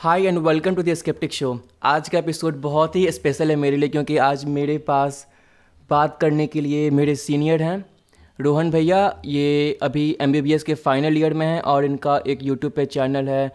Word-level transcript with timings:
Hi 0.00 0.24
and 0.24 0.38
welcome 0.38 0.74
to 0.74 0.82
the 0.82 0.94
skeptic 0.94 1.32
show 1.32 1.60
आज 1.82 2.08
का 2.08 2.18
episode 2.18 2.56
बहुत 2.56 2.96
ही 2.96 3.10
स्पेशल 3.10 3.50
है 3.50 3.56
मेरे 3.56 3.76
लिए 3.76 3.88
क्योंकि 3.88 4.16
आज 4.16 4.44
मेरे 4.44 4.78
पास 4.78 5.26
बात 5.90 6.18
करने 6.20 6.46
के 6.46 6.60
लिए 6.60 6.90
मेरे 6.90 7.14
सीनियर 7.14 7.62
हैं। 7.62 7.84
रोहन 8.40 8.70
भैया, 8.70 9.22
ये 9.24 9.78
अभी 9.82 10.16
MBBS 10.22 10.62
के 10.62 10.74
फाइनल 10.74 11.18
ईयर 11.18 11.34
में 11.34 11.46
हैं 11.46 11.60
और 11.60 11.84
इनका 11.84 12.22
एक 12.26 12.42
यूट्यूब 12.42 12.72
पे 12.72 12.86
चैनल 12.86 13.28
है 13.28 13.52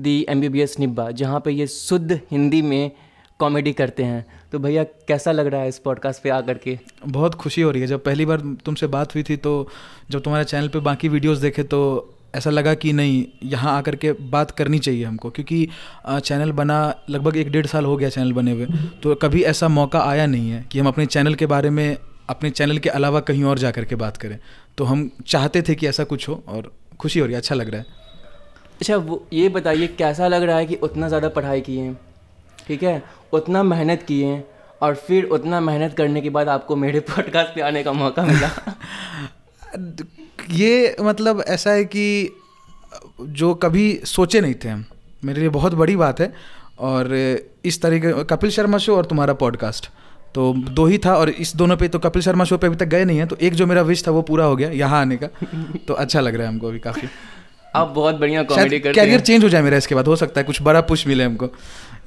the 0.00 0.26
M 0.28 0.40
B 0.40 0.48
B 0.48 0.60
S 0.60 0.78
निब्बा 0.78 1.10
जहाँ 1.10 1.40
पर 1.40 1.50
ये 1.50 1.66
शुद्ध 1.66 2.20
हिंदी 2.30 2.62
में 2.62 2.90
कॉमेडी 3.38 3.72
करते 3.72 4.02
हैं। 4.04 4.26
तो 4.52 4.58
भैया, 4.58 4.84
कैसा 4.84 5.32
लग 5.32 5.46
रहा 5.46 5.60
है 5.60 5.68
इस 5.68 5.78
पॉडकास्ट 5.78 6.22
पे 6.22 6.30
आकर 6.30 6.58
के? 6.58 6.78
बहुत 7.08 7.34
खुशी 7.34 7.62
हो 7.62 7.70
रही 7.70 7.80
है। 7.80 7.86
जब 7.86 8.04
पहली 8.04 8.26
बार 8.26 8.56
तुमसे 8.64 8.86
बात 8.86 9.14
हुई 9.14 9.22
थी 9.22 9.36
तो 9.36 9.68
जब 10.10 10.22
तुम्हारे 10.22 10.44
चैनल 10.44 10.68
पे 10.68 10.78
बाकी 10.78 11.08
वीडियोस 11.08 11.38
देखे 11.38 11.62
तो 11.62 12.10
ऐसा 12.34 12.50
लगा 12.50 12.74
कि 12.74 12.92
नहीं 12.92 13.24
यहाँ 13.42 13.76
आकर 13.78 13.96
के 13.96 14.12
बात 14.12 14.50
करनी 14.50 14.78
चाहिए 14.78 15.04
हमको 15.04 15.30
क्योंकि 15.30 15.68
चैनल 16.08 16.52
बना 16.52 16.78
लगभग 17.10 17.36
एक 17.36 17.50
डेढ़ 17.50 17.66
साल 17.66 17.84
हो 17.84 17.96
गया 17.96 18.08
चैनल 18.08 18.32
बने 18.32 18.52
हुए 18.52 18.66
तो 19.02 19.14
कभी 19.14 19.42
ऐसा 19.42 19.68
मौका 19.68 20.00
आया 20.00 20.26
नहीं 20.26 20.50
है 20.50 20.64
कि 20.72 20.78
हम 20.78 20.88
अपने 20.88 21.06
चैनल 21.06 21.34
के 21.34 21.46
बारे 21.46 21.70
में 21.70 21.96
अपने 22.30 22.50
चैनल 22.50 22.78
के 22.78 22.88
अलावा 22.88 23.20
कहीं 23.20 23.44
और 23.44 23.58
जा 23.58 23.70
कर 23.70 23.84
के 23.84 23.94
बात 23.94 24.16
करें। 24.16 24.38
तो 24.78 24.84
हम 24.84 25.10
चाहते 25.26 25.62
थे 25.62 25.74
कि 25.74 25.86
ऐसा 25.86 26.04
कुछ 26.04 26.28
हो 26.28 26.42
और 26.48 26.72
खुशी 27.00 27.18
हो 27.18 27.26
रही 27.26 27.34
है 27.34 27.40
अच्छा 27.40 27.54
लग 27.54 27.68
रहा 27.68 27.80
है। 27.80 27.86
अच्छा 28.80 28.96
वो 28.96 29.28
ये 29.32 29.48
बताइए 29.48 29.86
कैसा 29.86 30.28
लग 30.28 30.42
रहा 30.42 30.56
है 30.56 30.66
कि 30.66 30.74
उतना 30.74 31.08
ज़्यादा 31.08 31.28
पढ़ाई 31.28 31.60
किए 31.60 31.80
हैं? 31.80 31.98
ठीक 32.68 32.82
है? 32.82 33.02
उतना 33.32 33.62
मेहनत 33.62 34.02
किए 34.02 34.26
हैं 34.26 34.44
और 34.82 34.94
फिर 34.94 35.24
उतना 35.24 35.60
मेहनत 35.60 35.94
करने 35.94 36.20
के 36.20 36.30
बाद 36.30 36.48
आपको 36.48 36.76
मेरे 36.76 37.00
पॉडकास्ट 37.10 37.54
पे 37.54 37.60
आने 37.60 37.82
का 37.82 37.92
मौका 37.92 38.22
मिला। 38.22 38.50
ये 40.50 40.96
मतलब 41.00 41.44
ऐसा 41.48 41.70
है 41.70 41.84
कि 41.84 42.36
जो 43.20 43.54
कभी 43.54 44.00
सोचे 44.04 44.40
नहीं 44.40 44.54
थे 44.54 44.68
हम। 44.68 44.84
मेरे 45.24 45.40
लिए 45.40 45.48
बहुत 45.48 45.74
बड़ी 45.74 45.96
बात 45.96 46.20
है 46.20 46.32
और 46.78 47.14
इस 47.64 47.80
तरीके 47.82 48.24
कपिल 48.24 48.50
शर्मा 48.50 48.78
शो 48.78 48.96
और 48.96 49.04
तुम्हारा 49.04 49.34
पॉडकास्ट 49.34 49.90
तो 50.34 50.52
दो 50.70 50.86
ही 50.86 50.98
था 50.98 51.14
और 51.14 51.30
इस 51.30 51.54
दोनों 51.56 51.76
पे 51.76 51.88
तो 51.88 51.98
कपिल 51.98 52.22
शर्मा 52.22 52.44
शो 52.44 52.58
पे 52.58 52.66
अभी 52.66 52.76
तक 52.76 52.86
गए 52.86 53.04
नहीं 53.04 53.18
हैं। 53.18 53.26
तो 53.28 53.36
एक 53.36 53.54
जो 53.54 53.66
मेरा 53.66 53.82
विश 53.82 54.06
था 54.06 54.10
वो 54.10 54.22
पूरा 54.22 54.44
हो 54.44 54.56
गया 54.56 54.70
यहाँ 54.70 55.00
आने 55.00 55.16
का। 55.16 55.26
तो 55.88 55.94
अच्छा 55.94 56.20
लग 56.20 56.34
रहा 56.34 56.42
है 56.42 56.48
हमको 56.48 56.68
अभी 56.68 56.78
काफ़ी। 56.78 57.08
आप 57.76 57.88
बहुत 57.88 58.14
बढ़िया 58.14 58.42
कॉमेडी 58.42 58.80
करते 58.80 58.94
कैरियर 58.94 59.20
चेंज 59.20 59.44
हो 59.44 59.48
जाए 59.48 59.62
मेरा 59.62 59.76
इसके 59.76 59.94
बाद 59.94 60.06
हो 60.06 60.16
सकता 60.16 60.40
है 60.40 60.44
कुछ 60.44 60.62
बड़ा 60.62 60.80
पुश 60.80 61.06
मिले 61.06 61.24
हमको 61.24 61.48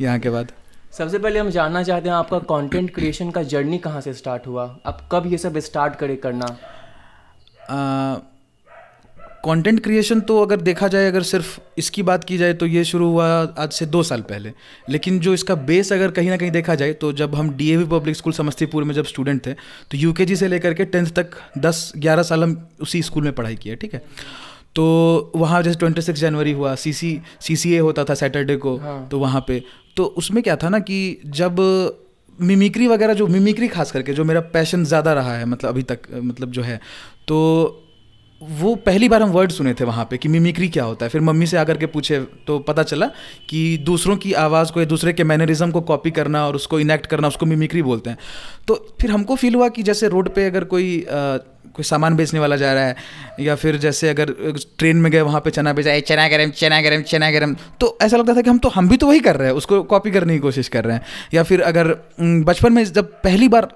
यहाँ 0.02 0.20
के 0.20 0.30
बाद। 0.30 0.52
सबसे 0.98 1.20
पहले 1.20 1.40
हम 1.40 1.50
जानना 1.50 1.84
चाहते 1.84 2.10
हैं 2.10 2.16
आपका 2.16 2.40
कंटेंट 2.40 2.94
क्रिएशन 2.96 3.32
का 3.32 3.44
जर्नी 3.44 3.78
कहाँ 3.78 4.02
से 4.02 4.14
स्टार्ट 4.14 4.48
हुआ? 4.48 4.64
आप 4.86 5.10
कब 5.12 5.24
ये 5.28 5.38
सब 5.38 5.58
स्टार्ट 5.60 5.96
करे 5.96 6.16
करना? 6.16 6.58
कंटेंट 9.46 9.84
क्रिएशन 9.84 10.20
तो 10.20 10.42
अगर 10.42 10.62
देखा 10.62 10.88
जाए 10.88 11.08
अगर 11.08 11.22
सिर्फ़ 11.22 11.60
इसकी 11.78 12.04
बात 12.04 12.24
की 12.24 12.38
जाए 12.38 12.54
तो 12.54 12.66
ये 12.66 12.84
शुरू 12.84 13.08
हुआ 13.08 13.28
आज 13.58 13.72
से 13.72 13.86
दो 13.86 14.04
साल 14.04 14.22
पहले। 14.22 14.52
लेकिन 14.90 15.20
जो 15.20 15.34
इसका 15.34 15.56
बेस 15.56 15.94
अगर 15.94 16.12
कहीं 16.12 16.30
ना 16.30 16.38
कहीं 16.38 16.52
देखा 16.52 16.76
जाए 16.76 16.94
तो 16.94 17.12
जब 17.14 17.36
हम 17.36 17.50
डीएवी 17.50 17.86
पब्लिक 17.86 18.16
स्कूल 18.16 18.34
समस्तीपुर 18.34 18.84
में 18.84 18.94
जब 18.96 19.06
स्टूडेंट 19.06 19.46
थे 19.46 19.54
तो 19.54 19.98
यू 19.98 20.14
से 20.20 20.48
लेकर 20.48 20.74
के 20.74 20.86
टेंथ 20.86 21.08
तक 21.08 21.32
दस 21.58 21.92
ग्यारह 21.98 22.24
साल 22.24 22.44
हम 22.44 22.70
उसी 22.82 23.02
स्कूल 23.04 23.24
में 23.24 23.34
पढ़ाई 23.34 23.56
किया 23.56 23.76
ठीक 23.76 23.94
है? 23.94 24.02
तो 24.76 25.32
वहाँ 25.36 25.62
जैसे 25.64 25.80
ट्वेंटी 25.80 26.02
सिक्स 26.02 26.20
जनवरी 26.20 26.52
हुआ 26.52 26.76
सी 26.76 26.94
सी 26.94 27.22
सी 27.42 27.56
सी 27.56 27.74
ए 27.76 27.80
होता 27.80 28.04
था 28.04 28.14
सैटरडे 28.14 28.56
को 28.56 28.78
हाँ. 28.78 29.08
तो 29.12 29.20
वहाँ 29.20 29.44
पे। 29.48 29.64
तो 29.98 30.06
उसमें 30.06 30.44
क्या 30.44 30.56
था 30.56 30.70
ना 30.70 30.80
कि 30.80 31.22
जब 31.26 31.56
मिमिक्री 32.42 32.88
वगैरह 32.88 33.14
जो 33.14 33.28
मिमिक्री 33.28 33.68
खास 33.68 33.92
करके 33.92 34.14
जो 34.14 34.24
मेरा 34.24 34.42
पैशन 34.54 34.84
ज़्यादा 34.84 35.14
रहा 35.14 35.34
है 35.34 35.46
मतलब 35.46 35.70
अभी 35.70 35.84
तक 35.84 36.00
मतलब 36.14 36.52
जो 36.52 36.62
है 36.62 36.80
तो 37.28 37.84
वो 38.42 38.74
पहली 38.76 39.08
बार 39.10 39.22
हम 39.24 39.30
वर्ड 39.30 39.52
सुने 39.52 39.74
थे 39.74 39.84
वहाँ 39.84 40.06
पे 40.06 40.18
कि 40.18 40.30
मिमिक्री 40.30 40.68
क्या 40.70 40.84
होता 40.84 41.06
है। 41.06 41.10
फिर 41.10 41.22
मम्मी 41.22 41.46
से 41.48 41.58
आकर 41.58 41.78
के 41.78 41.86
पूछे 41.86 42.20
तो 42.48 42.58
पता 42.60 42.84
चला 42.84 43.06
कि 43.50 43.78
दूसरों 43.78 44.18
की 44.18 44.34
आवाज़ 44.34 44.72
को 44.72 44.80
या 44.80 44.86
दूसरे 44.86 45.14
के 45.14 45.24
मैनरिज्म 45.24 45.72
को 45.72 45.82
कॉपी 45.82 46.12
करना 46.12 46.46
और 46.48 46.56
उसको 46.56 46.80
इनेक्ट 46.80 47.06
करना 47.06 47.28
उसको 47.28 47.46
मिमिक्री 47.46 47.82
बोलते 47.82 48.10
हैं। 48.10 48.18
तो 48.68 48.76
फिर 49.02 49.12
हमको 49.12 49.36
फील 49.36 49.56
हुआ 49.56 49.70
कि 49.70 49.84
जैसे 49.84 50.10
रोड 50.10 50.30
पे 50.30 50.46
अगर 50.46 50.64
कोई 50.64 51.00
आ, 51.02 51.38
कोई 51.74 51.84
सामान 51.84 52.16
बेचने 52.16 52.40
वाला 52.40 52.56
जा 52.56 52.74
रहा 52.74 52.84
है 52.84 52.96
या 53.40 53.56
फिर 53.56 53.78
जैसे 53.78 54.10
अगर 54.10 54.32
ट्रेन 54.78 54.98
में 54.98 55.12
गए 55.12 55.22
वहाँ 55.22 55.42
पे 55.42 55.50
चना 55.50 55.74
बेचा 55.74 56.00
चना 56.00 56.28
गरम 56.28 56.50
चना 56.50 56.82
गरम 56.82 57.02
चना 57.02 57.32
गरम। 57.32 57.56
तो 57.80 57.98
ऐसा 58.02 58.18
लगता 58.18 58.36
था 58.36 58.42
कि 58.42 58.50
हम 58.50 58.58
तो 58.58 58.70
हम 58.70 58.90
भी 58.90 58.98
तो 58.98 59.08
वही 59.08 59.20
कर 59.20 59.36
रहे 59.36 59.48
हैं 59.48 59.56
उसको 59.56 59.84
कॉपी 59.84 60.12
करने 60.12 60.34
की 60.34 60.40
कोशिश 60.40 60.68
कर 60.68 60.86
रहे 60.86 60.96
हैं। 60.96 61.06
या 61.34 61.44
फिर 61.44 61.62
अगर 61.62 61.96
बचपन 62.22 62.74
में 62.74 62.84
जब 62.86 63.12
पहली 63.22 63.48
बार 63.48 63.68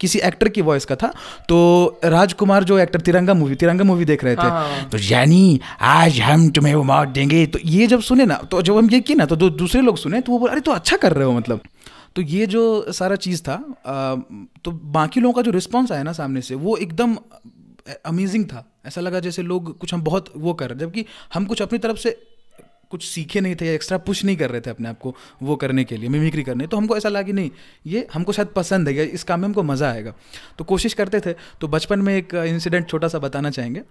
किसी 0.00 0.18
एक्टर 0.18 0.48
की 0.48 0.62
वॉइस 0.62 0.84
का 0.84 0.96
था 0.96 1.12
तो 1.48 1.58
राजकुमार 2.04 2.64
जो 2.64 2.78
एक्टर 2.78 3.00
तिरंगा 3.00 3.34
मूवी 3.34 3.54
तिरंगा 3.54 3.84
मूवी 3.84 4.04
देख 4.04 4.24
रहे 4.24 4.36
थे 4.36 4.48
हाँ। 4.48 4.88
तो 4.90 4.98
यानी 5.00 5.60
आज 5.80 6.20
हम 6.20 6.48
तुम्हें 6.50 6.74
वो 6.74 6.82
मौत 6.82 7.08
देंगे। 7.08 7.46
तो 7.46 7.58
ये 7.64 7.86
जब 7.86 8.00
सुने 8.00 8.24
ना 8.26 8.34
तो 8.50 8.62
जब 8.62 8.76
हम 8.76 8.90
ये 8.90 9.00
किए 9.00 9.16
ना 9.16 9.26
तो 9.26 9.36
दूसरे 9.36 9.82
लोग 9.82 9.96
सुने 9.96 10.20
तो 10.20 10.32
वो 10.32 10.38
बोले 10.38 10.52
अरे 10.52 10.60
तो 10.60 10.72
अच्छा 10.72 10.96
कर 10.96 11.12
रहे 11.12 11.24
हो 11.24 11.32
मतलब। 11.32 11.60
तो 12.16 12.22
ये 12.22 12.46
जो 12.46 12.92
सारा 12.92 13.16
चीज़ 13.16 13.42
था 13.42 13.54
आ, 13.86 14.14
तो 14.64 14.70
बाकी 14.70 15.20
लोगों 15.20 15.34
का 15.34 15.42
जो 15.42 15.50
रिस्पॉन्स 15.50 15.92
आया 15.92 16.02
ना 16.02 16.12
सामने 16.12 16.42
से 16.42 16.54
वो 16.54 16.76
एकदम 16.76 17.16
अमेजिंग 18.06 18.44
था। 18.44 18.64
ऐसा 18.86 19.00
लगा 19.00 19.20
जैसे 19.20 19.42
लोग 19.42 19.76
कुछ 19.78 19.92
हम 19.94 20.02
बहुत 20.02 20.32
वो 20.36 20.52
कर 20.54 20.70
रहे 20.70 20.78
जबकि 20.78 21.04
हम 21.34 21.44
कुछ 21.44 21.62
अपनी 21.62 21.78
तरफ़ 21.78 21.96
से 21.96 22.10
कुछ 22.90 23.04
सीखे 23.04 23.40
नहीं 23.40 23.56
थे 23.56 23.66
या 23.66 23.72
एक्स्ट्रा 23.72 23.98
पुश 24.00 24.24
नहीं 24.24 24.36
कर 24.36 24.50
रहे 24.50 24.60
थे 24.60 24.70
अपने 24.70 24.88
आप 24.88 24.98
को 24.98 25.14
वो 25.42 25.56
करने 25.56 25.84
के 25.84 25.96
लिए 25.96 26.08
मिमिक्री 26.08 26.42
करने। 26.42 26.66
तो 26.66 26.76
हमको 26.76 26.96
ऐसा 26.96 27.08
लगा 27.08 27.22
कि 27.22 27.32
नहीं, 27.32 27.50
ये 27.86 28.06
हमको 28.14 28.32
शायद 28.32 28.48
पसंद 28.56 28.88
है 28.88 29.06
इस 29.06 29.24
काम 29.24 29.40
में 29.40 29.46
हमको 29.46 29.62
मज़ा 29.62 29.90
आएगा। 29.90 30.14
तो 30.58 30.64
कोशिश 30.64 30.94
करते 30.94 31.20
थे। 31.20 31.34
तो 31.60 31.68
बचपन 31.68 31.98
में 31.98 32.14
एक 32.16 32.34
इंसिडेंट 32.36 32.88
छोटा 32.88 33.08
सा 33.08 33.18
बताना 33.18 33.50
चाहेंगे 33.50 33.82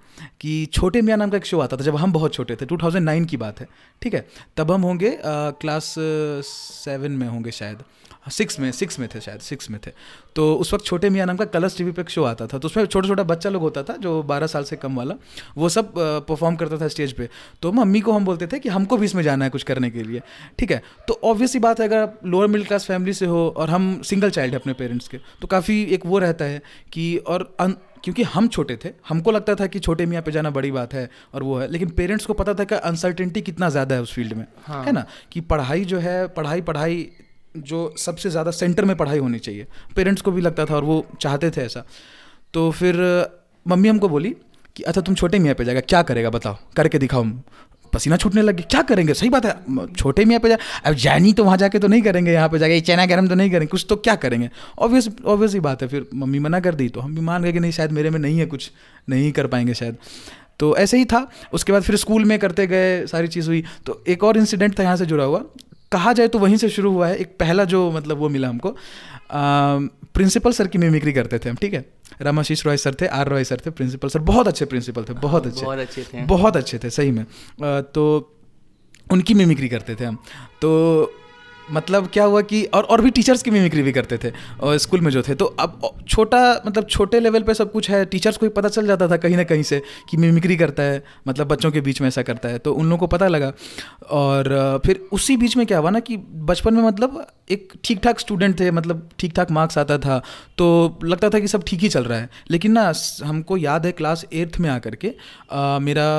कि 0.42 0.66
छोटे 0.74 1.02
मियाँ 1.02 1.18
नाम 1.18 1.30
का 1.30 1.38
एक 1.38 1.46
शो 1.46 1.60
आता 1.60 1.78
था 1.78 1.84
जब 1.84 1.96
हम 1.96 2.14
बहुत 2.14 2.34
छोटे 2.34 2.56
थे 2.56 2.66
2009 2.66 3.26
की 3.26 3.38
बात 3.38 3.60
है, 3.60 3.68
ठीक 4.02 4.14
है? 4.14 4.26
तब 4.58 4.72
हम 4.72 4.82
होंगे 4.82 5.18
क्लास 5.24 5.94
सेवन 5.96 7.12
में 7.12 7.28
होंगे 7.28 7.52
शायद। 7.54 7.84
सिक्स 8.32 8.60
में 8.60 8.72
सिक्स 8.72 9.00
में 9.00 9.08
थे 9.10 9.22
शायद 9.22 9.40
सिक्स 9.42 9.70
में 9.70 9.80
थे। 9.88 9.92
तो 10.36 10.54
उस 10.56 10.74
वक्त 10.74 10.86
छोटे 10.86 11.10
मियाँ 11.10 11.26
नाम 11.28 11.38
का 11.38 11.46
कलर्स 11.48 11.78
टीवी 11.78 11.92
पे 11.92 12.02
एक 12.02 12.10
शो 12.10 12.24
आता 12.24 12.48
था 12.48 12.58
तो 12.58 12.68
उसमें 12.68 12.86
छोटा 12.86 13.08
छोटा 13.08 13.24
बच्चा 13.24 13.50
लोग 13.50 13.62
होता 13.62 13.84
था 13.84 13.96
जो 13.98 14.22
बारह 14.24 14.48
साल 14.48 14.64
से 14.64 14.76
कम 14.76 14.96
वाला 14.98 15.16
वो 15.58 15.70
सब 15.70 15.94
परफॉर्म 16.28 16.56
करता 16.56 16.78
था 16.78 16.88
स्टेज 16.88 17.14
पे। 17.14 17.30
तो 17.62 17.72
मम्मी 17.72 18.02
को 18.02 18.12
हम 18.12 18.26
बोलते 18.26 18.48
थे 18.48 18.60
कि 18.60 18.70
हमको 18.70 18.98
भी 18.98 19.06
इसमें 19.06 19.24
जाना 19.24 19.46
है 19.46 19.52
कुछ 19.52 19.64
करने 19.64 19.90
के 19.90 20.04
लिए 20.04 20.22
ठीक 20.60 20.72
है? 20.72 20.82
तो 21.08 21.20
ऑब्वियसली 21.24 21.60
बात 21.60 21.80
है 21.80 21.88
अगर 21.88 21.98
आप 21.98 22.20
लोअर 22.26 22.48
मिडिल 22.48 22.68
क्लास 22.68 22.86
फैमिली 22.86 23.14
से 23.14 23.26
हो 23.26 23.48
और 23.58 23.70
हम 23.70 24.02
सिंगल 24.02 24.30
चाइल्ड 24.30 24.54
है 24.54 24.60
अपने 24.60 24.74
पेरेंट्स 24.74 25.08
के 25.08 25.18
तो 25.42 25.48
काफ़ी 25.48 25.82
एक 25.86 26.06
वो 26.06 26.20
रहता 26.20 26.46
है 26.46 26.62
कि 26.94 27.16
और 27.18 27.54
क्योंकि 28.04 28.24
हम 28.24 28.48
छोटे 28.48 28.78
थे 28.86 28.90
हमको 29.10 29.32
लगता 29.32 29.56
था 29.56 29.66
कि 29.68 29.80
छोटे 29.80 30.06
मियाँ 30.06 30.22
पे 30.24 30.32
जाना 30.32 30.50
बड़ी 30.50 30.72
बात 30.72 30.94
है 30.94 31.10
और 31.34 31.44
वो 31.44 31.58
है 31.60 31.68
लेकिन 31.72 31.90
पेरेंट्स 31.90 32.26
को 32.26 32.34
पता 32.34 32.54
था 32.54 32.64
कि 32.64 32.76
अनसर्टेनिटी 32.76 33.42
कितना 33.42 33.70
ज़्यादा 33.70 33.96
है 33.96 34.02
उस 34.02 34.14
फ़ील्ड 34.14 34.34
में 34.34 34.46
हाँ। 34.66 34.84
है 34.86 34.92
ना? 34.92 35.06
कि 35.32 35.42
पढ़ाई 35.42 35.86
जो 35.86 36.00
है 36.00 36.28
पढ़ाई 36.28 36.62
पढ़ाई 36.62 37.10
जो 37.56 37.94
सबसे 37.98 38.30
ज़्यादा 38.30 38.52
सेंटर 38.52 38.86
में 38.86 38.96
पढ़ाई 38.98 39.20
होनी 39.20 39.40
चाहिए। 39.40 39.68
पेरेंट्स 39.96 40.22
को 40.22 40.32
भी 40.32 40.42
लगता 40.42 40.66
था 40.66 40.76
और 40.76 40.84
वो 40.84 41.06
चाहते 41.22 41.50
थे 41.52 41.62
ऐसा। 41.62 41.84
तो 42.54 42.70
फिर, 42.72 42.96
मम्मी 43.66 43.90
हमको 43.90 44.10
बोली 44.10 44.36
कि 44.76 44.84
अच्छा 44.84 45.02
तुम 45.02 45.16
छोटे 45.16 45.40
मियाँ 45.40 45.56
पे 45.56 45.66
जाएगा, 45.66 45.82
क्या 45.82 46.02
करेगा 46.04 46.30
बताओ, 46.30 46.58
करके 46.76 46.98
दिखाओ। 46.98 47.26
पसीना 47.94 48.18
छूटने 48.18 48.42
लगे 48.42 48.64
क्या 48.64 48.82
करेंगे? 48.82 49.14
सही 49.14 49.30
बात 49.30 49.46
है 49.46 49.86
छोटे 49.94 50.26
मियाँ 50.26 50.40
पे 50.40 50.50
जाए 50.50 50.58
अब 50.86 50.94
जानी 50.96 51.32
तो 51.34 51.44
वहाँ 51.44 51.58
जाके 51.58 51.80
तो 51.80 51.88
नहीं 51.88 52.02
करेंगे, 52.02 52.32
यहाँ 52.32 52.50
पे 52.50 52.60
जाके 52.60 52.80
चैना 52.82 53.06
गरम 53.06 53.28
तो 53.28 53.36
नहीं 53.36 53.50
करेंगे, 53.50 53.68
कुछ 53.68 53.86
तो 53.90 53.96
क्या 53.98 54.16
करेंगे? 54.18 54.50
ऑब्वियस 54.80 55.10
ऑब्वियस 55.26 55.54
ही 55.54 55.60
बात 55.60 55.82
है, 55.82 55.88
फिर 55.88 56.06
मम्मी 56.16 56.40
मना 56.40 56.60
कर 56.60 56.76
दी 56.76 56.88
तो 56.90 57.00
हम 57.02 57.16
भी 57.16 57.22
मान 57.22 57.44
गए 57.44 57.52
कि 57.52 57.60
नहीं, 57.60 57.72
शायद 57.72 57.92
मेरे 57.92 58.10
में 58.10 58.20
नहीं 58.20 58.40
है 58.40 58.46
कुछ, 58.46 58.72
नहीं 59.10 59.32
कर 59.32 59.48
पाएँगे 59.48 59.74
शायद। 59.74 59.98
तो 60.60 60.76
ऐसे 60.78 60.98
ही 60.98 61.06
था, 61.06 61.28
उसके 61.54 61.72
बाद 61.72 61.84
फिर 61.84 61.96
स्कूल 61.96 62.26
में 62.26 62.38
करते 62.40 62.68
गए, 62.68 63.06
सारी 63.08 63.28
चीज़ 63.28 63.48
हुई। 63.48 63.64
तो 63.86 64.04
एक 64.08 64.24
और 64.24 64.38
इंसिडेंट 64.38 64.78
था, 64.80 64.84
यहाँ 64.84 64.96
से 64.98 65.06
जुड़ा 65.06 65.24
हुआ। 65.24 65.44
कहा 65.92 66.14
जाए 66.14 66.28
तो 66.28 66.40
वहीं 66.40 66.58
से 66.58 66.70
शुरू 66.70 66.92
हुआ 66.92 67.08
है। 67.08 67.16
एक 67.16 67.36
पहला 67.40 67.64
जो 67.66 67.90
मतलब 67.92 68.18
वो 68.18 68.30
मिला 68.30 68.50
हमको 68.50 68.76
प्रिंसिपल 70.14 70.52
सर 70.52 70.68
की 70.68 70.78
मिमिक्री 70.78 71.14
करते 71.14 71.40
थे 71.40 71.50
हम 71.50 71.56
ठीक 71.56 71.74
है? 71.74 71.86
रामाशीष 72.22 72.66
रॉय 72.66 72.78
सर 72.78 72.96
थे 73.02 73.08
आर 73.08 73.28
रॉय 73.28 73.44
सर 73.44 73.62
थे 73.66 73.70
प्रिंसिपल 73.70 74.10
सर 74.10 74.20
बहुत 74.26 74.48
अच्छे 74.48 74.66
प्रिंसिपल 74.66 75.04
थे 75.04 75.14
बहुत 75.14 75.48
अच्छे। 75.48 75.66
बहुत 75.66 75.80
अच्छे 75.80 76.04
थे। 76.04 76.26
बहुत 76.26 76.58
अच्छे 76.58 76.80
थे 76.80 76.90
सही 76.90 77.12
में। 77.12 77.26
तो 77.84 78.36
उनकी 79.12 79.34
मिमिक्री 79.34 79.70
करते 79.70 79.96
थे 79.96 80.06
हम। 80.06 80.18
तो 80.62 80.72
मतलब 81.72 82.08
क्या 82.14 82.24
हुआ 82.24 82.42
कि 82.42 82.64
और 82.66 82.84
और 82.84 83.02
भी 83.02 83.10
टीचर्स 83.10 83.44
की 83.44 83.52
मिमिक्री 83.52 83.82
भी 83.82 83.92
करते 83.92 84.18
थे 84.18 84.32
और 84.62 84.78
स्कूल 84.78 85.02
में 85.02 85.12
जो 85.12 85.22
थे। 85.22 85.36
तो 85.36 85.46
अब 85.60 85.82
छोटा 86.10 86.40
मतलब 86.68 86.88
छोटे 86.88 87.20
लेवल 87.20 87.44
पे 87.44 87.54
सब 87.54 87.72
कुछ 87.72 87.90
है 87.90 88.04
टीचर्स 88.06 88.38
को 88.38 88.46
ही 88.46 88.50
पता 88.50 88.70
चल 88.70 88.88
जाता 88.88 89.08
था 89.08 89.18
कहीं 89.18 89.38
ना 89.38 89.44
कहीं 89.44 89.64
से 89.64 89.82
कि 90.10 90.18
मिमिक्री 90.18 90.58
करता 90.58 90.84
है 90.84 91.04
मतलब 91.28 91.48
बच्चों 91.48 91.72
के 91.72 91.82
बीच 91.82 92.02
में 92.02 92.08
ऐसा 92.08 92.22
करता 92.22 92.50
है। 92.50 92.58
तो 92.60 92.74
उन 92.74 92.86
लोगों 92.86 92.98
को 92.98 93.08
पता 93.08 93.28
लगा। 93.28 93.52
और 94.12 94.82
फिर 94.86 95.06
उसी 95.12 95.38
बीच 95.38 95.58
में 95.58 95.66
क्या 95.66 95.78
हुआ 95.78 95.90
ना 95.90 96.00
कि 96.00 96.18
बचपन 96.18 96.74
में 96.74 96.84
मतलब 96.84 97.26
एक 97.52 97.74
ठीक 97.84 98.00
ठाक 98.04 98.20
स्टूडेंट 98.20 98.60
थे 98.60 98.72
मतलब 98.72 99.10
ठीक 99.20 99.34
ठाक 99.36 99.52
मार्क्स 99.52 99.78
आता 99.78 99.98
था। 99.98 100.22
तो 100.58 101.00
लगता 101.04 101.30
था 101.30 101.40
कि 101.40 101.48
सब 101.48 101.64
ठीक 101.68 101.80
ही 101.80 101.90
चल 101.90 102.04
रहा 102.04 102.20
है। 102.20 102.30
लेकिन 102.52 102.72
ना, 102.72 102.92
हमको 103.24 103.58
याद 103.58 103.86
है 103.86 103.92
क्लास 103.92 104.26
एट्थ 104.34 104.60
में 104.60 104.70
आकर 104.70 104.96
के 104.96 105.14
मेरा 105.86 106.10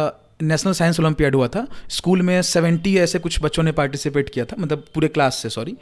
नेशनल 0.43 0.73
साइंस 0.73 1.01
ओलंपियाड 1.01 1.35
हुआ 1.35 1.49
था। 1.49 1.67
स्कूल 1.91 2.23
में 2.23 2.41
सेवेंटी 2.43 2.97
ऐसे 2.99 3.19
कुछ 3.19 3.43
बच्चों 3.43 3.63
ने 3.63 3.73
पार्टिसिपेट 3.73 4.31
किया 4.31 4.45
था 4.45 4.57
मतलब 4.59 4.85
पूरे 4.95 5.09
क्लास 5.09 5.37
से 5.37 5.49
सॉरी 5.51 5.77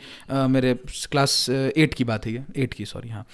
मेरे 0.48 0.74
क्लास 1.10 1.46
एट 1.50 1.94
की 1.94 2.04
बात 2.04 2.26
है 2.26 2.32
ये 2.32 2.42
एट 2.56 2.74
की 2.74 2.86
सॉरी 2.86 3.08
हाँ। 3.08 3.26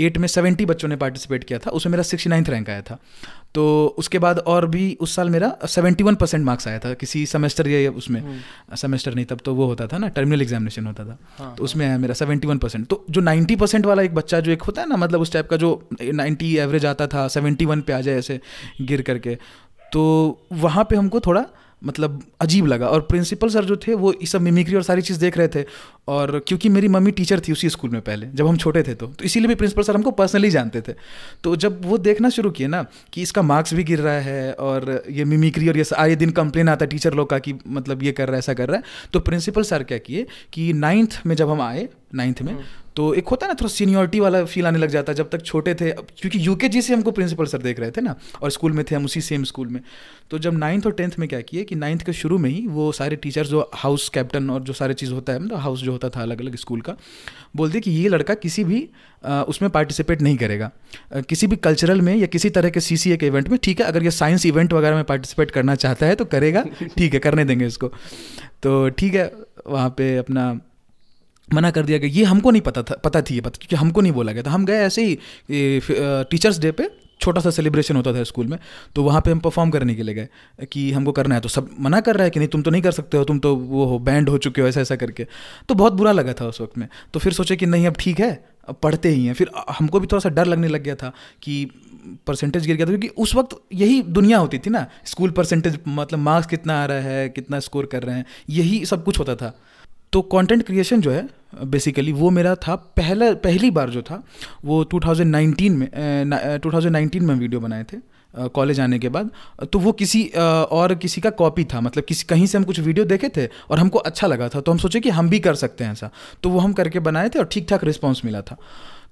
एट 0.00 0.18
में 0.18 0.28
सेवेंटी 0.28 0.66
बच्चों 0.66 0.88
ने 0.88 0.96
पार्टिसिपेट 0.96 1.44
किया 1.44 1.58
था 1.58 1.70
उसमें 1.70 1.90
मेरा 1.92 2.02
सिक्सटी 2.04 2.30
नाइन्थ 2.30 2.50
रैंक 2.50 2.70
आया 2.70 2.82
था। 2.82 2.98
तो 3.54 3.62
उसके 3.98 4.18
बाद 4.18 4.38
और 4.38 4.66
भी 4.66 4.96
उस 5.00 5.14
साल 5.14 5.30
मेरा 5.30 5.56
सेवेंटी 5.68 6.04
वन 6.04 6.14
परसेंट 6.14 6.44
मार्क्स 6.44 6.68
आया 6.68 6.78
था 6.78 6.92
किसी 6.94 7.24
सेमेस्टर 7.26 7.68
या 7.68 7.90
उसमें। 7.92 8.20
सेमेस्टर 8.76 9.10
हम्म। 9.10 9.16
नहीं 9.16 9.26
तब 9.26 9.40
तो 9.44 9.54
वो 9.54 9.66
होता 9.66 9.86
था 9.86 9.98
ना 9.98 10.08
टर्मिनल 10.08 10.42
एग्जामिनेशन 10.42 10.86
होता 10.86 11.04
था। 11.04 11.18
हाँ, 11.38 11.54
तो 11.56 11.64
उसमें 11.64 11.86
आया 11.86 11.98
मेरा 11.98 12.14
सेवेंटी 12.14 12.48
वन 12.48 12.58
परसेंट। 12.58 12.86
तो 12.86 13.04
जो 13.10 13.20
नाइन्टी 13.20 13.56
परसेंट 13.56 13.86
वाला 13.86 14.02
एक 14.02 14.14
बच्चा 14.14 14.40
जो 14.40 14.52
एक 14.52 14.62
होता 14.62 14.82
है 14.82 14.88
ना 14.88 14.96
मतलब 14.96 15.20
उस 15.20 15.32
टाइप 15.32 15.48
का 15.48 15.56
जो 15.56 15.88
नाइन्टी 16.02 16.56
एवरेज 16.58 16.86
आता 16.86 17.06
था 17.06 17.26
सेवेंटी 17.28 17.64
वन 17.64 17.80
पे 17.80 17.92
आ 17.92 18.00
जाए 18.00 18.18
ऐसे 18.18 18.40
गिर 18.82 19.02
करके 19.02 19.36
तो 19.92 20.46
वहाँ 20.52 20.84
पे 20.84 20.96
हमको 20.96 21.20
थोड़ा 21.20 21.44
मतलब 21.82 22.22
अजीब 22.40 22.66
लगा। 22.66 22.88
और 22.88 23.00
प्रिंसिपल 23.00 23.48
सर 23.48 23.64
जो 23.64 23.76
थे, 23.76 23.94
वो 23.94 24.12
ये 24.12 24.26
सब 24.26 24.40
मिमिक्री 24.40 24.74
और 24.74 24.82
सारी 24.82 25.02
चीज़ 25.02 25.18
देख 25.20 25.38
रहे 25.38 25.48
थे। 25.48 25.64
और 26.08 26.38
क्योंकि 26.48 26.68
मेरी 26.68 26.88
मम्मी 26.88 27.10
टीचर 27.10 27.40
थी 27.40 27.52
उसी 27.52 27.68
स्कूल 27.68 27.90
में 27.90 28.00
पहले, 28.02 28.26
जब 28.28 28.46
हम 28.46 28.56
छोटे 28.56 28.82
थे 28.82 28.94
तो। 28.94 29.06
तो 29.08 29.24
इसीलिए 29.24 29.48
भी 29.48 29.54
प्रिंसिपल 29.54 29.82
सर 29.82 29.94
हमको 29.94 30.10
पर्सनली 30.10 30.50
जानते 30.50 30.80
थे। 30.80 30.92
तो 31.44 31.54
जब 31.56 31.84
वो 31.86 31.98
देखना 31.98 32.28
शुरू 32.28 32.50
किए 32.50 32.66
ना, 32.66 32.84
कि 33.12 33.22
इसका 33.22 33.42
मार्क्स 33.42 33.74
भी 33.74 33.84
गिर 33.84 34.00
रहा 34.00 34.20
है, 34.20 34.52
और 34.52 35.02
ये 35.10 35.24
मिमिक्री 35.24 35.68
और 35.68 35.76
ये 35.76 35.84
आए 35.98 36.14
दिन 36.16 36.30
कंप्लेन 36.30 36.68
आता 36.68 36.84
है 36.84 36.90
टीचर 36.90 37.14
लोग 37.14 37.30
का 37.30 37.38
कि 37.38 37.54
मतलब 37.66 38.02
ये 38.02 38.12
कर 38.12 38.26
रहा 38.26 38.34
है, 38.34 38.38
ऐसा 38.38 38.54
कर 38.54 38.68
रहा 38.68 38.76
है 38.76 39.10
तो 39.12 39.20
प्रिंसिपल 39.20 39.62
सर 39.62 39.82
क्या 39.82 39.98
किए 39.98 40.26
कि 40.52 40.72
नाइन्थ 40.72 41.20
में 41.26 41.34
जब 41.36 41.50
हम 41.50 41.60
आए 41.60 41.88
नाइन्थ 42.14 42.42
में 42.42 42.56
तो 42.96 43.12
एक 43.14 43.28
होता 43.28 43.46
है 43.46 43.50
ना, 43.50 43.54
थोड़ा 43.54 43.68
सीनियोरिटी 43.70 44.20
वाला 44.20 44.44
फील 44.44 44.66
आने 44.66 44.78
लग 44.78 44.88
जाता 44.90 45.12
है 45.12 45.16
जब 45.16 45.28
तक 45.30 45.42
छोटे 45.42 45.74
थे। 45.74 45.90
क्योंकि 45.90 46.46
यूके 46.46 46.68
जी 46.68 46.82
से 46.82 46.94
हमको 46.94 47.10
प्रिंसिपल 47.10 47.46
सर 47.46 47.58
देख 47.58 47.80
रहे 47.80 47.90
थे 47.90 48.00
ना, 48.00 48.14
और 48.42 48.50
स्कूल 48.50 48.72
में 48.72 48.84
थे 48.84 48.94
हम 48.94 49.04
उसी 49.04 49.20
सेम 49.20 49.44
स्कूल 49.44 49.68
में। 49.68 49.80
तो 50.30 50.38
जब 50.38 50.54
नाइन्थ 50.54 50.86
और 50.86 50.92
टेंथ 50.92 51.18
में 51.18 51.28
क्या 51.28 51.40
किए 51.42 51.62
कि 51.64 51.74
नाइन्थ 51.74 52.02
के 52.02 52.12
शुरू 52.12 52.38
में 52.38 52.48
ही 52.50 52.66
वो 52.68 52.90
सारे 52.92 53.16
टीचर्स 53.16 53.48
जो 53.48 53.70
हाउस 53.74 54.08
कैप्टन 54.08 54.50
और 54.50 54.62
जो 54.62 54.72
सारे 54.72 54.94
चीज़ 54.94 55.12
होता 55.12 55.32
है 55.32 55.38
मतलब 55.38 55.58
हाउस 55.58 55.82
जो 55.82 55.92
होता 55.92 56.08
था 56.08 56.22
अलग 56.22 56.40
अलग 56.40 56.56
स्कूल 56.56 56.80
का 56.80 56.96
बोलते 57.56 57.80
कि 57.80 57.90
ये 57.90 58.08
लड़का 58.08 58.34
किसी 58.36 58.64
भी 58.64 58.88
उसमें 59.48 59.70
पार्टिसिपेट 59.70 60.22
नहीं 60.22 60.36
करेगा। 60.36 60.70
किसी 61.28 61.46
भी 61.46 61.56
कल्चरल 61.58 62.00
में 62.00 62.14
या 62.16 62.26
किसी 62.26 62.50
तरह 62.50 62.70
के 62.70 62.80
सी 62.80 62.96
सी 62.96 63.16
के 63.16 63.26
इवेंट 63.26 63.48
में, 63.48 63.58
ठीक 63.62 63.80
है, 63.80 63.86
अगर 63.86 64.02
ये 64.02 64.10
साइंस 64.10 64.46
इवेंट 64.46 64.72
वगैरह 64.72 64.96
में 64.96 65.04
पार्टिसिपेट 65.04 65.50
करना 65.50 65.74
चाहता 65.76 66.06
है 66.06 66.14
तो 66.14 66.24
करेगा, 66.26 66.64
ठीक 66.98 67.14
है, 67.14 67.20
करने 67.20 67.44
देंगे 67.44 67.66
इसको। 67.66 67.88
तो 68.62 68.88
ठीक 68.90 69.14
है, 69.14 69.32
वहाँ 69.66 69.88
पे 69.90 70.16
अपना 70.16 70.52
मना 71.54 71.70
कर 71.70 71.84
दिया 71.84 71.98
गया। 71.98 72.10
ये 72.10 72.24
हमको 72.24 72.50
नहीं 72.50 72.62
पता 72.62 72.82
था, 72.82 72.94
पता 72.94 73.22
थी 73.22 73.34
ये 73.34 73.40
पता 73.40 73.58
क्योंकि 73.58 73.76
हमको 73.76 74.00
नहीं 74.00 74.12
बोला 74.12 74.32
गया 74.32 74.42
था। 74.42 74.50
हम 74.50 74.64
गए 74.66 74.80
ऐसे 74.80 75.04
ही 75.04 75.18
टीचर्स 76.30 76.58
डे 76.58 76.72
पे 76.72 76.90
छोटा 77.20 77.40
सा 77.40 77.50
सेलिब्रेशन 77.50 77.96
होता 77.96 78.12
था 78.14 78.22
स्कूल 78.24 78.46
में 78.46 78.58
तो 78.96 79.02
वहाँ 79.02 79.20
पे 79.20 79.30
हम 79.30 79.38
परफॉर्म 79.40 79.70
करने 79.70 79.94
के 79.94 80.02
लिए 80.02 80.14
गए, 80.14 80.28
कि 80.66 80.90
हमको 80.92 81.12
करना 81.12 81.34
है 81.34 81.40
तो 81.40 81.48
सब 81.48 81.68
मना 81.80 82.00
कर 82.00 82.14
रहा 82.14 82.24
है 82.24 82.30
कि 82.30 82.40
नहीं, 82.40 82.48
तुम 82.48 82.62
तो 82.62 82.70
नहीं 82.70 82.82
कर 82.82 82.92
सकते 82.92 83.16
हो, 83.16 83.24
तुम 83.24 83.38
तो 83.38 83.54
वो 83.56 83.84
हो 83.84 83.98
बैंड 84.00 84.28
हो 84.28 84.38
चुके 84.38 84.60
हो, 84.60 84.68
ऐसा 84.68 84.80
ऐसा 84.80 84.96
करके। 84.96 85.26
तो 85.68 85.74
बहुत 85.74 85.92
बुरा 85.92 86.12
लगा 86.12 86.32
था 86.32 86.46
उस 86.46 86.60
वक्त 86.60 86.78
में। 86.78 86.88
तो 87.14 87.20
फिर 87.20 87.32
सोचे 87.32 87.56
कि 87.56 87.66
नहीं, 87.66 87.86
अब 87.86 87.96
ठीक 87.98 88.20
है, 88.20 88.32
अब 88.68 88.78
पढ़ते 88.82 89.08
ही 89.08 89.24
हैं। 89.26 89.34
फिर 89.34 89.50
हमको 89.70 90.00
भी 90.00 90.06
थोड़ा 90.06 90.20
सा 90.20 90.28
डर 90.30 90.46
लगने 90.46 90.68
लग 90.68 90.82
गया 90.82 90.94
था 90.94 91.12
कि 91.42 91.64
परसेंटेज 92.26 92.66
गिर 92.66 92.76
गया 92.76 92.86
था, 92.86 92.90
क्योंकि 92.90 93.08
उस 93.08 93.34
वक्त 93.34 93.56
यही 93.72 94.02
दुनिया 94.02 94.38
होती 94.38 94.58
थी 94.58 94.70
ना 94.70 94.86
स्कूल 95.06 95.30
परसेंटेज 95.30 95.78
मतलब 95.88 96.18
मार्क्स 96.18 96.48
कितना 96.48 96.82
आ 96.82 96.86
रहा 96.86 97.00
है, 97.00 97.28
कितना 97.28 97.60
स्कोर 97.60 97.86
कर 97.86 98.02
रहे 98.02 98.16
हैं, 98.16 98.24
यही 98.50 98.84
सब 98.86 99.04
कुछ 99.04 99.18
होता 99.18 99.34
था। 99.36 99.58
तो 100.12 100.22
कंटेंट 100.22 100.62
क्रिएशन 100.62 101.00
जो 101.00 101.10
है 101.10 101.28
बेसिकली 101.64 102.12
वो 102.12 102.30
मेरा 102.30 102.54
था, 102.56 102.74
पहला, 102.74 103.32
पहली 103.34 103.70
बार 103.70 103.90
जो 103.90 104.02
था, 104.02 104.22
वो 104.64 104.84
2019 104.84 105.70
में 105.70 105.88
थाउज़ेंड 106.64 106.92
नाइनटीन 106.92 107.24
में 107.24 107.34
वीडियो 107.34 107.60
बनाए 107.60 107.84
थे 107.84 107.96
कॉलेज 108.48 108.80
आने 108.80 108.98
के 108.98 109.08
बाद। 109.08 109.30
तो 109.72 109.78
वो 109.78 109.92
किसी 109.92 110.24
और 110.26 110.94
किसी 110.94 111.20
का 111.20 111.30
कॉपी 111.32 111.64
था 111.64 111.80
मतलब 111.80 112.04
किसी, 112.04 112.24
कहीं 112.24 112.46
से 112.46 112.58
हम 112.58 112.64
कुछ 112.64 112.80
वीडियो 112.80 113.04
देखे 113.04 113.28
थे 113.28 113.46
और 113.70 113.78
हमको 113.78 113.98
अच्छा 114.00 114.26
लगा 114.26 114.48
था 114.48 114.60
तो 114.60 114.72
हम 114.72 114.78
सोचे 114.78 115.00
कि 115.00 115.10
हम 115.10 115.28
भी 115.28 115.38
कर 115.40 115.54
सकते 115.54 115.84
हैं 115.84 115.92
ऐसा। 115.92 116.10
तो 116.42 116.50
वो 116.50 116.58
हम 116.58 116.72
करके 116.72 117.00
बनाए 117.00 117.28
थे 117.28 117.38
और 117.38 117.44
ठीक 117.52 117.68
ठाक 117.70 117.84
रिस्पॉन्स 117.84 118.24
मिला 118.24 118.40
था। 118.42 118.56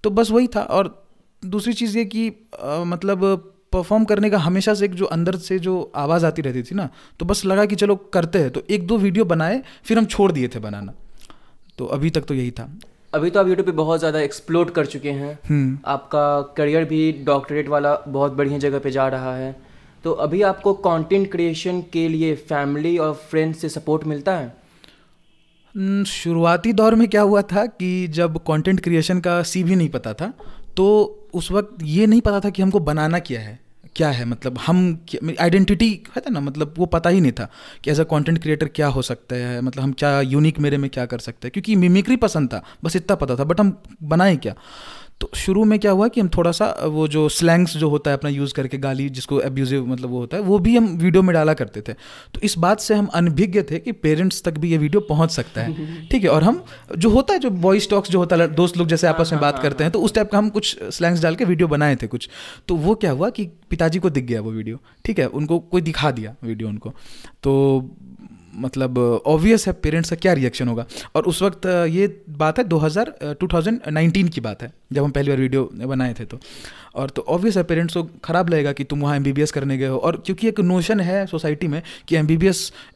तो 0.02 0.10
बस 0.10 0.30
वही 0.30 0.46
था 0.46 0.62
और 0.62 0.96
दूसरी 1.42 1.72
चीज़ 1.72 1.98
ये 1.98 2.04
कि 2.06 2.28
मतलब 2.62 3.52
परफॉर्म 3.72 4.04
करने 4.04 4.30
का 4.30 4.38
हमेशा 4.38 4.74
से 4.74 4.84
एक 4.84 4.94
जो 4.94 5.04
अंदर 5.06 5.36
से 5.38 5.58
जो 5.58 5.80
आवाज़ 5.96 6.26
आती 6.26 6.42
रहती 6.42 6.62
थी 6.62 6.74
ना 6.74 6.88
तो 7.20 7.26
बस 7.26 7.44
लगा 7.44 7.64
कि 7.64 7.76
चलो 7.76 7.96
करते 8.12 8.38
हैं। 8.38 8.50
तो 8.50 8.62
एक 8.70 8.86
दो 8.86 8.98
वीडियो 8.98 9.24
बनाए 9.26 9.62
फिर 9.84 9.98
हम 9.98 10.04
छोड़ 10.06 10.30
दिए 10.32 10.48
थे 10.48 10.58
बनाना। 10.60 10.94
तो 11.78 11.86
अभी 11.88 12.10
तक 12.10 12.24
तो 12.24 12.34
यही 12.34 12.50
था। 12.50 12.68
अभी 13.14 13.30
तो 13.30 13.40
आप 13.40 13.48
यूट्यूब 13.48 13.66
पे 13.66 13.72
बहुत 13.74 13.98
ज़्यादा 13.98 14.20
एक्सप्लोर 14.20 14.70
कर 14.70 14.86
चुके 14.86 15.10
हैं। 15.12 15.38
हम्म। 15.48 15.78
आपका 15.86 16.40
करियर 16.56 16.84
भी 16.84 17.10
डॉक्टरेट 17.24 17.68
वाला 17.68 17.94
बहुत 18.08 18.32
बढ़िया 18.32 18.58
जगह 18.58 18.78
पे 18.78 18.90
जा 18.90 19.06
रहा 19.08 19.34
है। 19.36 19.54
तो 20.04 20.12
अभी 20.24 20.42
आपको 20.42 20.72
कंटेंट 20.84 21.30
क्रिएशन 21.32 21.80
के 21.92 22.08
लिए 22.08 22.34
फैमिली 22.44 22.96
और 22.98 23.12
फ्रेंड्स 23.30 23.60
से 23.60 23.68
सपोर्ट 23.68 24.04
मिलता 24.04 24.36
है? 24.36 24.54
शुरुआती 26.04 26.72
दौर 26.72 26.94
में 26.94 27.08
क्या 27.08 27.22
हुआ 27.22 27.42
था 27.42 27.64
कि 27.66 28.06
जब 28.08 28.38
कंटेंट 28.46 28.80
क्रिएशन 28.80 29.20
का 29.20 29.42
सी 29.42 29.62
भी 29.64 29.76
नहीं 29.76 29.88
पता 29.88 30.14
था 30.14 30.32
तो 30.76 30.86
उस 31.34 31.50
वक्त 31.50 31.82
ये 31.82 32.06
नहीं 32.06 32.20
पता 32.20 32.40
था 32.40 32.50
कि 32.50 32.62
हमको 32.62 32.80
बनाना 32.80 33.18
क्या 33.18 33.40
है 33.40 33.58
क्या 33.96 34.10
है 34.10 34.24
मतलब 34.24 34.58
हम 34.58 35.06
आइडेंटिटी 35.40 36.02
है 36.16 36.22
ना 36.30 36.40
मतलब 36.40 36.74
वो 36.78 36.86
पता 36.86 37.10
ही 37.10 37.20
नहीं 37.20 37.32
था 37.32 37.48
कि 37.84 37.90
एज 37.90 38.00
अ 38.00 38.04
कॉन्टेंट 38.04 38.38
क्रिएटर 38.38 38.68
क्या 38.68 38.86
हो 38.86 39.02
सकता 39.02 39.36
है 39.36 39.60
मतलब 39.60 39.84
हम 39.84 39.92
क्या 39.92 40.20
यूनिक 40.20 40.58
मेरे 40.58 40.76
में 40.76 40.90
क्या 40.90 41.06
कर 41.06 41.18
सकते 41.18 41.46
हैं, 41.46 41.52
क्योंकि 41.52 41.76
मिमिक्री 41.76 42.16
पसंद 42.16 42.48
था, 42.48 42.62
बस 42.84 42.96
इतना 42.96 43.16
पता 43.16 43.36
था 43.36 43.44
बट 43.44 43.60
हम 43.60 43.82
बनाए 44.02 44.36
क्या? 44.36 44.54
तो 45.20 45.30
शुरू 45.34 45.64
में 45.64 45.78
क्या 45.78 45.90
हुआ 45.90 46.06
कि 46.08 46.20
हम 46.20 46.28
थोड़ा 46.28 46.50
सा 46.52 46.66
वो 46.84 47.06
जो 47.08 47.28
स्लैंग्स 47.28 47.76
जो 47.76 47.88
होता 47.88 48.10
है 48.10 48.16
अपना 48.16 48.30
यूज़ 48.30 48.54
करके 48.54 48.78
गाली 48.78 49.08
जिसको 49.08 49.40
एब्यूजिव 49.40 49.86
मतलब 49.86 50.10
वो 50.10 50.18
होता 50.18 50.36
है 50.36 50.42
वो 50.42 50.58
भी 50.58 50.76
हम 50.76 50.86
वीडियो 50.86 51.22
में 51.22 51.32
डाला 51.34 51.54
करते 51.54 51.80
थे। 51.80 51.92
तो 52.34 52.40
इस 52.40 52.58
बात 52.58 52.80
से 52.80 52.94
हम 52.94 53.06
अनभिज्ञ 53.06 53.62
थे 53.62 53.78
कि 53.78 53.92
पेरेंट्स 53.92 54.42
तक 54.42 54.58
भी 54.58 54.70
ये 54.70 54.78
वीडियो 54.78 55.00
पहुँच 55.00 55.30
सकता 55.30 55.60
है। 55.60 56.06
ठीक 56.08 56.22
है 56.22 56.28
और 56.28 56.44
हम 56.44 56.64
जो 56.98 57.10
होता 57.10 57.34
है 57.34 57.38
जो 57.38 57.50
बॉयज़ 57.50 57.88
टॉक्स 57.88 58.10
जो 58.10 58.18
होता 58.18 58.36
है 58.36 58.48
दोस्त 58.54 58.76
लोग 58.76 58.88
जैसे 58.88 59.06
आपस 59.06 59.32
में 59.32 59.38
हाँ, 59.38 59.42
बात 59.42 59.54
हाँ, 59.54 59.62
करते 59.62 59.84
हैं। 59.84 59.88
हाँ, 59.88 59.92
तो 59.92 60.00
उस 60.00 60.14
टाइप 60.14 60.30
का 60.30 60.38
हम 60.38 60.48
कुछ 60.48 60.76
स्लैंग्स 60.90 61.22
डाल 61.22 61.34
के 61.34 61.44
वीडियो 61.44 61.68
बनाए 61.68 61.96
थे 61.96 62.06
कुछ। 62.06 62.28
तो 62.68 62.76
वो 62.76 62.94
क्या 62.94 63.10
हुआ 63.10 63.30
कि 63.30 63.44
पिताजी 63.70 63.98
को 63.98 64.10
दिख 64.10 64.24
गया 64.24 64.40
वो 64.40 64.50
वीडियो 64.50 64.78
ठीक 65.04 65.18
है 65.18 65.26
उनको 65.26 65.58
कोई 65.58 65.80
दिखा 65.80 66.10
दिया 66.10 66.34
वीडियो 66.44 66.68
उनको। 66.68 66.94
तो 67.42 67.52
मतलब 68.54 68.98
ऑब्वियस 69.26 69.66
है 69.66 69.72
पेरेंट्स 69.74 70.10
का 70.10 70.16
क्या 70.16 70.32
रिएक्शन 70.32 70.68
होगा? 70.68 70.86
और 71.14 71.24
उस 71.24 71.42
वक्त 71.42 71.66
ये 71.66 72.06
बात 72.30 72.58
है 72.58 72.64
2000 72.64 73.12
2019 73.40 74.28
की 74.28 74.40
बात 74.40 74.62
है, 74.62 74.72
जब 74.92 75.04
हम 75.04 75.10
पहली 75.10 75.28
बार 75.28 75.40
वीडियो 75.40 75.70
बनाए 75.76 76.14
थे 76.14 76.24
तो। 76.24 76.38
और 76.94 77.10
तो 77.10 77.22
ऑब्वियस 77.28 77.56
है 77.56 77.62
पेरेंट्स 77.62 77.94
को 77.94 78.02
ख़राब 78.24 78.48
लगेगा 78.48 78.72
कि 78.72 78.84
तुम 78.84 79.00
वहाँ 79.00 79.16
एम 79.16 79.24
करने 79.54 79.76
गए 79.78 79.86
हो। 79.86 79.98
और 79.98 80.22
क्योंकि 80.26 80.48
एक 80.48 80.60
नोशन 80.60 81.00
है 81.00 81.26
सोसाइटी 81.26 81.68
में 81.68 81.82
कि 82.08 82.16
M 82.16 82.26
B 82.26 82.50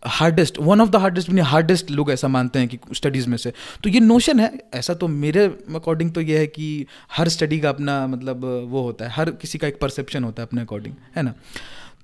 hardest 0.06 0.58
one 0.60 0.80
of 0.80 0.90
the 0.90 0.96
hardest 0.96 1.30
hardest 1.44 1.90
लोग 1.90 2.10
ऐसा 2.10 2.28
मानते 2.28 2.58
हैं 2.58 2.68
कि 2.68 2.78
स्टडीज़ 2.94 3.28
में 3.28 3.36
से। 3.36 3.52
तो 3.84 3.90
ये 3.90 4.00
नोशन 4.00 4.40
है, 4.40 4.52
ऐसा 4.74 4.94
तो 4.94 5.08
मेरे 5.08 5.44
अकॉर्डिंग 5.74 6.12
तो 6.12 6.20
ये 6.20 6.38
है 6.38 6.46
कि 6.46 6.86
हर 7.12 7.28
स्टडी 7.28 7.58
का 7.60 7.68
अपना 7.68 8.06
मतलब 8.06 8.44
वो 8.70 8.82
होता 8.82 9.04
है, 9.04 9.10
हर 9.10 9.30
किसी 9.32 9.58
का 9.58 9.68
एक 9.68 9.78
परसेप्शन 9.80 10.24
होता 10.24 10.42
है 10.42 10.48
अपने 10.48 10.60
अकॉर्डिंग 10.60 10.94
है 11.16 11.22
ना? 11.22 11.34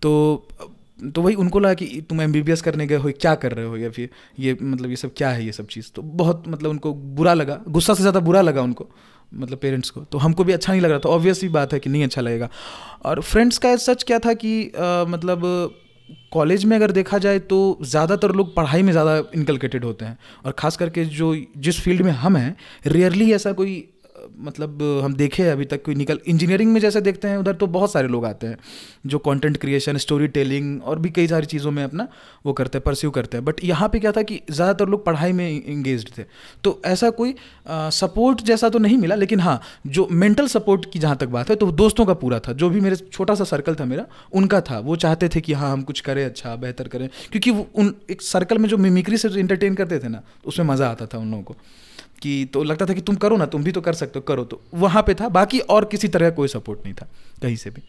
तो 0.02 0.48
तो 1.06 1.22
वही 1.22 1.34
उनको 1.36 1.58
लगा 1.60 1.74
कि 1.74 1.86
तुम 2.08 2.20
एमबीबीएस 2.22 2.62
करने 2.62 2.86
गए 2.86 2.96
हो 2.96 3.10
क्या 3.20 3.34
कर 3.34 3.52
रहे 3.52 3.66
हो? 3.66 3.76
या 3.76 3.90
फिर 3.90 4.08
ये 4.38 4.56
मतलब 4.62 4.90
ये 4.90 4.96
सब 4.96 5.12
क्या 5.16 5.30
है 5.30 5.44
ये 5.44 5.52
सब 5.52 5.66
चीज़? 5.66 5.90
तो 5.94 6.02
बहुत 6.02 6.44
मतलब 6.48 6.70
उनको 6.70 6.92
बुरा 6.94 7.34
लगा। 7.34 7.58
गुस्सा 7.68 7.94
से 7.94 8.00
ज़्यादा 8.00 8.20
बुरा 8.20 8.40
लगा 8.42 8.62
उनको 8.62 8.88
मतलब 9.32 9.58
पेरेंट्स 9.58 9.90
को। 9.90 10.00
तो 10.02 10.18
हमको 10.18 10.44
भी 10.44 10.52
अच्छा 10.52 10.72
नहीं 10.72 10.82
लग 10.82 10.90
रहा 10.90 10.98
था। 10.98 11.08
ऑब्वियस 11.08 11.42
ही 11.42 11.48
बात 11.50 11.72
है 11.72 11.78
कि 11.80 11.90
नहीं 11.90 12.04
अच्छा 12.04 12.20
लगेगा। 12.22 12.48
और 13.04 13.20
फ्रेंड्स 13.22 13.58
का 13.58 13.74
सच 13.78 14.02
क्या 14.02 14.18
था 14.18 14.32
कि 14.34 14.66
आ, 14.68 15.04
मतलब 15.06 15.42
कॉलेज 16.32 16.64
में 16.64 16.76
अगर 16.76 16.90
देखा 16.90 17.18
जाए 17.18 17.38
तो 17.40 17.78
ज़्यादातर 17.82 18.32
लोग 18.32 18.54
पढ़ाई 18.54 18.82
में 18.82 18.90
ज़्यादा 18.92 19.16
इनकलकेटेड 19.34 19.84
होते 19.84 20.04
हैं। 20.04 20.18
और 20.44 20.52
ख़ास 20.52 20.76
करके 20.76 21.04
जो 21.06 21.34
जिस 21.58 21.80
फ़ील्ड 21.80 22.02
में 22.02 22.12
हम 22.12 22.36
हैं 22.36 22.56
रेयरली 22.86 23.32
ऐसा 23.32 23.52
कोई 23.52 23.76
मतलब 24.40 24.82
हम 25.04 25.14
देखे 25.14 25.48
अभी 25.48 25.64
तक 25.64 25.82
कोई 25.84 25.94
निकल 25.94 26.18
इंजीनियरिंग 26.26 26.72
में 26.72 26.80
जैसे 26.80 27.00
देखते 27.00 27.28
हैं, 27.28 27.36
उधर 27.36 27.54
तो 27.54 27.66
बहुत 27.68 27.92
सारे 27.92 28.08
लोग 28.08 28.24
आते 28.24 28.46
हैं 28.46 28.56
जो 29.06 29.18
कंटेंट 29.20 29.56
क्रिएशन 29.56 29.96
स्टोरी 29.98 30.28
टेलिंग 30.30 30.82
और 30.82 30.98
भी 30.98 31.10
कई 31.10 31.26
सारी 31.26 31.46
चीज़ों 31.46 31.70
में 31.70 31.82
अपना 31.84 32.08
वो 32.46 32.52
करते 32.52 32.78
हैं 32.78 32.84
परस्यू 32.84 33.10
करते 33.10 33.36
हैं। 33.36 33.44
बट 33.44 33.64
यहाँ 33.64 33.88
पे 33.88 33.98
क्या 34.00 34.12
था 34.12 34.22
कि 34.22 34.40
ज़्यादातर 34.50 34.88
लोग 34.88 35.04
पढ़ाई 35.04 35.32
में 35.32 35.48
इंगेज 35.50 36.06
थे। 36.18 36.24
तो 36.64 36.80
ऐसा 36.86 37.10
कोई 37.12 37.34
सपोर्ट 37.68 38.42
जैसा 38.42 38.68
तो 38.68 38.78
नहीं 38.78 38.98
मिला, 38.98 39.14
लेकिन 39.14 39.40
हाँ 39.40 39.60
जो 39.88 40.06
मेंटल 40.12 40.46
सपोर्ट 40.48 40.90
की 40.92 40.98
जहाँ 40.98 41.16
तक 41.16 41.28
बात 41.28 41.50
है 41.50 41.56
तो 41.56 41.70
दोस्तों 41.74 42.06
का 42.06 42.14
पूरा 42.16 42.38
था। 42.38 42.52
जो 42.54 42.70
भी 42.70 42.80
मेरे 42.80 42.96
छोटा 42.96 43.34
सा 43.34 43.44
सर्कल 43.46 43.74
था 43.74 43.84
मेरा, 43.84 44.06
उनका 44.32 44.60
था। 44.60 44.78
वो 44.80 44.96
चाहते 44.98 45.28
थे 45.28 45.40
कि 45.40 45.52
हाँ 45.52 45.72
हम 45.72 45.82
कुछ 45.82 46.00
करें 46.00 46.24
अच्छा 46.24 46.54
बेहतर 46.56 46.88
करें। 46.88 47.08
क्योंकि 47.32 47.50
वो 47.50 47.66
उन, 47.74 47.94
एक 48.10 48.22
सर्कल 48.22 48.58
में 48.58 48.68
जो 48.68 48.76
मिमिक्री 48.78 49.16
से 49.16 49.28
इंटरटेन 49.30 49.74
करते 49.74 49.98
थे 49.98 50.08
ना, 50.08 50.22
उसमें 50.44 50.66
मज़ा 50.66 50.88
आता 50.88 51.06
था 51.06 51.18
उन 51.18 51.30
लोगों 51.30 51.42
को। 51.42 51.56
कि 52.22 52.44
तो 52.52 52.62
लगता 52.64 52.86
था 52.86 52.94
कि 52.94 53.00
तुम 53.02 53.16
करो 53.16 53.36
ना 53.36 53.46
तुम 53.46 53.62
भी 53.64 53.72
तो 53.72 53.80
कर 53.80 53.92
सकते 53.94 54.18
हो 54.18 54.24
करो 54.24 54.44
तो 54.44 54.60
वहाँ 54.76 55.02
पे 55.02 55.14
था 55.14 55.28
बाकी 55.30 55.58
और 55.70 55.84
किसी 55.86 56.08
तरह 56.08 56.30
का 56.30 56.36
कोई 56.36 56.48
सपोर्ट 56.48 56.84
नहीं 56.84 56.94
था 56.94 57.08
कहीं 57.42 57.56
से 57.56 57.70
भी 57.70 57.82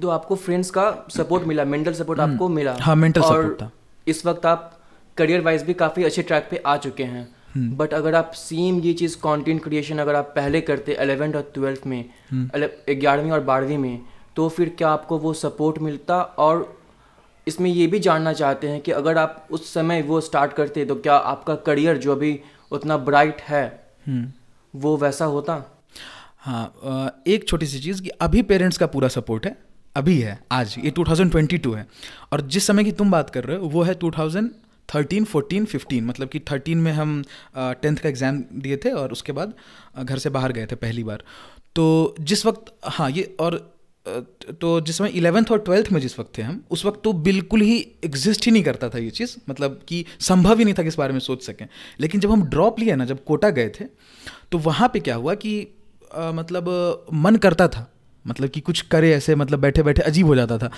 तो 0.00 0.08
आपको 0.10 0.36
फ्रेंड्स 0.36 0.70
का 0.70 0.90
सपोर्ट 1.10 1.44
मिला 1.44 1.64
मेंटल 1.66 1.92
सपोर्ट 1.94 2.20
हम्म। 2.20 2.32
आपको 2.32 2.48
मिला 2.50 2.76
हाँ 2.80 2.94
मेंटल 2.96 3.22
सपोर्ट 3.22 3.60
था 3.62 3.70
इस 4.06 4.24
वक्त 4.26 4.46
आप 4.46 4.74
करियर 5.16 5.40
वाइज 5.40 5.62
भी 5.62 5.74
काफ़ी 5.76 6.04
अच्छे 6.04 6.22
ट्रैक 6.22 6.48
पे 6.50 6.62
आ 6.66 6.76
चुके 6.78 7.04
हैं 7.04 7.26
बट 7.56 7.94
हम्म। 7.94 7.96
अगर 7.96 8.14
आप 8.14 8.32
सेम 8.36 8.80
ये 8.80 8.92
चीज़ 8.94 9.16
कंटेंट 9.18 9.62
क्रिएशन 9.62 9.98
अगर 9.98 10.14
आप 10.14 10.32
पहले 10.36 10.60
करते 10.62 10.94
अलेवेंथ 10.96 11.34
और 11.34 11.50
ट्वेल्थ 11.54 11.86
में 11.86 12.04
हम्म। 12.30 12.68
ग्यारहवीं 12.90 13.30
और 13.30 13.40
बारहवीं 13.42 13.78
में 13.78 14.00
तो 14.36 14.48
फिर 14.48 14.68
क्या 14.78 14.88
आपको 14.90 15.18
वो 15.18 15.32
सपोर्ट 15.34 15.78
मिलता 15.80 16.20
और 16.38 16.66
इसमें 17.48 17.70
ये 17.70 17.86
भी 17.86 17.98
जानना 18.00 18.32
चाहते 18.32 18.68
हैं 18.68 18.80
कि 18.80 18.92
अगर 18.92 19.18
आप 19.18 19.48
उस 19.50 19.72
समय 19.74 20.02
वो 20.02 20.20
स्टार्ट 20.20 20.52
करते 20.52 20.84
तो 20.84 20.94
क्या 20.96 21.16
आपका 21.26 21.54
करियर 21.66 21.96
जो 21.98 22.12
अभी 22.12 22.38
उतना 22.72 22.96
ब्राइट 23.06 23.40
है 23.42 23.64
हम्म। 24.06 24.26
वो 24.74 24.96
वैसा 24.96 25.24
होता? 25.26 25.62
हाँ 26.38 27.22
एक 27.26 27.48
छोटी 27.48 27.66
सी 27.66 27.80
चीज़ 27.80 28.02
कि 28.02 28.08
अभी 28.20 28.42
पेरेंट्स 28.44 28.78
का 28.78 28.86
पूरा 28.86 29.08
सपोर्ट 29.10 29.46
है 29.46 29.56
अभी 29.96 30.18
है 30.20 30.38
आज 30.52 30.74
ये 30.78 30.90
2022 30.90 31.74
है। 31.76 31.86
और 32.32 32.40
जिस 32.48 32.66
समय 32.66 32.84
की 32.84 32.92
तुम 32.92 33.10
बात 33.10 33.30
कर 33.30 33.44
रहे 33.44 33.56
हो 33.56 33.68
वो 33.68 33.82
है 33.82 33.94
2013, 33.94 35.24
14, 35.26 35.66
15 35.66 36.02
मतलब 36.02 36.28
कि 36.28 36.38
13 36.50 36.74
में 36.76 36.92
हम 36.92 37.22
टेंथ 37.56 37.96
का 37.96 38.08
एग्ज़ाम 38.08 38.42
दिए 38.54 38.76
थे 38.76 38.90
और 38.92 39.12
उसके 39.12 39.32
बाद 39.32 39.54
घर 40.02 40.18
से 40.18 40.30
बाहर 40.30 40.52
गए 40.52 40.66
थे 40.66 40.76
पहली 40.76 41.04
बार। 41.04 41.24
तो 41.76 42.14
जिस 42.20 42.46
वक्त 42.46 42.72
हाँ 42.88 43.10
ये 43.10 43.22
और 43.40 43.60
तो 44.60 44.80
जिस 44.80 44.96
समय 44.96 45.08
इलेवेंथ 45.08 45.50
और 45.52 45.58
ट्वेल्थ 45.58 45.92
में 45.92 46.00
जिस 46.00 46.18
वक्त 46.18 46.38
थे 46.38 46.42
हम 46.42 46.64
उस 46.70 46.84
वक्त 46.84 47.00
तो 47.04 47.12
बिल्कुल 47.12 47.60
ही 47.60 47.78
एग्जिस्ट 48.04 48.46
ही 48.46 48.52
नहीं 48.52 48.62
करता 48.62 48.88
था 48.88 48.98
ये 48.98 49.10
चीज़ 49.10 49.36
मतलब 49.50 49.80
कि 49.88 50.04
संभव 50.20 50.58
ही 50.58 50.64
नहीं 50.64 50.74
था 50.74 50.82
कि 50.82 50.88
इस 50.88 50.98
बारे 50.98 51.12
में 51.12 51.20
सोच 51.20 51.42
सकें। 51.42 51.66
लेकिन 52.00 52.20
जब 52.20 52.30
हम 52.30 52.42
ड्रॉप 52.42 52.80
लिए 52.80 52.96
ना 52.96 53.04
जब 53.04 53.24
कोटा 53.24 53.50
गए 53.50 53.68
थे 53.68 53.84
तो 54.52 54.58
वहाँ 54.58 54.88
पे 54.88 55.00
क्या 55.00 55.14
हुआ 55.14 55.34
कि 55.34 55.68
आ, 56.14 56.32
मतलब 56.32 57.06
मन 57.12 57.36
करता 57.36 57.68
था 57.68 57.92
मतलब 58.26 58.48
कि 58.48 58.60
कुछ 58.60 58.80
करे 58.80 59.12
ऐसे 59.12 59.34
मतलब 59.34 59.60
बैठे 59.60 59.82
बैठे 59.82 60.02
अजीब 60.02 60.26
हो 60.26 60.34
जाता 60.34 60.58
था। 60.58 60.70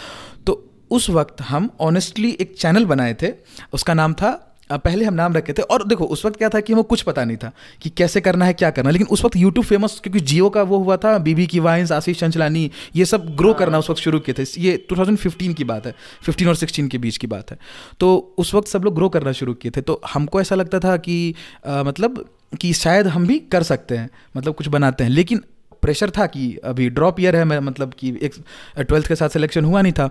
तो 0.47 0.71
उस 0.91 1.11
वक्त 1.11 1.41
हम 1.41 1.71
ऑनेस्टली 1.81 2.37
एक 2.41 2.57
चैनल 2.59 2.85
बनाए 2.85 3.17
थे 3.23 3.33
उसका 3.73 3.95
नाम 3.95 4.15
था 4.15 4.50
पहले 4.77 5.05
हम 5.05 5.15
नाम 5.15 5.33
रखे 5.33 5.53
थे 5.53 5.63
और 5.63 5.87
देखो 5.87 6.05
उस 6.05 6.25
वक्त 6.25 6.37
क्या 6.37 6.49
था 6.49 6.61
कि 6.61 6.73
हमें 6.73 6.85
कुछ 6.85 7.03
पता 7.03 7.25
नहीं 7.25 7.37
था 7.37 7.53
कि 7.83 7.91
कैसे 7.91 8.21
करना 8.21 8.45
है 8.45 8.53
क्या 8.53 8.71
करना 8.71 8.91
लेकिन 8.91 9.07
उस 9.07 9.25
वक्त 9.25 9.37
यूट्यूब 9.37 9.67
फ़ेमस 9.67 10.01
क्योंकि 10.03 10.21
जियो 10.21 10.51
का 10.51 10.63
वो 10.63 10.79
हुआ 10.79 10.97
था 10.97 11.19
बीबी 11.19 11.47
की 11.47 11.59
वाइन्स 11.59 11.93
आशीष 11.93 12.21
चंचलानी 12.21 12.71
ये 12.97 13.05
सब 13.05 13.37
ग्रो 13.37 13.55
करना 13.55 13.79
उस 13.79 13.91
वक्त 13.91 14.01
शुरू 14.01 14.21
किए 14.21 14.35
थे। 14.39 14.45
ये 14.59 14.87
2015 14.93 15.55
की 15.55 15.65
बात 15.65 15.87
है 15.87 15.95
15 16.27 16.49
और 16.49 16.57
16 16.57 16.89
के 16.89 16.99
बीच 16.99 17.17
की 17.17 17.27
बात 17.27 17.51
है। 17.51 17.59
तो 18.01 18.35
उस 18.39 18.55
वक्त 18.55 18.69
सब 18.69 18.85
लोग 18.85 18.95
ग्रो 18.95 19.09
करना 19.09 19.33
शुरू 19.33 19.55
किए 19.55 19.73
थे। 19.77 19.81
तो 19.81 20.01
हमको 20.13 20.41
ऐसा 20.41 20.55
लगता 20.55 20.79
था 20.79 20.97
कि 20.97 21.35
आ, 21.67 21.83
मतलब 21.83 22.25
कि 22.61 22.73
शायद 22.73 23.07
हम 23.07 23.27
भी 23.27 23.39
कर 23.39 23.63
सकते 23.63 23.97
हैं 23.97 24.11
मतलब 24.37 24.55
कुछ 24.55 24.69
बनाते 24.69 25.05
हैं। 25.05 25.11
लेकिन 25.11 25.43
प्रेशर 25.83 26.11
था 26.11 26.27
कि 26.27 26.57
अभी 26.65 26.89
ड्रॉप 26.91 27.21
ईयर 27.21 27.37
है 27.37 27.45
मैं 27.45 27.59
मतलब 27.59 27.95
कि 27.99 28.19
एक 28.23 28.35
ट्वेल्थ 28.79 29.07
के 29.07 29.15
साथ 29.15 29.29
सिलेक्शन 29.29 29.65
हुआ 29.65 29.83
नहीं 29.83 29.93
था। 29.93 30.11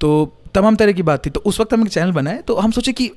तो 0.00 0.36
तमाम 0.54 0.76
तरह 0.76 0.92
की 0.92 1.02
बात 1.02 1.26
थी। 1.26 1.30
तो 1.30 1.40
उस 1.40 1.60
वक्त 1.60 1.74
हम 1.74 1.82
एक 1.82 1.88
चैनल 1.88 2.12
बनाए 2.12 2.38
तो 2.38 2.56
हम 2.56 2.70
सोचे 2.70 2.92
कि 2.92 3.10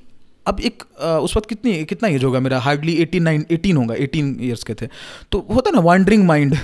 अब 0.45 0.59
एक 0.61 0.83
उस 1.23 1.35
वक्त 1.37 1.47
कितनी 1.49 1.83
कितना 1.85 2.09
एज 2.09 2.23
होगा 2.23 2.39
मेरा? 2.39 2.59
हार्डली 2.59 2.93
एटीन 3.01 3.23
नाइन 3.23 3.45
एटीन 3.51 3.77
होगा 3.77 3.95
एटीन 3.95 4.37
ईयर्स 4.41 4.63
के 4.63 4.73
थे। 4.73 4.87
तो 5.31 5.39
होता 5.49 5.71
ना 5.71 5.79
वांडरिंग 5.81 6.25
माइंड 6.25 6.55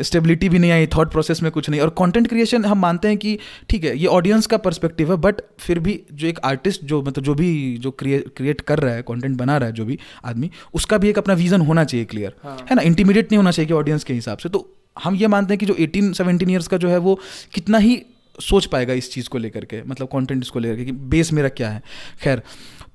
स्टेबिलिटी 0.00 0.48
भी 0.48 0.58
नहीं 0.58 0.70
आई 0.70 0.86
थॉट 0.96 1.10
प्रोसेस 1.12 1.42
में 1.42 1.50
कुछ 1.52 1.70
नहीं। 1.70 1.80
और 1.80 1.94
कंटेंट 1.98 2.28
क्रिएशन 2.28 2.64
हम 2.64 2.78
मानते 2.78 3.08
हैं 3.08 3.16
कि 3.16 3.38
ठीक 3.70 3.84
है 3.84 3.96
ये 3.98 4.06
ऑडियंस 4.08 4.46
का 4.46 4.56
पर्सपेक्टिव 4.58 5.10
है 5.12 5.16
बट 5.20 5.40
फिर 5.58 5.78
भी 5.78 6.00
जो 6.12 6.26
एक 6.28 6.38
आर्टिस्ट 6.44 6.84
जो 6.84 7.02
मतलब 7.02 7.24
जो 7.24 7.34
भी 7.34 7.76
जो 7.78 7.90
क्रिएट 7.92 8.60
कर 8.62 8.78
रहा 8.78 8.94
है 8.94 9.02
कॉन्टेंट 9.02 9.36
बना 9.38 9.56
रहा 9.56 9.68
है 9.68 9.74
जो 9.74 9.84
भी 9.84 9.98
आदमी 10.24 10.50
उसका 10.74 10.98
भी 10.98 11.08
एक 11.08 11.18
अपना 11.18 11.34
विजन 11.34 11.60
होना 11.62 11.84
चाहिए 11.84 12.06
क्लियर 12.06 12.34
हाँ. 12.42 12.56
है 12.70 12.76
ना? 12.76 12.82
इंटीमीडिएट 12.82 13.32
नहीं 13.32 13.38
होना 13.38 13.50
चाहिए 13.50 13.66
कि 13.68 13.74
ऑडियंस 13.74 14.04
के 14.04 14.14
हिसाब 14.14 14.38
से। 14.38 14.48
तो 14.48 14.68
हम 14.96 15.14
ये 15.16 15.26
मानते 15.28 15.54
हैं 15.54 15.58
कि 15.58 15.66
जो 15.66 15.74
एटीन 15.80 16.12
सेवनटीन 16.12 16.50
ईयर्स 16.50 16.68
का 16.68 16.76
जो 16.76 16.88
है 16.88 16.98
वो 16.98 17.18
कितना 17.54 17.78
ही 17.78 18.02
सोच 18.38 18.66
पाएगा 18.66 18.92
इस 18.92 19.10
चीज़ 19.12 19.28
को 19.28 19.38
लेकर 19.38 19.64
के 19.64 19.82
मतलब 19.82 20.08
कंटेंट 20.08 20.42
इसको 20.42 20.58
लेकर 20.58 20.76
के 20.76 20.84
कि 20.84 20.92
बेस 20.92 21.32
मेरा 21.32 21.48
क्या 21.50 21.68
है। 21.70 21.82
खैर 22.22 22.42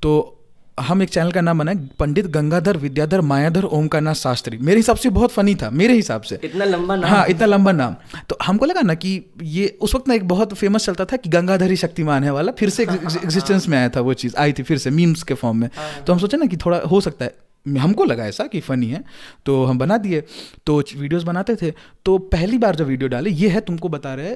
तो 0.01 0.35
हम 0.77 1.01
एक 1.03 1.09
चैनल 1.09 1.31
का 1.31 1.41
नाम 1.41 1.59
बनाए 1.59 1.75
पंडित 1.99 2.27
गंगाधर 2.27 2.77
विद्याधर 2.77 3.21
मायाधर 3.21 3.63
ओमकारनाथ 3.65 4.13
शास्त्री। 4.13 4.57
मेरे 4.57 4.77
हिसाब 4.77 4.97
से 4.97 5.09
बहुत 5.09 5.31
फनी 5.31 5.55
था 5.55 5.69
मेरे 5.71 5.93
हिसाब 5.93 6.21
से। 6.21 6.39
इतना 6.43 6.65
लंबा 6.65 6.95
नाम? 6.95 7.09
हाँ 7.09 7.25
इतना 7.27 7.45
लंबा 7.45 7.71
नाम। 7.71 7.95
तो 8.29 8.37
हमको 8.43 8.65
लगा 8.65 8.81
ना 8.81 8.93
कि 8.95 9.11
ये 9.43 9.67
उस 9.81 9.95
वक्त 9.95 10.07
ना 10.07 10.13
एक 10.13 10.27
बहुत 10.27 10.53
फ़ेमस 10.53 10.85
चलता 10.85 11.05
था 11.05 11.17
कि 11.17 11.29
गंगाधर 11.29 11.69
ही 11.69 11.75
शक्तिमान 11.75 12.23
है 12.23 12.33
वाला 12.33 12.51
फिर 12.59 12.69
से 12.69 12.83
एग्जिस्टेंस 12.83 13.67
में 13.67 13.77
आया 13.77 13.89
था 13.89 14.01
वो 14.01 14.13
चीज़ 14.13 14.35
आई 14.37 14.53
थी 14.53 14.63
फिर 14.63 14.77
से 14.77 14.89
मीम्स 14.91 15.23
के 15.23 15.33
फॉर्म 15.33 15.57
में। 15.57 15.69
हाँ। 15.75 16.03
तो 16.03 16.13
हम 16.13 16.19
सोचे 16.19 16.37
ना 16.37 16.45
कि 16.45 16.57
थोड़ा 16.57 16.79
हो 16.81 17.01
सकता 17.01 17.25
है 17.25 17.77
हमको 17.79 18.05
लगा 18.05 18.25
ऐसा 18.25 18.45
कि 18.47 18.59
फ़नी 18.61 18.87
है 18.87 19.03
तो 19.45 19.63
हम 19.65 19.77
बना 19.77 19.97
दिए। 19.97 20.23
तो 20.65 20.79
वीडियोस 20.95 21.23
बनाते 21.23 21.55
थे 21.55 21.73
तो 22.05 22.17
पहली 22.29 22.57
बार 22.57 22.75
जब 22.75 22.87
वीडियो 22.87 23.09
डाले 23.09 23.29
ये 23.31 23.49
है 23.49 23.61
तुमको 23.61 23.89
बता 23.89 24.15
रहे 24.15 24.35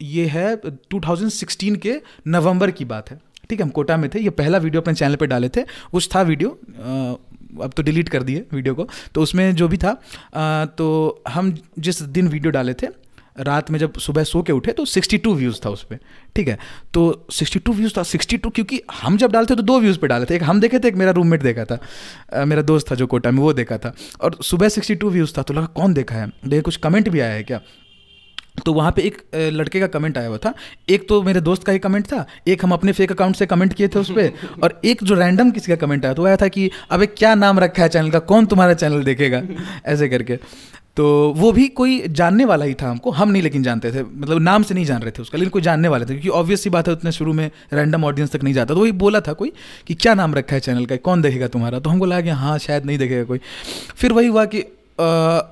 ये 0.00 0.26
है 0.26 0.56
2016 0.90 1.76
के 1.76 2.00
नवंबर 2.28 2.70
की 2.70 2.84
बात 2.84 3.10
है। 3.10 3.20
ठीक 3.50 3.60
है 3.60 3.64
हम 3.64 3.70
कोटा 3.70 3.96
में 3.96 4.08
थे। 4.10 4.20
ये 4.20 4.30
पहला 4.32 4.58
वीडियो 4.58 4.82
अपने 4.82 4.94
चैनल 4.94 5.16
पे 5.16 5.26
डाले 5.26 5.48
थे। 5.48 5.62
कुछ 5.92 6.08
था 6.14 6.22
वीडियो 6.22 6.50
अब 7.62 7.72
तो 7.76 7.82
डिलीट 7.82 8.08
कर 8.08 8.22
दिए 8.22 8.44
वीडियो 8.52 8.74
को। 8.74 8.88
तो 9.14 9.22
उसमें 9.22 9.54
जो 9.54 9.68
भी 9.68 9.76
था 9.76 9.92
तो 10.78 11.22
हम 11.28 11.54
जिस 11.78 12.02
दिन 12.02 12.28
वीडियो 12.28 12.50
डाले 12.52 12.74
थे 12.74 12.86
रात 13.38 13.70
में 13.70 13.78
जब 13.78 13.92
सुबह 13.96 14.24
सो 14.24 14.42
के 14.42 14.52
उठे 14.52 14.72
तो 14.72 14.84
62 14.86 15.34
व्यूज़ 15.34 15.60
था 15.64 15.70
उस 15.70 15.82
पर 15.84 15.98
ठीक 16.36 16.48
है 16.48 16.58
तो 16.94 17.26
62 17.32 17.70
व्यूज़ 17.70 17.92
था। 17.98 18.02
62 18.04 18.50
क्योंकि 18.50 18.80
हम 18.92 19.16
जब 19.16 19.32
डालते 19.32 19.54
तो 19.54 19.62
दो 19.62 19.78
व्यूज़ 19.80 19.98
पे 19.98 20.06
डाले 20.06 20.26
थे। 20.26 20.34
एक 20.36 20.42
हम 20.42 20.60
देखे 20.60 20.78
थे 20.78 20.88
एक 20.88 20.94
मेरा 20.94 21.10
रूममेट 21.10 21.42
देखा 21.42 21.64
था। 21.64 21.78
आ, 22.34 22.44
मेरा 22.44 22.62
दोस्त 22.62 22.90
था 22.90 22.94
जो 22.94 23.06
कोटा 23.06 23.30
में 23.30 23.38
वो 23.38 23.52
देखा 23.52 23.78
था। 23.78 23.94
और 24.20 24.36
सुबह 24.42 24.68
62 24.68 25.10
व्यूज़ 25.10 25.32
था। 25.38 25.42
तो 25.42 25.54
लगा 25.54 25.66
कौन 25.76 25.94
देखा 25.94 26.14
है? 26.14 26.26
देखे 26.44 26.60
कुछ 26.62 26.76
कमेंट 26.78 27.08
भी 27.08 27.20
आया 27.20 27.32
है 27.32 27.42
क्या? 27.42 27.60
तो 28.54 28.72
वहाँ 28.72 28.90
पे 28.92 29.02
एक 29.02 29.16
लड़के 29.34 29.80
का 29.80 29.86
कमेंट 29.86 30.18
आया 30.18 30.28
हुआ 30.28 30.38
था। 30.38 30.52
एक 30.90 31.08
तो 31.08 31.20
मेरे 31.22 31.40
दोस्त 31.40 31.64
का 31.64 31.72
ही 31.72 31.78
कमेंट 31.78 32.06
था 32.06 32.24
एक 32.48 32.64
हम 32.64 32.72
अपने 32.72 32.92
फेक 32.92 33.12
अकाउंट 33.12 33.36
से 33.36 33.46
कमेंट 33.46 33.72
किए 33.74 33.88
थे 33.88 33.98
उस 33.98 34.10
पर 34.10 34.32
और 34.62 34.80
एक 34.84 35.04
जो 35.04 35.14
रैंडम 35.14 35.50
किसी 35.50 35.72
का 35.72 35.76
कमेंट 35.76 36.04
आया 36.04 36.14
तो 36.14 36.26
आया 36.26 36.36
था 36.36 36.48
कि 36.48 36.70
अबे 36.90 37.06
क्या 37.06 37.34
नाम 37.34 37.58
रखा 37.58 37.82
है 37.82 37.88
चैनल 37.88 38.10
का? 38.10 38.18
कौन 38.18 38.46
तुम्हारा 38.46 38.74
चैनल 38.74 39.02
देखेगा? 39.04 39.42
ऐसे 39.86 40.08
करके। 40.08 40.38
तो 40.96 41.04
वो 41.36 41.50
भी 41.52 41.66
कोई 41.68 42.00
जानने 42.08 42.44
वाला 42.44 42.64
ही 42.64 42.74
था 42.74 42.90
हमको 42.90 43.10
हम 43.10 43.30
नहीं 43.30 43.42
लेकिन 43.42 43.62
जानते 43.62 43.92
थे। 43.92 44.02
मतलब 44.02 44.40
नाम 44.40 44.62
से 44.62 44.74
नहीं 44.74 44.84
जान 44.84 45.02
रहे 45.02 45.10
थे 45.10 45.22
उसका 45.22 45.38
लेकिन 45.38 45.50
कोई 45.50 45.62
जानने 45.62 45.88
वाले 45.88 46.04
थे 46.04 46.08
क्योंकि 46.08 46.28
ऑब्वियस 46.28 46.62
सी 46.62 46.70
बात 46.70 46.88
है 46.88 46.92
उतने 46.94 47.12
शुरू 47.12 47.32
में 47.32 47.50
रैंडम 47.72 48.04
ऑडियंस 48.04 48.32
तक 48.32 48.42
नहीं 48.42 48.54
जाता। 48.54 48.74
तो 48.74 48.80
वही 48.80 48.92
बोला 49.02 49.20
था 49.20 49.32
कोई 49.32 49.52
कि 49.86 49.94
क्या 49.94 50.14
नाम 50.14 50.34
रखा 50.34 50.54
है 50.54 50.60
चैनल 50.60 50.86
का? 50.86 50.96
कौन 50.96 51.22
देखेगा 51.22 51.48
तुम्हारा? 51.48 51.78
तो 51.78 51.90
हमको 51.90 52.04
लगा 52.04 52.20
कि 52.20 52.28
हाँ 52.28 52.58
शायद 52.58 52.86
नहीं 52.86 52.98
देखेगा 52.98 53.24
कोई। 53.24 53.40
फिर 53.96 54.12
वही 54.12 54.26
हुआ 54.26 54.44
कि 54.44 54.64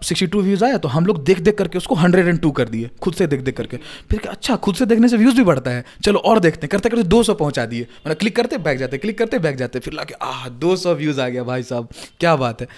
सिक्सटी 0.02 0.26
टू 0.26 0.40
व्यूज़ 0.42 0.64
आया 0.64 0.78
तो 0.78 0.88
हम 0.88 1.07
लोग 1.07 1.23
देख 1.25 1.40
देख 1.40 1.57
करके 1.59 1.78
उसको 1.78 1.95
हंड्रेड 1.95 2.28
एंड 2.28 2.40
टू 2.40 2.50
कर 2.50 2.69
दिए, 2.69 2.90
खुद 3.00 3.14
से 3.14 3.26
देख 3.26 3.40
देख 3.40 3.57
करके। 3.57 3.76
फिर 4.11 4.28
अच्छा 4.28 4.57
खुद 4.59 4.75
से 4.75 4.87
देखने 4.87 5.09
से 5.09 5.16
व्यूज़ 5.16 5.37
भी 5.37 5.45
बढ़ता 5.45 5.71
है। 5.71 5.85
चलो 6.04 6.19
और 6.21 6.40
देखते 6.40 6.61
हैं 6.62 6.69
करते 6.69 6.88
करते 6.88 7.02
दो 7.04 7.23
सौ 7.23 7.35
पहुँचा 7.35 7.66
दिए। 7.66 7.87
मतलब 8.07 8.16
क्लिक 8.16 8.37
करते 8.37 8.59
बैग 8.61 8.78
जाते 8.78 8.99
क्लिक 8.99 9.19
करते 9.19 9.38
बैग 9.38 9.57
जाते, 9.57 9.78
फिर 9.78 9.95
लाके, 9.95 10.14
आह, 10.23 10.49
दो 10.50 10.75
सौ 10.76 10.95
व्यूज़ 10.95 11.21
आ 11.21 11.28
गया 11.28 11.45
भाई 11.45 11.62
साहब, 11.62 11.88
क्या 12.21 12.37
बात 12.37 12.61
है। 12.61 12.69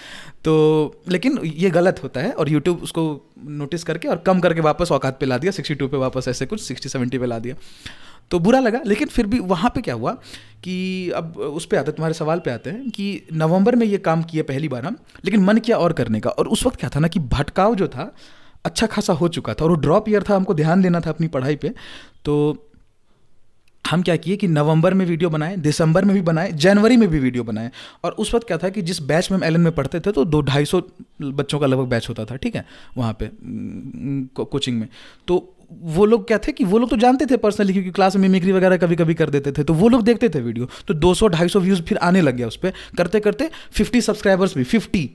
तो 0.43 1.03
लेकिन 1.09 1.39
ये 1.45 1.69
गलत 1.69 1.99
होता 2.03 2.21
है 2.21 2.31
और 2.31 2.49
यूट्यूब 2.49 2.81
उसको 2.83 3.03
नोटिस 3.49 3.83
करके 3.83 4.07
और 4.07 4.23
कम 4.25 4.39
करके 4.39 4.61
वापस 4.61 4.91
औकात 4.91 5.19
पे 5.19 5.25
ला 5.25 5.37
दिया 5.37 5.51
सिक्सटी 5.51 5.75
टू 5.75 5.87
पे 5.87 5.97
वापस 5.97 6.27
ऐसे 6.27 6.45
कुछ 6.45 6.61
सिक्सटी 6.61 6.89
सेवेंटी 6.89 7.17
पे 7.17 7.25
ला 7.25 7.39
दिया। 7.39 7.55
तो 8.33 8.39
बुरा 8.39 8.59
लगा, 8.59 8.79
लेकिन 8.85 9.07
फिर 9.07 9.27
भी 9.27 9.39
वहाँ 9.41 9.69
पे 9.75 9.81
क्या 9.81 9.95
हुआ 9.95 10.11
कि 10.63 10.75
अब 11.15 11.37
उस 11.37 11.65
पर 11.65 11.77
आते, 11.77 11.91
तुम्हारे 11.91 12.13
सवाल 12.13 12.39
पे 12.39 12.51
आते 12.51 12.69
हैं 12.69 12.89
कि 12.89 13.27
नवंबर 13.33 13.75
में 13.75 13.85
ये 13.87 13.97
काम 13.99 14.23
किया 14.23 14.43
पहली 14.43 14.67
बार 14.67 14.85
हम, 14.85 14.97
लेकिन 15.25 15.43
मन 15.43 15.57
किया 15.59 15.77
और 15.77 15.93
करने 15.93 16.19
का। 16.19 16.29
और 16.31 16.47
उस 16.47 16.65
वक्त 16.65 16.79
क्या 16.79 16.89
था 16.89 16.99
ना 16.99 17.07
कि 17.07 17.19
भटकाव 17.31 17.75
जो 17.75 17.87
था 17.87 18.11
अच्छा 18.65 18.87
खासा 18.87 19.13
हो 19.13 19.27
चुका 19.29 19.53
था 19.53 19.63
और 19.65 19.71
वो 19.71 19.75
ड्रॉप 19.77 20.09
ईयर 20.09 20.23
था, 20.23 20.35
हमको 20.35 20.53
ध्यान 20.53 20.81
देना 20.81 20.99
था 20.99 21.09
अपनी 21.09 21.27
पढ़ाई 21.29 21.55
पे। 21.55 21.73
तो 22.25 22.69
हम 23.85 24.01
क्या 24.01 24.15
किए 24.15 24.35
कि 24.37 24.47
नवंबर 24.47 24.93
में 24.93 25.05
वीडियो 25.05 25.29
बनाए, 25.29 25.55
दिसंबर 25.57 26.05
में 26.05 26.13
भी 26.15 26.21
बनाए, 26.21 26.51
जनवरी 26.53 26.97
में 26.97 27.07
भी 27.09 27.19
वीडियो 27.19 27.43
बनाए। 27.43 27.71
और 28.03 28.11
उस 28.13 28.33
वक्त 28.35 28.47
क्या 28.47 28.57
था 28.57 28.69
कि 28.69 28.81
जिस 28.81 29.01
बैच 29.03 29.31
में 29.31 29.37
हम 29.37 29.43
एल 29.43 29.57
में 29.57 29.71
पढ़ते 29.75 29.99
थे 29.99 30.11
तो 30.11 30.25
दो 30.25 30.41
ढाई 30.41 30.65
सौ 30.65 30.81
बच्चों 31.21 31.59
का 31.59 31.67
लगभग 31.67 31.87
बैच 31.87 32.09
होता 32.09 32.25
था, 32.25 32.35
ठीक 32.35 32.55
है, 32.55 32.65
वहाँ 32.97 33.17
पे 33.21 33.29
कोचिंग 34.35 34.79
में। 34.79 34.87
तो 35.27 35.52
वो 35.71 36.05
लोग 36.05 36.27
क्या 36.27 36.37
थे 36.37 36.51
कि 36.51 36.63
वो 36.63 36.77
लोग 36.77 36.89
तो 36.89 36.97
जानते 36.97 37.25
थे 37.25 37.37
पर्सनली 37.37 37.73
क्योंकि 37.73 37.91
क्लास 37.91 38.15
में 38.15 38.21
मिमिक्री 38.21 38.51
वगैरह 38.51 38.77
कभी 38.77 38.95
कभी 38.95 39.13
कर 39.13 39.29
देते 39.29 39.51
थे 39.51 39.63
तो 39.63 39.73
वो 39.73 39.89
लोग 39.89 40.03
देखते 40.03 40.29
थे 40.29 40.41
वीडियो 40.41 40.69
तो 40.87 40.93
200 40.93 41.29
250 41.29 41.55
व्यूज़ 41.55 41.81
फिर 41.81 41.97
आने 41.97 42.21
लग 42.21 42.35
गया 42.35 42.47
उस 42.47 42.55
पर 42.55 42.73
करते 42.97 43.19
करते 43.19 43.49
50 43.79 44.01
सब्सक्राइबर्स 44.01 44.57
भी 44.57 44.63
50 44.63 45.07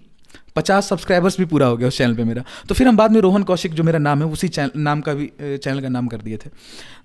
पचास 0.56 0.88
सब्सक्राइबर्स 0.88 1.38
भी 1.38 1.44
पूरा 1.44 1.66
हो 1.66 1.76
गया 1.76 1.88
उस 1.88 1.98
चैनल 1.98 2.14
पे 2.14 2.24
मेरा। 2.24 2.44
तो 2.68 2.74
फिर 2.74 2.88
हम 2.88 2.96
बाद 2.96 3.12
में 3.12 3.20
रोहन 3.20 3.42
कौशिक 3.42 3.74
जो 3.74 3.82
मेरा 3.82 3.98
नाम 3.98 4.18
है, 4.18 4.26
उसी 4.26 4.48
चैनल 4.48 4.70
नाम 4.76 5.00
का 5.00 5.14
भी 5.14 5.30
चैनल 5.42 5.80
का 5.80 5.88
नाम 5.88 6.06
कर 6.06 6.16
दिए 6.16 6.36
थे। 6.36 6.50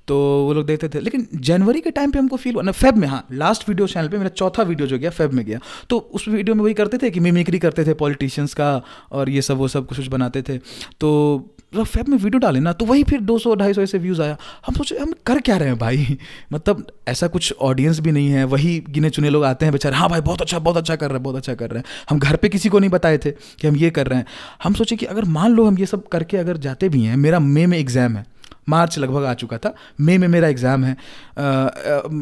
तो 0.08 0.16
वो 0.46 0.54
लोग 0.54 0.66
देखते 0.66 0.90
थे। 0.90 1.00
लेकिन 1.00 1.28
जनवरी 1.36 1.82
के 1.82 1.92
टाइम 1.92 2.12
पे 2.12 2.20
हमको 2.20 2.38
फील 2.38 2.54
हुआ 2.54 2.64
ना 2.64 2.72
फेब 2.72 2.98
में 2.98 3.08
हाँ 3.08 3.28
लास्ट 3.32 3.70
वीडियो 3.70 3.88
चैनल 3.88 4.08
पे 4.08 4.18
मेरा 4.18 4.30
चौथा 4.30 4.64
वीडियो 4.64 4.88
जो 4.88 4.98
गया 4.98 5.10
फेब 5.10 5.34
में 5.34 5.46
गया। 5.46 5.60
तो 5.90 5.98
उस 5.98 6.28
वीडियो 6.28 6.56
में 6.56 6.64
वही 6.64 6.74
करते 6.74 6.98
थे 6.98 7.10
कि 7.10 7.20
मिमिक्री 7.20 7.60
करते 7.60 7.86
थे 7.86 7.94
पॉलिटिशियंस 7.94 8.54
का 8.54 8.82
और 9.12 9.30
ये 9.30 9.42
सब, 9.42 9.58
वो 9.58 9.68
सब 9.68 9.88
कुछ 9.88 10.08
बनाते 10.08 10.42
थे। 10.42 10.58
तो 11.00 11.50
फेब 11.76 12.08
में 12.08 12.18
वीडियो 12.18 12.40
डाले 12.40 12.60
ना 12.60 12.74
तो 12.74 12.86
वही 12.86 13.04
फिर 13.04 13.20
200 13.20 13.56
250 13.56 13.80
ऐसे 13.80 13.98
व्यूज़ 13.98 14.22
आया। 14.22 14.38
हम 14.68 14.76
सोचे, 14.76 14.98
हम 14.98 15.14
कर 15.26 15.40
क्या 15.40 15.58
रहे 15.58 15.68
हैं 15.68 15.78
भाई? 15.78 16.18
मतलब 16.54 16.86
ऐसा 17.08 17.28
कुछ 17.28 17.54
ऑडियंस 17.62 18.00
भी 18.00 18.12
नहीं 18.12 18.28
है, 18.30 18.44
वही 18.44 18.80
गिने 18.90 19.10
चुने 19.10 19.30
लोग 19.30 19.44
आते 19.44 19.66
हैं 19.66 19.72
बेचारे 19.72 19.96
हाँ 19.96 20.10
भाई, 20.10 20.22
बहुत 20.22 20.42
अच्छा 20.42 20.60
बहुत 20.60 20.78
अच्छा 20.78 20.96
कर 20.96 21.08
रहे 21.08 21.18
हैं, 21.18 21.24
बहुत 21.24 21.36
अच्छा 21.36 21.54
कर 21.54 21.70
रहे 21.70 21.80
हैं। 21.80 21.86
हम 22.10 22.20
घर 22.20 22.36
पे 22.36 22.50
किसी 22.50 22.70
को 22.70 22.80
नहीं 22.80 22.90
बताए 22.90 23.18
थे 23.18 23.32
कि 23.32 23.68
हम 23.68 23.76
ये 23.76 23.90
कर 23.90 24.08
रहे 24.08 24.20
हैं। 24.20 24.26
हम 24.64 24.74
सोचे 24.74 24.96
कि 24.96 25.06
अगर 25.06 25.26
मान 25.26 25.52
लो 25.52 25.66
हम 25.66 25.80
ये 25.80 25.86
सब 25.86 26.08
करके 26.08 26.38
अगर 26.38 26.58
जाते 26.58 26.90
भी 26.90 27.04
हैं, 27.04 27.18
मेरा 27.18 27.40
मे 27.40 27.66
में 27.66 27.78
एग्ज़ाम 27.78 28.18
है 28.18 28.33
मार्च 28.67 28.98
लगभग 29.00 29.24
आ 29.24 29.34
चुका 29.36 29.58
था। 29.58 29.74
मई 30.01 30.17
में 30.17 30.27
मेरा 30.27 30.48
एग्ज़ाम 30.48 30.84
है। 30.84 30.93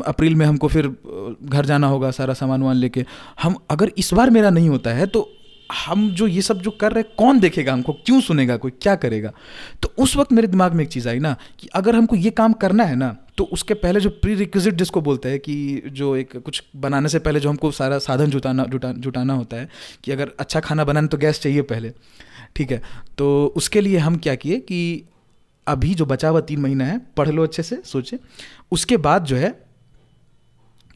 अप्रैल 0.05 0.35
में 0.35 0.45
हमको 0.45 0.67
फिर 0.67 0.87
घर 1.43 1.65
जाना 1.65 1.87
होगा 1.87 2.11
सारा 2.11 2.33
सामान 2.35 2.61
वामान 2.61 2.77
लेके। 2.77 3.05
हम, 3.43 3.55
अगर 3.69 3.91
इस 3.97 4.13
बार 4.13 4.29
मेरा 4.29 4.49
नहीं 4.49 4.69
होता 4.69 4.89
है 4.91 5.07
तो 5.07 5.29
हम 5.77 6.09
जो 6.11 6.25
ये 6.27 6.41
सब 6.41 6.61
जो 6.61 6.71
कर 6.71 6.91
रहे 6.91 7.01
हैं, 7.01 7.13
कौन 7.17 7.39
देखेगा 7.39 7.73
हमको? 7.73 7.93
क्यों 7.95 8.19
सुनेगा 8.21 8.55
कोई? 8.57 8.71
क्या 8.73 8.95
करेगा? 8.95 9.31
तो 9.81 9.93
उस 9.97 10.15
वक्त 10.15 10.31
मेरे 10.33 10.47
दिमाग 10.47 10.73
में 10.73 10.83
एक 10.83 10.89
चीज़ 10.89 11.07
आई 11.09 11.19
ना, 11.19 11.35
कि 11.59 11.67
अगर 11.73 11.95
हमको 11.95 12.15
ये 12.15 12.29
काम 12.31 12.53
करना 12.53 12.83
है 12.83 12.95
ना 12.95 13.15
तो 13.37 13.43
उसके 13.53 13.73
पहले 13.75 13.99
जो 13.99 14.09
प्री 14.11 14.33
रिक्विजिट 14.35 14.73
जिसको 14.73 15.01
बोलते 15.01 15.29
हैं 15.29 15.39
कि 15.39 15.81
जो 15.89 16.15
एक 16.15 16.35
कुछ 16.37 16.61
बनाने 16.75 17.09
से 17.09 17.19
पहले 17.19 17.39
जो 17.39 17.49
हमको 17.49 17.71
सारा 17.71 17.97
साधन 17.99 18.29
जुटाना, 18.29 18.65
जुटा, 18.65 18.91
जुटाना 18.93 19.33
होता 19.33 19.57
है, 19.57 19.69
कि 20.03 20.11
अगर 20.11 20.31
अच्छा 20.39 20.59
खाना 20.59 20.83
बनाना 20.83 21.07
तो 21.07 21.17
गैस 21.17 21.39
चाहिए 21.39 21.61
पहले। 21.63 21.93
ठीक 22.55 22.71
है? 22.71 22.81
तो 23.17 23.53
उसके 23.55 23.81
लिए 23.81 23.97
हम 23.97 24.17
क्या 24.17 24.35
किए 24.35 24.59
कि 24.59 25.03
अभी 25.67 25.93
जो 25.93 26.05
बचा 26.05 26.29
हुआ 26.29 26.39
तीन 26.41 26.59
महीना 26.59 26.85
है, 26.85 26.99
पढ़ 27.17 27.29
लो 27.29 27.43
अच्छे 27.43 27.63
से, 27.63 27.81
सोचे। 27.85 28.19
उसके 28.71 28.97
बाद 28.99 29.25
जो 29.25 29.35
है, 29.35 29.53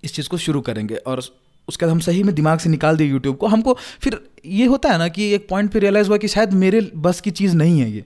इस 0.04 0.14
चीज़ 0.14 0.30
को 0.30 0.38
शुरू 0.38 0.62
करेंगे 0.62 0.96
और 0.98 1.22
उसके 1.68 1.86
बाद 1.86 1.92
हम 1.92 2.00
सही 2.00 2.24
में 2.24 2.34
दिमाग 2.36 2.60
से 2.60 2.70
निकाल 2.70 2.98
दिए 2.98 3.08
यूट्यूब 3.08 3.36
को। 3.38 3.48
हमको 3.48 3.78
फिर 4.02 4.20
ये 4.48 4.66
होता 4.66 4.90
है 4.90 4.98
ना 4.98 5.08
कि 5.08 5.32
एक 5.34 5.48
पॉइंट 5.50 5.72
पे 5.72 5.80
रियलाइज़ 5.80 6.08
हुआ 6.08 6.18
कि 6.18 6.28
शायद 6.28 6.54
मेरे 6.56 6.82
बस 6.98 7.22
की 7.22 7.32
चीज़ 7.32 7.56
नहीं 7.56 7.80
है 7.80 7.90
ये। 7.92 8.04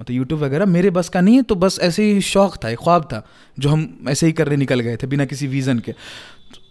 मतलब 0.00 0.16
यूट्यूब 0.16 0.40
वगैरह 0.40 0.66
मेरे 0.66 0.90
बस 0.90 1.08
का 1.08 1.20
नहीं 1.20 1.36
है 1.36 1.42
तो 1.42 1.54
बस 1.56 1.78
ऐसे 1.82 2.02
ही 2.04 2.20
शौक 2.22 2.56
था, 2.64 2.68
एक 2.70 2.78
ख्वाब 2.78 3.04
था, 3.04 3.22
जो 3.58 3.68
हम 3.68 4.06
ऐसे 4.08 4.26
ही 4.26 4.32
करने 4.32 4.56
निकल 4.56 4.80
गए 4.80 4.96
थे 4.96 5.06
बिना 5.06 5.24
किसी 5.24 5.46
विज़न 5.46 5.78
के। 5.78 5.94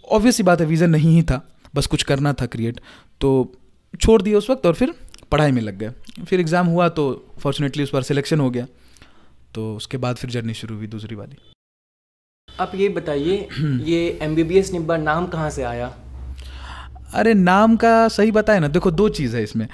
ऑब्वियस 0.10 0.38
ही 0.38 0.44
बात 0.44 0.62
है 0.62 0.67
विज़न 0.67 0.89
नहीं 0.89 1.15
ही 1.15 1.24
था, 1.24 1.41
बस 1.75 1.86
कुछ 1.88 2.03
करना 2.03 2.34
था 2.34 2.46
क्रिएट 2.48 2.79
तो 3.22 3.51
छोड़ 3.94 4.22
दिया 4.22 4.38
उस 4.38 4.50
वक्त 4.50 4.65
और 4.65 4.74
फिर 4.74 4.94
पढ़ाई 5.32 5.51
में 5.51 5.62
लग 5.62 5.77
गए। 5.77 6.24
फिर 6.25 6.39
एग्ज़ाम 6.39 6.67
हुआ 6.67 6.88
तो 6.89 7.06
फॉर्चुनेटली 7.39 7.84
उस 7.84 7.89
पर 7.89 8.03
सिलेक्शन 8.03 8.39
हो 8.39 8.50
गया। 8.50 8.67
तो 9.58 9.64
उसके 9.76 9.98
बाद 9.98 10.16
फिर 10.16 10.30
जर्नी 10.30 10.54
शुरू 10.54 10.76
हुई 10.76 10.88
दूसरी 10.88 11.16
वाली। 11.16 11.38
आप 12.50 12.72
ये 12.76 12.90
बताइए 12.90 13.48
ये 13.86 14.02
M 14.22 14.36
B 14.36 14.44
B 14.44 14.58
S 14.58 14.72
Nibba 14.74 14.98
नाम 14.98 15.28
कहाँ 15.28 15.50
से 15.50 15.64
आया? 15.64 15.88
अरे 17.14 17.34
नाम 17.34 17.76
का 17.76 18.08
सही 18.10 18.32
बताए 18.32 18.60
ना 18.60 18.68
देखो 18.68 18.92
दो 18.92 19.08
चीज़ 19.20 19.36
है 19.36 19.44
इसमें। 19.44 19.68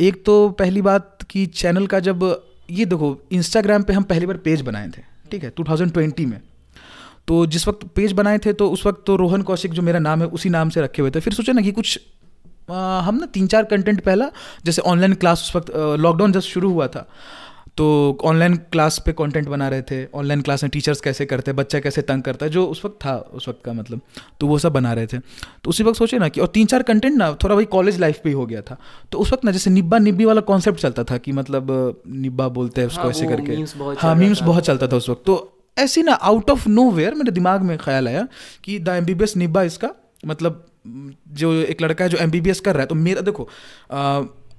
एक 0.00 0.24
तो 0.26 0.36
पहली 0.58 0.82
बात 0.82 1.22
कि 1.30 1.46
चैनल 1.56 1.86
का 1.86 2.00
जब 2.08 2.24
ये 2.70 2.84
देखो 2.86 3.08
इंस्टाग्राम 3.32 3.82
पे 3.82 3.92
हम 3.92 4.02
पहली 4.12 4.26
बार 4.26 4.36
पेज 4.44 4.60
बनाए 4.62 4.88
थे 4.96 5.02
ठीक 5.30 5.44
है 5.44 5.52
2020 5.60 6.26
में। 6.26 6.40
तो 7.28 7.44
जिस 7.46 7.66
वक्त 7.68 7.86
पेज 7.96 8.12
बनाए 8.20 8.38
थे 8.46 8.52
तो 8.52 8.70
उस 8.70 8.86
वक्त 8.86 9.02
तो 9.06 9.16
रोहन 9.16 9.42
कौशिक 9.48 9.72
जो 9.72 9.82
मेरा 9.82 9.98
नाम 10.00 10.22
है 10.22 10.26
उसी 10.38 10.48
नाम 10.50 10.70
से 10.70 10.80
रखे 10.82 11.02
हुए 11.02 11.10
थे। 11.10 11.20
फिर 11.20 11.32
सोचा 11.34 11.52
ना 11.52 11.62
कि 11.62 11.72
कुछ 11.72 11.98
आ, 12.70 13.00
हम 13.00 13.14
ना 13.16 13.26
तीन 13.34 13.46
चार 13.46 13.64
कंटेंट 13.70 14.00
पहला 14.04 14.30
जैसे 14.64 14.82
ऑनलाइन 14.88 15.14
क्लास 15.14 15.42
उस 15.42 15.56
वक्त 15.56 15.70
लॉकडाउन 16.00 16.32
जब 16.32 16.40
शुरू 16.48 16.70
हुआ 16.72 16.86
था 16.88 17.08
तो 17.76 17.86
ऑनलाइन 18.24 18.56
क्लास 18.72 18.98
पे 19.06 19.12
कंटेंट 19.12 19.48
बना 19.48 19.68
रहे 19.68 19.82
थे 19.82 20.04
ऑनलाइन 20.14 20.40
क्लास 20.40 20.62
में 20.62 20.70
टीचर्स 20.70 21.00
कैसे 21.00 21.26
करते 21.26 21.50
हैं 21.50 21.56
बच्चा 21.56 21.80
कैसे 21.80 22.02
तंग 22.02 22.22
करता 22.22 22.46
है 22.46 22.52
जो 22.52 22.64
उस 22.66 22.84
वक्त 22.84 22.96
था 23.04 23.16
उस 23.34 23.48
वक्त 23.48 23.64
का 23.64 23.72
मतलब 23.72 24.00
तो 24.40 24.46
वो 24.46 24.58
सब 24.58 24.72
बना 24.72 24.92
रहे 24.92 25.06
थे। 25.06 25.18
तो 25.18 25.70
उसी 25.70 25.84
वक्त 25.84 25.98
सोचे 25.98 26.18
ना 26.18 26.28
कि 26.28 26.40
और 26.40 26.46
तीन 26.46 26.66
चार 26.66 26.82
कंटेंट 26.82 27.16
ना 27.16 27.32
थोड़ा 27.44 27.54
वही 27.54 27.66
कॉलेज 27.66 28.00
लाइफ 28.00 28.20
पे 28.24 28.28
ही 28.28 28.34
हो 28.34 28.46
गया 28.46 28.62
था। 28.62 28.76
तो 29.12 29.18
उस 29.18 29.32
वक्त 29.32 29.44
ना 29.44 29.50
जैसे 29.50 29.70
निब्बा 29.70 29.98
निब्बी 29.98 30.24
वाला 30.24 30.40
कॉन्सेप्ट 30.40 30.80
चलता 30.80 31.04
था 31.04 31.16
कि 31.18 31.32
मतलब 31.32 32.02
निब्बा 32.06 32.48
बोलते 32.48 32.80
हैं 32.80 32.88
उसको 32.88 33.02
हाँ, 33.02 33.10
ऐसे 33.10 33.26
करके। 33.26 33.52
हाँ 34.00 34.14
मीम्स 34.14 34.42
बहुत 34.42 34.64
चलता 34.64 34.86
था 34.86 34.96
उस 34.96 35.08
वक्त। 35.10 35.22
तो 35.26 35.56
ऐसी 35.76 36.02
ना 36.02 36.12
आउट 36.12 36.50
ऑफ़ 36.50 36.68
नो 36.68 36.90
वेयर 36.90 37.14
मेरे 37.14 37.30
दिमाग 37.30 37.62
में 37.62 37.76
ख्याल 37.78 38.08
आया 38.08 38.26
कि 38.64 38.78
the 38.78 38.88
M 38.88 39.04
B 39.04 39.14
B 39.14 39.24
S 39.24 39.36
निब्बा 39.36 39.62
इसका 39.62 39.90
मतलब 40.26 40.66
जो 41.32 41.52
एक 41.54 41.82
लड़का 41.82 42.04
है 42.04 42.10
जो 42.10 42.18
एम 42.18 42.30
बी 42.30 42.40
बी 42.40 42.50
एस 42.50 42.60
कर 42.60 42.72
रहा 42.72 42.80
है 42.80 42.86
तो 42.86 42.94
मेरा 42.94 43.20
देखो 43.20 43.48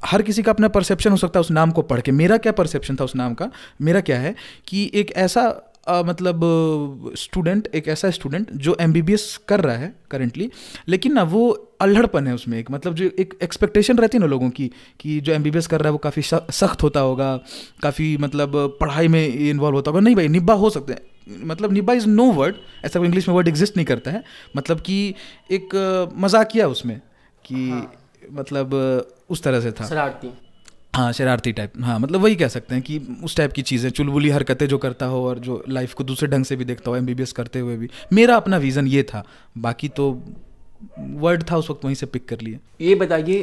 हर 0.05 0.21
किसी 0.21 0.43
का 0.43 0.51
अपना 0.51 0.67
परसेप्शन 0.67 1.11
हो 1.11 1.17
सकता 1.17 1.39
है 1.39 1.41
उस 1.41 1.51
नाम 1.51 1.71
को 1.71 1.81
पढ़ 1.83 2.01
के। 2.01 2.11
मेरा 2.11 2.37
क्या 2.37 2.51
परसेप्शन 2.51 2.95
था 2.95 3.03
उस 3.03 3.15
नाम 3.15 3.33
का? 3.33 3.49
मेरा 3.81 4.01
क्या 4.01 4.19
है 4.19 4.35
कि 4.67 4.89
एक 4.93 5.11
ऐसा 5.17 5.67
अ, 5.87 6.01
मतलब 6.05 6.41
स्टूडेंट 7.17 7.67
एक 7.75 7.87
ऐसा 7.87 8.09
स्टूडेंट 8.11 8.51
जो 8.55 8.75
एमबीबीएस 8.81 9.23
कर 9.47 9.61
रहा 9.61 9.75
है 9.75 9.93
करेंटली 10.11 10.49
लेकिन 10.87 11.13
ना 11.13 11.23
वो 11.23 11.49
अल्हड़पन 11.81 12.27
है 12.27 12.33
उसमें 12.33 12.57
एक। 12.59 12.69
मतलब 12.71 12.93
जो 12.93 13.05
एक 13.19 13.33
एक्सपेक्टेशन 13.43 13.97
रहती 13.97 14.17
है 14.17 14.19
ना 14.19 14.27
लोगों 14.27 14.49
की 14.49 14.69
कि 14.99 15.19
जो 15.19 15.33
एमबीबीएस 15.33 15.67
कर 15.67 15.79
रहा 15.79 15.87
है 15.87 15.91
वो 15.91 15.97
काफ़ी 15.97 16.21
सख्त 16.21 16.83
होता 16.83 16.99
होगा 16.99 17.35
काफ़ी 17.83 18.15
मतलब 18.17 18.77
पढ़ाई 18.81 19.07
में 19.07 19.27
इन्वॉल्व 19.27 19.75
होता 19.75 19.91
होगा। 19.91 20.01
नहीं 20.01 20.15
भाई 20.15 20.27
निब्बा 20.27 20.53
हो 20.53 20.69
सकते 20.69 20.93
हैं। 20.93 21.45
मतलब 21.47 21.73
निब्बा 21.73 21.93
इज़ 21.93 22.07
नो 22.07 22.31
वर्ड 22.31 22.55
ऐसा 22.85 22.99
कोई 22.99 23.07
इंग्लिश 23.07 23.27
में 23.27 23.35
वर्ड 23.35 23.47
एग्जिस्ट 23.47 23.77
नहीं 23.77 23.85
करता 23.85 24.11
है। 24.11 24.23
मतलब 24.57 24.81
कि 24.81 25.15
एक 25.51 25.75
मजाकिया 26.17 26.67
उसमें 26.67 26.99
कि 27.45 27.69
हाँ। 27.69 27.91
मतलब 28.31 28.69
उस 29.31 29.43
तरह 29.43 29.61
से 29.61 29.71
था। 29.71 29.87
शरारती। 29.87 30.31
हाँ 30.95 31.11
शरारती 31.13 31.51
टाइप 31.51 31.73
हाँ 31.81 31.97
मतलब 31.99 32.21
वही 32.21 32.35
कह 32.35 32.47
सकते 32.49 32.75
हैं 32.75 32.83
कि 32.83 32.99
उस 33.23 33.35
टाइप 33.37 33.51
की 33.51 33.61
चीज़ें 33.63 33.89
चुलबुली 33.91 34.29
हरकतें 34.29 34.67
जो 34.67 34.77
करता 34.77 35.05
हो 35.05 35.23
और 35.27 35.39
जो 35.39 35.63
लाइफ 35.69 35.93
को 35.93 36.03
दूसरे 36.03 36.27
ढंग 36.27 36.45
से 36.45 36.55
भी 36.55 36.65
देखता 36.65 36.91
हो 36.91 36.95
एमबीबीएस 36.97 37.31
करते 37.31 37.59
हुए 37.59 37.75
भी। 37.77 37.89
मेरा 38.13 38.35
अपना 38.35 38.57
विज़न 38.59 38.87
ये 38.87 39.03
था। 39.03 39.23
बाकी 39.57 39.89
तो 39.89 40.11
वर्ड 40.99 41.43
था 41.51 41.57
उस 41.57 41.69
वक्त 41.69 41.85
वहीं 41.85 41.95
से 41.95 42.05
पिक 42.07 42.27
कर 42.27 42.41
लिए। 42.41 42.59
ये 42.81 42.95
बताइए 42.95 43.37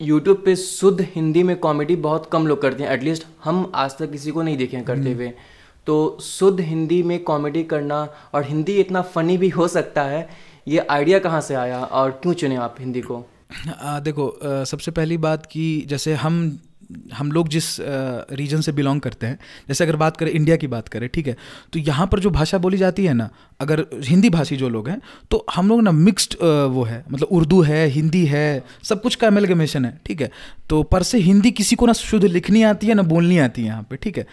यूट्यूब 0.00 0.42
पे 0.44 0.54
शुद्ध 0.56 1.06
हिंदी 1.14 1.42
में 1.42 1.56
कॉमेडी 1.58 1.96
बहुत 1.98 2.28
कम 2.32 2.46
लोग 2.46 2.60
करते 2.62 2.82
हैं। 2.82 2.90
एटलीस्ट 2.90 3.26
हम 3.44 3.70
आज 3.74 3.96
तक 3.98 4.10
किसी 4.12 4.30
को 4.30 4.42
नहीं 4.42 4.56
देखे 4.56 4.76
हैं 4.76 4.84
करते 4.86 5.12
हुए। 5.12 5.32
तो 5.86 5.96
शुद्ध 6.22 6.60
हिंदी 6.60 7.02
में 7.02 7.18
कॉमेडी 7.24 7.62
करना 7.64 8.02
और 8.34 8.44
हिंदी 8.44 8.76
इतना 8.76 9.02
फनी 9.06 9.36
भी 9.38 9.48
हो 9.48 9.68
सकता 9.68 10.02
है 10.04 10.28
ये 10.68 10.86
आइडिया 10.90 11.18
कहाँ 11.18 11.40
से 11.40 11.54
आया 11.54 11.78
और 11.80 12.10
क्यों 12.22 12.34
चुने 12.34 12.56
आप 12.58 12.76
हिंदी 12.80 13.00
को? 13.00 13.24
आ, 13.50 13.98
देखो 14.00 14.28
आ, 14.28 14.64
सबसे 14.64 14.90
पहली 14.90 15.16
बात 15.18 15.46
कि 15.46 15.66
जैसे 15.88 16.14
हम 16.16 16.58
हम 17.12 17.30
लोग 17.32 17.48
जिस 17.48 17.64
रीजन 18.32 18.60
से 18.60 18.72
बिलोंग 18.72 19.00
करते 19.00 19.26
हैं 19.26 19.38
जैसे 19.68 19.84
अगर 19.84 19.96
बात 19.96 20.16
करें 20.16 20.30
इंडिया 20.30 20.56
की 20.56 20.66
बात 20.66 20.88
करें 20.88 21.08
ठीक 21.08 21.26
है 21.26 21.36
तो 21.72 21.78
यहाँ 21.78 22.06
पर 22.06 22.20
जो 22.20 22.30
भाषा 22.30 22.58
बोली 22.58 22.76
जाती 22.76 23.04
है 23.04 23.14
ना 23.14 23.28
अगर 23.60 23.84
हिंदी 24.04 24.30
भाषी 24.30 24.56
जो 24.56 24.68
लोग 24.68 24.88
हैं 24.88 25.00
तो 25.30 25.44
हम 25.54 25.68
लोग 25.68 25.82
ना 25.82 25.92
मिक्स्ड 25.92 26.36
वो 26.70 26.84
है 26.84 27.04
मतलब 27.10 27.28
उर्दू 27.30 27.60
है 27.62 27.86
हिंदी 27.88 28.24
है 28.26 28.64
सब 28.82 29.02
कुछ 29.02 29.14
का 29.14 29.26
अमेलगमेशन 29.26 29.84
है 29.84 29.98
ठीक 30.06 30.22
है 30.22 30.30
तो 30.70 30.82
पर 30.82 31.02
से 31.02 31.18
हिंदी 31.18 31.50
किसी 31.50 31.76
को 31.76 31.86
ना 31.86 31.92
शुद्ध 31.92 32.24
लिखनी 32.24 32.62
आती 32.62 32.86
है 32.86 32.94
ना 32.94 33.02
बोलनी 33.02 33.38
आती 33.38 33.62
है 33.62 33.68
यहाँ 33.68 33.82
पर 33.82 33.96
ठीक 33.96 34.18
है 34.18 34.26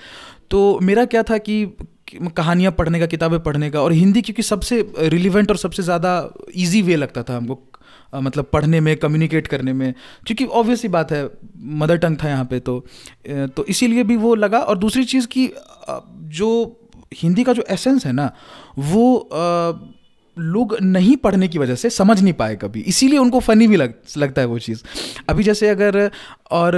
तो 0.51 0.79
मेरा 0.81 1.05
क्या 1.05 1.23
था 1.23 1.37
कि 1.39 1.65
कहानियाँ 2.13 2.71
पढ़ने 2.71 2.99
का 2.99 3.05
किताबें 3.05 3.39
पढ़ने 3.39 3.69
का 3.69 3.81
और 3.81 3.91
हिंदी 3.91 4.21
क्योंकि 4.21 4.43
सबसे 4.43 4.81
रिलीवेंट 4.99 5.51
और 5.51 5.57
सबसे 5.57 5.83
ज़्यादा 5.83 6.11
इजी 6.55 6.81
वे 6.81 6.95
लगता 6.95 7.23
था 7.23 7.37
हमको 7.37 7.61
मतलब 8.13 8.49
पढ़ने 8.53 8.79
में 8.79 8.95
कम्युनिकेट 8.97 9.47
करने 9.47 9.73
में। 9.73 9.93
क्योंकि 10.25 10.45
ऑब्वियस 10.45 10.81
ही 10.83 10.89
बात 10.89 11.11
है 11.11 11.29
मदर 11.57 11.97
टंग 11.97 12.17
था 12.23 12.29
यहाँ 12.29 12.45
पे 12.45 12.59
तो। 12.59 12.79
तो 13.29 13.65
इसीलिए 13.65 14.03
भी 14.03 14.17
वो 14.17 14.35
लगा। 14.35 14.59
और 14.59 14.77
दूसरी 14.77 15.03
चीज़ 15.03 15.27
कि 15.27 15.49
जो 16.35 16.49
हिंदी 17.13 17.43
का 17.43 17.53
जो 17.53 17.63
एसेंस 17.69 18.05
है 18.05 18.11
ना, 18.11 18.31
वो 18.77 19.29
लोग 20.37 20.75
नहीं 20.81 21.15
पढ़ने 21.17 21.47
की 21.47 21.59
वजह 21.59 21.75
से 21.75 21.89
समझ 21.89 22.21
नहीं 22.21 22.33
पाए 22.33 22.55
कभी। 22.55 22.81
इसीलिए 22.81 23.19
उनको 23.19 23.39
फ़नी 23.39 23.67
भी 23.67 23.75
लग, 23.75 23.93
लगता 24.17 24.41
है 24.41 24.47
वो 24.47 24.59
चीज़। 24.59 24.83
अभी 25.29 25.43
जैसे 25.43 25.69
अगर, 25.69 26.11
और, 26.51 26.73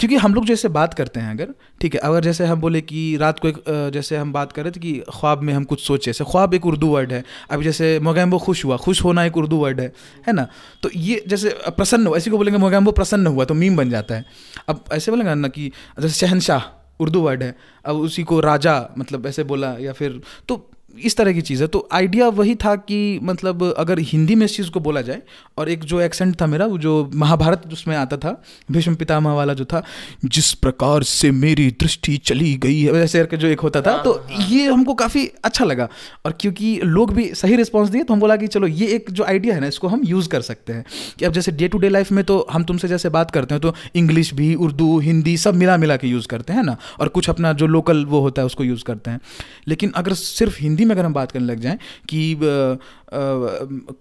क्योंकि 0.00 0.16
हम 0.16 0.34
लोग 0.34 0.46
जैसे 0.46 0.68
बात 0.68 0.94
करते 0.94 1.20
हैं 1.20 1.30
अगर, 1.30 1.48
ठीक 1.80 1.94
है, 1.94 2.00
अगर 2.00 2.24
जैसे 2.24 2.44
हम 2.44 2.60
बोले 2.60 2.80
कि 2.80 3.16
रात 3.16 3.38
को 3.38 3.48
एक 3.48 3.62
जैसे 3.94 4.16
हम 4.16 4.32
बात 4.32 4.52
करें 4.52 4.72
कि 4.72 4.92
ख्वाब 5.14 5.42
में 5.42 5.52
हम 5.54 5.64
कुछ 5.64 5.82
सोचे, 5.82 6.10
जैसे 6.10 6.24
ख्वाब 6.24 6.54
एक 6.54 6.66
उर्दू 6.66 6.88
वर्ड 6.88 7.12
है, 7.12 7.24
अभी 7.50 7.64
जैसे 7.64 7.98
मोगैम्बो 8.00 8.38
खुश 8.38 8.64
हुआ, 8.64 8.76
खुश 8.76 9.04
होना 9.04 9.24
एक 9.24 9.36
उर्दू 9.36 9.56
वर्ड 9.56 9.80
है 9.80 9.92
है 10.26 10.32
ना? 10.32 10.46
तो 10.82 10.90
ये 10.96 11.22
जैसे 11.28 11.56
प्रसन्न 11.68 12.06
हुआ, 12.06 12.16
इसी 12.16 12.30
को 12.30 12.36
बोलेंगे 12.36 12.58
मोगैम्बो 12.58 12.92
प्रसन्न 12.92 13.26
हुआ 13.26 13.44
तो 13.44 13.54
मीम 13.54 13.76
बन 13.76 13.90
जाता 13.90 14.14
है। 14.14 14.24
अब 14.68 14.84
ऐसे 14.92 15.10
बोलेंगे 15.12 15.34
ना 15.34 15.48
कि 15.48 15.70
जैसे 16.00 16.26
शहनशाह 16.26 16.70
उर्दू 17.00 17.20
वर्ड 17.20 17.42
है, 17.42 17.56
अब 17.84 17.96
उसी 17.96 18.22
को 18.22 18.40
राजा 18.40 18.74
मतलब 18.98 19.26
ऐसे 19.26 19.44
बोला, 19.44 19.76
या 19.80 19.92
फिर 19.92 20.20
तो 20.48 20.68
इस 20.98 21.16
तरह 21.16 21.32
की 21.32 21.40
चीज़ 21.40 21.62
है। 21.62 21.66
तो 21.68 21.88
आइडिया 21.92 22.28
वही 22.28 22.54
था 22.54 22.74
कि 22.76 23.18
मतलब 23.22 23.62
अगर 23.78 23.98
हिंदी 24.00 24.34
में 24.34 24.44
इस 24.46 24.56
चीज़ 24.56 24.70
को 24.70 24.80
बोला 24.80 25.00
जाए 25.00 25.22
और 25.58 25.68
एक 25.68 25.84
जो 25.84 26.00
एक्सेंट 26.00 26.40
था 26.42 26.46
मेरा 26.46 26.66
वो 26.66 26.78
जो 26.78 27.10
महाभारत 27.14 27.62
उसमें 27.72 27.96
आता 27.96 28.16
था 28.16 28.30
भीष्म 28.72 28.94
पितामह 28.94 29.32
वाला 29.32 29.54
जो 29.54 29.64
था 29.64 29.82
जिस 30.24 30.52
प्रकार 30.54 31.02
से 31.02 31.30
मेरी 31.30 31.70
दृष्टि 31.80 32.16
चली 32.16 32.54
गई 32.56 32.80
है 32.80 32.92
वैसे 32.92 33.18
करके 33.18 33.36
जो 33.36 33.48
एक 33.48 33.60
होता 33.60 33.80
था 33.80 33.96
तो 34.02 34.12
ये 34.48 34.66
हमको 34.66 34.94
काफ़ी 34.94 35.26
अच्छा 35.44 35.64
लगा। 35.64 35.88
और 36.26 36.36
क्योंकि 36.40 36.78
लोग 36.84 37.12
भी 37.14 37.24
सही 37.34 37.56
रिस्पॉन्स 37.56 37.90
दिए 37.90 38.02
तो 38.02 38.14
हम 38.14 38.20
बोला 38.20 38.36
कि 38.36 38.46
चलो 38.46 38.66
ये 38.66 38.86
एक 38.86 39.10
जो 39.10 39.24
आइडिया 39.24 39.54
है 39.54 39.60
ना 39.60 39.66
इसको 39.66 39.88
हम 39.88 40.02
यूज़ 40.04 40.28
कर 40.28 40.40
सकते 40.40 40.72
हैं। 40.72 40.84
कि 41.18 41.24
अब 41.24 41.32
जैसे 41.32 41.52
डे 41.52 41.68
टू 41.68 41.78
डे 41.78 41.88
लाइफ 41.88 42.12
में 42.12 42.24
तो 42.24 42.46
हम 42.52 42.64
तुमसे 42.64 42.88
जैसे 42.88 43.08
बात 43.08 43.30
करते 43.30 43.54
हैं 43.54 43.60
तो 43.60 43.74
इंग्लिश 43.94 44.32
भी 44.34 44.54
उर्दू 44.54 44.98
हिंदी 44.98 45.36
सब 45.36 45.54
मिला 45.54 45.76
मिला 45.76 45.96
के 45.96 46.08
यूज़ 46.08 46.26
करते 46.26 46.52
हैं 46.52 46.62
ना 46.62 46.76
और 47.00 47.08
कुछ 47.08 47.30
अपना 47.30 47.52
जो 47.52 47.66
लोकल 47.66 48.04
वो 48.04 48.20
होता 48.20 48.42
है 48.42 48.46
उसको 48.46 48.64
यूज़ 48.64 48.84
करते 48.84 49.10
हैं। 49.10 49.20
लेकिन 49.68 49.92
अगर 49.96 50.12
सिर्फ़ 50.14 50.56
हिंदी 50.60 50.81
में 50.84 50.94
अगर 50.94 51.04
हम 51.04 51.12
बात 51.12 51.32
करने 51.32 51.46
लग 51.46 51.60
जाएँ 51.60 51.78
कि 52.08 52.36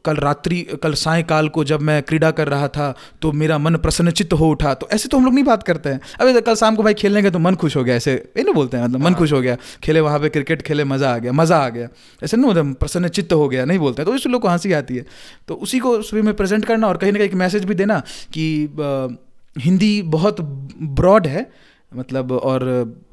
कल 0.05 0.15
रात्रि 0.15 0.61
कल 0.83 0.93
सायकाल 0.93 1.47
को 1.49 1.63
जब 1.63 1.81
मैं 1.81 2.01
क्रीड़ा 2.03 2.31
कर 2.31 2.47
रहा 2.47 2.67
था 2.67 2.93
तो 3.21 3.31
मेरा 3.31 3.57
मन 3.57 3.75
प्रसन्नचित्त 3.77 4.33
हो 4.33 4.49
उठा 4.49 4.73
तो 4.73 4.87
ऐसे 4.91 5.09
तो 5.09 5.17
हम 5.17 5.25
लोग 5.25 5.33
नहीं 5.33 5.43
बात 5.43 5.63
करते 5.63 5.89
हैं। 5.89 5.99
अबे 6.21 6.41
कल 6.41 6.55
शाम 6.55 6.75
को 6.75 6.83
भाई 6.83 6.93
खेलने 6.93 7.21
गए 7.21 7.31
तो 7.31 7.39
मन 7.39 7.55
खुश 7.55 7.75
हो 7.77 7.83
गया 7.83 7.95
ऐसे 7.95 8.13
ये 8.37 8.43
नहीं 8.43 8.53
बोलते 8.53 8.77
हैं 8.77 8.83
मतलब 8.83 8.99
मन 8.99 9.13
खुश 9.13 9.33
हो 9.33 9.41
गया 9.41 9.57
खेले 9.83 9.99
वहाँ 9.99 10.19
पे 10.19 10.29
क्रिकेट 10.29 10.61
खेले 10.61 10.83
मज़ा 10.83 11.13
आ 11.13 11.17
गया 11.17 11.31
मज़ा 11.33 11.57
आ 11.57 11.69
गया। 11.69 11.87
ऐसे 12.23 12.37
नहीं 12.37 12.53
होता 12.53 12.63
प्रसन्नचित्त 12.79 13.33
हो 13.33 13.47
गया 13.49 13.65
नहीं 13.65 13.79
बोलते 13.79 14.01
हैं 14.01 14.09
तो 14.09 14.15
इससे 14.15 14.29
लोग 14.29 14.41
को 14.41 14.47
हँसी 14.47 14.73
आती 14.73 14.95
है। 14.95 15.05
तो 15.47 15.55
उसी 15.55 15.79
को 15.79 16.01
सुबह 16.01 16.23
में 16.23 16.33
प्रेजेंट 16.33 16.65
करना 16.65 16.87
और 16.87 16.97
कहीं 16.97 17.11
ना 17.11 17.17
कहीं 17.17 17.29
एक 17.29 17.35
मैसेज 17.35 17.65
भी 17.65 17.75
देना 17.75 17.99
कि 18.33 18.45
हिंदी 19.55 20.01
बहुत 20.01 20.41
ब्रॉड 20.99 21.27
है 21.27 21.49
मतलब 21.91 22.31
और 22.31 22.63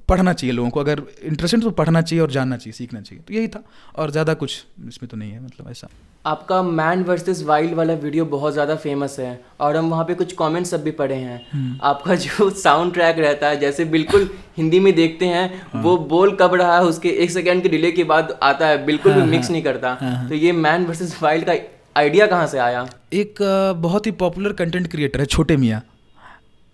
पढ़ना 0.08 0.32
चाहिए 0.32 0.54
लोगों 0.54 0.70
को 0.70 0.80
अगर 0.80 1.02
इंटरेस्टेड 1.24 1.62
तो 1.62 1.70
पढ़ना 1.78 2.02
चाहिए 2.02 2.22
और 2.22 2.30
जानना 2.30 2.56
चाहिए 2.56 2.72
सीखना 2.72 3.00
चाहिए। 3.00 3.22
तो 3.22 3.34
यही 3.34 3.48
था 3.48 3.62
और 3.94 4.10
ज़्यादा 4.10 4.34
कुछ 4.34 4.64
इसमें 4.88 5.08
तो 5.10 5.16
नहीं 5.16 5.32
है 5.32 5.44
मतलब 5.44 5.70
ऐसा। 5.70 5.88
आपका 6.24 6.62
मैन 6.62 7.02
वर्सेस 7.02 7.42
वाइल्ड 7.42 7.74
वाला 7.74 7.94
वीडियो 7.96 8.24
बहुत 8.26 8.52
ज़्यादा 8.52 8.74
फ़ेमस 8.76 9.16
है 9.20 9.40
और 9.60 9.76
हम 9.76 9.90
वहाँ 9.90 10.04
पे 10.04 10.14
कुछ 10.14 10.32
कमेंट्स 10.38 10.70
सब 10.70 10.82
भी 10.84 10.90
पढ़े 10.92 11.14
हैं। 11.16 11.40
हम्म। 11.52 11.78
आपका 11.82 12.14
जो 12.16 12.48
साउंड 12.52 12.92
ट्रैक 12.92 13.18
रहता 13.18 13.48
है 13.48 13.58
जैसे 13.60 13.84
बिल्कुल 13.86 14.28
हिंदी 14.58 14.80
में 14.80 14.94
देखते 14.94 15.26
हैं 15.26 15.62
हाँ। 15.72 15.82
वो 15.82 15.96
बोल 16.08 16.36
कब 16.40 16.54
रहा 16.54 16.76
है 16.76 16.84
उसके 16.84 17.08
एक 17.24 17.30
सेकेंड 17.30 17.62
के 17.62 17.68
डिले 17.68 17.92
के 17.92 18.04
बाद 18.06 18.38
आता 18.42 18.66
है 18.66 18.84
बिल्कुल 18.86 19.12
हाँ, 19.12 19.22
भी 19.22 19.30
मिक्स 19.30 19.50
नहीं 19.50 19.62
करता। 19.62 19.94
तो 20.28 20.34
ये 20.36 20.52
मैन 20.54 20.86
वर्सेस 20.86 21.18
वाइल्ड 21.22 21.46
का 21.46 21.54
आइडिया 21.96 22.26
कहाँ 22.26 22.46
से 22.46 22.58
आया? 22.60 22.86
एक 23.12 23.34
बहुत 23.78 24.06
ही 24.06 24.10
पॉपुलर 24.18 24.52
कंटेंट 24.54 24.90
क्रिएटर 24.90 25.20
है 25.20 25.26
छोटे 25.26 25.56
मियाँ। 25.56 25.82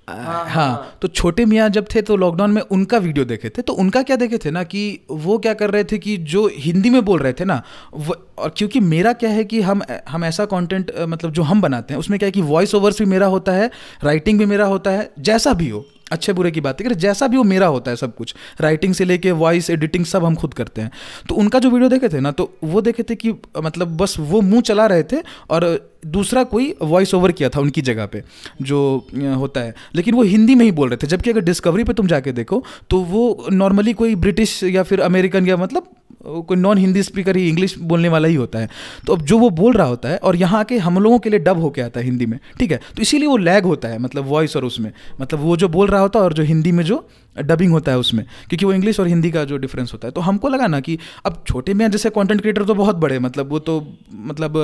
हाँ 0.09 0.99
तो 1.03 1.09
छोटे 1.09 1.45
मियाँ 1.45 1.69
जब 1.69 1.87
थे 1.95 2.03
तो 2.03 2.17
लॉकडाउन 2.17 2.51
में 2.51 2.63
उनका 2.63 2.99
वीडियो 2.99 3.25
देखे 3.25 3.49
थे 3.49 3.63
तो 3.63 3.73
उनका 3.73 4.03
क्या 4.03 4.17
देखे 4.17 4.39
थे 4.39 4.51
ना 4.51 4.63
कि 4.65 5.01
वो 5.11 5.39
क्या 5.39 5.55
कर 5.55 5.71
रहे 5.71 5.85
थे 5.85 5.99
कि 5.99 6.17
जो 6.17 6.51
हिंदी 6.55 6.91
में 6.91 7.05
बोल 7.05 7.21
रहे 7.21 7.33
थे 7.33 7.45
ना 7.45 7.63
वो 7.95 8.17
और 8.39 8.55
क्योंकि 8.57 8.81
मेरा 8.81 9.13
क्या 9.13 9.31
है 9.31 9.45
कि 9.45 9.61
हम 9.61 9.83
हम 10.09 10.25
ऐसा 10.25 10.45
कंटेंट 10.45 10.93
मतलब 11.01 11.33
जो 11.33 11.43
हम 11.43 11.61
बनाते 11.61 11.95
हैं 11.95 11.99
उसमें 11.99 12.19
क्या 12.19 12.27
है 12.27 12.33
कि 12.33 12.43
वॉइस 12.43 12.75
ओवर्स 12.75 12.99
भी 12.99 13.05
मेरा 13.05 13.27
होता 13.27 13.53
है 13.53 13.71
राइटिंग 14.05 14.39
भी 14.39 14.47
मेरा 14.47 14.67
होता 14.67 14.91
है 14.91 15.11
जैसा 15.19 15.53
भी 15.53 15.69
हो। 15.69 15.85
अच्छे 16.15 16.33
बुरे 16.33 16.51
की 16.51 16.61
बात 16.61 16.81
है 16.81 16.95
जैसा 16.97 17.27
भी 17.27 17.37
वो 17.37 17.45
मेरा 17.45 17.67
होता 17.69 17.91
है 17.91 17.97
सब 17.97 18.15
कुछ 18.17 18.35
राइटिंग 18.61 18.95
से 18.95 19.05
लेके 19.05 19.33
वॉइस 19.35 19.71
एडिटिंग 19.71 20.05
सब 20.05 20.25
हम 20.25 20.35
खुद 20.35 20.55
करते 20.55 20.81
हैं। 20.81 20.91
तो 21.29 21.35
उनका 21.35 21.59
जो 21.59 21.71
वीडियो 21.71 21.89
देखे 21.89 22.09
थे 22.09 22.21
ना 22.21 22.31
तो 22.33 22.51
वो 22.65 22.81
देखे 22.81 23.03
थे 23.03 23.15
कि 23.15 23.33
मतलब 23.59 23.97
बस 23.97 24.17
वो 24.21 24.41
मुँह 24.43 24.61
चला 24.63 24.87
रहे 24.87 25.03
थे 25.03 25.23
और 25.51 25.67
दूसरा 26.07 26.43
कोई 26.45 26.75
वॉइस 26.83 27.15
ओवर 27.15 27.33
किया 27.33 27.49
था 27.49 27.61
उनकी 27.61 27.83
जगह 27.83 28.07
पे, 28.07 28.23
जो 28.63 29.07
होता 29.37 29.61
है। 29.61 29.75
लेकिन 29.95 30.15
वो 30.15 30.23
हिंदी 30.25 30.55
में 30.55 30.65
ही 30.65 30.73
बोल 30.73 30.89
रहे 30.89 30.97
थे, 30.97 31.07
जबकि 31.07 31.31
अगर 31.31 31.41
डिस्कवरी 31.41 31.85
पे 31.85 31.93
तुम 31.93 32.07
जाके 32.07 32.33
देखो 32.33 32.63
तो 32.91 33.01
वो 33.03 33.47
नॉर्मली 33.53 33.93
कोई 33.95 34.15
ब्रिटिश 34.17 34.63
या 34.65 34.83
फिर 34.83 35.01
अमेरिकन 35.03 35.47
या 35.47 35.57
मतलब 35.57 35.87
कोई 36.25 36.57
नॉन 36.57 36.79
हिंदी 36.79 37.03
स्पीकर 37.03 37.37
ही 37.37 37.49
इंग्लिश 37.49 37.77
बोलने 37.81 38.09
वाला 38.09 38.29
ही 38.29 38.35
होता 38.35 38.59
है। 38.59 38.69
तो 39.07 39.13
अब 39.13 39.23
जो 39.23 39.39
वो 39.39 39.51
बोल 39.53 39.73
रहा 39.73 39.87
होता 39.87 40.09
है 40.09 40.17
और 40.19 40.37
यहाँ 40.37 40.61
आके 40.61 40.79
हम 40.79 40.99
लोगों 40.99 41.19
के 41.19 41.31
लिए 41.31 41.39
डब 41.41 41.61
होके 41.61 41.83
आता 41.83 42.01
है 42.01 42.07
हिंदी 42.07 42.27
में 42.27 42.39
ठीक 42.59 42.73
है? 42.73 42.81
तो 42.97 43.03
इसीलिए 43.03 43.29
वो 43.29 43.37
लैग 43.39 43.65
होता 43.65 43.89
है 43.89 43.99
मतलब 43.99 44.27
वॉइस 44.27 44.57
और 44.57 44.65
उसमें। 44.65 44.91
मतलब 45.21 45.41
वो 45.41 45.57
जो 45.57 45.69
बोल 45.71 45.89
रहा 45.89 46.01
होता 46.01 46.19
है 46.19 46.25
और 46.25 46.33
जो 46.33 46.43
हिंदी 46.45 46.73
में 46.73 46.85
जो 46.85 47.07
डबिंग 47.37 47.73
होता 47.73 47.93
है 47.93 47.99
उसमें 47.99 48.25
क्योंकि 48.49 48.65
वो 48.65 48.73
इंग्लिश 48.73 49.01
और 49.01 49.07
हिंदी 49.09 49.31
का 49.31 49.45
जो 49.45 49.57
डिफरेंस 49.59 49.93
होता 49.93 50.09
है। 50.09 50.13
तो 50.13 50.21
हमको 50.21 50.49
लगा 50.49 50.67
ना 50.67 50.81
कि 50.81 50.99
अब 51.27 51.43
छोटे 51.47 51.75
में 51.75 51.91
जैसे 51.91 52.11
कंटेंट 52.11 52.41
क्रिएटर 52.41 52.65
तो 52.65 52.75
बहुत 52.75 52.97
बड़े 52.97 53.19
मतलब 53.21 53.51
वो 53.51 53.59
तो 53.61 53.81
मतलब 54.13 54.57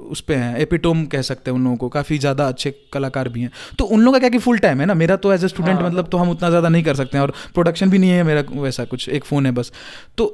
उस 0.00 0.20
पर 0.20 0.34
हैं 0.34 0.56
एपिटोम 0.58 1.04
कह 1.06 1.22
सकते 1.22 1.50
हैं 1.50 1.58
उन 1.58 1.64
लोगों 1.64 1.76
को 1.76 1.88
काफ़ी 1.88 2.18
ज़्यादा 2.18 2.46
अच्छे 2.48 2.70
कलाकार 2.92 3.28
भी 3.28 3.40
हैं। 3.40 3.50
तो 3.78 3.84
उन 3.84 4.00
लोगों 4.00 4.12
का 4.12 4.18
क्या 4.18 4.28
कि 4.28 4.38
फुल 4.38 4.58
टाइम 4.58 4.80
है 4.80 4.86
ना? 4.86 4.94
मेरा 4.94 5.16
तो 5.16 5.32
एज 5.32 5.44
ए 5.44 5.48
स्टूडेंट 5.48 5.80
मतलब 5.80 6.08
तो 6.08 6.18
हम 6.18 6.30
उतना 6.30 6.48
ज़्यादा 6.48 6.68
नहीं 6.68 6.82
कर 6.82 6.94
सकते 6.94 7.18
हैं 7.18 7.22
और 7.22 7.32
प्रोडक्शन 7.54 7.90
भी 7.90 7.98
नहीं 7.98 8.10
है 8.10 8.22
मेरा 8.24 8.44
वैसा 8.52 8.84
कुछ 8.86 9.08
एक 9.08 9.24
फ़ोन 9.24 9.46
है 9.46 9.52
बस। 9.52 9.72
तो 10.18 10.26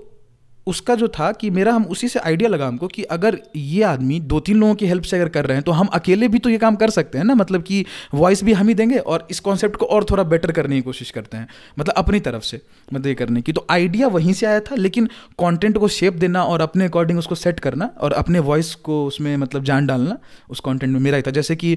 उसका 0.67 0.95
जो 0.95 1.09
था 1.09 1.31
कि 1.33 1.51
मेरा 1.51 1.73
हम 1.73 1.85
उसी 1.87 2.09
से 2.09 2.19
आइडिया 2.19 2.49
लगा 2.51 2.67
हमको 2.67 2.87
कि 2.89 3.03
अगर 3.05 3.39
ये 3.57 3.83
आदमी 3.85 4.19
दो 4.23 4.41
तीन 4.41 4.57
लोगों 4.57 4.75
की 4.75 4.87
हेल्प 4.87 5.05
से 5.05 5.17
अगर 5.17 5.29
कर 5.29 5.47
रहे 5.47 5.57
हैं 5.57 5.65
तो 5.65 5.73
हम 5.73 5.87
अकेले 5.95 6.29
भी 6.29 6.39
तो 6.39 6.51
ये 6.51 6.59
काम 6.59 6.77
कर 6.77 6.91
सकते 6.91 7.19
हैं 7.19 7.25
ना? 7.25 7.35
मतलब 7.35 7.63
कि 7.63 7.85
वॉइस 8.15 8.43
भी 8.45 8.53
हम 8.53 8.69
ही 8.69 8.75
देंगे 8.75 8.99
और 8.99 9.27
इस 9.31 9.41
कॉन्सेप्ट 9.41 9.77
को 9.77 9.87
और 9.87 10.05
थोड़ा 10.05 10.23
बेटर 10.25 10.53
करने 10.53 10.77
की 10.77 10.83
कोशिश 10.83 11.11
करते 11.11 11.37
हैं 11.37 11.49
मतलब 11.79 11.95
अपनी 11.97 12.21
तरफ़ 12.21 12.43
से 12.43 12.61
मतलब 12.93 13.07
ये 13.07 13.15
करने 13.15 13.43
की। 13.43 13.53
तो 13.53 13.67
आइडिया 13.71 14.09
वहीं 14.09 14.33
से 14.33 14.47
आया 14.47 14.61
था, 14.61 14.75
लेकिन 14.75 15.09
कॉन्टेंट 15.39 15.79
को 15.79 15.89
शेप 15.91 16.15
देना 16.15 16.45
और 16.45 16.61
अपने 16.61 16.85
अकॉर्डिंग 16.85 17.19
उसको 17.19 17.35
सेट 17.35 17.61
करना 17.61 17.91
और 18.01 18.13
अपने 18.15 18.39
वॉइस 18.41 18.75
को 18.77 19.05
उसमें 19.07 19.37
मतलब 19.37 19.65
जान 19.65 19.87
डालना, 19.87 20.17
उस 20.51 20.61
कॉन्टेंट 20.61 20.93
में 20.93 21.01
मेरा 21.01 21.17
ही 21.17 21.23
था। 21.23 21.31
जैसे 21.33 21.57
कि 21.57 21.73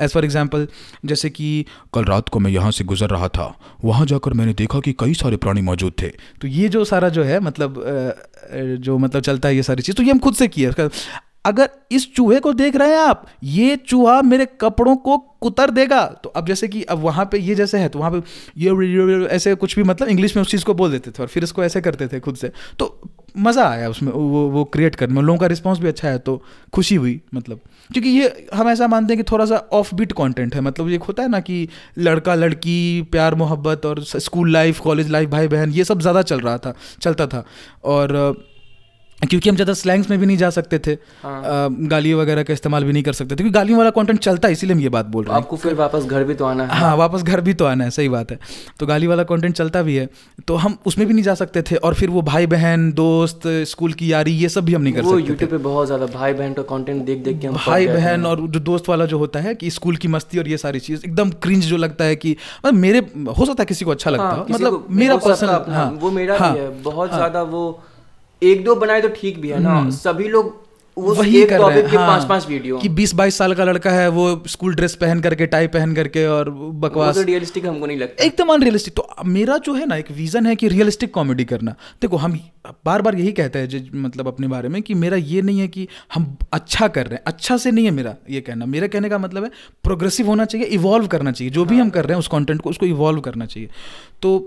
एज 0.00 0.12
फॉर 0.12 0.24
एग्ज़ाम्पल 0.24 0.66
जैसे 1.04 1.30
कि 1.30 1.64
कल 1.94 2.04
रात 2.04 2.28
को 2.28 2.38
मैं 2.38 2.50
यहाँ 2.50 2.70
से 2.70 2.84
गुजर 2.84 3.10
रहा 3.10 3.28
था, 3.28 3.54
वहाँ 3.84 4.06
जाकर 4.06 4.32
मैंने 4.32 4.54
देखा 4.54 4.80
कि 4.80 4.92
कई 5.00 5.14
सारे 5.14 5.36
प्राणी 5.38 5.60
मौजूद 5.62 5.92
थे। 6.02 6.08
तो 6.40 6.48
ये 6.48 6.68
जो 6.68 6.84
सारा 6.84 7.08
जो 7.10 7.22
है 7.24 7.40
मतलब 7.40 7.82
जो 8.54 8.98
मतलब 8.98 9.22
चलता 9.22 9.48
है 9.48 9.56
ये 9.56 9.62
सारी 9.62 9.82
चीज़ 9.82 9.96
तो 9.96 10.02
ये 10.02 10.10
हम 10.10 10.18
खुद 10.18 10.34
से 10.34 10.48
किए 10.48 10.72
अगर 11.44 11.68
इस 11.92 12.12
चूहे 12.14 12.38
को 12.40 12.52
देख 12.54 12.76
रहे 12.76 12.90
हैं 12.90 12.98
आप, 12.98 13.26
ये 13.44 13.76
चूहा 13.78 14.20
मेरे 14.22 14.46
कपड़ों 14.60 14.96
को 14.96 15.16
कुतर 15.18 15.70
देगा। 15.70 16.04
तो 16.24 16.28
अब 16.30 16.46
जैसे 16.46 16.68
कि 16.68 16.82
अब 16.84 16.98
वहाँ 16.98 17.24
पे 17.32 17.38
ये 17.38 17.54
जैसे 17.54 17.78
है 17.78 17.88
तो 17.88 17.98
वहाँ 17.98 18.10
पे 18.10 18.22
ये 18.58 19.26
ऐसे 19.28 19.54
कुछ 19.56 19.74
भी 19.76 19.82
मतलब 19.82 20.08
इंग्लिश 20.08 20.36
में 20.36 20.42
उस 20.42 20.50
चीज़ 20.50 20.64
को 20.64 20.74
बोल 20.74 20.90
देते 20.90 21.10
थे 21.10 21.22
और 21.22 21.28
फिर 21.28 21.44
इसको 21.44 21.64
ऐसे 21.64 21.80
करते 21.80 22.08
थे 22.08 22.20
खुद 22.20 22.36
से। 22.36 22.50
तो 22.78 23.00
मज़ा 23.36 23.64
आया 23.64 23.88
उसमें, 23.88 24.10
वो 24.12 24.48
वो 24.48 24.64
क्रिएट 24.66 24.94
करने 24.94 25.14
में। 25.14 25.22
लोगों 25.22 25.38
का 25.38 25.46
रिस्पॉन्स 25.46 25.78
भी 25.78 25.88
अच्छा 25.88 26.08
है 26.08 26.18
तो 26.18 26.42
खुशी 26.72 26.94
हुई 26.94 27.20
मतलब। 27.34 27.60
क्योंकि 27.90 28.08
ये 28.10 28.48
हम 28.54 28.68
ऐसा 28.68 28.86
मानते 28.88 29.14
हैं 29.14 29.22
कि 29.24 29.30
थोड़ा 29.32 29.44
सा 29.46 29.56
ऑफ़ 29.72 29.94
बीट 29.94 30.12
कॉन्टेंट 30.12 30.54
है 30.54 30.60
मतलब 30.60 30.88
ये 30.88 30.96
होता 30.98 31.22
है 31.22 31.28
ना 31.28 31.40
कि 31.40 31.68
लड़का, 31.98 32.34
लड़की, 32.34 33.02
प्यार, 33.02 33.34
मोहब्बत 33.34 33.86
और 33.86 34.02
स्कूल 34.04 34.52
लाइफ 34.52 34.80
कॉलेज 34.80 35.10
लाइफ 35.10 35.30
भाई 35.30 35.48
बहन 35.48 35.70
ये 35.72 35.84
सब 35.84 36.00
ज़्यादा 36.00 36.22
चल 36.22 36.40
रहा 36.40 36.56
था, 36.58 36.74
चलता 37.00 37.26
था। 37.26 37.44
और 37.86 38.34
क्योंकि 39.22 39.48
हम 39.48 39.56
ज़्यादा 39.56 39.72
स्लैंग्स 39.74 40.08
में 40.10 40.18
भी 40.18 40.26
नहीं 40.26 40.36
जा 40.36 40.48
सकते 40.50 40.78
थे। 40.78 40.92
हाँ। 41.22 41.42
अ, 41.42 41.68
गाली 41.88 42.12
वगैरह 42.14 42.42
का 42.42 42.52
इस्तेमाल 42.52 42.84
भी 42.84 42.92
नहीं 42.92 43.02
कर 43.02 43.12
सकते 43.12 43.30
थे 43.30 43.36
क्योंकि 43.36 43.50
गालियों 43.50 43.78
वाला 43.78 43.90
कंटेंट 43.90 44.18
चलता 44.18 44.48
है 44.48 44.52
इसीलिए 44.52 44.74
हम 44.74 44.80
ये 44.82 44.88
बात 44.88 45.06
बोल 45.06 45.24
रहे 45.24 45.34
हैं। 45.34 45.42
आपको 45.42 45.56
फिर 45.56 45.74
वापस 45.74 46.04
घर 46.04 46.24
भी 46.24 46.34
तो 46.34 46.44
आना 46.44 46.64
है। 46.64 46.78
हाँ 46.78 46.96
वापस 46.96 47.22
घर 47.22 47.40
भी 47.40 47.54
तो 47.54 47.64
आना 47.64 47.84
है 47.84 47.90
सही 47.90 48.08
बात 48.08 48.30
है। 48.30 48.38
तो 48.80 48.86
गाली 48.86 49.06
वाला 49.06 49.22
कंटेंट 49.24 49.54
चलता 49.56 49.82
भी 49.82 49.94
है 49.96 50.08
तो 50.48 50.56
हम 50.56 50.76
उसमें 50.86 51.06
भी 51.06 51.14
नहीं 51.14 51.24
जा 51.24 51.34
सकते 51.34 51.62
थे 51.62 51.76
और 51.78 51.94
फिर 51.94 52.10
वो 52.10 52.22
भाई 52.22 52.46
बहन 52.46 52.90
दोस्त 52.92 53.40
स्कूल 53.68 53.92
की 53.92 54.12
यारी 54.12 54.32
ये 54.32 54.48
सब 54.48 54.64
भी 54.64 54.74
हम 54.74 54.82
नहीं 54.82 54.94
कर 54.94 55.02
सकते 55.02 55.22
यूट्यूब 55.22 55.50
पे 55.50 55.56
बहुत 55.58 55.86
ज़्यादा 55.86 56.06
भाई 56.14 56.32
बहन 56.32 56.52
का 56.52 56.62
कंटेंट 56.72 57.04
देख 57.04 57.22
देख 57.24 57.40
के 57.40 57.46
हम 57.46 57.54
भाई। 57.56 57.86
बहन 57.88 58.26
और 58.26 58.40
जो 58.48 58.60
दोस्त 58.62 58.88
वाला 58.88 59.06
जो 59.06 59.18
होता 59.18 59.40
है 59.40 59.54
कि 59.54 59.70
स्कूल 59.70 59.96
की 59.96 60.08
मस्ती 60.08 60.38
और 60.38 60.48
ये 60.48 60.56
सारी 60.58 60.80
चीज़ 60.80 61.04
एकदम 61.04 61.30
क्रिंज 61.42 61.64
जो 61.66 61.76
लगता 61.76 62.04
है 62.04 62.16
कि 62.16 62.36
मतलब 62.64 62.80
मेरे 62.80 62.98
हो 63.38 63.46
सकता 63.46 63.62
है 63.62 63.66
किसी 63.66 63.84
को 63.84 63.90
अच्छा 63.90 64.10
लगता 64.10 64.24
हाँ, 64.24 64.36
हो 64.36 64.44
किसी 64.44 64.54
मतलब 64.54 64.86
मेरा 64.90 65.14
हो 65.14 65.18
है 65.18 65.24
पर्सनल 65.26 65.72
हाँ 65.74 65.90
वो 66.00 66.10
मेरा 66.10 66.38
हाँ, 66.38 66.52
भी 66.52 66.60
है 66.60 66.82
बहुत 66.82 67.14
ज़्यादा 67.14 67.42
वो 67.54 67.64
एक 68.42 68.64
दो 68.64 68.74
बनाए 68.76 69.00
तो 69.00 69.08
ठीक 69.16 69.40
भी 69.40 69.48
है 69.48 69.62
ना। 69.62 69.88
सभी 69.92 70.28
लोग 70.28 70.60
वही 70.96 71.40
एक 71.42 71.48
कर 71.48 71.60
रहे 71.60 71.80
हैं। 71.80 71.88
हाँ, 71.88 72.06
पाँच 72.06 72.28
पाँच 72.28 72.46
वीडियो 72.48 72.78
कि 72.78 72.88
20-22 72.88 73.36
साल 73.38 73.54
का 73.54 73.64
लड़का 73.64 73.90
है 73.90 74.08
वो 74.08 74.42
स्कूल 74.46 74.74
ड्रेस 74.74 74.94
पहन 74.94 75.20
करके 75.20 75.46
टाई 75.46 75.66
पहन 75.66 75.94
करके 75.94 76.26
और 76.26 76.50
बकवास। 76.50 77.14
तो 77.14 77.22
रियलिस्टिक 77.22 77.66
हमको 77.66 77.86
नहीं 77.86 77.96
लगता। 77.98 78.24
एकदम 78.24 78.52
अनरियलिस्टिक 78.54 78.94
तो 78.94 79.06
मेरा 79.26 79.56
जो 79.58 79.74
है 79.74 79.86
ना 79.86 79.96
एक 79.96 80.10
विजन 80.10 80.46
है 80.46 80.56
कि 80.56 80.68
रियलिस्टिक 80.68 81.14
कॉमेडी 81.14 81.44
करना। 81.44 81.74
देखो 82.02 82.16
हम 82.16 82.38
बार 82.84 83.02
बार 83.02 83.14
यही 83.14 83.32
कहते 83.32 83.58
हैं 83.58 83.90
मतलब 83.94 84.28
अपने 84.28 84.46
बारे 84.46 84.68
में 84.68 84.80
कि 84.82 84.94
मेरा 84.94 85.16
ये 85.16 85.42
नहीं 85.42 85.60
है 85.60 85.68
कि 85.68 85.88
हम 86.14 86.36
अच्छा 86.52 86.88
कर 86.88 87.06
रहे 87.06 87.14
हैं। 87.14 87.22
अच्छा 87.26 87.56
से 87.56 87.70
नहीं 87.70 87.84
है 87.84 87.90
मेरा 87.90 88.14
ये 88.30 88.40
कहना। 88.40 88.66
मेरा 88.66 88.86
कहने 88.86 89.08
का 89.08 89.18
मतलब 89.18 89.44
है 89.44 89.50
प्रोग्रेसिव 89.84 90.26
होना 90.26 90.44
चाहिए 90.44 90.66
इवॉल्व 90.66 91.06
करना 91.06 91.32
चाहिए। 91.32 91.52
जो 91.52 91.64
भी 91.64 91.78
हम 91.78 91.90
कर 91.90 92.04
रहे 92.04 92.12
हैं 92.12 92.18
उस 92.18 92.28
कॉन्टेंट 92.28 92.60
को 92.60 92.70
उसको 92.70 92.86
इवॉल्व 92.86 93.20
करना 93.20 93.46
चाहिए। 93.46 93.68
तो 94.22 94.38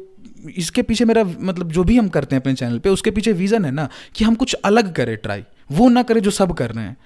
इसके 0.58 0.82
पीछे 0.82 1.06
मेरा 1.06 1.24
मतलब 1.24 1.72
जो 1.72 1.84
भी 1.84 1.98
हम 1.98 2.08
करते 2.10 2.36
हैं 2.36 2.42
अपने 2.42 2.54
चैनल 2.56 2.80
पे 2.80 2.90
उसके 2.90 3.12
पीछे 3.12 3.32
विजन 3.34 3.66
है 3.66 3.72
ना 3.72 3.88
कि 4.16 4.26
हम 4.26 4.36
कुछ 4.36 4.54
अलग 4.66 4.94
करें 4.96 5.16
ट्राई 5.18 5.44
वो 5.72 5.90
ना 5.90 6.04
करें 6.04 6.22
जो 6.22 6.32
सब 6.34 6.54
कर 6.54 6.72
रहे 6.72 6.86
हैं। 6.86 6.98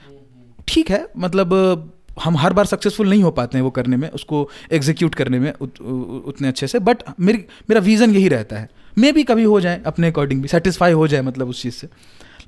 ठीक 0.68 0.90
है 0.90 1.08
मतलब 1.18 1.54
हम 2.22 2.38
हर 2.38 2.54
बार 2.54 2.66
सक्सेसफुल 2.66 3.10
नहीं 3.10 3.24
हो 3.24 3.32
पाते 3.32 3.58
हैं 3.58 3.64
वो 3.64 3.70
करने 3.72 3.98
में 3.98 4.10
उसको 4.10 4.50
एग्जीक्यूट 4.72 5.16
करने 5.16 5.40
में 5.40 5.52
उत, 5.52 5.82
उतने 5.82 6.48
अच्छे 6.48 6.68
से 6.68 6.80
बट 6.82 7.04
मेरी 7.20 7.38
मेरा 7.70 7.82
विज़न 7.82 8.12
यही 8.12 8.28
रहता 8.28 8.58
है। 8.58 8.70
मे 8.98 9.12
भी 9.12 9.24
कभी 9.24 9.44
हो 9.46 9.60
जाए 9.62 9.82
अपने 9.86 10.08
अकॉर्डिंग 10.08 10.42
भी 10.42 10.48
सेटिस्फाई 10.48 10.92
हो 10.94 11.08
जाए 11.08 11.22
मतलब 11.22 11.50
उस 11.50 11.62
चीज़ 11.62 11.76
से। 11.76 11.88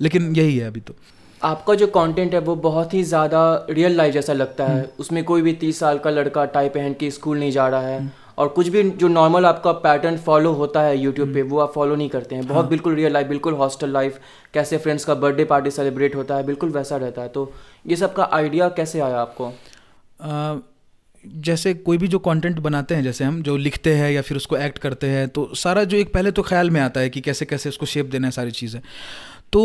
लेकिन 0.01 0.36
यही 0.36 0.57
है 0.57 0.67
अभी 0.67 0.79
तो। 0.79 0.95
आपका 1.41 1.73
जो 1.75 1.88
कंटेंट 1.89 2.34
है 2.34 2.39
वो 2.39 2.55
बहुत 2.63 2.93
ही 2.93 3.03
ज़्यादा 3.03 3.43
रियल 3.69 3.95
लाइफ 3.97 4.13
जैसा 4.13 4.34
लगता 4.34 4.65
है। 4.65 4.84
उसमें 4.99 5.23
कोई 5.23 5.41
भी 5.41 5.53
तीस 5.53 5.79
साल 5.79 5.97
का 5.97 6.10
लड़का 6.10 6.45
टाई 6.47 6.69
पहन 6.69 6.93
के 6.93 7.10
स्कूल 7.12 7.39
नहीं 7.39 7.51
जा 7.51 7.67
रहा 7.67 7.88
है। 7.88 8.12
और 8.41 8.47
कुछ 8.49 8.67
भी 8.67 8.82
जो 8.91 9.08
नॉर्मल 9.10 9.45
आपका 9.45 9.71
पैटर्न 9.82 10.17
फॉलो 10.19 10.51
होता 10.54 10.82
है 10.82 10.97
यूट्यूब 10.97 11.34
पे 11.34 11.41
वो 11.43 11.60
आप 11.60 11.71
फॉलो 11.73 11.95
नहीं 11.95 12.10
करते 12.10 12.36
हैं। 12.36 12.47
बहुत 12.47 12.69
बिल्कुल 12.69 12.95
रियल 12.95 13.13
लाइफ 13.13 13.27
बिल्कुल 13.27 13.54
हॉस्टल 13.56 13.89
लाइफ 13.89 14.19
कैसे 14.54 14.77
फ्रेंड्स 14.77 15.06
का 15.06 15.15
बर्थडे 15.17 15.45
पार्टी 15.45 15.71
सेलिब्रेट 15.71 16.15
होता 16.15 16.36
है 16.36 16.45
बिल्कुल 16.45 16.69
वैसा 16.71 16.97
रहता 16.97 17.21
है। 17.21 17.30
तो 17.30 17.51
ये 17.88 17.95
सब 17.95 18.13
का 18.13 18.30
आइडिया 18.34 18.69
कैसे 18.71 18.99
आया 18.99 19.19
आपको? 19.19 19.51
जैसे 21.41 21.73
कोई 21.75 21.97
भी 21.97 22.08
जो 22.08 22.19
कंटेंट 22.21 22.60
बनाते 22.60 22.95
हैं 22.95 23.04
जैसे 23.04 23.23
हम 23.23 23.41
जो 23.43 23.58
लिखते 23.60 23.93
हैं 23.95 24.12
या 24.12 24.21
फिर 24.21 24.38
उसको 24.38 24.58
एक्ट 24.60 24.77
करते 24.77 25.08
हैं 25.08 25.27
तो 25.30 25.49
सारा 25.56 25.84
जो 25.84 25.97
एक 25.97 26.13
पहले 26.13 26.32
तो 26.32 26.41
ख्याल 26.43 26.69
में 26.69 26.80
आता 26.82 26.99
है 26.99 27.10
कि 27.10 27.21
कैसे 27.21 27.45
कैसे 27.45 27.69
उसको 27.69 27.86
शेप 27.86 28.06
देना 28.08 28.27
है 28.27 28.32
सारी 28.32 28.51
चीज़ें। 28.54 28.82
तो 29.54 29.62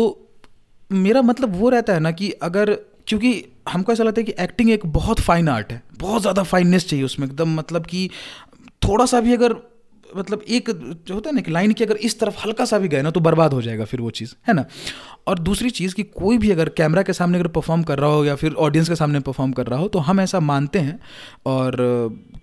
मेरा 0.91 1.21
मतलब 1.21 1.55
वो 1.55 1.69
रहता 1.69 1.93
है 1.93 1.99
ना 1.99 2.11
कि 2.11 2.29
अगर 2.43 2.73
क्योंकि 3.07 3.31
हमको 3.69 3.91
ऐसा 3.91 4.03
लगता 4.03 4.21
है 4.21 4.25
कि 4.25 4.33
एक्टिंग 4.39 4.69
एक 4.69 4.85
बहुत 4.93 5.19
फाइन 5.19 5.49
आर्ट 5.49 5.71
है 5.71 5.81
बहुत 5.99 6.21
ज़्यादा 6.21 6.43
फाइननेस 6.43 6.87
चाहिए 6.89 7.05
उसमें 7.05 7.27
एकदम 7.27 7.55
मतलब 7.55 7.85
कि 7.85 8.09
थोड़ा 8.81 9.05
सा 9.05 9.21
भी 9.21 9.33
अगर 9.33 9.55
मतलब 10.05 10.41
एक 10.49 10.69
जो 11.07 11.13
होता 11.13 11.29
है 11.29 11.35
ना 11.35 11.41
कि 11.41 11.51
लाइन 11.51 11.71
की 11.73 11.83
अगर 11.83 11.95
इस 11.97 12.19
तरफ़ 12.19 12.37
हल्का 12.43 12.65
सा 12.65 12.77
भी 12.79 12.87
गए 12.87 13.01
ना 13.01 13.11
तो 13.11 13.19
बर्बाद 13.19 13.53
हो 13.53 13.61
जाएगा 13.61 13.85
फिर 13.85 14.01
वो 14.01 14.09
चीज़, 14.09 14.33
है 14.47 14.53
ना? 14.53 14.65
और 15.27 15.39
दूसरी 15.39 15.69
चीज़ 15.69 15.95
कि 15.95 16.03
कोई 16.03 16.37
भी 16.37 16.51
अगर 16.51 16.69
कैमरा 16.69 17.01
के 17.03 17.13
सामने 17.13 17.39
अगर 17.39 17.47
परफॉर्म 17.47 17.83
कर 17.83 17.99
रहा 17.99 18.09
हो 18.09 18.23
या 18.25 18.35
फिर 18.35 18.53
ऑडियंस 18.53 18.89
के 18.89 18.95
सामने 18.95 19.19
परफॉर्म 19.19 19.51
कर 19.51 19.67
रहा 19.67 19.79
हो 19.79 19.87
तो 19.87 19.99
हम 19.99 20.19
ऐसा 20.21 20.39
मानते 20.39 20.79
हैं 20.79 20.99
और, 21.45 21.75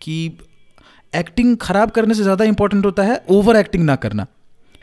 कि 0.02 0.38
एक्टिंग 1.12 1.56
खराब 1.56 1.90
करने 1.90 2.14
से 2.14 2.22
ज़्यादा 2.22 2.44
इंपॉर्टेंट 2.44 2.86
होता 2.86 3.02
है 3.02 3.22
ओवर 3.30 3.56
एक्टिंग 3.56 3.84
ना 3.84 3.96
करना। 3.96 4.26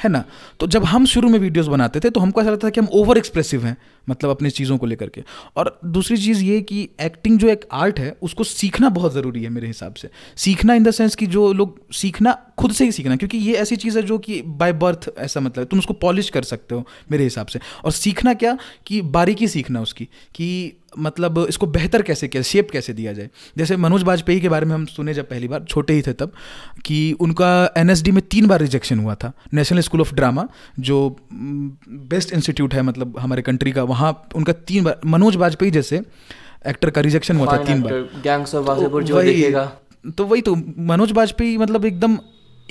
है 0.04 0.10
ना? 0.10 0.24
तो 0.60 0.68
जब 0.68 0.84
हम 0.84 1.06
शुरू 1.06 1.30
में 1.30 1.40
वीडियोस 1.40 1.68
बनाते 1.68 2.00
थे 2.00 2.10
तो 2.10 2.20
हमको 2.20 2.42
ऐसा 2.42 2.50
लगता 2.50 2.68
था 2.68 2.70
कि 2.70 2.80
हम 2.80 2.88
ओवर 2.92 3.18
एक्सप्रेसिव 3.18 3.66
हैं 3.66 3.78
मतलब 4.10 4.30
अपनी 4.30 4.50
चीज़ों 4.50 4.78
को 4.78 4.86
लेकर 4.86 5.10
के। 5.10 5.24
और 5.56 5.80
दूसरी 5.86 6.18
चीज़ 6.18 6.44
ये 6.44 6.62
कि 6.62 6.90
एक्टिंग 7.02 7.40
जो 7.40 7.48
एक 7.48 7.66
आर्ट 7.72 8.00
है, 8.00 8.18
उसको 8.22 8.44
सीखना 8.44 8.90
बहुत 8.90 9.14
ज़रूरी 9.14 9.44
है 9.44 9.50
मेरे 9.50 9.68
हिसाब 9.68 9.94
से। 9.94 10.10
सीखना 10.36 10.74
इन 10.74 10.84
द 10.84 10.92
सेंस 10.92 11.16
कि 11.16 11.28
जो 11.28 11.54
लोग, 11.54 11.94
सीखना 11.94 12.38
खुद 12.58 12.72
से 12.72 12.86
ही 12.86 12.92
सीखना, 12.92 13.16
क्योंकि 13.16 13.38
ये 13.38 13.54
ऐसी 13.54 13.76
चीज़ 13.76 14.00
है 14.00 14.06
जो 14.06 14.18
कि 14.18 14.42
बाय 14.42 14.74
बर्थ 14.74 15.10
ऐसा 15.18 15.40
मतलब 15.40 15.66
तुम 15.66 15.80
उसको 15.80 15.94
पॉलिश 15.94 16.30
कर 16.30 16.44
सकते 16.44 16.76
हो 16.76 16.88
मेरे 17.12 17.24
हिसाब 17.24 17.48
से। 17.48 17.60
और 17.86 17.92
सीखना 17.92 18.34
क्या? 18.34 18.58
कि 18.86 19.02
बारीकी 19.02 19.48
सीखना 19.48 19.82
उसकी, 19.82 20.06
कि 20.36 20.74
मतलब 21.00 21.46
इसको 21.50 21.68
बेहतर 21.68 22.02
कैसे 22.02 22.28
किया 22.28 22.44
शेप 22.44 22.72
कैसे 22.72 22.94
दिया 22.94 23.14
जाए? 23.14 23.30
जैसे 23.58 23.78
मनोज 23.78 24.04
वाजपेयी 24.04 24.40
के 24.40 24.50
बारे 24.50 24.66
में 24.66 24.74
हम 24.76 24.86
सुने 24.86 25.14
जब 25.14 25.30
पहली 25.30 25.48
बार 25.48 25.64
छोटे 25.64 25.94
ही 25.94 26.02
थे 26.02 26.14
तब 26.14 26.32
कि 26.86 27.12
उनका 27.20 27.52
एनएसडी 27.78 28.12
में 28.12 28.22
तीन 28.22 28.48
बार 28.48 28.60
रिजेक्शन 28.60 29.00
हुआ 29.00 29.16
था 29.16 29.32
नेशनल 29.54 29.80
स्कूल 29.80 30.02
ऑफ़ 30.02 30.14
ड्रामा 30.16 30.48
जो 30.80 31.00
बेस्ट 31.34 32.34
इंस्टीट्यूट 32.34 32.74
है 32.74 32.82
मतलब 32.82 33.20
हमारे 33.20 33.42
कंट्री 33.42 33.72
का 33.72 33.84
वहाँ 33.84 34.12
उनका 34.36 34.54
तीन 34.54 34.84
बार 34.84 35.00
मनोज 35.06 35.36
वाजपेयी 35.36 35.72
जैसे 35.72 36.02
एक्टर 36.68 36.90
का 36.90 37.02
रिजेक्शन 37.02 37.38
हुआ 37.38 37.54
था 37.54 37.64
तीन 37.64 37.82
बार। 37.82 37.94
गैंग्स 38.24 38.56
ऑफ़ 38.56 38.66
वासेपुर 38.66 39.04
जो 39.04 39.22
देखेगा। 39.22 39.66
तो 40.18 40.26
वही 40.26 40.42
तो 40.42 40.56
मनोज 40.80 41.12
वाजपेयी 41.12 41.58
मतलब 41.58 41.86
एकदम 41.86 42.18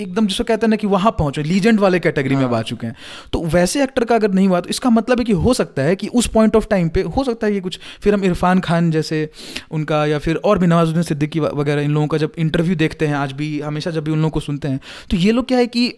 एकदम 0.00 0.26
जिसको 0.26 0.44
कहते 0.44 0.66
हैं 0.66 0.70
ना 0.70 0.76
कि 0.76 0.86
वहाँ 0.86 1.10
पहुँचे 1.18 1.42
लीजेंड 1.42 1.80
वाले 1.80 1.98
कैटेगरी 2.00 2.36
में 2.36 2.44
अब 2.44 2.52
आ 2.52 2.56
हाँ। 2.56 2.62
चुके 2.62 2.86
हैं। 2.86 2.96
तो 3.32 3.42
वैसे 3.46 3.82
एक्टर 3.82 4.04
का 4.04 4.14
अगर 4.14 4.30
नहीं 4.30 4.48
हुआ 4.48 4.60
तो 4.60 4.68
इसका 4.68 4.90
मतलब 4.90 5.18
है 5.18 5.24
कि 5.24 5.32
हो 5.32 5.54
सकता 5.54 5.82
है 5.82 5.96
कि 5.96 6.08
उस 6.08 6.26
पॉइंट 6.26 6.56
ऑफ़ 6.56 6.66
टाइम 6.70 6.88
पे 6.88 7.02
हो 7.16 7.24
सकता 7.24 7.46
है 7.46 7.54
ये 7.54 7.60
कुछ 7.60 7.78
फिर 8.02 8.14
हम 8.14 8.24
इरफान 8.24 8.60
खान 8.60 8.90
जैसे 8.90 9.28
उनका 9.70 10.04
या 10.06 10.18
फिर 10.18 10.36
और 10.36 10.58
भी 10.58 10.66
नवाजुद्दीन 10.66 11.02
सिद्दीकी 11.02 11.40
वगैरह 11.40 11.82
इन 11.82 11.90
लोगों 11.90 12.06
का 12.06 12.18
जब 12.18 12.32
इंटरव्यू 12.38 12.76
देखते 12.76 13.06
हैं 13.06 13.14
आज 13.14 13.32
भी 13.32 13.48
हमेशा 13.60 13.90
जब 13.90 14.04
भी 14.04 14.10
उन 14.10 14.18
लोगों 14.18 14.30
को 14.30 14.40
सुनते 14.40 14.68
हैं 14.68 14.80
तो 15.10 15.16
ये 15.16 15.32
लोग 15.32 15.46
क्या 15.48 15.58
है 15.58 15.66
कि 15.66 15.92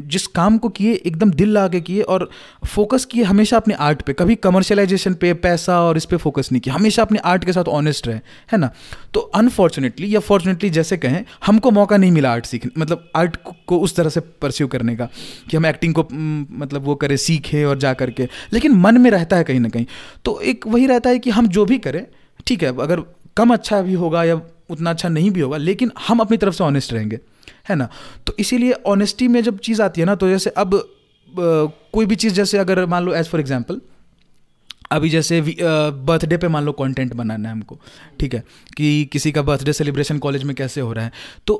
जिस 0.00 0.26
काम 0.26 0.58
को 0.58 0.68
किए 0.68 0.92
एकदम 1.06 1.30
दिल 1.30 1.52
ला 1.52 1.66
के 1.68 1.80
किए 1.80 2.02
और 2.02 2.28
फोकस 2.66 3.04
किए 3.04 3.22
हमेशा 3.22 3.56
अपने 3.56 3.74
आर्ट 3.74 4.02
पे। 4.02 4.12
कभी 4.12 4.34
कमर्शलाइजेशन 4.36 5.14
पे 5.14 5.32
पैसा 5.34 5.80
और 5.80 5.96
इस 5.96 6.04
पर 6.04 6.16
फोकस 6.16 6.48
नहीं 6.52 6.60
किया 6.60 6.74
हमेशा 6.74 7.02
अपने 7.02 7.18
आर्ट 7.24 7.44
के 7.44 7.52
साथ 7.52 7.68
ऑनेस्ट 7.70 8.06
रहे 8.06 8.16
है 8.52 8.58
ना? 8.58 8.70
तो 9.14 9.20
अनफॉर्चुनेटली 9.20 10.14
या 10.14 10.20
फॉर्चुनेटली 10.20 10.70
जैसे 10.70 10.96
कहें 10.96 11.24
हमको 11.46 11.70
मौका 11.70 11.96
नहीं 11.96 12.10
मिला 12.10 12.32
आर्ट 12.32 12.46
सीखने 12.46 12.80
मतलब 12.80 13.10
आर्ट 13.16 13.35
को 13.66 13.78
उस 13.78 13.96
तरह 13.96 14.08
से 14.08 14.20
परस्यू 14.20 14.66
करने 14.68 14.96
का, 14.96 15.08
कि 15.50 15.56
हम 15.56 15.66
एक्टिंग 15.66 15.94
को 15.94 16.06
मतलब 16.54 16.82
वो 16.82 16.94
करें, 16.96 17.16
सीखें 17.18 17.64
और 17.64 17.78
जा 17.78 17.92
करके। 17.94 18.28
लेकिन 18.52 18.74
मन 18.76 19.00
में 19.00 19.10
रहता 19.10 19.36
है 19.36 19.44
कहीं 19.44 19.60
ना 19.60 19.68
कहीं। 19.68 19.86
तो 20.24 20.38
एक 20.42 20.66
वही 20.66 20.86
रहता 20.86 21.10
है 21.10 21.18
कि 21.18 21.30
हम 21.30 21.48
जो 21.48 21.64
भी 21.64 21.78
करें, 21.78 22.04
ठीक 22.46 22.62
है, 22.62 22.68
अगर 22.70 23.02
कम 23.36 23.52
अच्छा 23.52 23.80
भी 23.82 23.94
होगा 23.94 24.24
या 24.24 24.40
उतना 24.70 24.90
अच्छा 24.90 25.08
नहीं 25.08 25.30
भी 25.30 25.40
होगा, 25.40 25.56
लेकिन 25.58 25.90
हम 26.08 26.20
अपनी 26.20 26.36
तरफ़ 26.36 26.54
से 26.54 26.64
ऑनेस्ट 26.64 26.92
रहेंगे, 26.92 27.18
है 27.68 27.76
ना? 27.76 27.88
तो 28.26 28.34
इसीलिए 28.38 28.72
ऑनेस्टी 28.86 29.28
में 29.28 29.42
जब 29.42 29.58
चीज़ 29.60 29.82
आती 29.82 30.00
है 30.00 30.06
ना 30.06 30.14
तो 30.14 30.28
जैसे 30.28 30.50
अब 30.52 30.82
कोई 31.28 32.06
भी 32.06 32.16
चीज़, 32.16 32.34
जैसे 32.34 32.58
अगर 32.58 32.84
मान 32.86 33.04
लो 33.04 33.14
एज 33.14 33.28
फॉर 33.28 33.40
एग्ज़ाम्पल 33.40 33.80
अभी 34.92 35.08
जैसे 35.10 35.40
बर्थडे 35.40 36.36
पे 36.36 36.48
मान 36.48 36.64
लो 36.64 36.72
कंटेंट 36.72 37.14
बनाना 37.14 37.48
है 37.48 37.54
हमको, 37.54 37.78
ठीक 38.20 38.34
है, 38.34 38.42
कि 38.76 39.04
किसी 39.12 39.32
का 39.32 39.42
बर्थडे 39.42 39.72
सेलिब्रेशन 39.72 40.18
कॉलेज 40.18 40.42
में 40.42 40.54
कैसे 40.56 40.80
हो 40.80 40.92
रहा 40.92 41.04
है 41.04 41.12
तो 41.46 41.54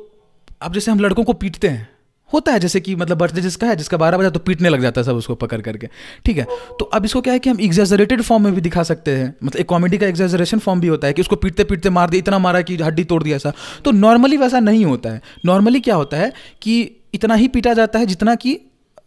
अब 0.63 0.73
जैसे 0.73 0.91
हम 0.91 1.01
लड़कों 1.01 1.25
को 1.25 1.33
पीटते 1.33 1.69
हैं 1.69 1.89
होता 2.33 2.53
है 2.53 2.61
जैसे 2.61 2.81
कि 2.81 2.95
मतलब 2.97 3.19
बर्थडे 3.19 3.41
जिसका 3.41 3.67
है 3.67 3.75
जिसका 3.77 3.97
बारह 3.97 4.19
बजा 4.19 4.31
तो 4.31 4.41
पीटने 4.41 4.69
लग 4.69 4.83
जाता 4.83 5.01
है 5.01 5.05
सब 5.05 5.17
उसको 5.17 5.35
पकड़ 5.35 5.61
करके। 5.61 5.89
ठीक 6.25 6.39
है? 6.39 6.47
तो 6.79 6.85
अब 6.85 7.05
इसको 7.05 7.21
क्या 7.21 7.33
है 7.33 7.39
कि 7.39 7.51
हम 7.51 7.61
एग्जेजरेटेड 7.61 8.23
फॉर्म 8.23 8.45
में 8.45 8.55
भी 8.55 8.61
दिखा 8.61 8.83
सकते 8.83 9.11
हैं। 9.11 9.35
मतलब 9.45 9.61
एक 9.61 9.67
कॉमेडी 9.67 9.99
का 9.99 10.07
एग्जेजरेशन 10.07 10.59
फॉर्म 10.59 10.81
भी 10.81 10.89
होता 10.89 11.07
है 11.07 11.13
कि 11.13 11.23
उसको 11.23 11.37
पीटते 11.37 11.65
पीटते 11.65 11.91
मार 11.91 12.11
दिया 12.11 12.19
इतना 12.19 12.39
मारा 12.39 12.63
कि 12.63 12.77
हड्डी 12.77 13.05
तोड़ 13.05 13.23
दिया 13.23 13.37
ऐसा। 13.37 13.53
तो 13.85 13.91
नॉर्मली 13.91 14.37
वैसा 14.37 14.61
नहीं 14.61 14.85
होता 14.85 15.11
है। 15.11 15.23
नॉर्मली 15.45 15.81
क्या 15.81 15.95
होता 15.95 16.17
है 16.17 16.33
कि 16.63 16.81
इतना 17.15 17.35
ही 17.35 17.49
पीटा 17.49 17.75
जाता 17.75 17.99
है 17.99 18.07
जितना 18.07 18.35
कि 18.35 18.59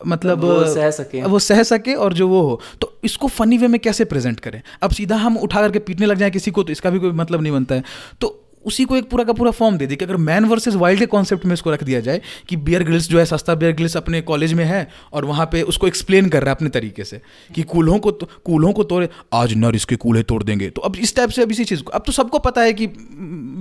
मतलब 0.07 0.43
वो 0.43 0.73
सह 0.73 0.91
सके। 0.91 1.23
वो 1.23 1.39
सह 1.39 1.63
सके 1.63 1.93
और 1.93 2.13
जो 2.13 2.27
वो 2.27 2.41
हो। 2.41 2.61
तो 2.81 2.99
इसको 3.03 3.27
फनी 3.27 3.57
वे 3.57 3.67
में 3.67 3.79
कैसे 3.79 4.05
प्रेजेंट 4.05 4.39
करें? 4.39 4.61
अब 4.81 4.91
सीधा 4.91 5.15
हम 5.15 5.37
उठा 5.37 5.61
करके 5.61 5.79
पीटने 5.79 6.05
लग 6.05 6.17
जाए 6.17 6.31
किसी 6.31 6.51
को 6.51 6.63
तो 6.63 6.71
इसका 6.71 6.89
भी 6.89 6.99
कोई 6.99 7.11
मतलब 7.11 7.41
नहीं 7.41 7.53
बनता 7.53 7.75
है। 7.75 7.83
तो 8.21 8.45
उसी 8.65 8.85
को 8.85 8.95
एक 8.95 9.09
पूरा 9.09 9.23
का 9.23 9.33
पूरा 9.33 9.51
फॉर्म 9.51 9.77
दे 9.77 9.87
दे 9.87 9.95
कि 9.95 10.05
अगर 10.05 10.17
मैन 10.17 10.45
वर्सेस 10.45 10.75
वाइल्ड 10.75 10.99
के 10.99 11.05
कॉन्सेप्ट 11.05 11.45
में 11.45 11.53
इसको 11.53 11.71
रख 11.71 11.83
दिया 11.83 11.99
जाए 11.99 12.21
कि 12.49 12.55
बियर 12.55 12.83
ग्रिल्स 12.83 13.09
जो 13.09 13.19
है 13.19 13.25
सस्ता 13.25 13.55
बियर 13.55 13.71
ग्रिल्स 13.71 13.97
अपने 13.97 14.21
कॉलेज 14.21 14.53
में 14.53 14.63
है 14.65 14.87
और 15.13 15.25
वहाँ 15.25 15.45
पे 15.45 15.61
उसको 15.61 15.87
एक्सप्लेन 15.87 16.29
कर 16.29 16.41
रहा 16.41 16.49
है 16.49 16.55
अपने 16.55 16.69
तरीके 16.69 17.03
से 17.03 17.21
कि 17.55 17.63
कूल्हों 17.63 17.99
को 17.99 18.11
तो, 18.11 18.29
कूल्हों 18.45 18.73
को 18.73 18.83
तोड़े। 18.83 19.09
आज 19.33 19.53
नर 19.53 19.75
इसके 19.75 19.95
कूल्हे 19.95 20.23
तोड़ 20.23 20.43
देंगे। 20.43 20.69
तो 20.69 20.81
अब 20.81 20.95
इस 20.95 21.15
टाइप 21.15 21.29
से 21.29 21.41
अब 21.41 21.51
इसी 21.51 21.65
चीज़ 21.65 21.81
को 21.83 21.91
अब 21.91 22.03
तो 22.05 22.11
सबको 22.11 22.39
पता 22.39 22.61
है 22.61 22.73
कि 22.73 22.85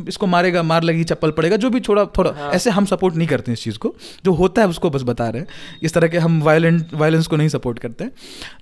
इसको 0.09 0.27
मारेगा 0.27 0.63
मार 0.63 0.83
लगी 0.83 1.05
चप्पल 1.05 1.31
पड़ेगा 1.31 1.57
जो 1.57 1.71
भी 1.71 1.81
थोड़ा 1.81 2.05
थोड़ा 2.19 2.31
हाँ। 2.31 2.51
ऐसे 2.53 2.71
हम 2.71 2.85
सपोर्ट 2.85 3.17
नहीं 3.17 3.29
करते 3.29 3.53
इस 3.53 3.63
चीज़ 3.63 3.79
को। 3.79 3.95
जो 4.25 4.33
होता 4.33 4.63
है 4.63 4.69
उसको 4.69 4.91
बस 4.91 5.03
बता 5.03 5.29
रहे 5.29 5.43
हैं। 5.43 5.49
इस 5.83 5.95
तरह 5.95 6.09
के 6.09 6.19
हम 6.19 6.43
वायलेंट 6.43 6.95
वायलेंस 6.95 7.27
को 7.27 7.37
नहीं 7.37 7.49
सपोर्ट 7.49 7.79
करते। 7.79 8.05
हैं 8.05 8.13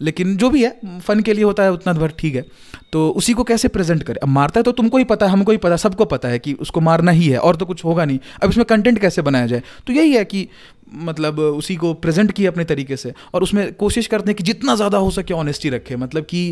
लेकिन 0.01 0.37
जो 0.37 0.51
भी 0.51 0.65
है 0.65 1.01
फन 1.01 1.21
के 1.21 1.33
लिए 1.33 1.45
होता 1.45 1.63
है 1.63 1.73
उतना 1.73 1.93
भर 1.93 2.13
ठीक 2.19 2.35
है। 2.35 2.45
तो 2.93 3.09
उसी 3.11 3.33
को 3.33 3.45
कैसे 3.45 3.69
प्रेजेंट 3.69 4.03
करें? 4.03 4.17
अब 4.17 4.29
मारता 4.29 4.61
है 4.61 4.63
तो 4.63 4.73
तुमको 4.73 4.99
ही 4.99 5.05
पता 5.05 5.27
है 5.27 5.33
हमको 5.33 5.53
ही 5.53 5.59
पता 5.59 5.77
सबको 5.77 6.05
पता 6.05 6.26
है 6.27 6.39
कि 6.39 6.53
उसको 6.55 6.81
मारना 6.81 7.11
ही 7.11 7.29
है, 7.29 7.39
और 7.39 7.57
तो 7.57 7.67
कुछ 7.67 7.85
होगा 7.85 8.05
नहीं। 8.05 8.19
अब 8.43 8.51
इसमें 8.51 8.65
कंटेंट 8.67 8.99
कैसे 8.99 9.23
बनाया 9.23 9.47
जाए? 9.47 9.63
तो 9.87 9.93
यही 9.93 10.13
है 10.13 10.25
कि 10.25 10.49
मतलब 10.95 11.39
उसी 11.39 11.77
को 11.77 11.93
प्रेजेंट 11.97 12.33
किया 12.33 12.51
अपने 12.51 12.65
तरीके 12.65 12.97
से, 12.97 13.13
और 13.35 13.43
उसमें 13.43 13.73
कोशिश 13.75 14.07
करते 14.07 14.31
हैं 14.31 14.37
कि 14.37 14.45
जितना 14.45 14.75
ज़्यादा 14.75 14.99
हो 14.99 15.11
सके 15.11 15.35
ऑनेस्टी 15.35 15.71
रखें। 15.71 15.95
मतलब 15.97 16.25
कि 16.25 16.51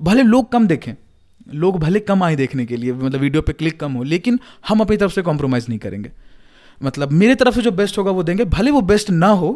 भले 0.00 0.22
लोग 0.24 0.50
कम 0.52 0.66
देखें, 0.66 0.92
लोग 1.54 1.78
भले 1.78 2.00
कम 2.02 2.22
आए 2.22 2.36
देखने 2.36 2.66
के 2.66 2.76
लिए 2.76 2.92
मतलब 2.92 3.20
वीडियो 3.20 3.42
पे 3.42 3.52
क्लिक 3.52 3.80
कम 3.80 3.92
हो, 3.92 4.02
लेकिन 4.04 4.38
हम 4.68 4.80
अपनी 4.80 4.96
तरफ़ 4.96 5.12
से 5.12 5.22
कॉम्प्रोमाइज़ 5.22 5.66
नहीं 5.68 5.78
करेंगे। 5.78 6.10
मतलब 6.80 7.12
मेरे 7.12 7.34
तरफ़ 7.34 7.54
से 7.54 7.62
जो 7.62 7.70
बेस्ट 7.72 7.98
होगा 7.98 8.10
वो 8.10 8.22
देंगे, 8.22 8.44
भले 8.46 8.70
वो 8.70 8.80
बेस्ट 8.82 9.10
ना 9.12 9.28
हो 9.28 9.50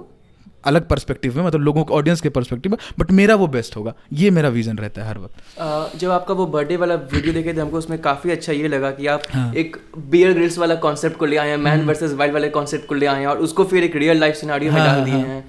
अलग 0.67 0.89
पर्सपेक्टिव 0.89 1.37
में 1.37 1.45
मतलब 1.45 1.61
लोगों 1.61 1.85
के 1.85 1.95
ऑडियंस 1.95 2.21
के 2.21 2.29
पर्सपेक्टिव 2.29 2.73
में 2.73 2.79
बट 2.99 3.11
मेरा 3.13 3.35
वो 3.35 3.47
बेस्ट 3.49 3.77
होगा। 3.77 3.95
ये 4.13 4.31
मेरा 4.31 4.49
विजन 4.49 4.79
रहता 4.79 5.03
है 5.03 5.09
हर 5.09 5.19
वक्त। 5.19 5.99
जब 5.99 6.11
आपका 6.11 6.35
वो 6.35 6.47
बर्थडे 6.47 6.77
वाला 6.77 6.95
वीडियो 6.95 7.35
देखे 7.35 7.55
थे 7.55 7.61
हमको 7.61 7.79
उसमें 7.79 7.99
काफ़ी 8.03 8.31
अच्छा 8.31 8.53
ये 8.53 8.69
लगा 8.69 8.91
कि 8.91 9.07
आप 9.07 9.23
हाँ. 9.33 9.53
एक 9.55 9.77
बियर 10.11 10.33
ग्रिल्स 10.33 10.59
वाला 10.59 10.75
कॉन्सेप्ट 10.85 11.17
को 11.17 11.27
ले 11.27 11.37
आए 11.37 11.51
हैं 11.51 11.57
मैन 11.59 11.85
वर्सेस 11.87 12.13
वाइल्ड 12.13 12.35
वाले 12.35 12.49
कॉन्सेप्ट 12.49 12.89
को 12.89 12.95
ले 12.95 13.07
आए 13.07 13.21
हैं 13.21 13.27
और 13.27 13.39
उसको 13.39 13.65
फिर 13.65 13.85
एक 13.85 13.97
रियल 13.97 14.21
लाइफ 14.21 14.35
सिनारियो 14.35 14.73
में 14.73 14.81
हाँ, 14.81 14.89
डाल 14.89 15.05
दिए 15.05 15.15
हाँ. 15.15 15.23
हैं। 15.23 15.45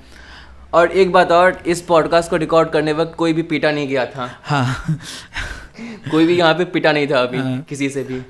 और 0.74 0.92
एक 0.92 1.12
बात 1.12 1.32
और 1.32 1.62
इस 1.68 1.82
पॉडकास्ट 1.82 2.30
को 2.30 2.36
रिकॉर्ड 2.36 2.70
करने 2.70 2.94
वक्त 2.94 3.16
कोई 3.16 3.34
भी 3.34 3.42
पीटा 3.44 3.72
नहीं 3.72 3.88
गया 3.88 4.06
था। 4.06 4.30
हाँ। 4.44 4.98
कोई 6.12 6.26
भी 6.26 6.38
यहाँ 6.38 6.54
पे 6.54 6.66
पिटा 6.66 6.92
नहीं 6.92 7.08
था 7.08 7.22
अभी 7.22 7.38
हाँ. 7.38 7.60
किसी 7.70 7.90
से 7.90 8.04
भी। 8.04 8.22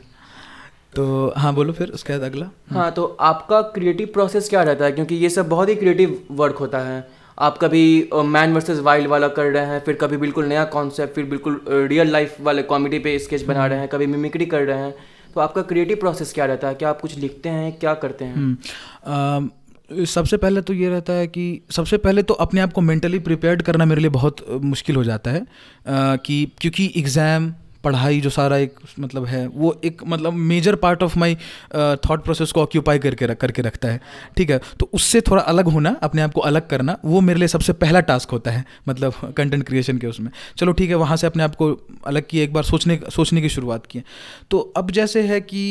तो 0.95 1.34
हाँ 1.38 1.53
बोलो 1.53 1.73
फिर 1.73 1.89
उसके 1.89 2.13
बाद 2.13 2.21
अगला। 2.23 2.49
हाँ 2.71 2.91
तो 2.91 3.05
आपका 3.21 3.62
क्रिएटिव 3.73 4.10
प्रोसेस 4.13 4.49
क्या 4.49 4.63
रहता 4.63 4.86
है? 4.86 4.91
क्योंकि 4.91 5.15
ये 5.15 5.29
सब 5.29 5.49
बहुत 5.49 5.69
ही 5.69 5.75
क्रिएटिव 5.75 6.19
वर्क 6.31 6.58
होता 6.58 6.79
है। 6.79 7.08
आप 7.38 7.58
कभी 7.58 8.10
मैन 8.25 8.53
वर्सेस 8.53 8.79
वाइल्ड 8.79 9.08
वाला 9.08 9.27
कर 9.29 9.45
रहे 9.45 9.65
हैं 9.65 9.79
फिर 9.86 9.95
कभी 10.01 10.17
बिल्कुल 10.17 10.45
नया 10.45 10.63
कॉन्सेप्ट 10.73 11.15
फिर 11.15 11.25
बिल्कुल 11.25 11.60
रियल 11.69 12.12
लाइफ 12.12 12.38
वाले 12.41 12.63
कॉमेडी 12.63 12.99
पे 12.99 13.17
स्केच 13.19 13.43
बना 13.45 13.65
रहे 13.67 13.79
हैं 13.79 13.88
कभी 13.88 14.08
मिमिक्री 14.08 14.45
कर 14.45 14.62
रहे 14.62 14.77
हैं। 14.77 14.93
तो 15.34 15.41
आपका 15.41 15.62
क्रिएटिव 15.63 15.97
प्रोसेस 15.97 16.31
क्या 16.34 16.45
रहता 16.45 16.67
है? 16.67 16.75
क्या 16.75 16.89
आप 16.89 17.01
कुछ 17.01 17.17
लिखते 17.17 17.49
हैं? 17.49 17.71
क्या 17.79 17.93
करते 17.95 18.25
हैं? 18.25 18.36
हम्म, 18.36 20.05
सबसे 20.05 20.38
पहले 20.38 20.62
तो 20.62 20.73
ये 20.73 20.89
रहता 20.89 21.13
है 21.13 21.27
कि 21.27 21.62
सबसे 21.71 21.97
पहले 21.97 22.23
तो 22.23 22.34
अपने 22.45 22.62
आप 22.62 22.73
को 22.73 22.81
मेंटली 22.81 23.19
प्रिपेयर्ड 23.19 23.62
करना 23.62 23.86
मेरे 23.86 24.01
लिए 24.01 24.10
बहुत 24.10 24.45
मुश्किल 24.63 24.95
हो 24.95 25.03
जाता 25.03 25.31
है। 25.31 25.41
आ, 25.41 26.15
कि 26.15 26.51
क्योंकि 26.62 26.91
एग्ज़ाम 26.97 27.53
पढ़ाई 27.86 28.21
जो 28.21 28.30
सारा 28.32 28.58
एक 28.58 28.80
मतलब 29.00 29.26
है, 29.26 29.45
वो 29.48 29.74
एक 29.86 30.02
मतलब 30.06 30.34
major 30.45 30.76
part 30.78 31.04
of 31.04 31.17
my 31.19 31.36
thought 31.36 32.24
process 32.24 32.52
को 32.52 32.62
ऑक्यूपाई 32.62 33.00
करके 33.00 33.26
रख, 33.26 33.38
करके 33.38 33.62
रखता 33.62 33.88
है। 33.88 34.00
ठीक 34.38 34.50
है? 34.50 34.60
तो 34.80 34.89
उससे 34.93 35.21
थोड़ा 35.21 35.41
अलग 35.43 35.67
होना, 35.67 35.95
अपने 36.04 36.21
आप 36.21 36.34
को 36.34 36.41
अलग 36.43 36.67
करना, 36.67 36.98
वो 37.06 37.21
मेरे 37.21 37.39
लिए 37.39 37.48
सबसे 37.48 37.74
पहला 37.76 38.00
टास्क 38.04 38.32
होता 38.32 38.52
है 38.52 38.63
मतलब 38.88 39.34
कंटेंट 39.38 39.63
क्रिएशन 39.63 39.98
के 39.98 40.08
उसमें। 40.08 40.32
चलो 40.58 40.71
ठीक 40.71 40.89
है, 40.89 40.95
वहाँ 40.98 41.17
से 41.17 41.28
अपने 41.28 41.43
आप 41.43 41.56
को 41.56 41.71
अलग 42.06 42.28
किए, 42.30 42.43
एक 42.43 42.54
बार 42.54 42.63
सोचने 42.63 43.00
सोचने 43.12 43.41
की 43.41 43.50
शुरुआत 43.50 43.86
की 43.86 44.04
तो 44.52 44.60
अब 44.78 44.91
जैसे 44.91 45.21
है 45.24 45.39
कि 45.43 45.63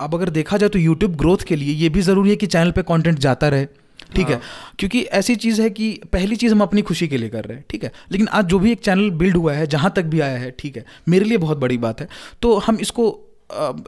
अब 0.00 0.14
अगर 0.14 0.30
देखा 0.30 0.56
जाए 0.56 0.68
तो 0.68 0.78
यूट्यूब 0.78 1.14
ग्रोथ 1.16 1.44
के 1.46 1.56
लिए 1.56 1.74
ये 1.74 1.88
भी 1.88 2.00
ज़रूरी 2.02 2.30
है 2.30 2.36
कि 2.36 2.46
चैनल 2.46 2.70
पे 2.70 2.82
कंटेंट 2.82 3.18
जाता 3.18 3.48
रहे। 3.48 3.66
ठीक 4.14 4.26
है? 4.26 4.34
हाँ। 4.34 4.42
क्योंकि 4.78 5.02
ऐसी 5.02 5.36
चीज़ 5.36 5.62
है 5.62 5.70
कि 5.70 6.00
पहली 6.12 6.36
चीज़ 6.36 6.52
हम 6.52 6.60
अपनी 6.60 6.82
खुशी 6.82 7.08
के 7.08 7.18
लिए 7.18 7.28
कर 7.28 7.44
रहे 7.44 7.56
हैं 7.58 7.64
ठीक 7.70 7.84
है? 7.84 7.92
लेकिन 8.12 8.28
आज 8.28 8.44
जो 8.44 8.58
भी 8.58 8.72
एक 8.72 8.80
चैनल 8.80 9.10
बिल्ड 9.10 9.36
हुआ 9.36 9.52
है 9.52 9.66
जहाँ 9.66 9.92
तक 9.96 10.02
भी 10.02 10.20
आया 10.20 10.38
है 10.38 10.50
ठीक 10.58 10.76
है? 10.76 10.84
मेरे 11.08 11.24
लिए 11.24 11.38
बहुत 11.38 11.58
बड़ी 11.58 11.78
बात 11.78 12.00
है। 12.00 12.08
तो 12.42 12.58
हम 12.58 12.76
इसको 12.76 13.23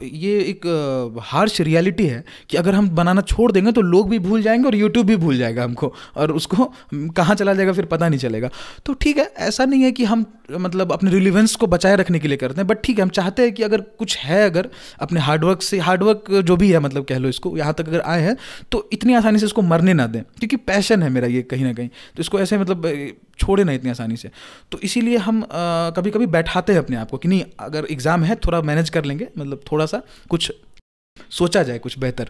ये 0.03 0.39
एक 0.39 0.65
हार्श 1.23 1.59
रियलिटी 1.61 2.05
है 2.07 2.23
कि 2.49 2.57
अगर 2.57 2.75
हम 2.75 2.89
बनाना 2.89 3.21
छोड़ 3.23 3.51
देंगे 3.51 3.71
तो 3.71 3.81
लोग 3.81 4.09
भी 4.09 4.19
भूल 4.19 4.41
जाएँगे 4.41 4.67
और 4.67 4.75
यूट्यूब 4.75 5.05
भी 5.07 5.15
भूल 5.15 5.37
जाएगा 5.37 5.63
हमको 5.63 5.93
और 6.17 6.31
उसको 6.31 6.71
कहाँ 6.93 7.35
चला 7.35 7.53
जाएगा 7.53 7.73
फिर 7.73 7.85
पता 7.85 8.09
नहीं 8.09 8.19
चलेगा। 8.19 8.49
तो 8.85 8.93
ठीक 8.93 9.17
है, 9.17 9.25
ऐसा 9.37 9.65
नहीं 9.65 9.81
है 9.83 9.91
कि 9.91 10.03
हम 10.05 10.25
मतलब 10.51 10.91
अपने 10.91 11.11
रिलीवेंस 11.11 11.55
को 11.55 11.67
बचाए 11.67 11.95
रखने 11.95 12.19
के 12.19 12.27
लिए 12.27 12.37
करते 12.37 12.61
हैं 12.61 12.67
बट 12.67 12.81
ठीक 12.83 12.97
है, 12.97 13.03
हम 13.03 13.09
चाहते 13.11 13.43
हैं 13.43 13.51
कि 13.53 13.63
अगर 13.63 13.81
कुछ 13.99 14.17
है, 14.17 14.43
अगर 14.45 14.69
अपने 14.99 15.19
हार्डवर्क 15.19 15.61
से 15.61 15.79
हार्डवर्क 15.79 16.31
जो 16.41 16.57
भी 16.57 16.71
है 16.71 16.79
मतलब 16.79 17.05
कह 17.05 17.17
लो 17.17 17.29
इसको, 17.29 17.55
यहाँ 17.57 17.73
तक 17.73 17.87
अगर 17.87 18.01
आए 18.01 18.21
हैं 18.21 18.35
तो 18.71 18.87
इतनी 18.93 19.13
आसानी 19.13 19.39
से 19.39 19.45
इसको 19.45 19.61
मरने 19.63 19.93
ना 19.93 20.07
दें, 20.07 20.21
क्योंकि 20.23 20.55
पैशन 20.57 21.03
है 21.03 21.09
मेरा 21.09 21.27
ये 21.27 21.41
कहीं 21.43 21.65
ना 21.65 21.73
कहीं 21.73 21.87
तो 21.87 22.19
इसको 22.19 22.39
ऐसे 22.39 22.57
मतलब 22.57 22.91
छोड़े 23.39 23.63
ना 23.63 23.71
इतनी 23.71 23.89
आसानी 23.89 24.15
से। 24.17 24.29
तो 24.71 24.79
इसीलिए 24.83 25.17
हम 25.17 25.43
कभी 25.51 26.11
कभी 26.11 26.25
बैठाते 26.27 26.73
हैं 26.73 26.79
अपने 26.79 26.95
आप 26.97 27.09
को 27.11 27.17
कि 27.17 27.27
नहीं, 27.27 27.43
अगर 27.59 27.87
एग्ज़ाम 27.91 28.23
है, 28.23 28.35
थोड़ा 28.37 28.61
मैनेज 28.61 28.89
कर 28.89 29.05
लेंगे 29.05 29.27
मतलब 29.37 29.46
थोड़ा 29.55 29.85
सा 29.85 30.01
कुछ 30.29 30.51
सोचा 31.29 31.63
जाए 31.63 31.79
कुछ 31.79 31.99
बेहतर। 31.99 32.29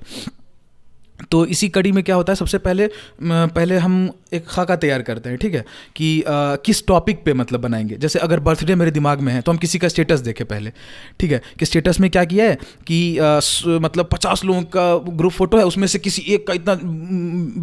तो 1.31 1.45
इसी 1.45 1.67
कड़ी 1.69 1.91
में 1.91 2.03
क्या 2.03 2.15
होता 2.15 2.31
है 2.31 2.35
सबसे 2.35 2.57
पहले 2.57 2.89
पहले 3.23 3.77
हम 3.77 4.09
एक 4.33 4.45
खाका 4.47 4.75
तैयार 4.75 5.01
करते 5.01 5.29
हैं 5.29 5.37
ठीक 5.37 5.53
है? 5.53 5.63
कि 5.95 6.21
आ, 6.21 6.55
किस 6.65 6.85
टॉपिक 6.87 7.23
पे 7.25 7.33
मतलब 7.33 7.61
बनाएँगे? 7.61 7.95
जैसे 7.95 8.19
अगर 8.19 8.39
बर्थडे 8.39 8.75
मेरे 8.75 8.91
दिमाग 8.91 9.21
में 9.21 9.31
है 9.33 9.41
तो 9.41 9.51
हम 9.51 9.57
किसी 9.57 9.79
का 9.79 9.87
स्टेटस 9.87 10.19
देखें 10.19 10.45
पहले 10.47 10.71
ठीक 11.19 11.31
है? 11.31 11.41
कि 11.59 11.65
स्टेटस 11.65 11.99
में 11.99 12.09
क्या 12.11 12.23
किया 12.25 12.45
है 12.45 12.57
कि 12.87 13.17
आ, 13.17 13.39
मतलब 13.67 14.09
पचास 14.11 14.43
लोगों 14.45 14.61
का 14.75 14.97
ग्रुप 15.17 15.31
फ़ोटो 15.31 15.57
है 15.57 15.65
उसमें 15.65 15.87
से 15.87 15.99
किसी 15.99 16.21
एक 16.27 16.47
का 16.47 16.53
इतना 16.53 16.79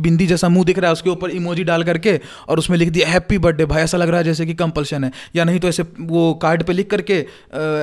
बिंदी 0.01 0.27
जैसा 0.27 0.49
मुँह 0.49 0.64
दिख 0.64 0.79
रहा 0.79 0.88
है 0.88 0.93
उसके 0.93 1.11
ऊपर 1.11 1.31
इमोजी 1.31 1.64
डाल 1.64 1.85
करके 1.85 2.21
और 2.49 2.59
उसमें 2.59 2.79
लिख 2.79 2.88
दिया 2.88 3.09
हैप्पी 3.09 3.38
बर्थडे 3.38 3.64
भाई 3.67 3.83
ऐसा 3.83 3.99
लग 3.99 4.09
रहा 4.09 4.19
है 4.19 4.25
जैसे 4.25 4.47
कि 4.47 4.55
कंपल्शन 4.55 5.05
है। 5.05 5.11
या 5.37 5.45
नहीं 5.45 5.61
तो 5.61 5.69
ऐसे 5.69 5.83
वो 6.01 6.33
कार्ड 6.35 6.62
पर 6.62 6.73
लिख 6.73 6.90
करके 6.90 7.14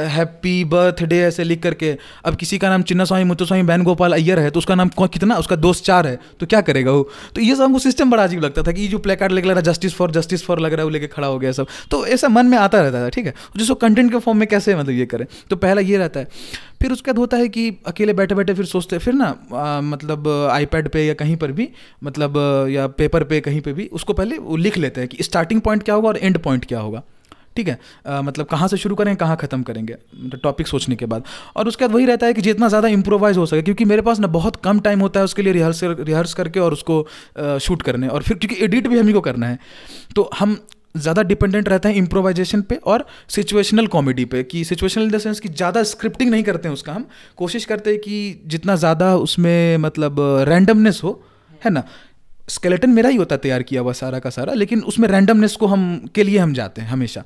हैप्पी 0.10 0.64
बर्थडे 0.66 1.20
ऐसे 1.20 1.44
लिख 1.44 1.64
करके। 1.64 1.96
अब 2.26 2.36
किसी 2.36 2.58
का 2.58 2.70
नाम 2.70 2.82
चिन्ना 2.82 3.06
स्वामी 3.06 3.24
मुत्तु 3.24 3.46
स्वामी 3.46 3.64
बैन 3.64 3.84
गोपाल 3.84 4.14
अय्यर 4.14 4.40
है 4.40 4.50
तो 4.50 4.58
उसका 4.60 4.76
नाम 4.76 4.90
कितना 5.00 5.36
उसका 5.36 5.56
दोस्त 5.62 5.84
चार 5.86 6.08
है 6.08 6.20
तो 6.40 6.46
क्या 6.46 6.62
करेगा 6.62 6.92
वो? 6.92 7.10
तो 7.36 7.42
ये 7.42 7.56
सब 7.56 7.64
हमको 7.64 7.80
सिस्टम 7.80 8.12
बड़ा 8.12 8.24
अजीब 8.24 8.44
लगता 8.44 8.64
था 8.64 8.72
कि 8.72 8.82
ये 8.82 8.88
जो 8.88 9.00
प्ले 9.00 9.16
कार्ड 9.16 9.32
लग 9.32 9.48
रहा 9.48 9.62
जस्टिस 9.64 9.94
फॉर 9.94 10.12
जस्टिस 10.12 10.46
फॉर 10.46 10.60
लग 10.60 10.74
रहा 10.74 10.80
है, 10.80 10.84
वो 10.84 10.90
लेके 10.90 11.08
खड़ा 11.08 11.28
हो 11.28 11.40
गया 11.40 11.52
सब। 11.52 11.68
तो 11.92 12.06
ऐसा 12.08 12.28
मन 12.30 12.46
में 12.46 12.58
आता 12.58 12.82
रहता 12.82 13.04
था, 13.04 13.10
ठीक 13.10 13.26
है? 13.26 13.34
जिसको 13.58 13.76
कंटेंट 13.78 14.12
के 14.12 14.20
फॉर्म 14.20 14.40
में 14.40 14.48
कैसे 14.48 14.76
मतलब 14.76 14.92
ये 14.92 15.06
करें? 15.06 15.26
तो 15.50 15.56
पहला 15.58 15.82
ये 15.82 15.98
रहता 15.98 16.20
है। 16.20 16.28
फिर 16.82 16.92
उसके 16.92 17.12
बाद 17.12 17.18
होता 17.20 17.38
है 17.38 17.48
कि 17.50 17.70
अकेले 17.88 18.14
बैठे 18.14 18.36
बैठे 18.36 18.54
फिर 18.54 18.66
सोचते, 18.66 18.98
फिर 18.98 19.14
ना 19.14 19.36
मतलब 19.84 20.28
आईपैड 20.52 20.90
पे 20.90 21.06
या 21.06 21.14
कहीं 21.14 21.36
पर 21.38 21.52
भी 21.52 21.70
मतलब 22.04 22.38
या 22.70 22.88
पेपर 22.90 23.24
पे 23.24 23.40
कहीं 23.42 23.62
पे 23.62 23.74
भी, 23.74 23.86
उसको 23.88 24.14
पहले 24.14 24.38
वो 24.38 24.56
लिख 24.58 24.78
लेते 24.78 25.02
हैं 25.02 25.10
कि 25.10 25.24
स्टार्टिंग 25.24 25.62
पॉइंट 25.62 25.84
क्या 25.84 25.96
होगा 25.96 26.08
और 26.08 26.18
एंड 26.18 26.38
पॉइंट 26.38 26.66
क्या 26.66 26.80
होगा। 26.80 27.04
ठीक 27.56 27.68
है? 27.68 27.78
आ, 28.08 28.22
मतलब 28.22 28.46
कहाँ 28.48 28.68
से 28.68 28.78
शुरू 28.78 28.96
करेंगे 28.96 29.16
कहाँ 29.18 29.36
ख़त्म 29.38 29.64
करेंगे? 29.64 29.96
मतलब 30.16 30.40
टॉपिक 30.44 30.68
सोचने 30.68 30.96
के 30.96 31.06
बाद। 31.06 31.24
और 31.56 31.68
उसके 31.68 31.86
बाद 31.86 31.96
वही 31.96 32.06
रहता 32.06 32.26
है 32.26 32.34
कि 32.34 32.42
जितना 32.42 32.68
ज़्यादा 32.68 32.88
इम्प्रोवाइज 32.90 33.38
हो 33.38 33.46
सके 33.46 33.62
क्योंकि 33.62 33.86
मेरे 33.86 34.02
पास 34.02 34.20
ना 34.20 34.28
बहुत 34.30 34.56
कम 34.64 34.80
टाइम 34.82 35.00
होता 35.02 35.20
है 35.20 35.24
उसके 35.26 35.42
लिए 35.42 35.54
रिहर्स 35.54 35.84
रिहर्स 35.84 36.34
करके 36.34 36.60
और 36.60 36.74
उसको 36.74 37.06
शूट 37.60 37.82
करने। 37.82 38.08
और 38.10 38.24
फिर 38.24 38.38
क्योंकि 38.38 38.64
एडिट 38.66 38.88
भी 38.88 39.00
हमी 39.00 39.14
को 39.14 39.22
करना 39.22 39.48
है 39.48 39.60
तो 40.16 40.30
हम 40.40 40.58
ज़्यादा 40.98 41.22
डिपेंडेंट 41.24 41.70
रहते 41.70 41.88
हैं 41.90 41.96
इम्प्रोवाइजेशन 41.96 42.62
पे 42.62 42.76
और 42.86 43.06
सिचुएशनल 43.30 43.88
कॉमेडी 43.88 44.26
पे 44.26 44.42
कि 44.44 44.64
सिचुएशनल 44.66 45.04
इन 45.04 45.12
द 45.12 45.18
सेंस 45.20 45.40
कि 45.40 45.50
ज़्यादा 45.50 45.84
स्क्रिप्टिंग 45.86 46.32
नहीं 46.32 46.44
करते 46.44 46.68
हैं 46.68 46.74
उसका 46.74 46.94
हम। 46.94 47.08
कोशिश 47.38 47.66
करते 47.66 47.90
हैं 47.90 48.00
कि 48.00 48.42
जितना 48.48 48.76
ज़्यादा 48.76 49.16
उसमें 49.18 49.78
मतलब 49.80 50.16
रैंडमनेस 50.50 51.00
हो 51.04 51.22
है 51.62 51.72
ना? 51.72 51.84
स्केलेटन 52.52 52.90
मेरा 52.90 53.10
ही 53.10 53.16
होता 53.16 53.38
तैयार 53.38 53.64
किया 53.64 53.82
हुआ 53.82 53.92
सारा 53.94 54.20
का 54.20 54.30
सारा, 54.30 54.54
लेकिन 54.54 54.82
उसमें 54.84 55.08
रैंडमनेस 55.10 55.56
को 55.56 55.68
हम, 55.68 55.84
के 56.16 56.24
लिए 56.24 56.38
हम 56.38 56.54
जाते 56.54 56.82
हैं 56.82 56.90
हमेशा 56.90 57.24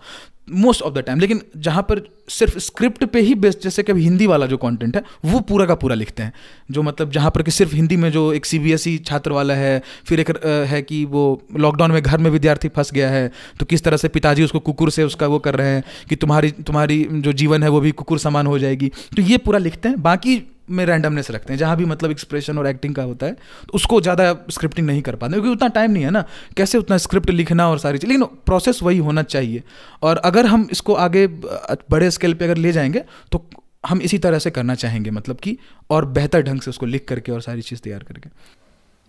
मोस्ट 0.50 0.82
ऑफ़ 0.82 0.94
द 0.94 0.98
टाइम 0.98 1.20
लेकिन 1.20 1.42
जहाँ 1.58 1.84
पर 1.84 2.00
सिर्फ़ 2.28 2.58
स्क्रिप्ट 2.60 3.04
पे 3.06 3.20
ही 3.22 3.34
बेस्ड 3.36 3.60
जैसे 3.62 3.84
कि 3.84 3.94
हिंदी 3.94 4.28
वाला 4.28 4.46
जो 4.46 4.58
कंटेंट 4.58 4.96
है, 4.96 5.04
वो 5.26 5.40
पूरा 5.42 5.66
का 5.66 5.76
पूरा 5.76 5.96
लिखते 5.96 6.24
हैं। 6.24 6.34
जो 6.72 6.84
मतलब 6.84 7.12
जहाँ 7.12 7.32
पर 7.32 7.42
कि 7.44 7.52
सिर्फ़ 7.52 7.76
हिंदी 7.76 7.98
में 7.98 8.10
जो 8.12 8.32
एक 8.34 8.46
सीबीएसई 8.46 8.98
छात्र 9.06 9.32
वाला 9.32 9.54
है, 9.54 9.82
फिर 10.06 10.20
एक 10.20 10.30
है 10.70 10.82
कि 10.84 11.04
वो 11.08 11.42
लॉकडाउन 11.58 11.92
में 11.92 12.02
घर 12.02 12.18
में 12.18 12.30
विद्यार्थी 12.32 12.70
फंस 12.70 12.92
गया 12.94 13.10
है 13.10 13.32
तो 13.60 13.66
किस 13.66 13.84
तरह 13.84 13.98
से 13.98 14.08
पिताजी 14.10 14.44
उसको 14.44 14.60
कुकुर 14.62 14.90
से 14.92 15.04
उसका 15.04 15.28
वो 15.28 15.40
कर 15.40 15.56
रहे 15.56 15.70
हैं, 15.70 15.84
कि 16.10 16.16
तुम्हारी 16.16 16.52
तुम्हारी 16.52 17.04
जो 17.14 17.34
जीवन 17.34 17.64
है 17.64 17.70
वो 17.70 17.80
भी 17.80 17.92
कुकुर 17.94 18.20
समान 18.20 18.48
हो 18.48 18.60
जाएगी। 18.60 18.92
तो 19.16 19.22
ये 19.22 19.38
पूरा 19.40 19.60
लिखते 19.60 19.90
हैं, 19.90 20.02
बाकी 20.02 20.42
में 20.68 20.86
रैंडमनेस 20.86 21.30
रखते 21.32 21.54
हैं। 21.54 21.58
जहाँ 21.60 21.76
भी 21.78 21.86
मतलब 21.86 22.12
एक्सप्रेशन 22.12 22.58
और 22.58 22.68
एक्टिंग 22.68 22.94
का 22.96 23.04
होता 23.04 23.26
है 23.26 23.34
तो 23.34 23.74
उसको 23.74 24.00
ज़्यादा 24.02 24.32
स्क्रिप्टिंग 24.52 24.88
नहीं 24.88 25.02
कर 25.02 25.16
पाते, 25.16 25.34
क्योंकि 25.34 25.50
उतना 25.50 25.68
टाइम 25.70 25.92
नहीं 25.92 26.04
है 26.04 26.12
ना। 26.12 26.24
कैसे 26.58 26.78
उतना 26.78 26.98
स्क्रिप्ट 27.00 27.30
लिखना 27.32 27.68
और 27.70 27.80
सारी 27.80 27.98
चीज़, 27.98 28.12
लेकिन 28.12 28.26
प्रोसेस 28.46 28.80
वही 28.84 28.98
होना 29.00 29.24
चाहिए। 29.26 29.64
और 30.02 30.18
अगर 30.26 30.46
हम 30.46 30.68
इसको 30.72 30.94
आगे 30.96 31.28
बड़े 31.28 32.10
स्केल 32.16 32.34
पे 32.34 32.46
अगर 32.46 32.58
ले 32.58 32.72
जाएँगे 32.72 33.04
तो 33.32 33.46
हम 33.84 34.02
इसी 34.02 34.18
तरह 34.18 34.40
से 34.40 34.52
करना 34.52 34.76
चाहेंगे 34.76 35.12
मतलब 35.12 35.38
कि 35.38 35.58
और 35.90 36.06
बेहतर 36.12 36.42
ढंग 36.44 36.62
से 36.62 36.70
उसको 36.70 36.86
लिख 36.88 37.06
करके 37.08 37.32
और 37.32 37.42
सारी 37.42 37.62
चीज़ 37.64 37.82
तैयार 37.82 38.04
करके। 38.04 38.30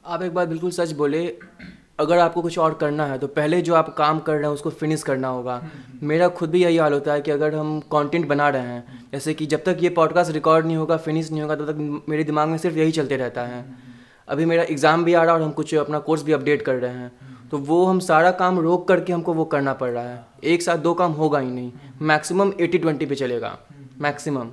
आप 0.05 0.23
एक 0.23 0.35
बात 0.35 0.49
बिल्कुल 0.49 0.71
सच 0.71 0.93
बोले, 0.93 1.27
अगर 2.01 2.19
आपको 2.19 2.43
कुछ 2.43 2.59
और 2.59 2.75
करना 2.75 3.05
है 3.07 3.19
तो 3.19 3.27
पहले 3.29 3.61
जो 3.63 3.75
आप 3.75 3.95
काम 3.97 4.19
कर 4.19 4.33
रहे 4.33 4.43
हैं, 4.43 4.49
उसको 4.49 4.71
फिनिश 4.73 5.03
करना 5.03 5.29
होगा। 5.29 5.63
मेरा 6.03 6.29
खुद 6.31 6.51
भी 6.51 6.63
यही 6.63 6.77
हाल 6.77 6.93
होता 6.93 7.13
है 7.13 7.21
कि 7.21 7.31
अगर 7.31 7.55
हम 7.55 7.79
कंटेंट 7.93 8.27
बना 8.29 8.49
रहे 8.49 8.63
हैं, 8.63 9.01
जैसे 9.13 9.35
कि 9.35 9.47
जब 9.47 9.63
तक 9.65 9.79
ये 9.81 9.89
पॉडकास्ट 9.91 10.33
रिकॉर्ड 10.33 10.67
नहीं 10.67 10.77
होगा 10.77 10.97
फिनिश 10.99 11.31
नहीं 11.31 11.43
होगा, 11.43 11.55
तब 11.57 11.67
तो 11.67 11.73
तक 11.73 12.05
मेरे 12.09 12.25
दिमाग 12.25 12.49
में 12.49 12.59
सिर्फ़ 12.59 12.77
यही 12.79 12.93
चलते 12.93 13.17
रहता 13.17 13.43
है। 13.45 13.65
अभी 14.29 14.45
मेरा 14.45 14.63
एग्ज़ाम 14.65 15.05
भी 15.05 15.15
आ 15.15 15.23
रहा 15.23 15.35
है 15.35 15.41
और 15.41 15.47
हम 15.47 15.53
कुछ 15.53 15.75
अपना 15.77 15.99
कोर्स 16.01 16.23
भी 16.23 16.33
अपडेट 16.33 16.63
कर 16.63 16.75
रहे 16.77 16.93
हैं। 16.93 17.36
तो 17.51 17.59
वो 17.59 17.85
हम 17.85 17.99
सारा 17.99 18.31
काम 18.31 18.59
रोक 18.59 18.87
करके 18.89 19.13
हमको 19.13 19.33
वो 19.35 19.45
करना 19.45 19.73
पड़ 19.73 19.91
रहा 19.91 20.05
है। 20.05 20.25
एक 20.45 20.63
साथ 20.63 20.79
दो 20.79 20.95
काम 20.95 21.13
होगा 21.13 21.39
ही 21.39 21.51
नहीं। 21.51 21.73
मैक्सिमम 22.03 22.53
एटी 22.61 22.79
ट्वेंटी 22.79 23.07
पे 23.07 23.15
चलेगा। 23.15 23.59
मैक्सिमम 24.01 24.51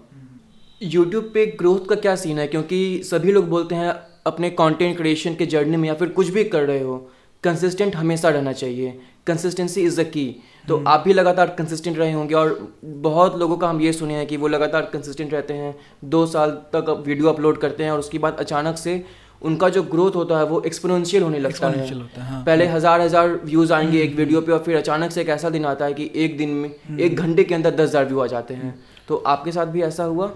यूट्यूब 0.81 1.31
पे 1.33 1.45
ग्रोथ 1.45 1.87
का 1.89 1.95
क्या 1.95 2.15
सीन 2.15 2.39
है? 2.39 2.47
क्योंकि 2.47 3.01
सभी 3.03 3.31
लोग 3.31 3.49
बोलते 3.49 3.75
हैं 3.75 3.93
अपने 4.25 4.49
कंटेंट 4.49 4.97
क्रिएशन 4.97 5.35
के 5.35 5.45
जर्नी 5.45 5.77
में 5.77 5.87
या 5.89 5.93
फिर 5.93 6.09
कुछ 6.09 6.29
भी 6.29 6.43
कर 6.43 6.63
रहे 6.63 6.81
हो 6.81 6.97
कंसिस्टेंट 7.43 7.95
हमेशा 7.95 8.29
रहना 8.29 8.51
चाहिए। 8.51 8.99
कंसिस्टेंसी 9.27 9.81
इज़ 9.81 9.99
अ 10.01 10.03
की 10.03 10.43
तो 10.67 10.75
हम्म। 10.77 10.87
आप 10.87 11.03
भी 11.05 11.13
लगातार 11.13 11.49
कंसिस्टेंट 11.49 11.97
रहे 11.97 12.11
होंगे 12.11 12.35
और 12.35 12.75
बहुत 12.85 13.37
लोगों 13.37 13.57
का 13.57 13.69
हम 13.69 13.81
ये 13.81 13.93
सुने 13.93 14.13
हैं 14.13 14.27
कि 14.27 14.37
वो 14.37 14.47
लगातार 14.47 14.81
कंसिस्टेंट 14.85 15.33
रहते 15.33 15.53
हैं। 15.53 15.75
दो 16.05 16.25
साल 16.25 16.51
तक 16.73 17.03
वीडियो 17.07 17.27
अपलोड 17.29 17.57
करते 17.57 17.83
हैं 17.83 17.91
और 17.91 17.99
उसके 17.99 18.17
बाद 18.17 18.37
अचानक 18.39 18.77
से 18.77 19.03
उनका 19.43 19.69
जो 19.69 19.83
ग्रोथ 19.83 20.15
होता 20.15 20.37
है 20.37 20.45
वो 20.45 20.61
एक्सपोनेंशियल 20.65 21.23
होने 21.23 21.39
लगता 21.39 21.69
है 21.69 21.87
हाँ। 22.19 22.43
पहले 22.45 22.65
हज़ार 22.67 23.01
हज़ार 23.01 23.39
व्यूज़ 23.45 23.73
आएँगे 23.73 24.01
एक 24.01 24.15
वीडियो 24.15 24.41
पे 24.41 24.51
और 24.51 24.59
फिर 24.59 24.77
अचानक 24.77 25.11
से 25.11 25.21
एक 25.21 25.29
ऐसा 25.29 25.49
दिन 25.49 25.65
आता 25.65 25.85
है 25.85 25.93
कि 25.93 26.09
एक 26.15 26.37
दिन 26.37 26.49
में 26.49 26.69
हम्म। 26.87 26.99
एक 26.99 27.15
घंटे 27.15 27.43
के 27.43 27.55
अंदर 27.55 27.75
दस 27.75 27.89
हज़ार 27.89 28.05
व्यू 28.05 28.19
आ 28.19 28.27
जाते 28.27 28.53
हैं 28.53 28.73
तो 29.07 29.15
आपके 29.27 29.51
साथ 29.51 29.65
भी 29.67 29.81
ऐसा 29.81 30.03
हुआ 30.03 30.31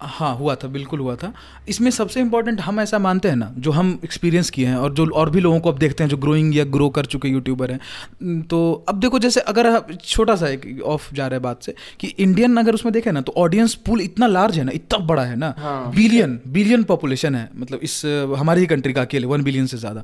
हाँ 0.00 0.34
हुआ 0.36 0.54
था 0.54 0.68
बिल्कुल 0.68 1.00
हुआ 1.00 1.14
था। 1.16 1.32
इसमें 1.68 1.90
सबसे 1.90 2.20
इम्पोर्टेंट 2.20 2.60
हम 2.60 2.80
ऐसा 2.80 2.98
मानते 2.98 3.28
हैं 3.28 3.36
ना 3.36 3.52
जो 3.58 3.70
हम 3.70 3.98
एक्सपीरियंस 4.04 4.50
किए 4.50 4.66
हैं 4.66 4.76
और 4.76 4.92
जो 4.94 5.06
और 5.12 5.30
भी 5.30 5.40
लोगों 5.40 5.58
को 5.60 5.72
अब 5.72 5.78
देखते 5.78 6.04
हैं 6.04 6.08
जो 6.10 6.16
ग्रोइंग 6.16 6.56
या 6.56 6.64
ग्रो 6.66 6.88
कर 6.90 7.06
चुके 7.06 7.28
यूट्यूबर 7.28 7.70
हैं। 7.70 8.42
तो 8.42 8.60
अब 8.88 9.00
देखो 9.00 9.18
जैसे 9.18 9.40
अगर 9.42 9.80
छोटा 9.94 10.36
सा 10.36 10.48
एक 10.48 10.82
ऑफ़ 10.86 11.12
जा 11.14 11.26
रहा 11.26 11.34
है 11.34 11.42
बात 11.42 11.62
से 11.62 11.74
कि 12.00 12.08
इंडियन 12.18 12.56
अगर 12.56 12.74
उसमें 12.74 12.92
देखें 12.92 13.10
ना 13.12 13.20
तो 13.20 13.32
ऑडियंस 13.36 13.74
पूल 13.86 14.00
इतना 14.00 14.26
लार्ज 14.26 14.58
है 14.58 14.64
ना 14.64 14.72
इतना 14.74 14.98
बड़ा 15.06 15.24
है 15.24 15.36
ना। 15.36 15.54
हाँ। 15.58 15.90
बिलियन 15.94 16.38
बिलियन 16.48 16.84
पॉपुलेशन 16.84 17.34
है। 17.34 17.48
मतलब 17.56 17.80
इस 17.82 18.02
हमारी 18.38 18.60
ही 18.60 18.66
कंट्री 18.66 18.92
का 18.92 19.02
अकेले 19.02 19.26
वन 19.26 19.42
बिलियन 19.42 19.66
से 19.66 19.76
ज़्यादा। 19.76 20.02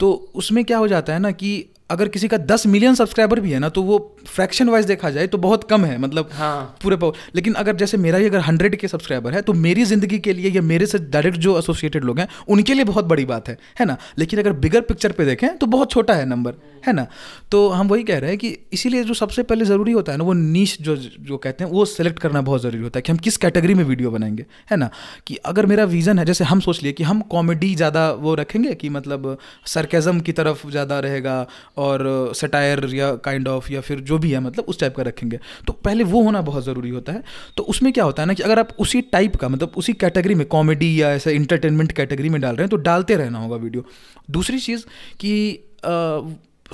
तो 0.00 0.12
उसमें 0.34 0.64
क्या 0.64 0.78
हो 0.78 0.88
जाता 0.88 1.12
है 1.12 1.18
ना 1.18 1.30
कि 1.32 1.64
अगर 1.90 2.08
किसी 2.08 2.28
का 2.28 2.36
दस 2.36 2.66
मिलियन 2.66 2.94
सब्सक्राइबर 2.94 3.40
भी 3.40 3.52
है 3.52 3.58
ना 3.58 3.68
तो 3.68 3.82
वो 3.82 4.16
फ्रैक्शन 4.26 4.68
वाइज 4.68 4.86
देखा 4.86 5.10
जाए 5.10 5.26
तो 5.26 5.38
बहुत 5.38 5.64
कम 5.64 5.84
है 5.84 5.98
मतलब 5.98 6.30
हाँ. 6.32 6.76
पूरे 6.82 6.96
पावर 6.96 7.12
लेकिन 7.34 7.54
अगर 7.54 7.76
जैसे 7.76 7.96
मेरा 7.96 8.18
ही 8.18 8.26
अगर 8.26 8.38
हंड्रेड 8.38 8.76
के 8.76 8.88
सब्सक्राइबर 8.88 9.32
है 9.32 9.42
तो 9.42 9.52
मेरी 9.52 9.84
ज़िंदगी 9.84 10.18
के 10.18 10.32
लिए 10.32 10.50
या 10.50 10.62
मेरे 10.62 10.86
से 10.86 10.98
डायरेक्ट 10.98 11.38
जो 11.38 11.58
एसोसिएटेड 11.58 12.04
लोग 12.04 12.18
हैं 12.18 12.28
उनके 12.48 12.74
लिए 12.74 12.84
बहुत 12.84 13.04
बड़ी 13.04 13.24
बात 13.24 13.48
है 13.48 13.58
है 13.80 13.86
ना? 13.86 13.96
लेकिन 14.18 14.38
अगर 14.38 14.52
बिगर 14.52 14.80
पिक्चर 14.80 15.12
पे 15.12 15.24
देखें 15.24 15.58
तो 15.58 15.66
बहुत 15.66 15.90
छोटा 15.90 16.14
है 16.14 16.26
नंबर 16.26 16.54
है 16.86 16.92
ना? 16.92 17.06
तो 17.50 17.68
हम 17.68 17.88
वही 17.88 18.02
कह 18.02 18.18
रहे 18.18 18.30
हैं 18.30 18.38
कि 18.38 18.58
इसीलिए 18.72 19.04
जो 19.04 19.14
सबसे 19.14 19.42
पहले 19.42 19.64
ज़रूरी 19.64 19.92
होता 19.92 20.12
है 20.12 20.18
ना 20.18 20.24
वो 20.24 20.32
नीच 20.32 20.82
जो 20.82 20.96
जो 20.96 21.36
कहते 21.36 21.64
हैं 21.64 21.70
वो 21.70 21.84
सेलेक्ट 21.84 22.18
करना 22.18 22.40
बहुत 22.40 22.62
ज़रूरी 22.62 22.82
होता 22.82 22.98
है 22.98 23.02
कि 23.02 23.12
हम 23.12 23.18
किस 23.18 23.36
कैटेगरी 23.36 23.74
में 23.74 23.84
वीडियो 23.84 24.10
बनाएँगे 24.10 24.46
है 24.70 24.76
ना? 24.76 24.90
कि 25.26 25.36
अगर 25.36 25.66
मेरा 25.66 25.84
विज़न 25.84 26.18
है 26.18 26.24
जैसे 26.24 26.44
हम 26.44 26.60
सोच 26.60 26.82
लिए 26.82 26.92
कि 26.92 27.04
हम 27.04 27.20
कॉमेडी 27.20 27.74
ज़्यादा 27.74 28.12
वो 28.12 28.34
रखेंगे 28.34 28.74
कि 28.74 28.88
मतलब 28.88 29.38
सरकेज़म 29.66 30.20
की 30.20 30.32
तरफ़ 30.32 30.70
ज़्यादा 30.70 31.00
रहेगा 31.00 31.46
और 31.76 32.32
सटायर 32.36 32.84
या 32.94 33.14
काइंड 33.16 33.48
ऑफ़ 33.48 33.72
या 33.72 33.80
फिर 33.80 34.00
जो 34.00 34.18
भी 34.18 34.30
है 34.30 34.40
मतलब 34.40 34.64
उस 34.64 34.80
टाइप 34.80 34.96
का 34.96 35.02
रखेंगे। 35.02 35.38
तो 35.66 35.72
पहले 35.74 36.04
वो 36.04 36.22
होना 36.22 36.40
बहुत 36.42 36.64
ज़रूरी 36.64 36.90
होता 36.90 37.12
है। 37.12 37.22
तो 37.56 37.62
उसमें 37.62 37.92
क्या 37.92 38.04
होता 38.04 38.22
है 38.22 38.26
ना 38.26 38.34
कि 38.34 38.42
अगर 38.42 38.58
आप 38.58 38.68
उसी 38.78 39.00
टाइप 39.02 39.36
का 39.36 39.48
मतलब 39.48 39.72
उसी 39.76 39.92
कैटेगरी 39.92 40.34
में 40.34 40.46
कॉमेडी 40.46 41.02
या 41.02 41.10
ऐसे 41.10 41.32
इंटरटेनमेंट 41.32 41.92
कैटेगरी 41.92 42.28
में 42.28 42.40
डाल 42.40 42.56
रहे 42.56 42.62
हैं 42.62 42.70
तो 42.70 42.76
डालते 42.76 43.16
रहना 43.16 43.38
होगा 43.38 43.56
वीडियो 43.56 43.84
दूसरी 44.30 44.58
चीज़ 44.58 44.84
कि 45.20 45.32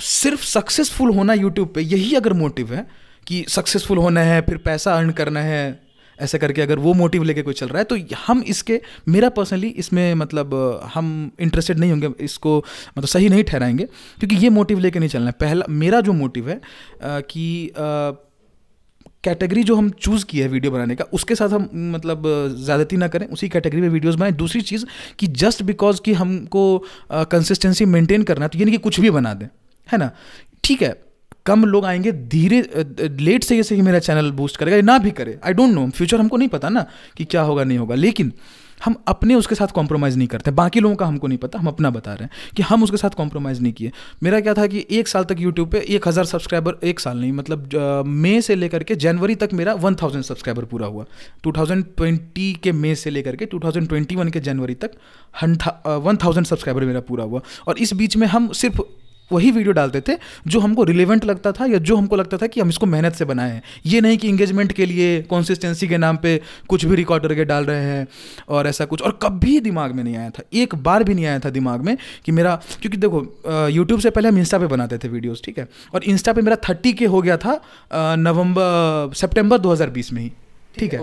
सिर्फ़ 0.01 0.43
सक्सेसफुल 0.43 1.13
होना 1.15 1.33
यूट्यूब 1.33 1.71
पे 1.75 1.81
यही 1.81 2.13
अगर 2.15 2.33
मोटिव 2.33 2.73
है 2.73 2.87
कि 3.27 3.45
सक्सेसफुल 3.49 3.97
होना 3.97 4.21
है, 4.21 4.41
फिर 4.41 4.57
पैसा 4.57 4.95
अर्न 4.95 5.11
करना 5.11 5.39
है 5.39 5.82
ऐसे 6.19 6.37
करके 6.37 6.61
अगर 6.61 6.79
वो 6.79 6.93
मोटिव 6.93 7.23
लेके 7.23 7.41
कोई 7.41 7.53
चल 7.53 7.67
रहा 7.67 7.77
है 7.77 7.83
तो 7.83 7.97
हम 8.17 8.43
इसके, 8.47 8.79
मेरा 9.09 9.29
पर्सनली 9.31 9.67
इसमें 9.67 10.13
मतलब 10.15 10.53
हम 10.93 11.31
इंटरेस्टेड 11.39 11.79
नहीं 11.79 11.91
होंगे, 11.91 12.09
इसको 12.19 12.57
मतलब 12.97 13.07
सही 13.07 13.29
नहीं 13.29 13.43
ठहराएँगे, 13.43 13.85
क्योंकि 14.19 14.35
ये 14.35 14.49
मोटिव 14.51 14.79
लेके 14.79 14.99
नहीं 14.99 15.09
चलना 15.09 15.25
है। 15.25 15.35
पहला, 15.39 15.65
मेरा 15.71 16.01
जो 16.01 16.13
मोटिव 16.13 16.49
है 16.49 16.61
कि 17.03 17.73
कैटेगरी 19.23 19.63
जो 19.63 19.75
हम 19.75 19.89
चूज़ 19.91 20.25
किया 20.25 20.45
है 20.45 20.51
वीडियो 20.51 20.71
बनाने 20.71 20.95
का, 20.95 21.03
उसके 21.13 21.35
साथ 21.35 21.49
हम 21.49 21.69
मतलब 21.93 22.23
ज़्यादती 22.55 22.97
ना 22.97 23.07
करें, 23.07 23.25
उसी 23.27 23.49
कैटेगरी 23.49 23.81
में 23.81 23.89
वीडियोस 23.89 24.15
बनाएँ। 24.15 24.31
दूसरी 24.33 24.61
चीज़, 24.63 24.85
कि 25.19 25.27
जस्ट 25.27 25.63
बिकॉज़ 25.63 26.01
कि 26.01 26.13
हमको 26.13 26.63
कंसिस्टेंसी 27.11 27.85
मेंटेन 27.87 28.23
करना 28.23 28.45
है 28.45 28.49
तो 28.49 28.59
ये 28.59 28.65
नहीं 28.65 28.77
कि 28.77 28.81
कुछ 28.83 28.99
भी 28.99 29.09
बना 29.11 29.33
दें, 29.33 29.47
है 29.87 29.97
ना? 29.97 30.11
ठीक 30.63 30.81
है 30.81 30.93
कम 31.45 31.65
लोग 31.65 31.85
आएँगे, 31.85 32.11
धीरे 32.11 32.61
लेट 33.19 33.43
से 33.43 33.55
ये 33.55 33.63
से 33.63 33.75
ही 33.75 33.81
मेरा 33.81 33.99
चैनल 33.99 34.31
बूस्ट 34.33 34.57
करेगा 34.57 34.81
ना 34.83 34.97
भी 34.97 35.11
करे। 35.11 35.39
आई 35.45 35.53
डोंट 35.53 35.73
नो 35.73 35.89
फ्यूचर 35.89 36.19
हमको 36.19 36.37
नहीं 36.37 36.49
पता 36.49 36.69
ना 36.69 36.85
कि 37.17 37.25
क्या 37.25 37.41
होगा, 37.41 37.63
नहीं 37.63 37.77
होगा। 37.77 37.95
लेकिन 37.95 38.33
हम 38.85 38.95
अपने 39.07 39.35
उसके 39.35 39.55
साथ 39.55 39.67
कॉम्प्रोमाइज़ 39.67 40.17
नहीं 40.17 40.27
करते। 40.27 40.51
बाकी 40.51 40.79
लोगों 40.79 40.95
का 40.95 41.05
हमको 41.05 41.27
नहीं 41.27 41.37
पता। 41.37 41.59
हम 41.59 41.67
अपना 41.67 41.89
बता 41.89 42.13
रहे 42.13 42.23
हैं 42.23 42.53
कि 42.55 42.63
हम 42.63 42.83
उसके 42.83 42.97
साथ 42.97 43.09
कॉम्प्रोमाइज़ 43.17 43.61
नहीं 43.61 43.73
किए। 43.73 43.91
मेरा 44.23 44.39
क्या 44.39 44.53
था 44.53 44.65
कि 44.67 44.85
एक 44.91 45.07
साल 45.07 45.23
तक 45.23 45.39
यूट्यूब 45.39 45.69
पे 45.71 45.79
एक 45.89 46.07
हज़ार 46.07 46.25
सब्सक्राइबर 46.25 46.77
एक 46.83 46.99
साल 46.99 47.17
नहीं 47.17 47.31
मतलब 47.31 48.03
मई 48.07 48.41
से 48.41 48.55
लेकर 48.55 48.83
के 48.83 48.95
जनवरी 48.95 49.35
तक 49.35 49.53
मेरा 49.53 49.73
वन 49.75 49.95
थाउज़ेंड 50.01 50.23
सब्सक्राइबर 50.23 50.65
पूरा 50.65 50.87
हुआ। 50.87 51.05
टू 51.43 51.51
थाउज़ेंड 51.51 51.85
ट्वेंटी 51.97 52.51
के 52.63 52.71
मई 52.71 52.95
से 52.95 53.09
लेकर 53.09 53.35
के 53.35 53.45
टू 53.45 53.59
थाउज़ेंड 53.59 53.87
ट्वेंटी 53.89 54.15
वन 54.15 54.29
के 54.29 54.39
जनवरी 54.39 54.75
तक 54.75 54.91
वन 55.43 56.17
थाउज़ेंड 56.23 56.45
सब्सक्राइबर 56.45 56.85
मेरा 56.85 56.99
पूरा 57.01 57.23
हुआ। 57.23 57.41
और 57.67 57.77
इस 57.77 57.93
बीच 57.93 58.17
में 58.17 58.27
हम 58.27 58.51
सिर्फ़ 58.53 58.81
वही 59.33 59.51
वीडियो 59.51 59.73
डालते 59.73 60.01
थे 60.01 60.17
जो 60.47 60.59
हमको 60.59 60.83
रिलेवेंट 60.83 61.25
लगता 61.25 61.51
था 61.51 61.65
या 61.65 61.77
जो 61.79 61.95
हमको 61.97 62.15
लगता 62.15 62.37
था 62.37 62.47
कि 62.47 62.61
हम 62.61 62.69
इसको 62.69 62.85
मेहनत 62.85 63.13
से 63.13 63.25
बनाए 63.25 63.51
हैं। 63.51 63.61
ये 63.85 64.01
नहीं 64.01 64.17
कि 64.17 64.29
इंगेजमेंट 64.29 64.71
के 64.71 64.85
लिए 64.85 65.21
कॉन्सिस्टेंसी 65.23 65.87
के 65.87 65.97
नाम 65.97 66.17
पे 66.17 66.39
कुछ 66.67 66.85
भी 66.85 66.95
रिकॉर्ड 66.95 67.27
करके 67.27 67.45
डाल 67.45 67.65
रहे 67.65 67.83
हैं 67.83 68.07
और 68.49 68.67
ऐसा 68.67 68.85
कुछ। 68.85 69.01
और 69.01 69.19
कभी 69.23 69.59
दिमाग 69.59 69.95
में 69.95 70.03
नहीं 70.03 70.15
आया 70.17 70.29
था। 70.29 70.43
एक 70.53 70.75
बार 70.83 71.03
भी 71.03 71.13
नहीं 71.13 71.25
आया 71.25 71.39
था 71.39 71.49
दिमाग 71.49 71.81
में 71.81 71.97
कि 72.25 72.31
मेरा, 72.31 72.55
क्योंकि 72.81 72.97
देखो 72.97 73.67
यूट्यूब 73.69 73.99
से 73.99 74.09
पहले 74.09 74.29
हम 74.29 74.37
इंस्टा 74.37 74.59
पे 74.59 74.67
बनाते 74.67 74.97
थे 74.97 75.07
वीडियोज़ 75.07 75.41
ठीक 75.43 75.57
है? 75.59 75.67
और 75.93 76.03
इंस्टा 76.03 76.33
पे 76.33 76.41
मेरा 76.41 76.57
थर्टी 76.69 76.93
के 76.93 77.05
हो 77.05 77.21
गया 77.21 77.37
था 77.37 77.59
नवंबर 78.19 79.13
सेप्टेम्बर 79.15 79.57
दो 79.59 79.75
में 80.13 80.21
ही, 80.21 80.31
ठीक 80.77 80.93
है? 80.93 80.99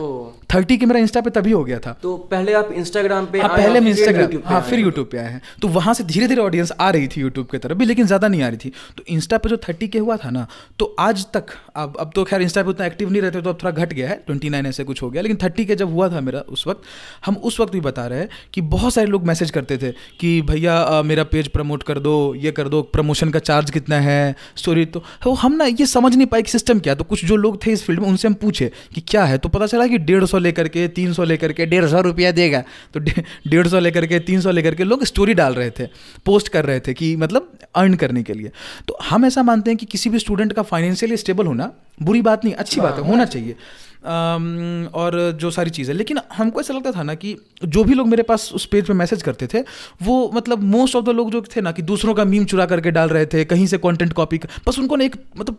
थर्टी 0.50 0.76
के 0.76 0.86
मेरा 0.86 1.00
इंस्टा 1.00 1.20
पे 1.20 1.30
तभी 1.30 1.50
हो 1.52 1.62
गया 1.64 1.78
था। 1.78 1.92
तो 2.02 2.16
पहले 2.30 2.52
आप 2.52 2.70
इंस्टाग्राम 2.72 3.26
पे 3.26 3.40
हाँ 3.40 3.48
पहले 3.48 3.78
हम 3.78 3.88
इंस्टाग्राम 3.88 4.42
हाँ 4.46 4.60
फिर 4.60 4.78
यूट्यूब 4.78 5.08
पे 5.12 5.18
आए 5.18 5.30
हैं। 5.32 5.40
तो 5.62 5.68
वहाँ 5.68 5.94
से 5.94 6.04
धीरे 6.04 6.26
धीरे 6.28 6.42
ऑडियंस 6.42 6.72
आ 6.80 6.88
रही 6.90 7.08
थी 7.08 7.20
यूट्यूब 7.20 7.46
की 7.46 7.58
तरफ़ 7.58 7.78
भी 7.78 7.84
लेकिन 7.84 8.06
ज़्यादा 8.06 8.28
नहीं 8.28 8.42
आ 8.42 8.48
रही 8.48 8.56
थी। 8.56 8.72
तो 8.96 9.04
इंस्टा 9.08 9.38
पे 9.38 9.48
जो 9.48 9.56
थर्टी 9.68 9.88
के 9.88 9.98
हुआ 9.98 10.16
था 10.16 10.30
ना 10.30 10.46
तो 10.78 10.94
आज 11.00 11.24
तक 11.34 11.54
अब 11.76 11.96
अब 12.00 12.10
तो 12.14 12.24
खैर 12.24 12.42
इंस्टा 12.42 12.62
पे 12.62 12.70
उतना 12.70 12.86
एक्टिव 12.86 13.10
नहीं 13.10 13.22
रहते 13.22 13.40
तो 13.40 13.50
अब 13.50 13.58
थोड़ा 13.62 13.70
घट 13.72 13.92
गया 13.92 14.08
है। 14.08 14.16
ट्वेंटी 14.26 14.50
नाइन 14.50 14.66
ऐसे 14.66 14.84
कुछ 14.84 15.02
हो 15.02 15.10
गया 15.10 15.22
लेकिन 15.22 15.38
थर्टी 15.42 15.64
के 15.64 15.76
जब 15.76 15.92
हुआ 15.92 16.08
था 16.08 16.20
मेरा 16.20 16.40
उस 16.48 16.66
वक्त 16.66 16.82
हम 17.26 17.36
उस 17.44 17.60
वक्त 17.60 17.72
भी 17.72 17.80
बता 17.80 18.06
रहे 18.06 18.18
हैं 18.18 18.28
कि 18.54 18.60
बहुत 18.70 18.94
सारे 18.94 19.06
लोग 19.06 19.26
मैसेज 19.26 19.50
करते 19.50 19.78
थे 19.78 19.90
कि 20.20 20.40
भैया 20.42 21.02
मेरा 21.06 21.24
पेज 21.26 21.48
प्रमोट 21.50 21.82
कर 21.82 21.98
दो 21.98 22.14
ये 22.36 22.50
कर 22.52 22.68
दो 22.68 22.82
प्रमोशन 22.92 23.30
का 23.30 23.38
चार्ज 23.40 23.70
कितना 23.70 23.96
है? 24.00 24.34
स्टोरी 24.56 24.84
तो 24.86 25.32
हम 25.34 25.52
ना 25.52 25.64
ये 25.64 25.86
समझ 25.86 26.14
नहीं 26.16 26.26
पाए 26.26 26.42
कि 26.42 26.50
सिस्टम 26.50 26.78
क्या 26.80 26.94
तो 26.94 27.04
कुछ 27.04 27.24
जो 27.24 27.36
लोग 27.36 27.64
थे 27.66 27.72
इस 27.72 27.84
फ़ील्ड 27.84 28.00
में 28.00 28.08
उनसे 28.08 28.28
हम 28.28 28.34
पूछे 28.36 28.70
कि 28.94 29.00
क्या 29.00 29.24
है? 29.24 29.38
तो 29.38 29.48
पता 29.48 29.66
चला 29.66 29.86
कि 29.86 29.98
डेढ़ 30.00 30.24
सौ 30.24 30.38
लेकर 30.40 30.68
के 30.68 30.86
तीन 30.90 31.12
सौ 31.12 31.24
लेकर 31.24 31.52
के 31.52 31.66
डेढ़ 31.66 31.86
सौ 31.86 32.00
रुपया 32.02 32.30
देगा। 32.32 32.62
तो 32.94 33.00
डेढ़ 33.00 33.68
सौ 33.68 33.78
लेकर 33.78 34.06
के 34.06 34.18
तीन 34.20 34.40
सौ 34.40 34.50
लेकर 34.50 34.74
के 34.74 34.84
लोग 34.84 35.04
स्टोरी 35.04 35.34
डाल 35.34 35.54
रहे 35.54 35.70
थे 35.70 35.86
पोस्ट 36.26 36.48
कर 36.48 36.64
रहे 36.64 36.80
थे 36.80 36.94
कि 36.94 37.14
मतलब 37.16 37.52
अर्न 37.74 37.94
करने 37.96 38.22
के 38.22 38.34
लिए। 38.34 38.50
तो 38.88 38.98
हम 39.02 39.24
ऐसा 39.24 39.42
मानते 39.42 39.70
हैं 39.70 39.78
कि 39.78 39.86
किसी 39.86 40.10
भी 40.10 40.18
स्टूडेंट 40.18 40.52
का 40.52 40.62
फाइनेंशियली 40.64 41.16
स्टेबल 41.16 41.46
होना 41.46 41.70
बुरी 42.02 42.22
बात 42.22 42.44
नहीं 42.44 42.54
अच्छी 42.54 42.80
बात 42.80 42.94
है 42.94 43.00
हाँ। 43.00 43.10
होना 43.10 43.24
चाहिए। 43.26 43.56
और 44.94 45.14
जो 45.40 45.50
सारी 45.50 45.70
चीज़ें 45.70 45.94
लेकिन 45.94 46.18
हमको 46.32 46.60
ऐसा 46.60 46.74
लगता 46.74 46.92
था 46.92 47.02
ना 47.02 47.14
कि 47.14 47.36
जो 47.64 47.82
भी 47.84 47.94
लोग 47.94 48.06
मेरे 48.08 48.22
पास 48.22 48.50
उस 48.54 48.66
पेज 48.66 48.86
पे 48.86 48.92
मैसेज 48.92 49.22
करते 49.22 49.46
थे 49.46 49.60
वो 50.02 50.30
मतलब 50.34 50.62
मोस्ट 50.66 50.96
ऑफ़ 50.96 51.04
द 51.04 51.08
लोग 51.10 51.30
जो 51.30 51.40
थे 51.56 51.60
ना 51.60 51.72
कि 51.72 51.82
दूसरों 51.82 52.14
का 52.14 52.24
मीम 52.24 52.44
चुरा 52.44 52.66
करके 52.66 52.90
डाल 52.90 53.08
रहे 53.08 53.26
थे 53.26 53.44
कहीं 53.44 53.66
से 53.66 53.78
कंटेंट 53.78 54.12
कॉपी 54.12 54.40
बस 54.68 54.78
उनको 54.78 54.96
ना 54.96 55.04
एक 55.04 55.16
मतलब 55.38 55.58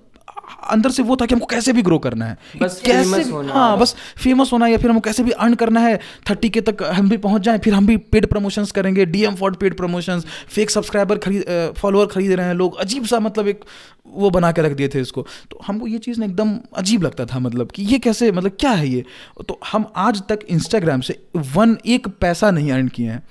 अंदर 0.61 0.91
से 0.91 1.03
वो 1.03 1.15
था 1.15 1.25
कि 1.25 1.35
हमको 1.35 1.45
कैसे 1.45 1.73
भी 1.73 1.81
ग्रो 1.81 1.97
करना 1.99 2.25
है। 2.25 2.37
बस 2.61 2.81
कैसे 2.85 3.21
होना 3.23 3.53
हाँ 3.53 3.77
बस 3.77 3.95
फ़ेमस 4.17 4.51
होना 4.53 4.65
है 4.65 4.71
या 4.71 4.77
फिर 4.77 4.89
हमको 4.89 5.01
कैसे 5.01 5.23
भी 5.23 5.31
अर्न 5.31 5.53
करना 5.55 5.79
है 5.79 5.99
थर्टी 6.29 6.49
के 6.49 6.61
तक 6.61 6.83
हम 6.93 7.09
भी 7.09 7.17
पहुँच 7.19 7.41
जाएँ 7.41 7.59
फिर 7.59 7.73
हम 7.73 7.87
भी 7.87 7.97
पेड 7.97 8.25
प्रमोशंस 8.25 8.71
करेंगे। 8.71 9.05
DM 9.05 9.35
for 9.35 9.55
paid 9.55 9.77
promotions 9.77 10.25
fake 10.49 10.69
subscriber 10.69 11.17
खरीद 11.17 11.73
फॉलोअर 11.77 12.07
खरीद 12.07 12.31
रहे 12.31 12.45
हैं 12.45 12.53
लोग। 12.53 12.77
अजीब 12.79 13.05
सा 13.05 13.19
मतलब 13.19 13.47
एक 13.47 13.65
वो 14.07 14.29
बना 14.29 14.51
के 14.51 14.61
रख 14.61 14.71
दिए 14.71 14.87
थे 14.87 15.01
इसको। 15.01 15.25
तो 15.51 15.59
हमको 15.67 15.87
ये 15.87 15.97
चीज़ 15.97 16.19
ना 16.19 16.25
एकदम 16.25 16.57
अजीब 16.77 17.03
लगता 17.03 17.25
था 17.25 17.39
मतलब 17.39 17.71
कि 17.71 17.83
ये 17.83 17.99
कैसे 17.99 18.31
मतलब 18.31 18.57
क्या 18.59 18.71
है 18.71 18.87
ये? 18.87 19.03
तो 19.47 19.59
हम 19.71 19.91
आज 19.95 20.21
तक 20.29 20.39
इंस्टाग्राम 20.49 21.01
से 21.01 21.19
वन 21.35 21.77
एक 21.85 22.07
पैसा 22.21 22.51
नहीं 22.51 22.71
अर्न 22.71 22.87
किए 22.87 23.09
हैं। 23.09 23.23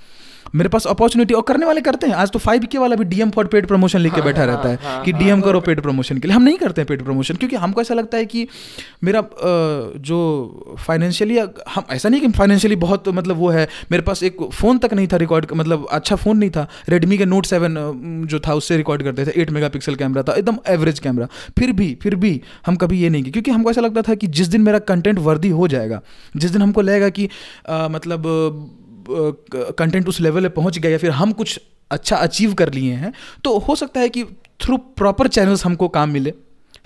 मेरे 0.54 0.68
पास 0.68 0.86
अपॉर्चुनिटी 0.86 1.34
और 1.34 1.42
करने 1.48 1.66
वाले 1.66 1.80
करते 1.80 2.06
हैं। 2.06 2.14
आज 2.14 2.30
तो 2.30 2.38
फाइव 2.38 2.64
के 2.72 2.78
वाला 2.78 2.96
भी 2.96 3.04
डीएम 3.06 3.30
फॉर 3.30 3.46
पेड 3.46 3.66
प्रमोशन 3.66 4.00
लिख 4.00 4.14
के 4.14 4.20
हाँ, 4.20 4.26
बैठा 4.26 4.40
हाँ, 4.40 4.48
रहता 4.48 4.68
है 4.68 4.78
हाँ, 4.82 5.02
कि 5.04 5.12
डीएम 5.12 5.40
करो 5.40 5.60
पेड 5.60 5.80
प्रमोशन 5.80 6.18
के 6.18 6.28
लिए। 6.28 6.36
हम 6.36 6.42
नहीं 6.42 6.58
करते 6.58 6.80
हैं 6.80 6.86
पेड 6.88 7.04
प्रमोशन 7.04 7.34
क्योंकि 7.34 7.56
हमको 7.56 7.80
ऐसा 7.80 7.94
लगता 7.94 8.18
है 8.18 8.26
कि 8.26 8.46
मेरा 9.04 9.22
जो 10.00 10.76
फाइनेंशियली 10.78 11.38
हम 11.38 11.84
ऐसा 11.90 12.08
नहीं 12.08 12.20
कि 12.20 12.28
फाइनेंशियली 12.38 12.76
बहुत 12.76 13.08
मतलब 13.10 13.36
वो 13.36 13.50
है। 13.50 13.68
मेरे 13.92 14.02
पास 14.02 14.22
एक 14.22 14.36
फ़ोन 14.52 14.78
तक 14.78 14.94
नहीं 14.94 15.08
था 15.08 15.16
रिकॉर्ड 15.16 15.52
मतलब 15.52 15.86
अच्छा 15.90 16.16
फ़ोन 16.16 16.38
नहीं 16.38 16.50
था। 16.50 16.66
रेडमी 16.88 17.18
के 17.18 17.24
नोट 17.26 17.46
सेवन 17.46 17.76
जो 18.30 18.40
था 18.40 18.54
उससे 18.54 18.76
रिकॉर्ड 18.76 19.02
करते 19.02 19.26
थे 19.26 19.40
एट 19.40 19.50
मेगा 19.50 19.70
कैमरा 19.74 20.22
था 20.22 20.32
एकदम 20.32 20.58
एवरेज 20.68 20.98
कैमरा 20.98 21.26
फिर 21.58 21.72
भी 21.72 21.94
फिर 22.02 22.14
भी 22.14 22.40
हम 22.66 22.76
कभी 22.76 23.00
ये 23.02 23.08
नहीं 23.10 23.22
किए। 23.22 23.32
क्योंकि 23.32 23.50
हमको 23.50 23.70
ऐसा 23.70 23.80
लगता 23.80 24.02
था 24.02 24.14
कि 24.14 24.26
जिस 24.26 24.48
दिन 24.48 24.60
मेरा 24.60 24.78
कंटेंट 24.88 25.18
वर्दी 25.18 25.48
हो 25.50 25.68
जाएगा 25.68 26.00
जिस 26.36 26.50
दिन 26.50 26.62
हमको 26.62 26.80
लगेगा 26.80 27.08
कि 27.08 27.28
आ, 27.68 27.88
मतलब 27.88 28.22
कंटेंट 29.08 30.08
उस 30.08 30.20
लेवल 30.20 30.42
पे 30.42 30.48
पहुँच 30.48 30.78
गया 30.78 30.90
या 30.90 30.98
फिर 30.98 31.10
हम 31.10 31.32
कुछ 31.32 31.60
अच्छा 31.90 32.16
अचीव 32.16 32.54
कर 32.54 32.72
लिए 32.72 32.92
हैं 32.92 33.12
तो 33.44 33.58
हो 33.58 33.76
सकता 33.76 34.00
है 34.00 34.08
कि 34.08 34.24
थ्रू 34.60 34.76
प्रॉपर 34.76 35.28
चैनल्स 35.28 35.64
हमको 35.64 35.88
काम 35.88 36.10
मिले। 36.10 36.34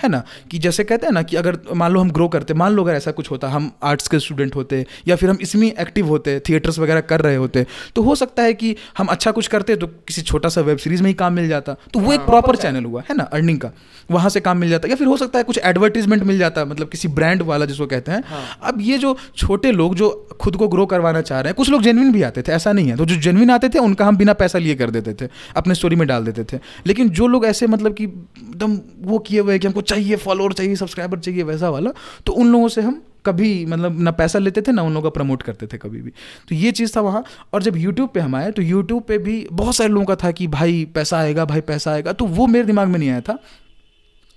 है 0.01 0.09
ना? 0.09 0.23
कि 0.51 0.59
जैसे 0.59 0.85
कहते 0.85 1.07
हैं 1.07 1.13
ना 1.13 1.23
कि 1.23 1.37
अगर 1.37 1.59
मान 1.75 1.93
लो 1.93 2.01
हम 2.01 2.11
ग्रो 2.11 2.29
करते 2.29 2.55
मान 2.55 2.73
लो 2.73 2.83
अगर 2.85 2.95
ऐसा 2.95 3.11
कुछ 3.11 3.31
होता 3.31 3.49
हम 3.49 3.71
आर्ट्स 3.83 4.09
के 4.09 4.19
स्टूडेंट 4.19 4.57
होते 4.57 4.85
या 5.09 5.17
फिर 5.17 5.31
हम 5.31 5.39
इसमें 5.41 5.67
एक्टिव 5.69 6.07
होते 6.07 6.39
थिएटर्स 6.41 6.79
वगैरह 6.79 7.01
कर 7.01 7.21
रहे 7.21 7.37
होते 7.37 7.67
तो 7.97 8.03
हो 8.03 8.15
सकता 8.15 8.43
है 8.43 8.55
कि 8.55 8.75
हम 8.99 9.07
अच्छा 9.07 9.31
कुछ 9.31 9.47
करते 9.47 9.77
तो 9.77 9.87
किसी 9.87 10.23
छोटा 10.23 10.49
सा 10.49 10.61
वेब 10.61 10.79
सीरीज़ 10.79 11.03
में 11.03 11.09
ही 11.09 11.15
काम 11.15 11.33
मिल 11.33 11.49
जाता। 11.49 11.75
तो 11.93 12.01
वो 12.01 12.13
एक 12.13 12.21
प्रॉपर 12.21 12.55
हाँ, 12.55 12.63
चैनल 12.63 12.85
हुआ 12.85 13.03
है 13.11 13.17
ना? 13.17 13.25
अर्निंग 13.25 13.59
का। 13.59 13.71
वहाँ 14.11 14.31
से 14.31 14.41
काम 14.41 14.59
मिल 14.59 14.71
जाता। 14.71 14.89
या 14.89 14.97
फिर 14.97 15.07
हो 15.07 15.17
सकता 15.17 15.39
है 15.39 15.45
कुछ 15.45 15.59
एडवर्टीजमेंट 15.65 16.23
मिल 16.23 16.39
जाता 16.39 16.65
मतलब 16.65 16.89
किसी 16.89 17.09
ब्रांड 17.09 17.43
वाला 17.43 17.67
जिसको 17.67 17.87
कहते 17.87 18.13
हैं। 18.13 18.23
हाँ। 18.27 18.43
अब 18.63 18.81
ये 18.81 18.99
जो 18.99 19.17
छोटे 19.37 19.73
लोग 19.73 19.95
जो 19.95 20.11
खुद 20.41 20.57
को 20.57 20.69
ग्रो 20.69 20.87
करवाना 20.87 21.21
चाह 21.21 21.41
रहे 21.41 21.49
हैं 21.49 21.55
कुछ 21.55 21.69
लोग 21.69 21.83
जेनविन 21.83 22.13
भी 22.13 22.23
आते 22.23 22.43
थे 22.43 22.53
ऐसा 22.53 22.73
नहीं 22.73 22.89
है। 22.89 22.97
तो 22.97 23.05
जो 23.05 23.17
जेनविन 23.17 23.51
आते 23.51 23.69
थे 23.69 23.79
उनका 23.79 24.07
हम 24.07 24.17
बिना 24.17 24.33
पैसा 24.33 24.59
लिए 24.59 24.75
कर 24.75 24.91
देते 24.91 25.15
थे 25.15 25.31
अपने 25.57 25.75
स्टोरी 25.75 25.97
में 25.97 26.07
डाल 26.09 26.25
देते 26.25 26.45
थे। 26.45 26.61
लेकिन 26.87 27.09
जो 27.11 27.27
लोग 27.27 27.47
ऐसे 27.47 27.67
मतलब 27.67 27.95
कि 27.95 28.05
एकदम 28.05 28.79
वो 29.01 29.19
किए 29.19 29.41
हुए 29.41 29.59
कि 29.59 29.67
हमको 29.67 29.81
चाहिए 29.85 30.17
फॉलोअर 30.19 30.53
चाहिए 30.53 30.77
सब्सक्राइबर 30.77 31.19
चाहिए, 31.19 31.43
वैसा 31.43 31.71
वाला 31.71 31.91
तो 32.27 32.33
उन 32.33 32.53
लोगों 32.53 32.69
से 32.69 32.83
हम 32.83 33.03
कभी 33.27 33.65
मतलब 33.67 34.01
ना 34.01 34.11
पैसा 34.11 34.39
लेते 34.39 34.63
थे, 34.63 34.73
ना 34.73 34.83
उन 34.83 34.95
लोगों 34.95 35.03
का 35.03 35.11
प्रमोट 35.11 35.43
करते 35.43 35.67
थे 35.67 35.79
कभी 35.79 36.01
भी। 36.01 36.11
तो 36.49 36.55
ये 36.55 36.73
चीज़ 36.73 36.97
था 36.97 37.01
वहाँ, 37.01 37.25
और 37.53 37.63
जब 37.63 37.77
यूट्यूब 37.77 38.09
पे 38.09 38.21
हम 38.21 38.35
आए 38.37 38.51
तो 38.51 38.63
यूट्यूब 38.63 39.03
पे 39.03 39.19
भी 39.19 39.47
बहुत 39.53 39.77
सारे 39.77 39.91
लोगों 39.91 40.07
का 40.07 40.17
था 40.17 40.31
कि 40.31 40.47
भाई 40.49 40.85
पैसा 40.95 41.19
आएगा, 41.19 41.45
भाई 41.45 41.61
पैसा 41.63 41.93
आएगा 41.93 42.13
तो 42.13 42.25
वो 42.27 42.47
मेरे 42.47 42.65
दिमाग 42.65 42.89
में 42.89 42.99
नहीं 42.99 43.11
आया 43.11 43.21
था। 43.21 43.39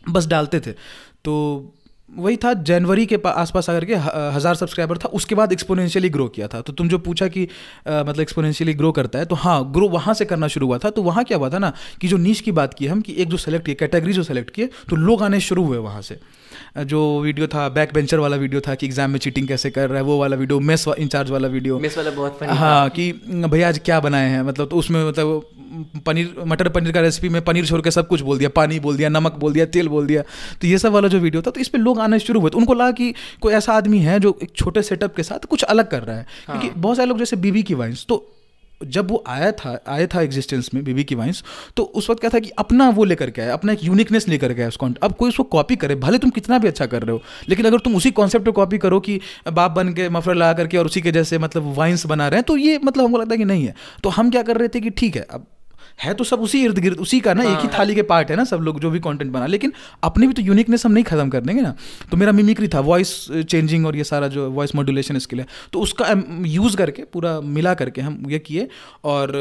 बस 0.03 0.27
डालते 0.27 0.59
थे। 0.59 0.71
तो 1.25 1.33
वही 2.17 2.37
था 2.37 2.53
जनवरी 2.63 3.05
के 3.05 3.17
आसपास 3.27 3.69
आकर 3.69 3.85
के 3.85 3.95
हज़ार 4.35 4.55
सब्सक्राइबर 4.55 4.97
था 4.97 5.09
उसके 5.13 5.35
बाद 5.35 5.51
एक्सपोनेंशियली 5.51 6.09
ग्रो 6.09 6.27
किया 6.29 6.47
था। 6.47 6.61
तो 6.61 6.73
तुम 6.73 6.89
जो 6.89 6.97
पूछा 6.99 7.27
कि 7.27 7.43
आ, 7.43 8.03
मतलब 8.03 8.19
एक्सपोनेंशियली 8.21 8.73
ग्रो 8.73 8.91
करता 8.91 9.19
है 9.19 9.25
तो 9.25 9.35
हाँ 9.37 9.71
ग्रो 9.73 9.89
वहाँ 9.89 10.13
से 10.13 10.25
करना 10.25 10.47
शुरू 10.47 10.67
हुआ 10.67 10.77
था। 10.77 10.89
तो 10.89 11.01
वहाँ 11.03 11.23
क्या 11.23 11.37
हुआ 11.37 11.49
था 11.49 11.59
ना 11.59 11.73
कि 12.01 12.07
जो 12.07 12.17
नीच 12.17 12.41
की 12.41 12.51
बात 12.53 12.73
की 12.73 12.87
हम 12.87 13.01
कि 13.01 13.15
एक 13.17 13.29
जो 13.29 13.37
सेलेक्ट 13.37 13.65
किए 13.65 13.75
कैटेगरी 13.75 14.13
जो 14.13 14.23
सेलेक्ट 14.23 14.49
किए 14.49 14.69
तो 14.89 14.95
लोग 14.95 15.23
आने 15.23 15.39
शुरू 15.41 15.63
हुए 15.65 15.77
वहाँ 15.79 16.01
से। 16.01 16.19
जो 16.79 17.19
वीडियो 17.21 17.47
था 17.47 17.67
बैक 17.69 17.93
बेंचर 17.93 18.19
वाला 18.19 18.37
वीडियो 18.37 18.61
था 18.61 18.75
कि 18.75 18.85
एग्ज़ाम 18.85 19.11
में 19.11 19.19
चीटिंग 19.19 19.47
कैसे 19.47 19.69
कर 19.71 19.89
रहा 19.89 19.97
है 19.97 20.03
वो 20.03 20.17
वाला 20.19 20.35
वीडियो 20.37 20.59
मेस 20.61 20.87
वा, 20.87 20.95
इंचार्ज 20.99 21.31
वाला 21.31 21.47
वीडियो। 21.47 21.79
मेस 21.79 21.97
वाला 21.97 22.11
बहुत 22.11 22.37
फनी 22.39 22.57
हाँ 22.57 22.89
कि 22.89 23.11
भैया 23.25 23.67
आज 23.67 23.79
क्या 23.85 23.99
बनाए 23.99 24.29
हैं? 24.29 24.41
मतलब 24.43 24.67
तो 24.67 24.75
उसमें 24.75 25.03
मतलब 25.07 25.53
पनीर 26.05 26.35
मटर 26.47 26.69
पनीर 26.69 26.91
का 26.91 27.01
रेसिपी 27.01 27.29
में 27.29 27.41
पनीर 27.43 27.65
छोड़ 27.65 27.81
के 27.81 27.91
सब 27.91 28.07
कुछ 28.07 28.21
बोल 28.21 28.37
दिया 28.37 28.49
पानी 28.51 28.79
बोल 28.79 28.97
दिया 28.97 29.09
नमक 29.09 29.35
बोल 29.39 29.53
दिया 29.53 29.65
तेल 29.67 29.87
बोल 29.87 30.07
दिया। 30.07 30.21
तो 30.61 30.67
ये 30.67 30.77
सब 30.77 30.91
वाला 30.91 31.07
जो 31.07 31.19
वीडियो 31.19 31.41
था 31.41 31.51
तो 31.51 31.59
इस 31.59 31.67
पर 31.67 31.79
लोग 31.79 31.99
आने 31.99 32.19
शुरू 32.19 32.39
हुए। 32.39 32.49
तो 32.49 32.57
उनको 32.57 32.73
लगा 32.73 32.91
कि 32.91 33.13
कोई 33.41 33.53
ऐसा 33.53 33.73
आदमी 33.73 33.99
है 33.99 34.19
जो 34.19 34.37
एक 34.43 34.51
छोटे 34.55 34.81
सेटअप 34.83 35.15
के 35.15 35.23
साथ 35.23 35.45
कुछ 35.45 35.63
अलग 35.65 35.89
कर 35.89 36.03
रहा 36.03 36.15
है। 36.15 36.25
हाँ। 36.47 36.59
क्योंकि 36.59 36.79
बहुत 36.79 36.97
सारे 36.97 37.09
लोग 37.09 37.19
जैसे 37.19 37.35
बीबी 37.37 37.63
की 37.63 37.73
वाइन्स 37.73 38.05
तो 38.09 38.25
जब 38.81 39.11
वो 39.11 39.23
आया 39.27 39.51
था 39.53 39.77
आया 39.87 40.07
था 40.07 40.21
एग्जिस्टेंस 40.21 40.69
में, 40.73 40.83
बीबी 40.83 41.03
की 41.03 41.15
वाइंस 41.15 41.43
तो 41.77 41.83
उस 41.83 42.09
वक्त 42.09 42.21
क्या 42.21 42.29
था 42.29 42.39
कि 42.39 42.49
अपना 42.59 42.89
वो 42.89 43.03
लेकर 43.03 43.29
के 43.29 43.41
आया, 43.41 43.53
अपना 43.53 43.73
एक 43.73 43.83
यूनिकनेस 43.83 44.27
लेकर 44.27 44.53
के 44.53 44.61
आया 44.61 44.69
उस 44.69 44.77
अब 45.03 45.13
कोई 45.13 45.29
उसको 45.29 45.43
कॉपी 45.45 45.75
करे, 45.75 45.95
भले 45.97 46.17
तुम 46.17 46.29
कितना 46.29 46.57
भी 46.57 46.67
अच्छा 46.67 46.85
कर 46.85 47.03
रहे 47.03 47.11
हो, 47.11 47.21
लेकिन 47.49 47.65
अगर 47.65 47.79
तुम 47.79 47.95
उसी 47.95 48.11
कॉन्सेप्ट 48.11 48.45
को 48.45 48.51
कॉपी 48.51 48.77
करो 48.77 48.99
कि 48.99 49.19
बाप 49.49 49.71
बन 49.71 49.93
के 49.93 50.09
मफर 50.09 50.35
लगा 50.35 50.53
करके 50.53 50.77
और 50.77 50.85
उसी 50.85 51.01
के 51.01 51.11
जैसे 51.11 51.37
मतलब 51.39 51.73
वाइन्स 51.77 52.05
बना 52.05 52.27
रहे 52.27 52.37
हैं 52.37 52.45
तो 52.45 52.57
ये 52.57 52.79
मतलब 52.83 53.05
हमको 53.05 53.17
लगता 53.17 53.33
है 53.33 53.37
कि 53.37 53.45
नहीं 53.45 53.65
है। 53.65 53.75
तो 54.03 54.09
हम 54.09 54.29
क्या 54.29 54.43
कर 54.43 54.57
रहे 54.57 54.67
थे 54.67 54.79
कि 54.79 54.89
ठीक 54.91 55.15
है, 55.15 55.21
अब 55.23 55.45
है 55.99 56.13
तो 56.13 56.23
सब 56.23 56.41
उसी 56.41 56.63
इर्द 56.63 56.79
गिर्द 56.79 56.97
उसी 56.99 57.19
का 57.19 57.33
ना 57.33 57.43
हाँ, 57.43 57.51
एक 57.51 57.59
ही 57.59 57.67
हाँ। 57.67 57.79
थाली 57.79 57.95
के 57.95 58.01
पार्ट 58.03 58.29
है 58.31 58.35
ना 58.37 58.43
सब 58.43 58.61
लोग 58.61 58.79
जो 58.79 58.89
भी 58.91 58.99
कंटेंट 58.99 59.31
बना। 59.31 59.45
लेकिन 59.45 59.73
अपने 60.03 60.27
भी 60.27 60.33
तो 60.33 60.41
यूनिकनेस 60.41 60.85
हम 60.85 60.91
नहीं 60.91 61.03
खत्म 61.03 61.29
कर 61.29 61.41
देंगे 61.41 61.61
ना। 61.61 61.75
तो 62.11 62.17
मेरा 62.17 62.31
मिमिक्री 62.31 62.67
था 62.67 62.79
वॉइस 62.79 63.15
चेंजिंग 63.49 63.85
और 63.87 63.95
ये 63.95 64.03
सारा 64.03 64.27
जो 64.27 64.49
वॉइस 64.51 64.75
मॉड्यूलेशन 64.75 65.15
इसके 65.15 65.35
लिए। 65.35 65.45
तो 65.73 65.79
उसका 65.79 66.13
यूज़ 66.47 66.77
करके 66.77 67.03
पूरा 67.13 67.39
मिला 67.41 67.73
करके 67.73 68.01
हम 68.01 68.23
ये 68.29 68.39
किए 68.39 68.67
और 69.03 69.31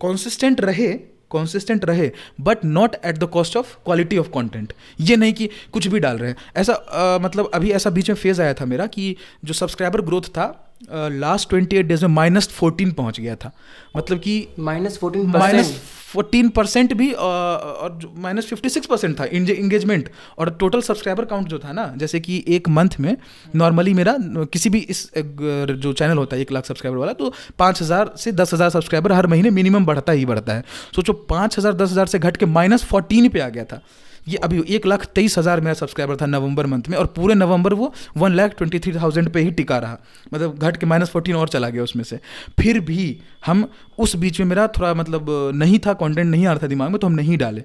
कॉन्सिस्टेंट 0.00 0.60
रहे 0.60 0.92
कॉन्सिस्टेंट 1.30 1.84
रहे 1.84 2.10
but 2.40 2.64
not 2.64 2.94
at 3.04 3.18
the 3.18 3.24
cost 3.32 3.56
of 3.56 3.74
quality 3.84 4.16
of 4.18 4.28
content 4.28 4.72
ये 5.00 5.16
नहीं 5.16 5.32
कि 5.32 5.48
कुछ 5.72 5.86
भी 5.86 5.98
डाल 6.00 6.18
रहे 6.18 6.30
हैं। 6.30 6.36
ऐसा 6.56 6.72
आ, 6.72 7.18
मतलब 7.18 7.50
अभी 7.54 7.70
ऐसा 7.70 7.90
बीच 7.90 8.10
में 8.10 8.16
फ़ेज़ 8.16 8.42
आया 8.42 8.54
था 8.54 8.64
मेरा 8.66 8.86
कि 8.86 9.14
जो 9.44 9.54
सब्सक्राइबर 9.54 10.00
ग्रोथ 10.00 10.28
था 10.28 10.69
लास्ट 10.82 11.48
ट्वेंटी 11.48 11.76
एट 11.76 11.86
डेज़ 11.86 12.04
में 12.04 12.14
माइनस 12.14 12.48
फोर्टीन 12.50 12.90
पहुँच 12.92 13.20
गया 13.20 13.34
था। 13.36 13.52
मतलब 13.96 14.18
कि 14.18 14.46
minus 14.58 14.98
fourteen 14.98 15.26
minus 15.28 15.72
fourteen 16.06 16.48
percent 16.48 16.92
भी 16.94 17.10
और 17.12 17.98
माइनस 18.18 18.46
फिफ्टी 18.46 18.68
सिक्स 18.68 18.86
परसेंट 18.86 19.18
था 19.20 19.24
इंगेजमेंट 19.24 20.08
और 20.38 20.50
टोटल 20.60 20.80
सब्सक्राइबर 20.82 21.24
काउंट 21.24 21.48
जो 21.48 21.58
था 21.58 21.72
ना 21.72 21.86
जैसे 21.96 22.20
कि 22.20 22.42
एक 22.48 22.68
मंथ 22.68 22.98
में 23.00 23.16
नॉर्मली 23.56 23.94
मेरा 23.94 24.16
किसी 24.52 24.70
भी 24.70 24.78
इस 24.90 25.10
जो 25.16 25.92
चैनल 25.92 26.18
होता 26.18 26.36
है 26.36 26.42
एक 26.42 26.52
लाख 26.52 26.66
सब्सक्राइबर 26.66 26.98
वाला 26.98 27.12
तो 27.12 27.32
पाँच 27.58 27.82
हज़ार 27.82 28.12
से 28.18 28.32
दस 28.32 28.54
हज़ार 28.54 28.70
सब्सक्राइबर 28.70 29.12
हर 29.12 29.26
महीने 29.26 29.50
मिनिमम 29.52 29.86
बढ़ता 29.86 30.12
ही 30.12 30.26
बढ़ता 30.26 30.54
है। 30.54 30.64
सोचो 30.96 31.12
पाँच 31.12 31.58
हज़ार 31.58 31.74
दस 31.74 31.90
हज़ार 31.90 32.06
से 32.06 32.18
घट 32.18 32.36
के 32.36 32.46
माइनस 32.48 32.84
फोर्टीन 32.84 33.28
पे 33.28 33.40
आ 33.40 33.48
गया 33.48 33.64
था। 33.64 33.82
ये 34.28 34.36
अभी 34.38 34.62
एक 34.68 34.86
लाख 34.86 35.04
तेईस 35.14 35.38
हज़ार 35.38 35.60
मेरा 35.60 35.74
सब्सक्राइबर 35.74 36.16
था 36.16 36.26
नवंबर 36.26 36.66
मंथ 36.66 36.88
में 36.88 36.96
और 36.98 37.06
पूरे 37.16 37.34
नवंबर 37.34 37.74
वो 37.74 37.92
one 38.16 38.32
lakh 38.32 38.54
twenty 38.58 38.78
three 38.78 38.92
thousand 38.94 39.28
पे 39.28 39.40
ही 39.40 39.50
टिका 39.52 39.78
रहा। 39.78 39.98
मतलब 40.34 40.58
घट 40.58 40.76
के 40.76 40.86
माइनस 40.86 41.10
फोर्टीन 41.10 41.36
और 41.36 41.48
चला 41.48 41.68
गया 41.68 41.82
उसमें 41.82 42.04
से। 42.04 42.18
फिर 42.60 42.80
भी 42.82 43.16
हम 43.46 43.68
उस 43.98 44.16
बीच 44.16 44.40
में 44.40 44.46
मेरा 44.46 44.66
थोड़ा 44.68 44.94
मतलब 44.94 45.26
नहीं 45.54 45.78
था 45.86 45.92
कॉन्टेंट 45.94 46.30
नहीं 46.30 46.46
आ 46.46 46.52
रहा 46.52 46.62
था 46.62 46.66
दिमाग 46.68 46.90
में 46.90 46.98
तो 46.98 47.06
हम 47.06 47.12
नहीं 47.14 47.38
डाले। 47.38 47.64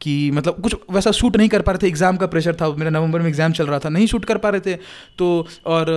कि 0.00 0.30
मतलब 0.30 0.60
कुछ 0.62 0.74
वैसा 0.90 1.10
शूट 1.12 1.36
नहीं 1.36 1.48
कर 1.48 1.62
पा 1.62 1.72
रहे 1.72 1.82
थे 1.82 1.88
एग्ज़ाम 1.88 2.16
का 2.16 2.26
प्रेशर 2.26 2.54
था, 2.54 2.68
मेरा 2.68 2.90
नवंबर 2.90 3.20
में 3.20 3.28
एग्ज़ाम 3.28 3.52
चल 3.52 3.66
रहा 3.66 3.78
था, 3.78 3.88
नहीं 3.88 4.06
शूट 4.06 4.24
कर 4.24 4.38
पा 4.38 4.48
रहे 4.48 4.60
थे। 4.60 4.74
तो 5.18 5.46
और 5.66 5.90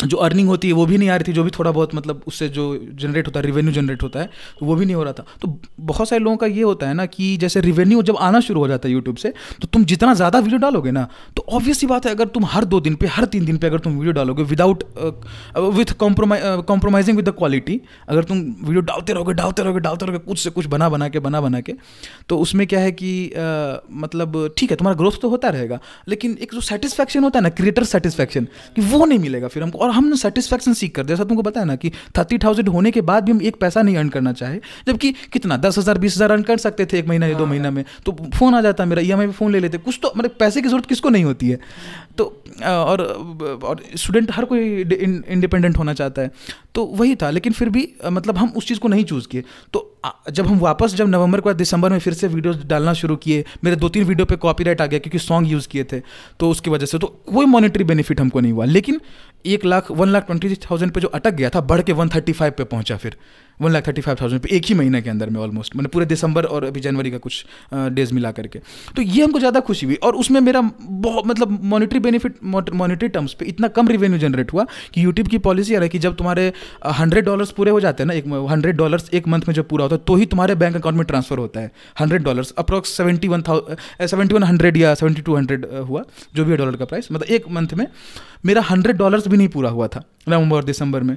जो 0.00 0.16
अर्निंग 0.18 0.48
होती 0.48 0.68
है, 0.68 0.74
वो 0.74 0.84
भी 0.86 0.98
नहीं 0.98 1.08
आ 1.08 1.16
रही 1.16 1.28
थी, 1.28 1.32
जो 1.32 1.42
भी 1.44 1.50
थोड़ा 1.50 1.70
बहुत 1.70 1.94
मतलब 1.94 2.22
उससे 2.26 2.48
जो 2.50 2.64
जनरेट 2.94 3.26
होता 3.26 3.40
है 3.40 3.46
रिवेन्यू 3.46 3.72
जनरेट 3.72 4.02
होता 4.02 4.20
है 4.20 4.28
तो 4.58 4.66
वो 4.66 4.74
भी 4.76 4.84
नहीं 4.84 4.94
हो 4.96 5.02
रहा 5.04 5.12
था। 5.12 5.24
तो 5.42 5.48
बहुत 5.82 6.08
सारे 6.08 6.22
लोगों 6.22 6.36
का 6.36 6.46
ये 6.48 6.62
होता 6.62 6.88
है 6.88 6.94
ना 6.94 7.06
कि 7.08 7.36
जैसे 7.36 7.60
रिवेन्यू 7.60 8.02
जब 8.02 8.16
आना 8.20 8.40
शुरू 8.40 8.60
हो 8.60 8.68
जाता 8.68 8.88
है 8.88 8.92
यूट्यूब 8.94 9.16
से 9.16 9.32
तो 9.62 9.68
तुम 9.68 9.84
जितना 9.84 10.14
ज़्यादा 10.14 10.38
वीडियो 10.38 10.58
डालोगे 10.60 10.90
ना 10.90 11.06
तो 11.36 11.44
ऑब्वियस 11.50 11.80
ही 11.80 11.86
बात 11.86 12.06
है, 12.06 12.12
अगर 12.12 12.28
तुम 12.28 12.44
हर 12.46 12.64
दो 12.64 12.80
दिन 12.80 12.94
पे, 12.94 13.06
हर 13.08 13.24
तीन 13.26 13.44
दिन 13.44 13.58
पे 13.58 13.66
अगर 13.66 13.78
तुम 13.80 13.92
वीडियो 13.94 14.12
डालोगे 14.12 14.42
without 14.44 14.84
with 15.56 15.92
compromising 15.98 17.16
with 17.16 17.28
the 17.28 17.34
quality 17.38 17.80
अगर 18.08 18.24
तुम 18.24 18.38
वीडियो 18.38 18.80
डालते 18.82 19.12
रहोगे 19.12 19.34
डालते 19.34 19.62
रहोगे 19.62 19.80
डालते 19.80 20.06
रहोगे, 20.06 20.18
कुछ 20.20 20.38
से 20.38 20.50
कुछ 20.50 20.66
बना 20.66 20.88
बना 20.88 21.08
के, 21.08 21.18
बना 21.20 21.40
बना 21.40 21.60
के 21.60 21.72
तो 22.28 22.38
उसमें 22.38 22.66
क्या 22.66 22.80
है 22.80 22.92
कि 22.92 23.12
मतलब 23.94 24.54
ठीक 24.58 24.70
है, 24.70 24.76
तुम्हारा 24.76 24.96
ग्रोथ 24.98 25.20
तो 25.22 25.28
होता 25.28 25.48
रहेगा, 25.50 25.78
लेकिन 26.08 26.36
एक 26.42 26.54
जो 26.54 26.60
सेटिस्फैक्शन 26.62 27.24
होता 27.24 27.38
है 27.38 27.42
ना 27.42 27.48
क्रिएटर 27.52 27.84
सेटिस्फैक्शन 27.86 28.48
कि 28.76 28.82
वो 28.82 29.04
नहीं 29.04 29.18
मिलेगा, 29.18 29.48
फिर 29.48 29.62
हमको 29.62 29.78
और 29.84 29.90
हम 29.90 30.14
सेटिस्फैक्शन 30.16 30.72
सीख 30.74 30.94
कर 30.94 31.06
जैसा 31.06 31.24
तुमको 31.24 31.42
पता 31.42 31.60
है 31.60 31.66
ना 31.66 31.76
कि 31.76 31.90
थर्टी 32.18 32.38
थाउज़ेंड 32.38 32.68
होने 32.70 32.90
के 32.90 33.00
बाद 33.02 33.24
भी 33.24 33.32
हम 33.32 33.42
एक 33.42 33.56
पैसा 33.60 33.82
नहीं 33.82 33.96
अर्न 33.96 34.08
करना 34.10 34.32
चाहे 34.34 34.60
जबकि 34.86 35.12
कितना? 35.32 35.56
दस 35.58 35.78
हज़ार 35.78 35.98
बीस 35.98 36.16
हज़ार 36.16 36.32
अर्न 36.32 36.42
कर 36.44 36.58
सकते 36.58 36.86
थे 36.86 36.98
एक 36.98 37.08
महीना 37.08 37.26
या 37.26 37.34
दो 37.34 37.44
हाँ। 37.44 37.50
महीना 37.50 37.70
में। 37.70 37.84
तो 38.06 38.16
फ़ोन 38.34 38.54
आ 38.54 38.60
जाता 38.60 38.84
मेरा 38.84 39.02
ई 39.02 39.10
एम 39.12 39.30
फ़ोन 39.32 39.52
ले 39.52 39.60
लेते। 39.60 39.78
कुछ 39.80 39.98
तो 40.02 40.12
मतलब 40.16 40.36
पैसे 40.38 40.62
की 40.62 40.68
ज़रूरत 40.68 40.86
किसको 40.86 41.08
नहीं 41.08 41.24
होती 41.24 41.48
है। 41.48 41.58
तो 42.18 42.24
और 42.64 43.00
और 43.64 43.82
स्टूडेंट 43.94 44.30
हर 44.32 44.44
कोई 44.44 44.60
इंडिपेंडेंट 44.80 45.78
होना 45.78 45.94
चाहता 45.94 46.22
है। 46.22 46.30
तो 46.74 46.84
वही 46.94 47.14
था 47.16 47.30
लेकिन 47.30 47.52
फिर 47.52 47.68
भी 47.70 47.88
मतलब 48.06 48.38
हम 48.38 48.52
उस 48.56 48.66
चीज़ 48.68 48.78
को 48.78 48.88
नहीं 48.88 49.04
चूज़ 49.04 49.26
किए। 49.28 49.44
तो 49.72 49.90
जब 50.30 50.46
हम 50.46 50.58
वापस 50.58 50.94
जब 50.94 51.08
नवंबर 51.08 51.40
के 51.40 51.48
बाद 51.48 51.56
दिसंबर 51.56 51.90
में 51.90 51.98
फिर 51.98 52.14
से 52.14 52.28
वीडियोस 52.28 52.56
डालना 52.66 52.92
शुरू 52.94 53.16
किए 53.16 53.44
मेरे 53.64 53.76
दो 53.76 53.88
तीन 53.88 54.04
वीडियो 54.04 54.26
पे 54.26 54.36
कॉपीराइट 54.38 54.80
आ 54.80 54.86
गया 54.86 54.98
क्योंकि 54.98 55.18
सॉन्ग 55.18 55.50
यूज़ 55.50 55.68
किए 55.68 55.84
थे 55.84 56.00
तो 56.40 56.50
उसकी 56.50 56.70
वजह 56.70 56.86
से 56.86 56.98
तो 56.98 57.06
कोई 57.26 57.46
मॉनिटरी 57.46 57.84
बेनिफिट 57.84 58.20
हमको 58.20 58.40
नहीं 58.40 58.52
हुआ। 58.52 58.64
लेकिन 58.66 59.00
एक 59.46 59.64
lakh 59.64 59.90
one 59.90 60.08
lakh 60.08 60.26
twenty 60.26 60.54
thousand 60.54 60.92
पर 60.92 61.00
जो 61.00 61.08
अटक 61.08 61.30
गया 61.30 61.50
था, 61.50 61.60
बढ़ 61.60 61.82
के 61.82 61.92
वन 61.92 62.08
थर्टी 62.08 62.32
फाइव 62.32 62.52
पर 62.58 62.64
पहुँचा 62.64 62.96
फिर। 62.96 63.16
One 63.60 63.72
lakh 63.72 63.86
thirty 63.88 64.00
five 64.00 64.16
thousand 64.20 64.46
एक 64.46 64.64
ही 64.66 64.74
महीने 64.74 65.00
के 65.02 65.10
अंदर 65.10 65.30
में 65.30 65.40
ऑलमोस्ट 65.40 65.76
मैंने 65.76 65.88
पूरे 65.88 66.06
दिसंबर 66.06 66.44
और 66.46 66.64
अभी 66.64 66.80
जनवरी 66.80 67.10
का 67.10 67.18
कुछ 67.18 67.44
डेज़ 67.74 68.14
मिला 68.14 68.30
करके। 68.32 68.58
तो 68.96 69.02
ये 69.02 69.22
हमको 69.24 69.38
ज़्यादा 69.38 69.60
खुशी 69.62 69.86
हुई 69.86 69.94
और 69.96 70.14
उसमें 70.16 70.40
मेरा 70.40 70.60
बहुत 70.82 71.26
मतलब 71.26 71.58
मॉनिटरी 71.64 71.98
बेनिफिट 72.00 72.38
मॉनिटरी 72.44 73.08
टर्म्स 73.08 73.32
पे 73.34 73.44
इतना 73.46 73.68
कम 73.70 73.88
रिवेन्यू 73.88 74.18
जनरेट 74.18 74.52
हुआ 74.52 74.64
कि 74.94 75.04
यूट्यूब 75.04 75.28
की 75.28 75.38
पॉलिसी 75.40 75.74
है 75.74 75.88
कि 75.88 75.98
जब 75.98 76.16
तुम्हारे 76.16 76.52
हंड्रेड 76.94 77.24
डॉलर्स 77.24 77.50
पूरे 77.52 77.70
हो 77.70 77.80
जाते 77.80 78.02
हैं 78.02 78.08
ना, 78.08 78.14
एक 78.14 78.26
हंड्रेड 78.50 78.76
डॉलर्स 78.76 79.10
एक 79.14 79.28
मंथ 79.28 79.48
में 79.48 79.54
जब 79.54 79.68
पूरा 79.68 79.84
होता 79.84 79.96
है 79.96 80.02
तो 80.06 80.14
ही 80.16 80.26
तुम्हारे 80.26 80.54
बैंक 80.56 80.76
अकाउंट 80.76 80.96
में 80.98 81.06
ट्रांसफ़र 81.06 81.38
होता 81.38 81.60
है। 81.60 81.70
Hundred 82.00 82.22
dollars 82.24 82.52
approx 82.58 82.96
seventy 82.96 83.28
one 83.28 83.42
थाउ 83.42 83.76
seventy 84.02 84.34
one 84.34 84.42
hundred 84.44 84.76
या 84.76 84.94
सेवेंटी 84.94 85.22
टू 85.22 85.36
हंड्रेड 85.36 85.66
हुआ, 85.88 86.04
जो 86.34 86.44
भी 86.44 86.50
है 86.50 86.56
डॉलर 86.56 86.76
का 86.76 86.84
प्राइस 86.84 87.12
मतलब 87.12 87.28
एक 87.28 87.48
मंथ 87.50 87.74
में 87.74 87.86
मेरा 88.46 88.62
हंड्रेड 88.62 88.96
डॉलर्स 88.96 89.28
भी 89.28 89.36
नहीं 89.36 89.48
पूरा 89.48 89.70
हुआ 89.70 89.86
था। 89.88 90.04
नवंबर 90.28 90.56
और 90.56 90.64
दिसंबर 90.64 91.02
में। 91.02 91.16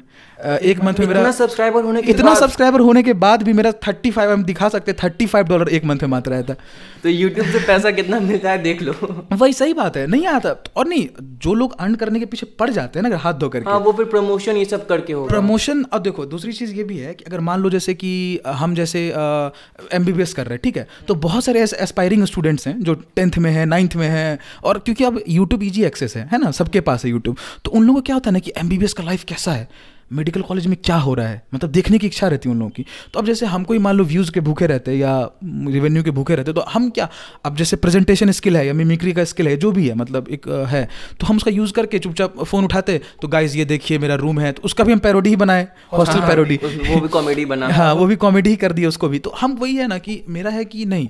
एक 0.62 0.84
मंथ 0.84 1.00
में 1.00 1.08
मेरा 1.08 1.32
सब्सक्राइबर 1.32 1.84
होने 1.84 2.02
के 2.02 2.12
इतना 2.12 2.34
सब्सक्राइबर 2.36 2.80
होने 2.80 3.04
के 3.04 3.14
बाद 3.16 3.44
भी 3.44 3.54
मेरा 3.54 3.72
थर्टी 3.88 4.12
फाइव 4.12 4.32
हम 4.32 4.44
दिखा 4.44 4.70
सकते 4.70 4.94
थर्टी 5.04 5.26
फाइव 5.26 5.48
डॉलर 5.48 5.70
एक 5.70 5.86
मंथ 5.86 6.00
में 6.02 6.10
मात्र 6.10 6.34
आया 6.34 6.44
था 6.44 6.56
तो 7.04 7.10
यूट्यूब 7.10 7.48
से 7.48 7.60
पैसा 7.68 7.92
कितना 7.92 8.20
मिलता 8.20 8.52
है 8.52 8.62
देख 8.64 8.82
लो। 8.82 8.94
वही 9.34 9.54
सही 9.54 9.74
बात 9.74 9.98
है 9.98 10.06
नहीं 10.08 10.26
आता। 10.28 10.56
और 10.76 10.88
नहीं 10.88 11.08
जो 11.44 11.54
लोग 11.54 11.76
अर्न 11.80 11.96
करने 11.96 12.20
के 12.20 12.26
पीछे 12.26 12.46
पड़ 12.60 12.70
जाते 12.70 13.00
हैं 13.00 13.04
ना 13.04 13.10
अगर 13.10 13.24
हाथ 13.24 13.34
धो 13.34 13.50
करके। 13.50 13.70
हाँ 13.70 13.80
वो 13.80 13.92
फिर 13.94 14.06
प्रमोशन 14.06 14.58
ये 14.58 14.66
सब 14.66 14.86
करके 14.88 15.14
हो 15.14 15.26
प्रमोशन 15.28 15.84
अब 15.94 16.02
देखो 16.02 16.26
दूसरी 16.26 16.54
चीज़ 16.54 16.74
ये 16.76 16.84
भी 16.84 16.98
है 16.98 17.14
कि 17.14 17.24
अगर 17.24 17.40
मान 17.40 17.62
लो 17.62 17.70
जैसे 17.70 17.94
कि 17.94 18.40
हम 18.48 18.76
जैसे 18.76 19.08
एम 19.08 20.06
बी 20.06 20.12
कर 20.12 20.46
रहे 20.46 20.54
हैं 20.54 20.60
ठीक 20.64 20.78
है? 20.78 20.88
तो 21.08 21.16
बहुत 21.18 21.44
सारे 21.44 21.62
ऐसे 21.62 21.78
एस्पायरिंग 21.84 22.26
स्टूडेंट्स 22.26 22.68
हैं 22.68 22.80
जो 22.84 22.94
टेंथ 23.16 23.38
में 23.38 23.52
है 23.52 23.66
नाइन्थ 23.66 23.96
में 23.96 24.08
है 24.08 24.40
और 24.64 24.80
क्योंकि 24.80 25.04
अब 25.04 25.22
यूट्यूब 25.30 25.64
ईजी 25.64 25.84
एक्सेस 25.86 26.16
है 26.18 26.28
है 26.32 26.40
ना? 26.40 26.52
सबके 26.52 26.82
पास 26.82 27.06
है 27.06 27.12
यूट्यूब 27.12 27.38
तो 27.66 27.72
उन 27.72 27.84
लोगों 27.84 28.02
को 28.02 28.06
क्या 28.06 28.16
होता 28.16 28.30
है 28.30 28.34
ना 28.34 28.40
कि 28.40 28.52
एम 28.58 28.70
बी 28.70 28.78
बी 28.78 28.86
एस 28.86 28.94
का 28.94 29.04
लाइफ 29.04 29.24
कैसा 29.24 29.52
है? 29.52 29.68
मेडिकल 30.12 30.42
कॉलेज 30.42 30.68
में 30.68 30.76
क्या 30.84 30.96
हो 30.98 31.14
रहा 31.14 31.28
है? 31.28 31.42
मतलब 31.54 31.72
देखने 31.72 31.98
की 31.98 32.08
इच्छा 32.08 32.28
रहती 32.28 32.50
है 32.50 32.54
उन 32.54 32.60
लोगों 32.60 32.70
की। 32.72 32.86
तो 33.14 33.20
अब 33.20 33.26
जैसे 33.26 33.46
हम 33.46 33.64
कोई 33.64 33.78
मान 33.80 33.96
लो 33.96 34.04
व्यूज़ 34.04 34.32
के 34.32 34.40
भूखे 34.40 34.68
रहते 34.68 34.92
हैं 34.92 34.98
या 34.98 35.18
रेवेन्यू 35.44 36.04
के 36.04 36.12
भूखे 36.12 36.36
रहते 36.36 36.52
हैं 36.52 36.56
तो 36.56 36.62
हम 36.72 36.90
क्या 36.90 37.08
अब 37.46 37.56
जैसे 37.56 37.76
प्रेजेंटेशन 37.78 38.32
स्किल 38.32 38.58
है 38.58 38.66
या 38.68 38.74
मिमिक्री 38.74 39.14
का 39.14 39.24
स्किल 39.24 39.48
है 39.48 39.56
जो 39.58 39.72
भी 39.72 39.88
है 39.88 39.96
मतलब 39.96 40.28
एक 40.30 40.48
है 40.70 40.84
तो 41.20 41.28
हम 41.28 41.38
उसका 41.38 41.52
यूज़ 41.52 41.74
करके 41.74 42.00
चुपचाप 42.00 42.44
फ़ोन 42.44 42.66
उठाते 42.66 43.00
तो 43.22 43.28
गाइज़ 43.28 43.58
ये 43.58 43.66
देखिए 43.66 43.98
मेरा 44.00 44.16
रूम 44.16 44.40
है 44.40 44.52
तो 44.52 44.62
उसका 44.66 44.84
भी 44.84 44.94
हम 44.94 45.00
पैरोडी 45.00 45.30
ही 45.30 45.36
बनाए 45.36 45.68
हॉस्टल 45.94 46.22
पैरोडी 46.22 46.60
वो 46.64 47.00
भी 47.02 47.08
कॉमेडी 47.10 47.46
बना। 47.46 47.68
हाँ 47.74 47.94
वो 47.94 48.06
भी 48.06 48.16
कॉमेडी 48.18 48.50
ही 48.50 48.56
कर 48.56 48.74
दिया 48.74 48.90
उसको 48.90 49.10
भी। 49.10 49.20
तो 49.20 49.34
हम 49.42 49.54
वही 49.54 49.76
है 49.76 49.88
ना 49.88 49.98
कि 49.98 50.24
मेरा 50.30 50.52
है 50.52 50.66
कि 50.66 50.86
नहीं 50.86 51.08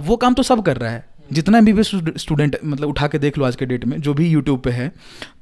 वो 0.00 0.16
काम 0.16 0.34
तो 0.34 0.42
सब 0.42 0.62
कर 0.62 0.76
रहा 0.76 0.90
है। 0.90 1.11
जितना 1.32 1.58
एम 1.58 1.64
बी 1.64 1.82
स्टूडेंट 1.82 2.56
मतलब 2.64 2.88
उठा 2.88 3.06
के 3.08 3.18
देख 3.18 3.38
लो 3.38 3.44
आज 3.44 3.56
के 3.56 3.66
डेट 3.66 3.84
में 3.84 4.00
जो 4.00 4.14
भी 4.14 4.28
यूट्यूब 4.28 4.60
पे 4.60 4.70
है 4.70 4.88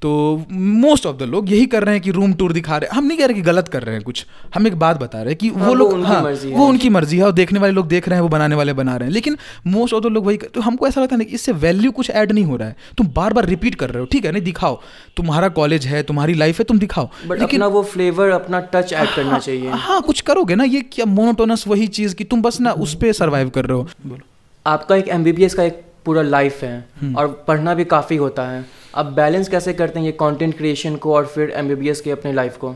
तो 0.03 0.11
मोस्ट 0.53 1.07
ऑफ़ 1.07 1.17
द 1.17 1.23
लोग 1.23 1.51
यही 1.51 1.67
कर 1.67 1.85
रहे 1.85 1.95
हैं 1.95 2.03
कि 2.03 2.11
रूम 2.11 2.33
टूर 2.33 2.53
दिखा 2.53 2.77
रहे 2.77 2.89
हैं। 2.89 2.97
हम 2.97 3.07
नहीं 3.07 3.19
कह 3.19 3.27
रहे 3.27 3.35
कि 3.35 3.43
गलत 3.43 3.69
कर 3.69 3.83
रहे 3.83 3.95
हैं 3.95 4.03
कुछ। 4.05 4.25
हम 4.55 4.67
एक 4.67 4.75
बात 4.79 5.01
बता 5.01 5.19
रहे 5.19 5.29
हैं 5.29 5.37
कि 5.37 5.49
हाँ, 5.49 5.67
वो 5.67 5.75
लोग 5.75 6.05
हाँ 6.05 6.21
वो 6.23 6.67
उनकी 6.67 6.89
मर्ज़ी 6.89 7.19
है 7.19 7.25
और 7.25 7.33
देखने 7.33 7.59
वाले 7.59 7.73
लोग 7.73 7.89
देख 7.89 8.09
रहे 8.09 8.17
हैं 8.17 8.23
वो 8.23 8.29
बनाने 8.29 8.55
वाले 8.55 8.73
बना 8.73 8.97
रहे 8.97 9.09
हैं। 9.09 9.15
लेकिन 9.15 9.37
मोस्ट 9.67 9.95
ऑफ़ 9.95 10.05
द 10.05 10.07
लोग 10.07 10.27
वही 10.27 10.37
तो 10.55 10.61
हमको 10.61 10.87
ऐसा 10.89 11.01
लगता 11.01 11.17
है 11.17 11.25
कि 11.25 11.35
इससे 11.35 11.53
वैल्यू 11.65 11.91
कुछ 11.91 12.11
ऐड 12.13 12.33
नहीं 12.33 12.45
हो 12.45 12.57
रहा 12.57 12.69
है। 12.69 12.77
तुम 12.99 13.09
बार 13.17 13.33
बार 13.33 13.47
रिपीट 13.47 13.75
कर 13.75 13.91
रहे 13.91 14.01
हो 14.01 14.07
ठीक 14.07 14.25
है 14.25 14.33
नहीं 14.33 14.43
दिखाओ। 14.43 14.81
तुम्हारा 15.17 15.49
कॉलेज 15.51 15.87
है 15.87 16.03
तुम्हारी 16.03 16.35
लाइफ 16.35 16.59
है 16.59 16.65
तुम 16.65 16.79
दिखाओ। 16.79 17.09
लेकिन 17.31 17.63
वो 17.63 17.83
फ्लेवर 17.83 18.31
अपना 18.31 18.61
टच 18.75 18.93
ऐड 18.93 19.15
करना 19.17 19.31
हाँ, 19.31 19.39
चाहिए। 19.39 19.71
हाँ 19.71 20.01
कुछ 20.03 20.21
करोगे 20.21 20.55
ना 20.55 20.65
ये 20.65 20.81
क्या 20.93 21.07
मोनोटोनस 21.11 21.67
वही 21.69 21.87
चीज़ 21.91 22.15
कि 22.15 22.25
तुम 22.25 22.43
बस 22.43 22.61
ना 22.61 22.73
उस 22.73 22.95
पर 22.95 23.13
सर्वाइव 23.13 23.49
कर 23.49 23.65
रहे 23.65 23.79
हो। 23.79 23.89
बोलो। 24.07 24.30
आपका 24.67 24.97
एक 24.97 25.09
एमबीबीएस 25.09 25.55
का 25.55 25.63
एक 25.63 25.83
पूरा 26.05 26.23
लाइफ 26.23 26.63
है 26.63 26.77
हम्म। 27.01 27.17
और 27.17 27.29
पढ़ना 27.49 27.75
भी 27.75 27.85
काफ़ी 27.87 28.17
होता 28.17 28.47
है 28.49 28.65
आप 28.95 29.07
बैलेंस 29.13 29.49
कैसे 29.49 29.73
करते 29.73 29.99
हैं 29.99 30.07
ये 30.07 30.13
कंटेंट 30.13 30.57
क्रिएशन 30.57 30.97
को 30.97 31.15
और 31.15 31.27
फिर 31.27 31.51
एमबीबीएस 31.57 32.01
के 32.01 32.11
अपने 32.11 32.33
लाइफ 32.33 32.57
को 32.57 32.75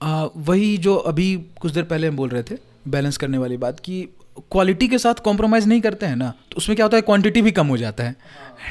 आ, 0.00 0.24
वही 0.36 0.76
जो 0.78 0.94
अभी 1.04 1.34
कुछ 1.60 1.72
देर 1.72 1.84
पहले 1.84 2.08
हम 2.08 2.16
बोल 2.16 2.28
रहे 2.28 2.42
थे 2.42 2.58
बैलेंस 2.88 3.16
करने 3.16 3.38
वाली 3.38 3.56
बात 3.56 3.80
कि 3.80 4.08
क्वालिटी 4.52 4.88
के 4.88 4.98
साथ 4.98 5.14
कॉम्प्रोमाइज़ 5.24 5.66
नहीं 5.68 5.80
करते 5.80 6.06
हैं 6.06 6.16
ना 6.16 6.32
तो 6.50 6.56
उसमें 6.56 6.76
क्या 6.76 6.84
होता 6.86 6.96
है 6.96 7.02
क्वांटिटी 7.02 7.42
भी 7.42 7.50
कम 7.52 7.66
हो 7.66 7.76
जाता 7.76 8.04
है। 8.04 8.16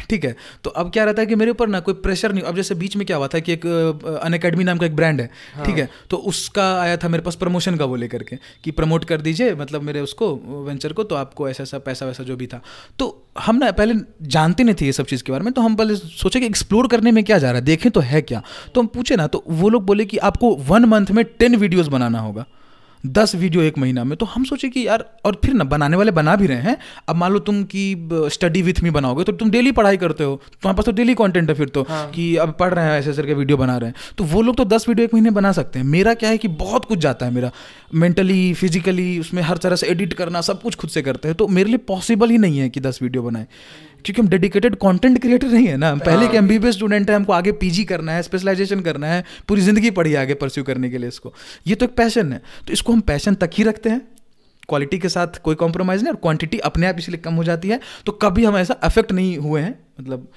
ठीक 0.09 0.25
है? 0.25 0.35
तो 0.63 0.69
अब 0.71 0.89
क्या 0.91 1.03
रहता 1.03 1.21
है 1.21 1.25
कि 1.25 1.35
मेरे 1.35 1.51
ऊपर 1.51 1.67
ना 1.67 1.79
कोई 1.79 1.93
प्रेशर 1.95 2.33
नहीं 2.33 2.43
अब 2.43 2.55
जैसे 2.55 2.75
बीच 2.75 2.95
में 2.97 3.05
क्या 3.07 3.17
हुआ 3.17 3.27
था 3.27 3.39
कि 3.39 3.53
एक 3.53 3.65
अन 4.23 4.33
अकेडमी 4.33 4.63
नाम 4.63 4.77
का 4.77 4.85
एक 4.85 4.95
ब्रांड 4.95 5.21
है 5.21 5.29
हाँ। 5.55 5.65
ठीक 5.65 5.77
है? 5.77 5.89
तो 6.09 6.17
उसका 6.17 6.65
आया 6.81 6.97
था 6.97 7.07
मेरे 7.07 7.23
पास 7.23 7.35
प्रमोशन 7.35 7.75
का 7.75 7.85
वो 7.85 7.95
लेकर 7.95 8.23
के 8.23 8.37
कि 8.63 8.71
प्रमोट 8.71 9.05
कर 9.05 9.21
दीजिए 9.21 9.53
मतलब 9.55 9.81
मेरे 9.81 10.01
उसको 10.01 10.33
वेंचर 10.67 10.93
को 10.93 11.03
तो 11.03 11.15
आपको 11.15 11.49
ऐसा 11.49 11.63
ऐसा 11.63 11.79
पैसा 11.79 12.05
वैसा 12.05 12.23
जो 12.23 12.35
भी 12.35 12.47
था। 12.47 12.61
तो 12.99 13.11
हम 13.39 13.55
ना 13.55 13.71
पहले 13.71 13.93
जानते 14.27 14.63
नहीं 14.63 14.75
थे 14.81 14.85
ये 14.85 14.91
सब 14.93 15.05
चीज़ 15.05 15.23
के 15.23 15.31
बारे 15.31 15.43
में 15.43 15.53
तो 15.53 15.61
हम 15.61 15.75
पहले 15.75 15.95
सोचे 15.95 16.39
कि 16.39 16.45
एक्सप्लोर 16.45 16.87
करने 16.87 17.11
में 17.11 17.23
क्या 17.23 17.37
जा 17.37 17.51
रहा 17.51 17.59
है 17.59 17.65
देखें 17.65 17.91
तो 17.91 18.01
है 18.01 18.21
क्या। 18.21 18.41
तो 18.75 18.81
हम 18.81 18.87
पूछे 18.87 19.15
ना 19.15 19.27
तो 19.27 19.43
वो 19.47 19.69
लोग 19.69 19.85
बोले 19.85 20.05
कि 20.05 20.17
आपको 20.17 20.55
वन 20.67 20.85
मंथ 20.85 21.11
में 21.11 21.23
टेन 21.39 21.55
वीडियोज़ 21.55 21.89
बनाना 21.89 22.19
होगा। 22.19 22.45
दस 23.05 23.35
वीडियो 23.35 23.61
एक 23.63 23.77
महीना 23.77 24.03
में 24.03 24.15
तो 24.17 24.25
हम 24.25 24.43
सोचे 24.43 24.69
कि 24.69 24.85
यार 24.87 25.05
और 25.25 25.39
फिर 25.45 25.53
ना 25.53 25.63
बनाने 25.63 25.97
वाले 25.97 26.11
बना 26.11 26.35
भी 26.35 26.47
रहे 26.47 26.61
हैं। 26.61 26.77
अब 27.09 27.15
मान 27.15 27.31
लो 27.31 27.39
तुम 27.39 27.63
कि 27.63 28.09
स्टडी 28.33 28.61
विथ 28.61 28.81
मी 28.83 28.89
बनाओगे 28.89 29.23
तो 29.23 29.31
तुम 29.31 29.49
डेली 29.51 29.71
पढ़ाई 29.71 29.97
करते 29.97 30.23
हो 30.23 30.35
तुम्हारे 30.35 30.75
पास 30.77 30.85
तो 30.85 30.91
डेली 30.91 31.13
कॉन्टेंट 31.13 31.49
है 31.49 31.55
फिर 31.55 31.69
तो 31.69 31.85
हाँ। 31.89 32.09
कि 32.11 32.35
अब 32.35 32.55
पढ़ 32.59 32.73
रहे 32.73 32.85
हैं 32.85 32.99
ऐसे 32.99 33.09
ऐसे 33.09 33.33
वीडियो 33.33 33.57
बना 33.57 33.77
रहे 33.77 33.89
हैं। 33.89 34.13
तो 34.17 34.23
वो 34.23 34.41
लोग 34.41 34.55
तो 34.55 34.65
दस 34.65 34.87
वीडियो 34.89 35.05
एक 35.05 35.13
महीने 35.13 35.31
बना 35.31 35.51
सकते 35.51 35.79
हैं। 35.79 35.85
मेरा 35.85 36.13
क्या 36.13 36.29
है 36.29 36.37
कि 36.37 36.47
बहुत 36.47 36.85
कुछ 36.85 36.99
जाता 36.99 37.25
है 37.25 37.33
मेरा। 37.33 37.51
मेंटली 37.95 38.53
फिजिकली 38.53 39.19
उसमें 39.19 39.41
हर 39.43 39.57
तरह 39.57 39.75
से 39.75 39.87
एडिट 39.87 40.13
करना 40.13 40.41
सब 40.41 40.61
कुछ 40.61 40.75
खुद 40.75 40.89
से 40.89 41.01
करते 41.01 41.27
हैं। 41.27 41.37
तो 41.37 41.47
मेरे 41.47 41.69
लिए 41.69 41.77
पॉसिबल 41.87 42.29
ही 42.29 42.37
नहीं 42.37 42.59
है 42.59 42.69
कि 42.69 42.79
दस 42.79 42.99
वीडियो 43.01 43.23
बनाए। 43.23 43.47
क्योंकि 44.05 44.21
हम 44.21 44.27
डेडिकेटेड 44.29 44.75
कंटेंट 44.77 45.21
क्रिएटर 45.21 45.47
नहीं 45.47 45.67
है 45.67 45.77
ना। 45.77 45.89
हम 45.91 45.99
पहले 46.01 46.27
के 46.27 46.37
एमबीबीएस 46.37 46.75
स्टूडेंट 46.75 47.09
है 47.09 47.15
हमको 47.15 47.33
आगे 47.33 47.51
पीजी 47.61 47.83
करना 47.85 48.11
है 48.11 48.21
स्पेशलाइजेशन 48.23 48.81
करना 48.81 49.07
है 49.07 49.23
पूरी 49.47 49.61
ज़िंदगी 49.61 49.91
पढ़ी 49.91 50.13
आगे 50.15 50.33
परस्यू 50.35 50.63
करने 50.63 50.89
के 50.89 50.97
लिए 50.97 51.07
इसको। 51.07 51.33
ये 51.67 51.75
तो 51.75 51.85
एक 51.85 51.95
पैशन 51.97 52.33
है। 52.33 52.41
तो 52.67 52.73
इसको 52.73 52.93
हम 52.93 53.01
पैशन 53.03 53.35
तक 53.35 53.49
ही 53.53 53.63
रखते 53.63 53.89
हैं। 53.89 54.01
क्वालिटी 54.69 54.97
के 54.99 55.09
साथ 55.09 55.37
कोई 55.43 55.55
कॉम्प्रोमाइज़ 55.55 56.03
नहीं 56.03 56.13
और 56.13 56.19
क्वांटिटी 56.21 56.57
अपने 56.67 56.87
आप 56.87 56.99
इसलिए 56.99 57.17
कम 57.19 57.33
हो 57.33 57.43
जाती 57.43 57.69
है। 57.69 57.79
तो 58.05 58.11
कभी 58.21 58.45
हम 58.45 58.57
ऐसा 58.57 58.73
अफेक्ट 58.83 59.11
नहीं 59.11 59.37
हुए 59.39 59.61
हैं 59.61 59.79
मतलब 59.99 60.27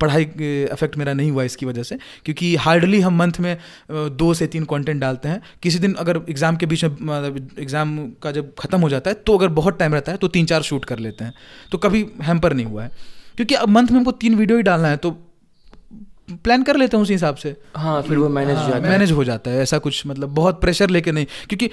पढ़ाई 0.00 0.24
अफेक्ट 0.72 0.96
मेरा 0.98 1.12
नहीं 1.12 1.30
हुआ 1.30 1.44
इसकी 1.44 1.66
वजह 1.66 1.82
से 1.82 1.96
क्योंकि 2.24 2.54
हार्डली 2.58 3.00
हम 3.00 3.16
मंथ 3.18 3.38
में 3.40 3.56
दो 3.90 4.32
से 4.34 4.46
तीन 4.46 4.64
कंटेंट 4.64 5.00
डालते 5.00 5.28
हैं। 5.28 5.40
किसी 5.62 5.78
दिन 5.78 5.94
अगर 5.96 6.20
एग्ज़ाम 6.28 6.56
के 6.56 6.66
बीच 6.66 6.84
में 6.84 7.36
एग्ज़ाम 7.58 7.96
का 8.22 8.32
जब 8.32 8.52
ख़त्म 8.58 8.80
हो 8.80 8.88
जाता 8.88 9.10
है 9.10 9.16
तो 9.26 9.36
अगर 9.38 9.48
बहुत 9.54 9.78
टाइम 9.78 9.94
रहता 9.94 10.12
है 10.12 10.18
तो 10.18 10.28
तीन 10.28 10.46
चार 10.46 10.62
शूट 10.62 10.84
कर 10.84 10.98
लेते 10.98 11.24
हैं। 11.24 11.34
तो 11.72 11.78
कभी 11.78 12.06
हैम्पर 12.22 12.52
नहीं 12.52 12.66
हुआ 12.66 12.84
है। 12.84 13.16
क्योंकि 13.38 13.54
अब 13.54 13.68
मंथ 13.68 13.86
में 13.86 13.98
हमको 13.98 14.12
तीन 14.12 14.34
वीडियो 14.34 14.56
ही 14.56 14.62
डालना 14.64 14.88
है 14.88 14.96
तो 14.96 15.10
प्लान 16.44 16.62
कर 16.62 16.76
लेते 16.76 16.96
हैं 16.96 17.02
उसी 17.02 17.12
हिसाब 17.12 17.34
से। 17.36 17.54
हाँ 17.76 18.00
फिर 18.02 18.18
वो 18.18 18.28
मैनेज 18.28 18.56
हो 18.58 18.68
जाता 18.68 18.88
मैनेज 18.88 19.12
हो 19.12 19.24
जाता 19.24 19.50
है 19.50 19.62
ऐसा 19.62 19.78
कुछ 19.78 20.06
मतलब 20.06 20.34
बहुत 20.34 20.60
प्रेशर 20.60 20.90
लेके 20.90 21.12
नहीं। 21.12 21.26
क्योंकि 21.48 21.70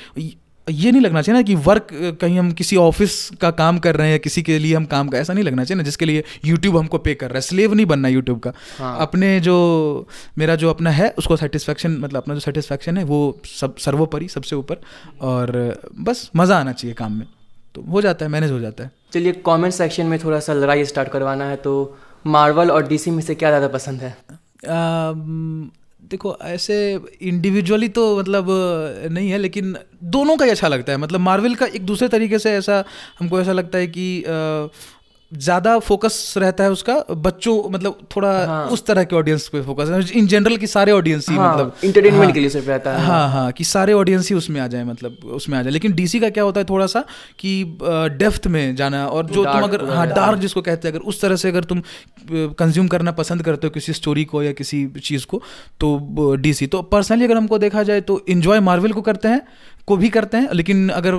ये 0.68 0.91
नहीं 0.91 1.01
लगना 1.01 1.22
चाहिए 1.22 1.39
ना 1.39 1.43
कि 1.47 1.55
वर्क 1.55 1.88
कहीं 2.22 2.38
हम 2.39 2.51
किसी 2.51 2.76
ऑफ़िस 2.76 3.30
का 3.41 3.51
काम 3.51 3.80
कर 3.80 3.95
रहे 3.95 4.07
हैं 4.07 4.13
या 4.13 4.18
किसी 4.18 4.43
के 4.43 4.57
लिए 4.59 4.76
हम 4.76 4.86
काम 4.86 5.07
का 5.07 5.18
ऐसा 5.18 5.34
नहीं 5.34 5.43
लगना 5.43 5.63
चाहिए 5.63 5.78
ना 5.78 5.84
जिसके 5.84 6.05
लिए 6.05 6.24
यूट्यूब 6.45 6.78
हमको 6.78 6.97
पे 6.97 7.13
कर 7.16 7.28
रहा 7.28 7.38
है। 7.38 7.41
स्लेव 7.41 7.74
नहीं 7.74 7.86
बनना 7.86 8.07
यूट्यूब 8.07 8.39
का। 8.39 8.53
हाँ। 8.80 8.97
अपने 9.01 9.39
जो 9.39 9.55
मेरा 10.38 10.55
जो 10.55 10.70
अपना 10.70 10.89
है 10.89 11.13
उसको 11.18 11.38
सेटिस्फेक्शन 11.38 11.97
मतलब 11.97 12.22
अपना 12.22 12.34
जो 12.34 12.39
सेटिस्फेक्शन 12.39 12.97
है 12.97 13.03
वो 13.03 13.20
सब 13.45 13.78
सर्वोपरि 13.78 14.28
सबसे 14.28 14.55
ऊपर। 14.55 14.82
और 15.22 15.82
बस 15.99 16.30
मज़ा 16.36 16.59
आना 16.59 16.72
चाहिए 16.72 16.93
काम 16.93 17.11
में। 17.11 17.26
तो 17.76 17.82
हो 17.91 18.01
जाता 18.01 18.26
है 18.26 18.32
मैनेज 18.32 18.51
हो 18.51 18.59
जाता 18.59 18.84
है। 18.84 18.91
चलिए 19.13 19.32
कमेंट 19.45 19.73
सेक्शन 19.73 20.05
में 20.05 20.17
थोड़ा 20.19 20.39
सा 20.39 20.53
लड़ाई 20.53 20.86
स्टार्ट 20.86 21.09
करवाना 21.09 21.49
है 21.49 21.55
तो 21.57 21.73
मार्वल 22.28 22.71
और 22.71 22.88
डीसी 22.88 23.11
में 23.11 23.21
से 23.23 23.36
क्या 23.36 23.49
ज़्यादा 23.49 23.67
पसंद 23.67 24.01
है? 24.01 24.09
आ, 24.09 25.13
देखो 26.11 26.36
ऐसे 26.43 26.76
इंडिविजुअली 27.21 27.88
तो 27.89 28.01
मतलब 28.19 28.47
नहीं 29.11 29.30
है 29.30 29.38
लेकिन 29.38 29.76
दोनों 30.15 30.36
का 30.38 30.45
ही 30.45 30.51
अच्छा 30.51 30.67
लगता 30.67 30.91
है। 30.91 30.97
मतलब 30.97 31.19
मार्वल 31.19 31.55
का 31.55 31.65
एक 31.65 31.86
दूसरे 31.86 32.07
तरीके 32.07 32.39
से 32.39 32.51
ऐसा 32.53 32.84
हमको 33.19 33.39
ऐसा 33.41 33.51
लगता 33.51 33.78
है 33.78 33.88
कि 33.88 34.05
अ, 34.21 34.30
ज़्यादा 35.32 35.78
फोकस 35.80 36.34
रहता 36.38 36.63
है 36.63 36.71
उसका 36.71 36.93
बच्चों 37.11 37.53
मतलब 37.69 37.97
थोड़ा 38.15 38.30
हाँ। 38.47 38.65
उस 38.67 38.86
तरह 38.86 39.03
के 39.03 39.15
ऑडियंस 39.15 39.47
पे 39.47 39.61
फोकस 39.61 39.89
है। 39.89 40.01
इन 40.19 40.28
जनरल 40.28 40.57
की 40.57 40.67
सारे 40.67 40.91
ऑडियंस 40.91 41.30
ही 41.30 41.36
हाँ, 41.36 41.53
मतलब 41.53 41.73
entertainment 41.78 42.23
हाँ, 42.23 42.32
के 42.32 42.39
लिए 42.39 42.49
सिर्फ़ 42.49 42.67
रहता 42.67 42.93
है। 42.93 43.05
हाँ 43.05 43.30
हाँ 43.30 43.51
कि 43.51 43.63
सारे 43.63 43.93
ऑडियंस 43.93 44.30
ही 44.30 44.36
उसमें 44.36 44.59
आ 44.61 44.67
जाए 44.67 44.84
मतलब 44.84 45.17
उसमें 45.36 45.57
आ 45.57 45.61
जाए। 45.61 45.71
लेकिन 45.71 45.93
डीसी 45.95 46.19
का 46.19 46.30
क्या 46.30 46.43
होता 46.43 46.59
है 46.59 46.65
थोड़ा 46.65 46.86
सा 46.86 47.03
कि 47.39 47.78
डेफ्थ 48.19 48.47
में 48.47 48.76
जाना 48.76 49.05
और 49.07 49.26
जो 49.26 49.43
तुम 49.45 49.63
अगर 49.63 49.86
हाँ 49.89 50.07
डार्क 50.07 50.39
जिसको 50.39 50.61
कहते 50.61 50.88
हैं 50.88 50.95
अगर 50.95 51.05
उस 51.05 51.21
तरह 51.21 51.36
से 51.36 51.49
अगर 51.49 51.63
तुम 51.63 51.82
कंज्यूम 52.32 52.88
करना 52.88 53.11
पसंद 53.13 53.43
करते 53.43 53.67
हो 53.67 53.71
किसी 53.71 53.93
स्टोरी 53.93 54.26
को 54.26 54.43
या 54.43 54.51
किसी 54.53 54.86
चीज़ 55.03 55.26
को 55.26 55.41
तो 55.80 56.36
डीसी 56.38 56.67
तो 56.67 56.82
पर्सनली 56.93 57.26
अगर 57.26 57.38
हमको 57.38 57.57
देखा 57.57 57.84
जाए 57.84 58.01
तो 58.01 58.23
इन्जॉय 58.30 58.59
मार्वल 58.61 58.91
को 58.91 59.01
करते 59.01 59.28
हैं 59.28 59.41
को 59.88 59.97
भी 59.97 60.09
करते 60.09 60.38
हैं 60.38 60.53
लेकिन 60.53 60.89
अगर 60.89 61.17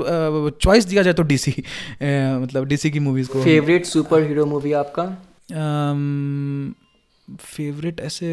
चॉइस 0.60 0.84
दिया 0.84 1.02
जाए 1.02 1.12
तो 1.12 1.22
डीसी 1.22 1.54
मतलब 2.02 2.64
डीसी 2.64 2.90
की 2.90 2.98
मूवीज़ 2.98 3.28
को 3.28 3.42
फेवरेट 3.44 3.84
सुपर 3.84 4.22
हीरो 4.22 4.46
मूवी 4.46 4.72
आपका? 4.72 5.04
फेवरेट 7.28 8.00
ऐसे 8.00 8.28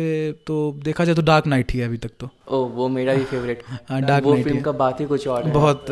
तो 0.48 0.56
देखा 0.84 1.06
जाए 1.06 1.16
तो 1.16 1.22
डार्क 1.22 1.48
नाइट 1.48 1.72
ही 1.72 1.80
है 1.80 1.86
अभी 1.86 1.98
तक 1.98 2.10
तो। 2.20 2.30
ओ 2.48 2.58
वो 2.66 2.88
मेरा 2.90 3.14
भी 3.14 3.24
फेवरेट 3.24 3.64
हाँ, 3.68 4.02
Dark 4.02 4.24
वो 4.24 4.36
फ़िल्म 4.44 4.62
का 4.62 4.72
बात 4.72 5.00
ही 5.00 5.06
कुछ 5.06 5.28
और 5.28 5.46
है। 5.46 5.52
बहुत 5.54 5.86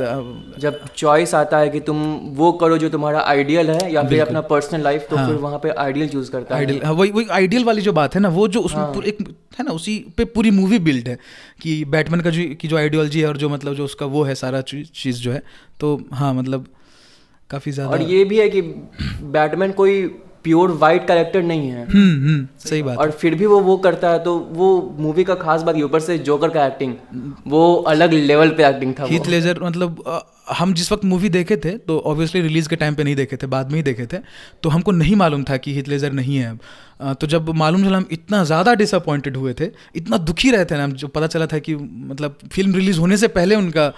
जब 0.60 0.86
चॉइस 0.96 1.36
आता 1.36 1.58
है 1.58 1.70
कि 1.70 1.80
तुम 1.80 2.02
वो 2.36 2.52
करो 2.52 2.78
जो 2.78 2.90
तुम्हारा 2.90 3.22
आइडियल 3.22 3.72
है 3.72 3.92
या 3.94 4.04
फिर 4.04 4.22
अपना 4.22 4.42
पर्सनल 4.42 4.82
लाइफ 4.82 5.08
तो 5.10 5.18
फिर 5.18 5.36
वहाँ 5.36 5.60
पे 5.60 5.70
आइडियल 5.70 6.10
चूज़ 6.10 6.32
करता 6.32 6.56
है। 6.56 6.80
हाँ, 6.80 6.92
वही 6.94 7.12
वही 7.12 7.26
आइडियल 7.32 7.64
वाली 7.64 7.82
जो 7.82 7.94
बात 7.94 8.16
है 8.16 8.22
ना 8.22 8.30
वो 8.30 8.48
जो 8.48 8.62
उसमें 8.62 8.94
पूरा 8.94 9.08
एक 9.08 9.18
है 9.60 9.66
ना 9.66 9.72
उसी 9.72 9.98
पे 10.18 10.26
पूरी 10.26 10.52
मूवी 10.52 10.80
बिल्ड 10.80 11.08
है 11.08 11.18
कि 11.62 11.86
बैटमैन 11.86 12.22
का 12.22 12.30
जो 12.30 12.56
की 12.56 12.68
जो 12.68 12.78
आइडियोलॉजी 12.78 13.22
है 13.22 13.28
और 13.28 13.38
जो 13.38 13.50
मतलब 13.50 13.74
जो 13.74 13.86
उसका 13.86 14.06
वो 14.06 14.24
है 14.24 14.36
सारा 14.36 14.62
चीज़ 14.62 15.22
जो 15.22 15.32
है 15.32 15.42
तो 15.80 16.02
हाँ 16.14 16.34
मतलब 16.34 16.68
काफ़ी 17.50 17.72
ज़्यादा 17.72 17.92
और 17.92 18.02
ये 18.02 18.24
भी 18.26 18.40
है 18.40 18.50
कि 18.50 18.62
बैटमैन 18.62 19.72
कोई 19.72 20.04
प्योर 20.44 20.72
वाइट 20.82 21.08
कैरेक्टर 21.08 21.42
नहीं 21.44 21.70
है। 21.70 21.86
हम्म 21.86 22.28
हम्म 22.28 22.48
सही 22.60 22.82
बात 22.84 22.98
और 22.98 23.12
फिर 23.22 23.36
भी 23.36 23.46
वो 23.46 23.60
वो 23.62 23.78
करता 23.78 24.10
है 24.12 24.24
तो 24.24 24.38
वो 24.54 24.70
मूवी 25.00 25.24
का 25.24 25.36
खास 25.38 25.62
बात 25.62 25.76
ऊपर 25.84 26.00
से 26.00 26.18
जोकर 26.30 26.50
का 26.50 26.66
एक्टिंग 26.66 26.94
वो 27.48 27.74
अलग 27.90 28.14
लेवल 28.14 28.50
पे 28.50 28.68
एक्टिंग 28.68 28.94
था 29.00 29.06
हीथ 29.06 29.28
लेजर 29.28 29.64
मतलब 29.64 30.04
हम 30.58 30.74
जिस 30.74 30.92
वक्त 30.92 31.04
मूवी 31.06 31.30
देखे 31.30 31.56
थे 31.58 31.72
तो 31.88 31.98
ऑब्वियसली 32.06 32.42
रिलीज़ 32.42 32.68
के 32.70 32.76
टाइम 32.76 32.96
पे 32.96 33.04
नहीं 33.04 33.16
देखे 33.16 33.38
थे 33.38 33.48
बाद 33.48 33.70
में 33.72 33.76
ही 33.76 33.84
देखे 33.84 34.06
थे 34.06 34.18
तो 34.64 34.70
हमको 34.70 34.92
नहीं 34.92 35.16
मालूम 35.16 35.44
था 35.44 35.58
कि 35.58 35.74
हीथ 35.74 35.88
लेजर 35.88 36.12
नहीं 36.12 36.38
है 36.38 37.14
तो 37.14 37.28
जब 37.28 37.50
मालूम 37.56 37.84
चला 37.84 37.98
हम 37.98 38.06
इतना 38.12 38.44
ज़्यादा 38.44 38.74
डिसअपॉइंटेड 38.74 39.38
हुए 39.38 39.54
थे 39.60 39.70
इतना 39.96 40.18
दुखी 40.20 40.52
रहे 40.52 40.66
थे 40.66 40.78
ना 40.78 40.88
जो 41.04 41.08
पता 41.08 41.28
चला 41.28 41.46
था 41.54 41.60
कि 41.60 41.76
मतलब 41.76 42.38
फ़िल्म 42.52 42.76
रिलीज़ 42.76 43.00
होने 43.00 43.18
से 43.18 43.28
पहले 43.38 43.56
उनका 43.56 43.92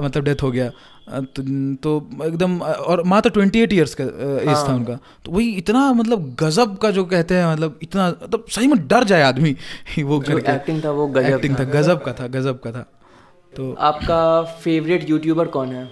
मतलब 0.00 0.24
डेथ 0.24 0.42
हो 0.42 0.50
गया। 0.50 0.70
तो, 1.06 1.42
तो 1.76 2.24
एकदम 2.24 2.58
और 2.60 3.02
मात्र 3.06 3.30
ट्वेंटी 3.30 3.60
एट 3.62 3.72
ईयर्स 3.72 3.94
का 3.94 4.04
एज 4.04 4.48
हाँ। 4.48 4.68
था 4.68 4.74
उनका। 4.74 4.98
तो 5.24 5.32
वही 5.32 5.50
इतना 5.56 5.92
मतलब 5.92 6.34
गजब 6.40 6.76
का 6.78 6.90
जो 6.90 7.04
कहते 7.04 7.34
हैं 7.34 7.52
मतलब 7.52 7.78
इतना 7.82 8.08
मतलब 8.08 8.44
सही 8.50 8.66
में 8.66 8.86
डर 8.88 9.04
जाए 9.04 9.22
आदमी। 9.22 9.52
वो 10.02 10.22
एक्टिंग 10.22 10.84
था 10.84 10.90
वो 10.90 11.06
गजब 11.08 11.34
एक्टिंग 11.34 11.58
था। 11.58 11.64
गजब 11.72 12.02
का 12.04 12.12
था 12.12 12.26
गजब 12.28 12.60
का 12.60 12.72
था। 12.72 12.86
तो 13.52 13.72
आपका 13.82 14.42
फेवरेट 14.60 15.08
यूट्यूबर 15.10 15.46
कौन 15.48 15.72
है? 15.72 15.88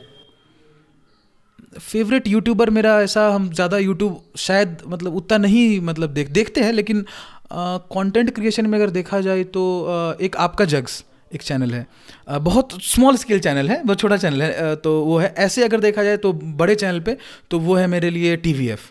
फेवरेट 1.78 2.26
यूट्यूबर 2.28 2.70
मेरा 2.70 3.00
ऐसा 3.02 3.28
हम 3.28 3.48
ज़्यादा 3.52 3.78
यूट्यूब 3.78 4.20
शायद 4.38 4.76
मतलब 4.86 5.16
उतना 5.16 5.38
नहीं 5.38 5.80
मतलब 5.80 6.10
देख 6.10 6.28
देखते 6.30 6.60
हैं 6.60 6.72
लेकिन 6.72 7.04
कंटेंट 7.52 8.34
क्रिएशन 8.34 8.66
में 8.66 8.78
अगर 8.78 8.90
देखा 8.90 9.20
जाए 9.20 9.44
तो 9.54 9.62
एक 10.20 10.36
आपका 10.36 10.64
जग्स 10.64 11.04
एक 11.32 11.42
चैनल 11.42 11.74
है। 11.74 11.86
बहुत 12.30 12.72
स्मॉल 12.82 13.16
स्केल 13.16 13.38
चैनल 13.40 13.70
है 13.70 13.82
बहुत 13.84 14.00
छोटा 14.00 14.16
चैनल 14.16 14.42
है 14.42 14.74
तो 14.76 15.00
वो 15.04 15.18
है। 15.18 15.34
ऐसे 15.38 15.64
अगर 15.64 15.80
देखा 15.80 16.04
जाए 16.04 16.16
तो 16.16 16.32
बड़े 16.32 16.74
चैनल 16.74 17.00
पे 17.00 17.16
तो 17.50 17.58
वो 17.58 17.74
है 17.74 17.86
मेरे 17.86 18.10
लिए 18.10 18.36
T 18.36 18.52
V 18.52 18.68
F 18.68 18.90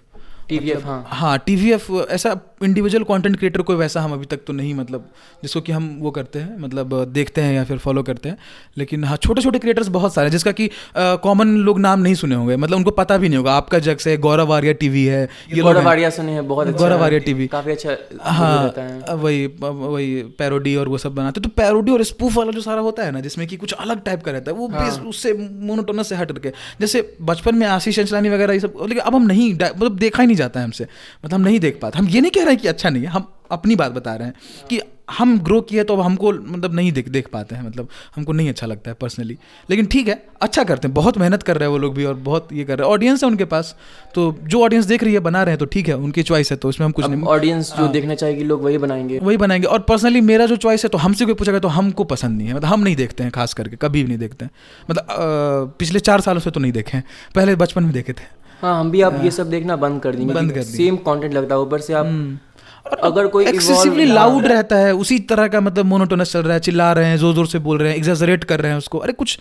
T 0.50 0.58
V 0.60 0.72
हाँ। 0.84 1.04
हाँ 1.08 1.38
टी 1.40 1.56
वी 1.56 1.72
एफ़ 1.72 1.92
ऐसा 2.12 2.34
इंडिविजुअल 2.64 3.04
कंटेंट 3.04 3.38
क्रिएटर 3.38 3.62
कोई 3.62 3.76
वैसा 3.76 4.02
हम 4.02 4.14
अभी 4.14 4.26
तक 4.26 4.40
तो 4.48 4.54
नहीं 4.54 4.74
मतलब 4.74 5.10
जिसको 5.44 5.62
कि 5.62 5.72
हम 5.72 5.88
वो 6.02 6.12
करते 6.12 6.40
हैं 6.40 6.60
मतलब 6.60 6.94
देखते 7.14 7.42
हैं 7.42 7.54
या 7.54 7.64
फिर 7.64 7.78
फॉलो 7.78 8.04
करते 8.04 8.30
हैं। 8.30 8.38
लेकिन 8.78 9.04
हाँ 9.04 9.18
छोटे 9.18 9.42
छोटे 9.42 9.60
क्रिएटर्स 9.60 9.88
बहुत 9.90 10.14
सारे 10.14 10.28
हैं 10.28 10.32
जिसका 10.32 10.52
कि 10.52 10.70
कॉमन 10.98 11.56
लोग 11.60 11.80
नाम 11.80 12.00
नहीं 12.00 12.16
सुने 12.16 12.36
होंगे 12.36 12.56
मतलब 12.58 12.78
उनको 12.78 12.92
पता 12.94 13.18
भी 13.18 13.30
नहीं 13.30 13.38
होगा। 13.38 13.54
आपका 13.54 13.80
जग 13.82 13.98
से 13.98 14.16
गौरव 14.20 14.54
आर्या 14.54 14.74
टीवी 14.76 15.04
है 15.06 15.24
ये 15.54 15.62
गौरव 15.62 15.90
आर्या 15.90 16.10
सुने 16.12 16.32
हैं 16.32 16.48
बहुत 16.48 16.68
अच्छा 16.68 16.80
गौरव। 16.80 17.04
आर्या 17.04 17.20
टीवी 17.20 17.48
काफ़ी 17.48 17.72
अच्छा 17.72 17.96
हाँ 18.32 19.16
वही 19.16 19.46
वही 19.60 20.22
पैरोडी 20.40 20.76
और 20.76 20.88
वो 20.88 20.98
सब 20.98 21.16
बनाते 21.16 21.40
हैं। 21.40 21.44
तो 21.44 21.54
पैरोडी 21.58 21.92
और 21.92 22.04
स्पूफ 22.04 22.38
वाला 22.38 22.52
जो 22.52 22.62
सारा 22.62 22.82
होता 22.82 23.04
है 23.04 23.12
ना 23.12 23.20
जिसमें 23.22 23.48
कि 23.48 23.58
कुछ 23.58 23.74
अलग 23.74 24.04
टाइप 24.04 24.24
का 24.24 24.32
रहता 24.32 24.52
है 24.52 24.58
वो 24.58 24.68
हाँ। 24.70 24.90
उससे 25.08 25.34
मोनोटोनस 25.64 26.10
से 26.10 26.16
हट 26.16 26.32
करके 26.32 26.52
जैसे 26.82 27.02
बचपन 27.24 27.56
में 27.56 27.66
आशीष 27.68 28.00
अंचलानी 28.00 28.30
वगैरह 28.30 28.54
ये 28.54 28.60
सब 28.60 28.78
लेकिन 28.82 29.00
अब 29.00 29.16
हम 29.16 29.26
नहीं 29.28 29.54
मतलब 29.54 29.98
देखा 29.98 30.22
ही 30.24 30.28
नहीं 30.28 30.38
जाता 30.38 30.60
है 30.60 30.66
हमसे 30.66 30.84
मतलब 30.84 31.34
हम 31.34 31.42
नहीं 31.42 31.60
देख 31.60 31.80
पाते। 31.82 32.00
हम 32.00 32.08
ये 32.08 32.22
नहीं 32.22 32.32
कह 32.32 32.44
रहे 32.44 32.53
हैं 32.54 32.62
कि 32.62 32.68
अच्छा 32.68 32.90
नहीं 32.90 33.04
है। 33.04 33.10
हम 33.10 33.32
अपनी 33.52 33.76
बात 33.76 33.92
बता 33.92 34.16
रहे 34.16 34.28
हैं 34.28 34.68
कि 34.70 34.82
हम 35.12 35.38
ग्रो 35.40 35.60
किए 35.62 35.84
तो 35.84 35.94
अब 35.94 36.00
हमको 36.02 36.32
मतलब 36.32 36.74
नहीं 36.74 36.92
देख 36.92 37.08
देख 37.10 37.28
पाते 37.28 37.56
हैं 37.56 37.64
मतलब 37.64 37.88
हमको 38.16 38.34
नहीं 38.34 38.50
अच्छा 38.50 38.68
लगता 38.68 38.92
है 38.92 38.96
पर्सनली 39.02 39.38
लेकिन 39.70 39.86
ठीक 39.86 40.08
है 40.08 40.16
अच्छा 40.42 40.64
करते 40.64 40.88
हैं 40.88 40.94
बहुत 40.96 41.18
मेहनत 41.18 41.44
कर 41.44 41.58
रहे 41.58 41.68
हैं 41.68 41.72
वो 41.72 41.78
लोग 41.78 41.96
भी 41.96 42.06
और 42.06 42.14
बहुत 42.28 42.54
ये 42.54 42.64
कर 42.64 42.78
रहे 42.78 42.88
हैं। 42.88 42.94
ऑडियंस 42.94 43.24
है 43.24 43.30
उनके 43.30 43.46
पास 43.46 43.76
तो 44.16 44.36
जो 44.44 44.62
ऑडियंस 44.64 44.86
देख 44.86 45.04
रही 45.04 45.14
है 45.14 45.20
बना 45.20 45.44
रहे 45.44 45.52
हैं 45.52 45.60
तो 45.60 45.66
ठीक 45.66 45.88
है 45.88 45.98
उनकी 45.98 46.24
चॉइस 46.24 46.52
है 46.52 46.58
तो 46.58 46.70
उसमें 46.70 46.86
हम 46.86 46.92
कुछ 46.92 47.06
नहीं 47.06 47.24
ऑडियंस 47.24 47.74
जो 47.78 47.88
देखना 47.88 48.16
चाहेगी 48.16 48.44
लोग 48.44 48.64
वही 48.64 48.78
बनाएँगे। 48.78 49.20
वही 49.20 49.38
बनाएँगे। 49.38 49.68
और 49.68 49.80
पर्सनली 49.82 50.22
मेरा 50.22 50.46
जो 50.46 50.56
चॉइस 50.58 50.84
है 50.84 50.90
तो 50.90 50.98
हमसे 50.98 51.26
कोई 51.26 51.34
पूछेगा 51.34 51.60
तो 51.60 51.68
हमको 51.68 52.04
पसंद 52.04 52.38
नहीं 52.38 52.48
है। 52.48 52.54
मतलब 52.54 52.70
हम 52.70 52.80
नहीं 52.80 52.96
देखते 52.96 53.24
हैं 53.24 53.32
खास 53.32 53.54
करके 53.54 53.76
कभी 53.76 54.04
भी 54.04 54.08
नहीं 54.08 54.20
देखते 54.20 54.46
हैं। 54.46 54.52
मतलब 54.90 55.76
पिछले 55.80 56.00
चार 56.00 56.22
सालों 56.22 56.42
से 56.42 56.52
तो 56.52 56.60
नहीं 56.60 56.72
देखे 56.72 56.98
हैं 56.98 57.04
पहले 57.36 57.56
बचपन 57.56 57.84
में 57.84 57.94
देखे 57.94 58.14
थे। 58.14 58.43
हाँ 58.64 58.80
हम 58.80 58.92
भी 58.92 59.02
अब 59.02 59.24
ये 59.24 59.32
सब 59.32 59.50
देखना 59.50 59.76
बंद 59.76 60.02
कर 60.02 60.16
देंगे 60.16 60.34
बंद 60.34 60.52
कर 60.54 60.64
सेम 60.64 60.96
कंटेंट 61.08 61.34
लगता 61.34 61.56
है 61.56 61.62
ऊपर 61.62 61.80
से 61.82 61.94
आप 61.94 62.40
और 62.86 62.98
अगर 63.04 63.28
कोई 63.28 63.46
एक्सेसिवली 63.46 64.06
लाउड 64.06 64.46
रहता 64.46 64.76
है 64.76 64.94
उसी 64.94 65.18
तरह 65.20 65.48
का 65.48 65.60
मतलब 65.62 65.86
मोनोटोनस 65.86 66.32
चल 66.34 66.40
रहा 66.40 66.54
है 66.54 66.60
चिल्ला 66.60 66.92
रहे 66.94 67.06
हैं 67.06 67.18
ज़ोर 67.18 67.34
ज़ोर 67.36 67.48
से 67.48 67.60
बोल 67.60 67.78
रहे 67.78 67.90
हैं 67.90 67.98
एग्जैजरेट 67.98 68.44
कर 68.44 68.60
रहे 68.60 68.72
हैं 68.72 68.78
उसको 68.78 68.98
अरे 68.98 69.14
कुछ 69.14 69.38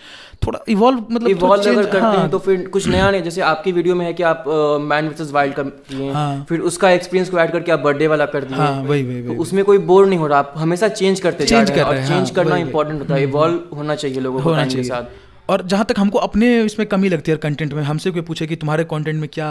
थोड़ा 0.46 0.58
इवॉल्व 0.68 0.98
मतलब 1.10 1.28
इवॉल्व 1.28 1.62
अगर 1.62 1.86
करते 1.86 1.98
हाँ, 1.98 2.16
हैं। 2.16 2.28
तो 2.30 2.38
फिर 2.38 2.68
कुछ 2.68 2.86
नया 2.88 3.10
नहीं 3.10 3.22
जैसे 3.22 3.40
आपकी 3.40 3.72
वीडियो 3.72 3.94
में 3.94 4.04
है 4.06 4.12
कि 4.12 4.22
आप 4.22 4.44
मैन 4.82 5.08
वर्सेस 5.08 5.30
वाइल्ड 5.30 5.54
कर 5.54 5.62
दिए 5.62 6.12
हाँ। 6.12 6.44
फिर 6.48 6.60
उसका 6.70 6.90
एक्सपीरियंस 6.90 7.30
को 7.30 7.38
ऐड 7.38 7.52
करके 7.52 7.72
आप 7.72 7.80
बर्थडे 7.80 8.06
वाला 8.06 8.26
कर 8.26 8.44
दिए 8.44 8.56
हाँ 8.56 8.82
वही 8.82 9.02
वही 9.02 9.22
तो 9.26 9.42
उसमें 9.42 9.64
कोई 9.64 9.78
बोर 9.90 10.06
नहीं 10.06 10.18
हो 10.18 10.26
रहा 10.26 10.38
आप 10.38 10.54
हमेशा 10.56 10.88
चेंज 10.88 11.20
करते 11.20 11.46
जा 11.46 11.56
Change 11.56 11.70
रहे 11.70 11.78
हैं 11.78 11.86
कर 11.86 11.92
रहे 11.92 12.00
हैं, 12.00 12.08
चेंज 12.08 12.26
हाँ, 12.26 12.34
करना 12.34 12.56
इंपॉर्टेंट 12.56 13.00
होता 13.00 13.14
है 13.14 13.22
इवॉल्व 13.22 13.76
होना 13.76 13.94
चाहिए 13.94 14.20
लोगों 14.20 14.42
को 14.42 14.54
के 14.74 14.82
साथ। 14.84 15.02
और 15.52 15.62
जहाँ 15.66 15.84
तक 15.84 15.98
हमको 15.98 16.18
अपने 16.20 16.48
इसमें 16.62 16.86
कमी 16.88 17.08
लगती 17.08 17.30
है 17.30 17.36
कंटेंट 17.38 17.72
में 17.72 17.82
हमसे 17.82 18.10
कोई 18.10 18.22
पूछे 18.22 18.46
कि 18.46 18.56
तुम्हारे 18.56 18.84
कंटेंट 18.84 19.20
में 19.20 19.28
क्या 19.32 19.48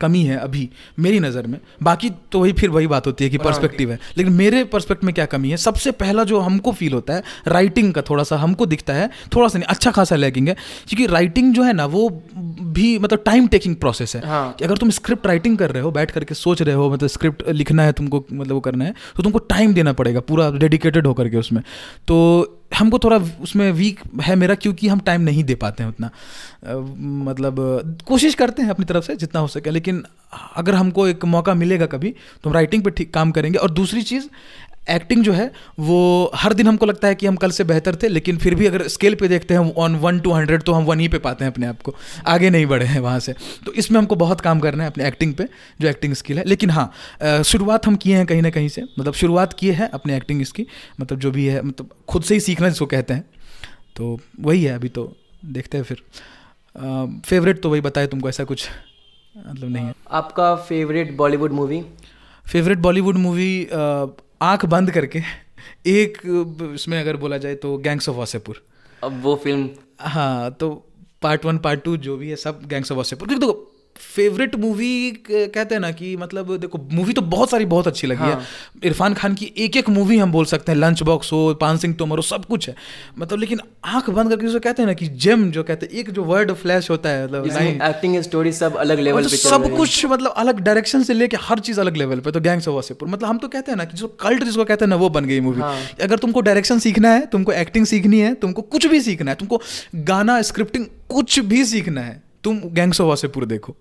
कमी 0.00 0.22
है 0.24 0.36
अभी 0.38 0.68
मेरी 0.98 1.20
नज़र 1.20 1.46
में। 1.46 1.58
बाकी 1.82 2.10
तो 2.32 2.40
वही 2.40 2.52
फिर 2.52 2.70
वही 2.70 2.86
बात 2.86 3.06
होती 3.06 3.24
है 3.24 3.30
कि 3.30 3.38
पर्सपेक्टिव 3.38 3.90
है। 3.92 3.98
लेकिन 4.16 4.32
मेरे 4.32 4.62
पर्सपेक्ट 4.66 5.04
में 5.04 5.14
क्या 5.14 5.26
कमी 5.26 5.50
है? 5.50 5.56
सबसे 5.58 5.90
पहला 5.92 6.24
जो 6.24 6.40
हमको 6.40 6.72
फील 6.72 6.92
होता 6.92 7.14
है 7.14 7.22
राइटिंग 7.48 7.92
का 7.94 8.02
थोड़ा 8.02 8.24
सा 8.24 8.36
हमको 8.36 8.66
दिखता 8.66 8.94
है 8.94 9.08
थोड़ा 9.36 9.48
सा 9.48 9.58
नहीं 9.58 9.68
अच्छा 9.68 9.90
खासा 9.90 10.16
लैगिंग 10.16 10.48
है 10.48 10.54
क्योंकि 10.88 11.06
राइटिंग 11.06 11.54
जो 11.54 11.62
है 11.62 11.72
ना 11.72 11.86
वो 11.86 12.08
भी 12.72 12.98
मतलब 12.98 13.22
टाइम 13.26 13.46
टेकिंग 13.48 13.76
प्रोसेस 13.76 14.16
है। 14.16 14.26
हाँ। 14.26 14.52
कि 14.52 14.64
अगर 14.64 14.76
तुम 14.76 14.90
स्क्रिप्ट 14.90 15.26
राइटिंग 15.26 15.58
कर 15.58 15.70
रहे 15.70 15.82
हो 15.82 15.90
बैठ 15.90 16.10
करके 16.10 16.34
सोच 16.34 16.62
रहे 16.62 16.74
हो 16.74 16.90
मतलब 16.90 17.08
स्क्रिप्ट 17.08 17.48
लिखना 17.50 17.82
है 17.82 17.92
तुमको 17.92 18.24
मतलब 18.32 18.54
वो 18.54 18.60
करना 18.60 18.84
है 18.84 18.94
तो 19.16 19.22
तुमको 19.22 19.38
टाइम 19.48 19.74
देना 19.74 19.92
पड़ेगा 19.92 20.20
पूरा 20.20 20.50
डेडिकेटेड 20.52 21.06
होकर 21.06 21.28
के 21.28 21.36
उसमें। 21.36 21.62
तो 22.08 22.16
हमको 22.78 22.98
थोड़ा 22.98 23.16
उसमें 23.42 23.70
वीक 23.72 24.00
है 24.22 24.36
मेरा 24.36 24.54
क्योंकि 24.54 24.88
हम 24.88 25.00
टाइम 25.00 25.20
नहीं 25.20 25.44
दे 25.44 25.54
पाते 25.54 25.82
हैं 25.82 25.90
उतना। 25.90 26.06
आ, 26.06 26.74
मतलब 27.24 27.56
कोशिश 28.06 28.34
करते 28.34 28.62
हैं 28.62 28.70
अपनी 28.70 28.84
तरफ़ 28.84 29.04
से 29.04 29.16
जितना 29.16 29.40
हो 29.40 29.48
सके 29.48 29.70
लेकिन 29.70 30.04
अगर 30.56 30.74
हमको 30.74 31.06
एक 31.08 31.24
मौका 31.24 31.54
मिलेगा 31.54 31.86
कभी 31.86 32.14
तो 32.44 32.50
हम 32.50 32.54
राइटिंग 32.54 32.82
पे 32.82 32.90
ठीक 32.90 33.12
काम 33.14 33.30
करेंगे। 33.30 33.58
और 33.58 33.70
दूसरी 33.70 34.02
चीज़ 34.02 34.28
एक्टिंग 34.90 35.22
जो 35.24 35.32
है 35.32 35.50
वो 35.80 36.30
हर 36.34 36.52
दिन 36.54 36.66
हमको 36.66 36.86
लगता 36.86 37.08
है 37.08 37.14
कि 37.14 37.26
हम 37.26 37.36
कल 37.36 37.50
से 37.50 37.64
बेहतर 37.64 37.96
थे 37.96 38.08
लेकिन 38.08 38.36
फिर 38.36 38.54
भी 38.54 38.66
अगर 38.66 38.86
स्केल 38.88 39.14
पे 39.14 39.28
देखते 39.28 39.54
हैं 39.54 39.74
ऑन 39.74 39.96
वन 39.96 40.20
टू 40.20 40.32
हंड्रेड 40.32 40.62
तो 40.62 40.72
हम 40.72 40.84
वन 40.84 41.00
ही 41.00 41.08
पे 41.08 41.18
पाते 41.18 41.44
हैं 41.44 41.52
अपने 41.52 41.66
आप 41.66 41.82
को। 41.82 41.94
आगे 42.26 42.50
नहीं 42.50 42.66
बढ़े 42.66 42.86
हैं 42.86 43.00
वहाँ 43.00 43.20
से। 43.20 43.34
तो 43.66 43.72
इसमें 43.72 43.98
हमको 43.98 44.16
बहुत 44.16 44.40
काम 44.40 44.60
करना 44.60 44.84
है 44.84 44.90
अपने 44.90 45.06
एक्टिंग 45.08 45.34
पे 45.34 45.48
जो 45.80 45.88
एक्टिंग 45.88 46.14
स्किल 46.14 46.38
है। 46.38 46.44
लेकिन 46.44 46.70
हाँ 46.70 47.42
शुरुआत 47.44 47.86
हम 47.86 47.96
किए 47.96 48.16
हैं 48.16 48.26
कहीं 48.26 48.42
ना 48.42 48.50
कहीं 48.50 48.68
से। 48.68 48.82
मतलब 48.98 49.14
शुरुआत 49.14 49.52
किए 49.52 49.72
हैं 49.72 49.90
अपने 49.90 50.16
एक्टिंग 50.16 50.42
इसकी। 50.42 50.66
मतलब 51.00 51.18
जो 51.18 51.30
भी 51.30 51.46
है 51.46 51.62
मतलब 51.62 51.90
खुद 52.08 52.22
से 52.22 52.34
ही 52.34 52.40
सीखना 52.40 52.68
जिसको 52.68 52.86
कहते 52.86 53.14
हैं। 53.14 53.24
तो 53.96 54.18
वही 54.40 54.62
है 54.64 54.74
अभी 54.74 54.88
तो। 54.88 55.12
देखते 55.44 55.78
हैं 55.78 55.84
फिर। 55.84 56.02
फेवरेट 57.26 57.60
तो 57.62 57.70
वही 57.70 57.80
बताए 57.80 58.06
तुमको 58.06 58.28
ऐसा 58.28 58.44
कुछ 58.44 58.68
मतलब 59.36 59.70
नहीं 59.70 59.84
है। 59.84 59.94
आपका 60.12 60.54
favourite 60.56 61.16
Bollywood 61.16 61.52
movie 61.52 61.82
favourite 62.46 62.78
Bollywood 62.78 63.16
movie 63.16 63.68
आँख 64.40 64.64
बंद 64.66 64.90
करके 64.90 65.22
एक 65.86 66.18
उसमें 66.18 66.74
इसमें 66.74 67.00
अगर 67.00 67.16
बोला 67.16 67.38
जाए 67.38 67.54
तो 67.54 67.76
गैंग्स 67.78 68.08
ऑफ़ 68.08 68.16
वासेपुर 68.16 68.62
अब 69.04 69.20
वो 69.22 69.34
फ़िल्म 69.36 69.68
हाँ 70.00 70.50
तो 70.50 70.70
पार्ट 71.22 71.44
वन 71.44 71.58
पार्ट 71.58 71.82
टू 71.82 71.96
जो 71.96 72.16
भी 72.16 72.30
है 72.30 72.36
सब 72.36 72.64
गैंग्स 72.66 72.92
ऑफ़ 72.92 72.98
वासेपुर 72.98 73.28
क्योंकि 73.28 73.46
देखो 73.46 73.69
फेवरेट 74.00 74.54
मूवी 74.56 75.10
कहते 75.30 75.74
हैं 75.74 75.80
ना 75.80 75.90
कि 75.92 76.14
मतलब 76.16 76.56
देखो 76.56 76.78
मूवी 76.92 77.12
तो 77.12 77.22
बहुत 77.22 77.50
सारी 77.50 77.64
बहुत 77.66 77.86
अच्छी 77.86 78.06
लगी 78.06 78.18
हाँ। 78.18 78.30
है। 78.30 78.46
इरफान 78.84 79.14
खान 79.14 79.34
की 79.34 79.52
एक 79.58 79.76
एक 79.76 79.88
मूवी 79.88 80.18
हम 80.18 80.32
बोल 80.32 80.44
सकते 80.44 80.72
हैं 80.72 80.78
लंच 80.78 81.02
बॉक्स 81.02 81.32
हो 81.32 81.42
पान 81.60 81.78
सिंह 81.78 81.94
तोमर 81.94 82.16
हो 82.16 82.22
सब 82.22 82.44
कुछ 82.44 82.68
है। 82.68 82.74
मतलब 83.18 83.38
लेकिन 83.38 83.60
आँख 83.84 84.10
बंद 84.10 84.30
करके 84.30 84.46
जिसे 84.46 84.58
कहते 84.58 84.82
हैं 84.82 84.86
ना 84.86 84.92
कि 84.92 85.06
जेम 85.18 85.50
जो 85.50 85.62
कहते 85.62 85.86
हैं 85.86 85.98
एक 86.00 86.10
जो 86.10 86.24
वर्ड 86.24 86.52
फ्लैश 86.52 86.90
होता 86.90 87.08
है 87.08 87.26
मतलब 87.26 87.46
एक्टिंग 87.46 88.20
स्टोरी 88.22 88.52
सब 88.52 88.76
अलग 88.76 89.00
लेवल 89.00 89.20
मतलब 89.20 89.30
पे 89.30 89.36
सब 89.36 89.76
कुछ 89.76 90.04
मतलब 90.06 90.34
अलग 90.36 90.60
डायरेक्शन 90.60 91.02
से 91.02 91.14
लेके 91.14 91.36
हर 91.40 91.58
चीज़ 91.60 91.80
अलग 91.80 91.96
लेवल 91.96 92.20
पे 92.20 92.30
तो 92.30 92.40
गैंग्स 92.40 92.68
ऑफ़ 92.68 92.74
वासेपुर 92.74 93.08
मतलब 93.08 93.28
हम 93.28 93.38
तो 93.38 93.48
कहते 93.48 93.72
हैं 93.72 93.76
ना 93.78 93.84
कि 93.84 93.96
जो 93.96 94.08
कल्ट 94.20 94.44
जिसको 94.44 94.64
कहते 94.64 94.84
हैं 94.84 94.90
ना 94.90 94.96
वो 94.96 95.08
बन 95.08 95.24
गई 95.24 95.40
मूवी 95.40 95.60
हाँ। 95.60 95.76
अगर 96.02 96.18
तुमको 96.18 96.40
डायरेक्शन 96.40 96.78
सीखना 96.78 97.10
है 97.10 97.26
तुमको 97.26 97.52
एक्टिंग 97.52 97.86
सीखनी 97.86 98.20
है 98.20 98.34
तुमको 98.34 98.62
कुछ 98.62 98.86
भी 98.86 99.00
सीखना 99.00 99.30
है 99.30 99.36
तुमको 99.36 99.60
गाना 99.94 100.40
स्क्रिप्टिंग 100.42 100.86
कुछ 101.08 101.38
भी 101.44 101.64
सीखना 101.64 102.00
है 102.00 102.22
तुम 102.44 102.60
गैंग्स 102.64 103.00
ऑफ़ 103.00 103.08
वासेपुर 103.08 103.44
देखो। 103.44 103.76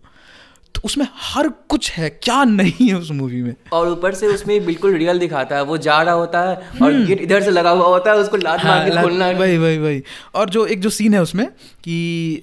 तो 0.76 0.82
उसमें 0.86 1.07
हर 1.15 1.47
कुछ 1.70 1.91
है 1.91 2.09
क्या 2.09 2.43
नहीं 2.43 2.88
है 2.89 2.95
उस 2.95 3.11
मूवी 3.11 3.41
में? 3.41 3.55
और 3.74 3.88
ऊपर 3.89 4.13
से 4.13 4.28
उसमें 4.28 4.65
बिल्कुल 4.65 4.93
रियल 4.93 5.20
दिखाता 5.20 5.55
है 5.55 5.63
वो 5.63 5.78
जा 5.78 6.01
रहा 6.01 6.13
होता 6.13 6.41
है 6.49 6.55
और 6.82 6.93
गेट 7.05 7.22
इधर 7.22 7.41
से 7.41 7.51
लगा 7.51 7.70
हुआ 7.70 7.88
होता 7.88 8.11
है 8.11 8.17
उसको 8.17 8.38
लात 8.38 8.59
हाँ, 8.59 8.78
मार 8.78 8.89
के 8.89 8.95
हाँ, 8.95 9.03
खोलना। 9.03 9.30
वही 9.30 9.57
वही 9.57 9.78
वही। 9.78 10.03
और 10.36 10.49
जो 10.49 10.65
एक 10.65 10.82
जो 10.82 10.89
सीन 10.89 11.13
है 11.13 11.22
उसमें 11.22 11.47
कि 11.84 12.41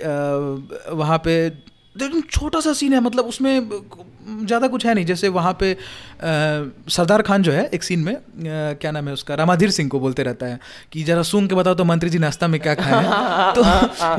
वहाँ 0.90 1.18
पे 1.24 1.36
एकदम 2.04 2.20
छोटा 2.30 2.60
सा 2.60 2.72
सीन 2.72 2.92
है 2.92 3.00
मतलब 3.00 3.24
उसमें 3.24 3.68
ज़्यादा 4.46 4.68
कुछ 4.68 4.86
है 4.86 4.94
नहीं। 4.94 5.04
जैसे 5.06 5.28
वहाँ 5.28 5.56
पे 5.60 5.76
सरदार 6.90 7.22
खान 7.22 7.42
जो 7.42 7.52
है 7.52 7.64
एक 7.74 7.82
सीन 7.82 8.00
में 8.00 8.14
आ, 8.14 8.18
क्या 8.72 8.90
नाम 8.90 9.06
है 9.08 9.12
उसका 9.12 9.34
रामाधीर 9.34 9.70
सिंह 9.70 9.88
को 9.88 10.00
बोलते 10.00 10.22
रहता 10.22 10.46
है 10.46 10.58
कि 10.92 11.02
जरा 11.02 11.22
सूंघ 11.22 11.48
के 11.48 11.54
बताओ 11.54 11.74
तो 11.74 11.84
मंत्री 11.84 12.10
जी 12.10 12.18
नाश्ता 12.18 12.48
में 12.48 12.60
क्या 12.60 12.74
खाए। 12.74 13.54
तो 13.54 13.62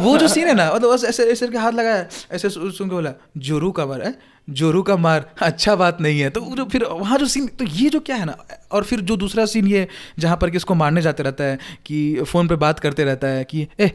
वो 0.03 0.17
जो 0.17 0.27
सीन 0.27 0.47
है 0.47 0.53
ना 0.53 0.71
मतलब 0.73 0.93
बस 0.93 1.03
ऐसे 1.03 1.23
ऐसे 1.31 1.47
के 1.47 1.57
हाथ 1.57 1.71
लगाया 1.71 2.05
ऐसे 2.31 2.49
सुन 2.49 2.71
सूंघ 2.71 2.89
के 2.89 2.95
बोला 2.95 3.13
जोरू 3.37 3.71
कवर 3.71 4.05
है 4.05 4.36
जोरू 4.47 4.81
का 4.83 4.95
मार 4.97 5.25
अच्छा 5.41 5.75
बात 5.75 5.97
नहीं 6.01 6.19
है 6.19 6.29
तो 6.29 6.41
जो 6.55 6.65
फिर 6.65 6.83
वहाँ 6.91 7.17
जो 7.17 7.25
सीन 7.27 7.47
तो 7.59 7.65
ये 7.65 7.89
जो 7.89 7.99
क्या 7.99 8.15
है 8.15 8.25
ना 8.25 8.35
और 8.71 8.83
फिर 8.83 9.01
जो 9.01 9.17
दूसरा 9.17 9.45
सीन 9.45 9.67
ये 9.67 9.87
जहाँ 10.19 10.37
पर 10.41 10.49
कि 10.49 10.57
इसको 10.57 10.75
मारने 10.75 11.01
जाते 11.01 11.23
रहता 11.23 11.43
है 11.43 11.57
कि 11.85 11.97
फ़ोन 12.27 12.47
पे 12.47 12.55
बात 12.55 12.79
करते 12.79 13.03
रहता 13.03 13.27
है 13.27 13.43
कि 13.43 13.67
ए 13.79 13.91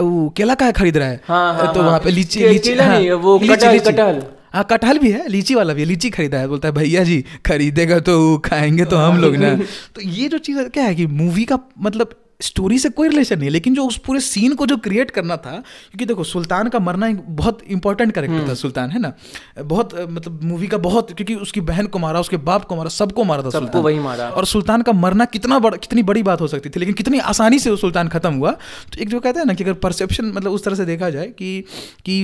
वो 0.00 0.28
केला 0.36 0.54
का 0.54 0.70
खरीद 0.70 0.96
रहा 0.96 1.08
है 1.08 1.20
हाँ, 1.28 1.54
हाँ, 1.54 1.72
तो 1.74 1.80
हाँ। 1.80 1.88
वहाँ 1.88 2.00
पे 2.00 2.10
लीची 2.10 2.40
के- 2.40 2.52
लीची 2.52 2.74
नहीं, 2.74 3.10
वो 3.10 3.38
लीची। 3.38 3.78
कटहल। 3.90 4.22
हाँ 4.52 4.64
कटहल 4.70 4.98
भी 4.98 5.10
है 5.12 5.26
लीची 5.28 5.54
वाला 5.54 5.74
भी 5.74 5.80
है 5.80 5.86
लीची 5.86 6.10
खरीदा 6.10 6.38
है 6.38 6.48
बोलता 6.48 6.68
है 6.68 6.74
भैया 6.74 7.02
जी 7.04 7.24
खरीदेगा 7.46 7.98
तो 8.00 8.38
खाएँगे 8.44 8.84
तो 8.84 8.96
हम 8.96 9.20
लोग 9.20 9.36
ना 9.36 9.54
तो 9.94 10.00
ये 10.00 10.28
जो 10.28 10.38
चीज़ 10.38 10.58
क्या 10.68 10.84
है 10.84 10.94
कि 10.94 11.06
मूवी 11.06 11.44
का 11.44 11.58
मतलब 11.80 12.14
स्टोरी 12.40 12.78
से 12.78 12.88
कोई 12.90 13.08
रिलेशन 13.08 13.38
नहीं 13.38 13.46
है 13.46 13.52
लेकिन 13.52 13.74
जो 13.74 13.84
उस 13.86 13.96
पूरे 14.06 14.20
सीन 14.20 14.54
को 14.54 14.66
जो 14.66 14.76
क्रिएट 14.78 15.10
करना 15.10 15.36
था 15.36 15.50
क्योंकि 15.50 16.06
देखो 16.06 16.24
सुल्तान 16.24 16.68
का 16.68 16.78
मरना 16.78 17.06
एक 17.08 17.20
बहुत 17.36 17.62
इंपॉर्टेंट 17.68 18.12
करेक्टर 18.12 18.48
था 18.48 18.54
सुल्तान 18.56 18.90
है 18.90 19.00
ना? 19.00 19.12
बहुत 19.60 19.94
मतलब 20.10 20.40
मूवी 20.44 20.66
का 20.66 20.78
बहुत 20.78 21.12
क्योंकि 21.12 21.34
उसकी 21.36 21.60
बहन 21.62 21.86
को 21.86 21.98
मारा 21.98 22.20
उसके 22.20 22.36
बाप 22.38 22.64
को 22.64 22.76
मारा 22.76 22.88
सबको 22.90 23.24
मारा 23.24 23.42
था 23.42 23.50
सबको 23.50 23.60
सुल्तान। 23.60 23.82
वही 23.82 23.98
मारा। 24.00 24.28
और 24.30 24.46
सुल्तान 24.46 24.82
का 24.82 24.92
मरना 24.94 25.24
कितना 25.26 25.58
बड़ा 25.58 25.76
कितनी 25.78 26.02
बड़ी 26.04 26.22
बात 26.22 26.40
हो 26.40 26.48
सकती 26.48 26.70
थी 26.70 26.80
लेकिन 26.80 26.94
कितनी 26.94 27.18
आसानी 27.26 27.58
से 27.58 27.70
वो 27.70 27.76
सुल्तान 27.76 28.08
खत्म 28.08 28.32
हुआ। 28.34 28.50
तो 28.50 29.00
एक 29.02 29.08
जो 29.08 29.20
कहते 29.20 29.38
हैं 29.38 29.46
ना 29.46 29.54
कि 29.54 29.64
अगर 29.64 29.72
परसेप्शन 29.80 30.26
मतलब 30.26 30.52
उस 30.52 30.64
तरह 30.64 30.74
से 30.74 30.84
देखा 30.84 31.10
जाए 31.10 31.26
कि 31.38 31.60
कि 32.06 32.20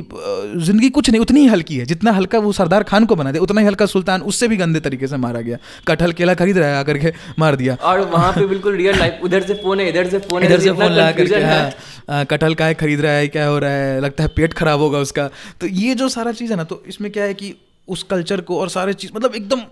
ज़िंदगी 0.56 0.90
कुछ 0.90 1.10
नहीं 1.10 1.20
उतनी 1.20 1.40
ही 1.40 1.46
हल्की 1.46 1.76
है 1.76 1.84
जितना 1.86 2.12
हल्का 2.12 2.38
वो 2.40 2.52
सरदार 2.52 2.82
खान 2.84 3.06
को 3.06 3.16
बना 3.16 3.32
दे 3.32 3.38
उतना 3.40 3.60
ही 3.60 3.66
हल्का 3.66 3.86
सुल्तान 3.86 4.22
उससे 4.24 4.48
भी 4.48 4.56
गंदे 4.56 4.80
तरीके 4.80 5.06
से 5.06 5.16
मारा 5.18 5.40
गया। 5.40 5.58
कटहल 5.86 6.12
केला 6.12 6.34
खरीद 6.34 6.58
रहा 6.58 6.68
है 6.68 6.76
आकर 6.76 6.98
के 6.98 7.12
मार 7.38 7.56
दिया। 7.56 7.76
और 7.82 8.00
वहाँ 8.10 8.32
पे 8.32 8.46
बिल्कुल 8.46 8.76
रियल 8.76 8.98
लाइफ 8.98 9.20
उधर 9.24 9.42
से 9.42 9.54
फ़ोन 9.54 9.80
है 9.80 9.88
इधर 9.88 10.01
से 10.10 10.18
फ़ोन 10.18 10.42
इधर 10.42 10.60
से 10.60 10.72
फ़ोन 10.72 10.92
ला 10.92 11.10
करके 11.12 11.34
हाँ, 11.34 12.24
कटहल 12.24 12.54
का 12.54 12.66
है 12.66 12.74
खरीद 12.74 13.00
रहा 13.00 13.12
है 13.12 13.28
क्या 13.28 13.46
हो 13.46 13.58
रहा 13.58 13.70
है 13.70 14.00
लगता 14.00 14.24
है 14.24 14.28
पेट 14.36 14.52
खराब 14.52 14.80
होगा 14.80 14.98
उसका। 14.98 15.30
तो 15.60 15.66
ये 15.66 15.94
जो 15.94 16.08
सारा 16.08 16.32
चीज़ 16.32 16.50
है 16.50 16.56
ना 16.56 16.64
तो 16.64 16.82
इसमें 16.86 17.10
क्या 17.12 17.24
है 17.24 17.34
कि 17.34 17.54
उस 17.88 18.02
कल्चर 18.02 18.40
को 18.40 18.60
और 18.60 18.68
सारे 18.68 18.94
चीज़ 18.94 19.12
मतलब 19.14 19.34
एकदम 19.34 19.62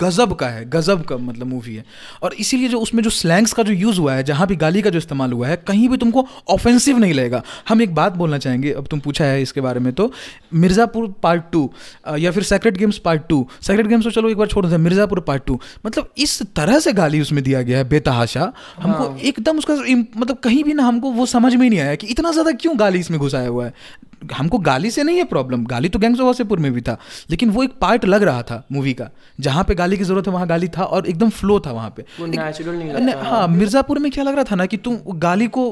गजब 0.00 0.32
का 0.36 0.46
है 0.48 0.64
गजब 0.70 1.04
का 1.04 1.16
मतलब 1.18 1.46
मूवी 1.46 1.74
है। 1.74 1.84
और 2.22 2.34
इसीलिए 2.34 2.68
जो 2.68 2.80
उसमें 2.80 3.02
जो 3.02 3.10
स्लैंग्स 3.10 3.52
का 3.52 3.62
जो 3.62 3.72
यूज़ 3.72 3.98
हुआ 4.00 4.14
है 4.14 4.22
जहाँ 4.24 4.46
भी 4.46 4.56
गाली 4.56 4.82
का 4.82 4.90
जो 4.90 4.98
इस्तेमाल 4.98 5.32
हुआ 5.32 5.48
है 5.48 5.56
कहीं 5.68 5.88
भी 5.88 5.96
तुमको 5.96 6.26
ऑफेंसिव 6.50 6.98
नहीं 6.98 7.14
लगेगा। 7.14 7.42
हम 7.68 7.82
एक 7.82 7.94
बात 7.94 8.12
बोलना 8.14 8.38
चाहेंगे 8.38 8.72
अब 8.72 8.86
तुम 8.86 9.00
पूछा 9.00 9.24
है 9.24 9.42
इसके 9.42 9.60
बारे 9.60 9.80
में 9.80 9.92
तो 9.92 10.10
मिर्ज़ापुर 10.54 11.08
पार्ट 11.22 11.44
टू 11.52 11.70
या 12.18 12.30
फिर 12.30 12.42
Sacred 12.44 12.76
Games 12.76 12.98
part 12.98 13.22
two 13.28 13.46
Sacred 13.62 13.86
Games 13.86 14.04
तो 14.04 14.10
चलो 14.10 14.30
एक 14.30 14.36
बार 14.36 14.48
छोड़ 14.48 14.66
दें 14.66 14.76
मिर्ज़ापुर 14.78 15.20
पार्ट 15.22 15.44
टू 15.46 15.60
मतलब 15.86 16.12
इस 16.18 16.42
तरह 16.56 16.78
से 16.78 16.92
गाली 16.94 17.20
उसमें 17.20 17.42
दिया 17.44 17.62
गया 17.62 17.78
है 17.78 17.88
बेतहाशा। 17.88 18.52
हमको 18.80 19.16
एकदम 19.18 19.58
उसका 19.58 19.74
मतलब 19.74 20.36
कहीं 20.38 20.62
भी 20.64 20.74
ना 20.74 20.82
हमको 20.82 21.10
वो 21.12 21.26
समझ 21.28 21.54
में 21.54 21.68
नहीं 21.68 21.80
आया 21.80 21.94
कि 21.94 22.06
इतना 22.06 22.32
ज़्यादा 22.32 22.52
क्यों 22.54 22.78
गाली 22.78 22.98
इसमें 22.98 23.18
घुसाया 23.20 23.48
हुआ 23.48 23.66
है। 23.66 23.72
हमको 24.22 24.58
गाली 24.58 24.90
से 24.90 25.02
नहीं 25.02 25.16
है 25.16 25.24
प्रॉब्लम 25.24 25.64
गाली 25.66 25.88
तो 25.88 25.98
गैंग्स 25.98 26.20
ऑफ़ 26.20 26.26
वासेपुर 26.26 26.58
में 26.58 26.72
भी 26.72 26.80
था 26.80 26.96
लेकिन 27.30 27.50
वो 27.50 27.62
एक 27.62 27.72
पार्ट 27.80 28.04
लग 28.04 28.22
रहा 28.22 28.42
था 28.42 28.62
मूवी 28.72 28.92
का। 28.94 29.08
जहाँ 29.40 29.64
पे 29.64 29.74
गाली 29.74 29.96
की 29.96 30.04
ज़रूरत 30.04 30.26
है 30.26 30.32
वहाँ 30.32 30.46
गाली 30.48 30.68
था 30.68 30.84
और 30.84 31.06
एकदम 31.06 31.30
फ्लो 31.30 31.58
था 31.60 31.72
वहाँ 31.72 31.94
पे। 31.96 32.04
हाँ 33.24 33.46
मिर्जापुर 33.48 33.98
में 33.98 34.10
क्या 34.12 34.24
लग 34.24 34.34
रहा 34.34 34.44
था 34.44 34.56
ना 34.56 34.66
कि 34.66 34.76
तुम 34.76 34.98
गाली 35.18 35.46
को 35.48 35.66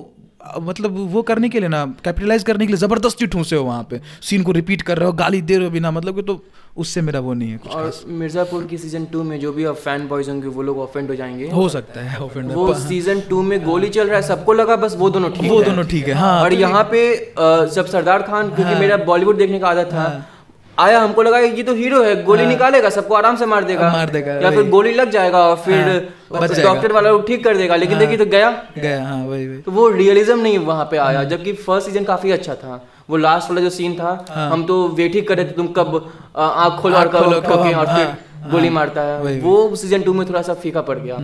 मतलब 0.61 0.97
वो 1.11 1.23
करने 1.23 1.49
के 1.49 1.61
लिए 1.61 1.69
ना 1.69 1.85
कैपिटलाइज 2.05 2.43
करने 2.45 2.67
के 2.67 2.73
लिए 2.73 2.81
ज़बरदस्ती 2.81 3.27
ठूसे 3.27 3.57
हो 3.57 3.65
वहाँ 3.65 3.87
पे। 3.91 4.01
सीन 4.23 4.43
को 4.43 4.53
रिपीट 4.53 4.83
कर 4.83 4.99
रहे 4.99 5.07
हो 5.07 5.13
गाली 5.15 5.41
दे 5.43 5.57
रहे 5.57 5.65
हो 5.65 5.71
बिना 5.71 5.91
मतलब 5.91 6.17
कि 6.17 6.23
तो 6.23 6.43
उससे 6.77 7.01
मेरा 7.03 7.21
वो 7.21 7.35
नहीं 7.35 7.51
है 7.51 7.59
कुछ 7.59 7.73
और 7.73 7.91
मिर्जापुर 8.21 8.65
की 8.67 8.79
सीज़न 8.79 9.05
टू 9.13 9.23
में 9.23 9.39
जो 9.41 9.53
भी 9.53 9.65
अब 9.65 9.75
फ़ैन 9.85 10.07
बॉयज़ 10.09 10.31
होंगे 10.31 10.49
वो 10.49 10.63
लोग 10.63 10.79
ऑफेंड 10.79 11.09
हो 11.11 11.15
जाएँगे। 11.17 11.49
हो 11.51 11.69
सकता 11.69 12.01
है 12.01 12.19
ऑफेंड 12.21 12.53
वो 12.53 12.73
सीज़न 12.75 13.21
टू 13.29 13.43
में 13.43 13.63
गोली 13.65 13.89
चल 13.89 14.07
रहा 14.09 14.17
है 14.17 14.23
सबको 14.23 14.53
लगा 14.53 14.77
बस 14.77 14.97
वो 14.99 15.11
दोनों 15.11 15.31
ठीक 15.31 15.51
वो 15.51 15.59
है। 15.59 15.65
दोनों 15.65 15.85
ठीक 15.85 16.09
है 16.09 16.15
हाँ 16.15 16.41
और 16.43 16.55
यहाँ 16.55 16.83
पे 16.93 17.05
जब 17.75 17.87
सरदार 17.87 18.23
खान 18.23 18.51
क्योंकि 18.55 18.75
मेरा 18.81 18.97
बॉलीवुड 19.05 19.37
देखने 19.39 19.59
का 19.59 19.69
आदत 19.69 19.93
था 19.93 20.07
आया 20.79 21.01
हमको 21.01 21.23
लगा 21.23 21.39
ये 21.39 21.63
तो 21.63 21.75
हीरो 21.75 22.03
है 22.03 22.23
गोली 22.25 22.43
हाँ। 22.43 22.51
निकालेगा 22.51 22.91
सबको 22.91 23.15
आराम 23.15 23.37
से 23.37 23.47
मार 23.47 23.65
देगा। 23.65 23.91
मार 23.93 24.11
देगा, 24.11 24.33
या 24.35 24.51
फिर 24.51 24.69
गोली 24.71 24.93
लग 24.95 25.11
जाएगा 25.11 25.39
और 25.41 25.57
फिर 25.57 25.77
जाएगा। 25.77 26.63
डॉक्टर 26.63 26.93
वाला 26.93 27.11
लोग 27.11 27.27
ठीक 27.27 27.45
कर 27.45 27.57
देगा 27.57 27.77
लेकिन 27.77 27.97
हाँ, 27.97 28.01
देखिए 28.01 28.19
तो 28.19 28.31
गया। 28.31 28.51
गया 28.79 29.07
हाँ 29.07 29.23
वही 29.27 29.47
वही। 29.49 29.59
तो 29.59 29.73
वो 29.73 29.89
रियलिज्म 29.91 30.39
नहीं 30.41 30.59
वहाँ 30.61 30.85
पे 30.91 30.97
आया 30.99 31.25
जबकि 31.25 31.53
फ़र्स्ट 31.55 31.89
सीज़न 31.89 32.05
काफ़ी 32.05 32.31
अच्छा 32.33 32.55
था। 32.55 32.85
वो 33.11 33.17
लास्ट 33.17 33.51
वाला 33.51 33.63
जो 33.63 33.71
सीन 33.71 33.95
था 33.95 34.25
हाँ, 34.31 34.51
हम 34.51 34.65
तो 34.67 34.87
वेट 34.91 35.15
ही 35.15 35.23
कर 35.23 35.37
रहे 35.37 35.47
थे 35.47 35.53
तुम 35.53 35.67
कब 35.77 35.97
आँख 36.37 36.81
खोलो 36.83 36.97
और 36.97 37.09
कब 37.09 37.23
और 37.25 37.41
फिर 37.41 37.75
हाँ, 37.77 38.51
गोली 38.51 38.67
हाँ, 38.67 38.75
मारता 38.75 39.03
है। 39.03 39.41
वो 39.41 39.77
सीज़न 39.77 40.03
टू 40.03 40.13
में 40.13 40.29
थोड़ा 40.29 40.43
सा 40.43 40.55
फीका 40.57 40.83
पड़ 40.83 40.99
गया। 40.99 41.21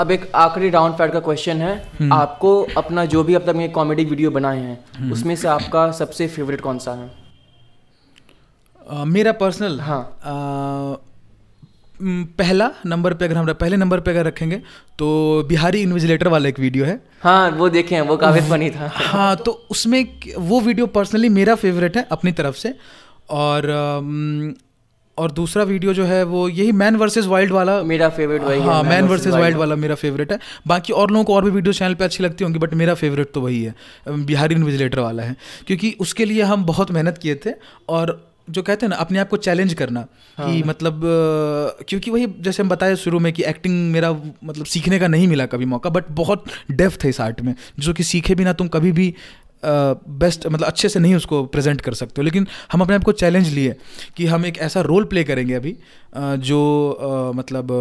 अब 0.00 0.10
एक 0.10 0.30
आखिरी 0.36 0.70
राउंड 0.70 0.94
फैट 0.94 1.12
का 1.12 1.20
क्वेश्चन 1.20 1.60
है। 1.60 2.10
आपको 2.12 2.60
अपना 2.76 3.04
जो 3.06 3.22
भी 3.24 3.34
अब 3.34 3.46
तक 3.46 3.72
कॉमेडी 3.74 4.04
वीडियो 4.04 4.30
बनाए 4.30 4.58
हैं 4.58 5.10
उसमें 5.12 5.34
से 5.36 5.48
आपका 5.48 5.90
सबसे 5.92 6.26
फेवरेट 6.28 6.60
कौन 6.60 6.78
सा 6.78 6.92
है? 6.92 7.10
मेरा 8.88 9.32
पर्सनल 9.34 9.80
हाँ। 9.80 10.02
पहला 12.38 12.70
नंबर 12.86 13.14
पे 13.14 13.24
अगर 13.24 13.36
हम 13.36 13.52
पहले 13.52 13.76
नंबर 13.76 14.00
पे 14.00 14.10
अगर 14.10 14.24
रखेंगे 14.26 14.56
तो 14.98 15.08
बिहारी 15.48 15.80
इन्विजिलेटर 15.82 16.28
वाला 16.28 16.48
एक 16.48 16.58
वीडियो 16.60 16.84
है। 16.84 17.00
हाँ 17.22 17.50
वो 17.50 17.68
देखे 17.68 17.94
हैं 17.94 18.02
वो 18.02 18.16
काफ़ी 18.16 18.40
फनी 18.50 18.70
था। 18.70 18.90
हाँ 18.94 19.34
तो 19.36 19.52
उसमें 19.70 20.04
वो 20.38 20.60
वीडियो 20.60 20.86
पर्सनली 20.86 21.28
मेरा 21.28 21.54
फेवरेट 21.56 21.96
है 21.96 22.06
अपनी 22.12 22.32
तरफ़ 22.32 22.56
से। 22.56 22.74
और 23.30 23.70
और 25.18 25.30
दूसरा 25.32 25.62
वीडियो 25.64 25.92
जो 25.94 26.04
है 26.04 26.22
वो 26.24 26.48
यही 26.48 26.72
मैन 26.74 26.96
वर्सेस 26.96 27.26
वाइल्ड 27.26 27.52
वाला। 27.52 27.82
मेरा 27.82 28.08
फेवरेट 28.10 28.42
वही 28.42 28.60
हाँ 28.60 28.82
मैन. 28.82 29.08
वर्सेस 29.08 29.34
वाइल्ड 29.34 29.56
वाला 29.56 29.76
मेरा 29.76 29.94
फेवरेट 29.96 30.32
है। 30.32 30.38
बाकी 30.66 30.92
और 30.92 31.10
लोगों 31.10 31.24
को 31.24 31.34
और 31.34 31.44
भी 31.44 31.50
वीडियो 31.50 31.72
चैनल 31.72 31.94
पे 31.94 32.04
अच्छी 32.04 32.24
लगती 32.24 32.44
होंगी 32.44 32.58
बट 32.58 32.74
मेरा 32.74 32.94
फेवरेट 32.94 33.32
तो 33.34 33.40
वही 33.40 33.62
है 33.62 33.74
बिहारी 34.08 34.54
इन्विजिलेटर 34.54 35.00
वाला 35.00 35.22
है। 35.22 35.36
क्योंकि 35.66 35.94
उसके 36.00 36.24
लिए 36.24 36.42
हम 36.44 36.64
बहुत 36.66 36.90
मेहनत 36.90 37.18
किए 37.18 37.34
थे 37.46 37.54
और 37.88 38.16
जो 38.50 38.62
कहते 38.62 38.86
हैं 38.86 38.90
ना 38.90 38.96
अपने 38.96 39.18
आप 39.18 39.28
को 39.28 39.36
चैलेंज 39.36 39.74
करना 39.74 40.06
हाँ। 40.38 40.52
कि 40.52 40.62
मतलब 40.62 41.00
क्योंकि 41.88 42.10
वही 42.10 42.26
जैसे 42.40 42.62
हम 42.62 42.68
बताए 42.68 42.96
शुरू 42.96 43.18
में 43.18 43.32
कि 43.32 43.44
एक्टिंग 43.44 43.92
मेरा 43.92 44.12
मतलब 44.44 44.64
सीखने 44.64 44.98
का 44.98 45.08
नहीं 45.08 45.28
मिला 45.28 45.46
कभी 45.46 45.64
मौका 45.64 45.90
बट 45.90 46.04
बहुत 46.10 46.44
डेप्थ 46.70 47.04
है 47.04 47.10
इस 47.10 47.20
आर्ट 47.20 47.40
में 47.40 47.54
जो 47.78 47.92
कि 47.92 48.02
सीखे 48.02 48.34
बिना 48.34 48.52
तुम 48.52 48.68
कभी 48.68 48.92
भी 48.92 49.14
बेस्ट 49.64 50.40
uh, 50.40 50.52
मतलब 50.52 50.66
अच्छे 50.66 50.88
से 50.88 51.00
नहीं 51.00 51.14
उसको 51.14 51.44
प्रेजेंट 51.44 51.80
कर 51.80 51.94
सकते 51.94 52.14
हो 52.18 52.22
लेकिन 52.22 52.46
हम 52.72 52.80
अपने 52.80 52.96
आप 52.96 53.04
को 53.04 53.12
चैलेंज 53.12 53.48
लिए 53.48 53.74
कि 54.16 54.26
हम 54.26 54.46
एक 54.46 54.58
ऐसा 54.58 54.80
रोल 54.80 55.04
प्ले 55.04 55.24
करेंगे 55.24 55.54
अभी 55.54 55.76
जो 56.16 56.60
uh, 57.02 57.36
मतलब 57.36 57.72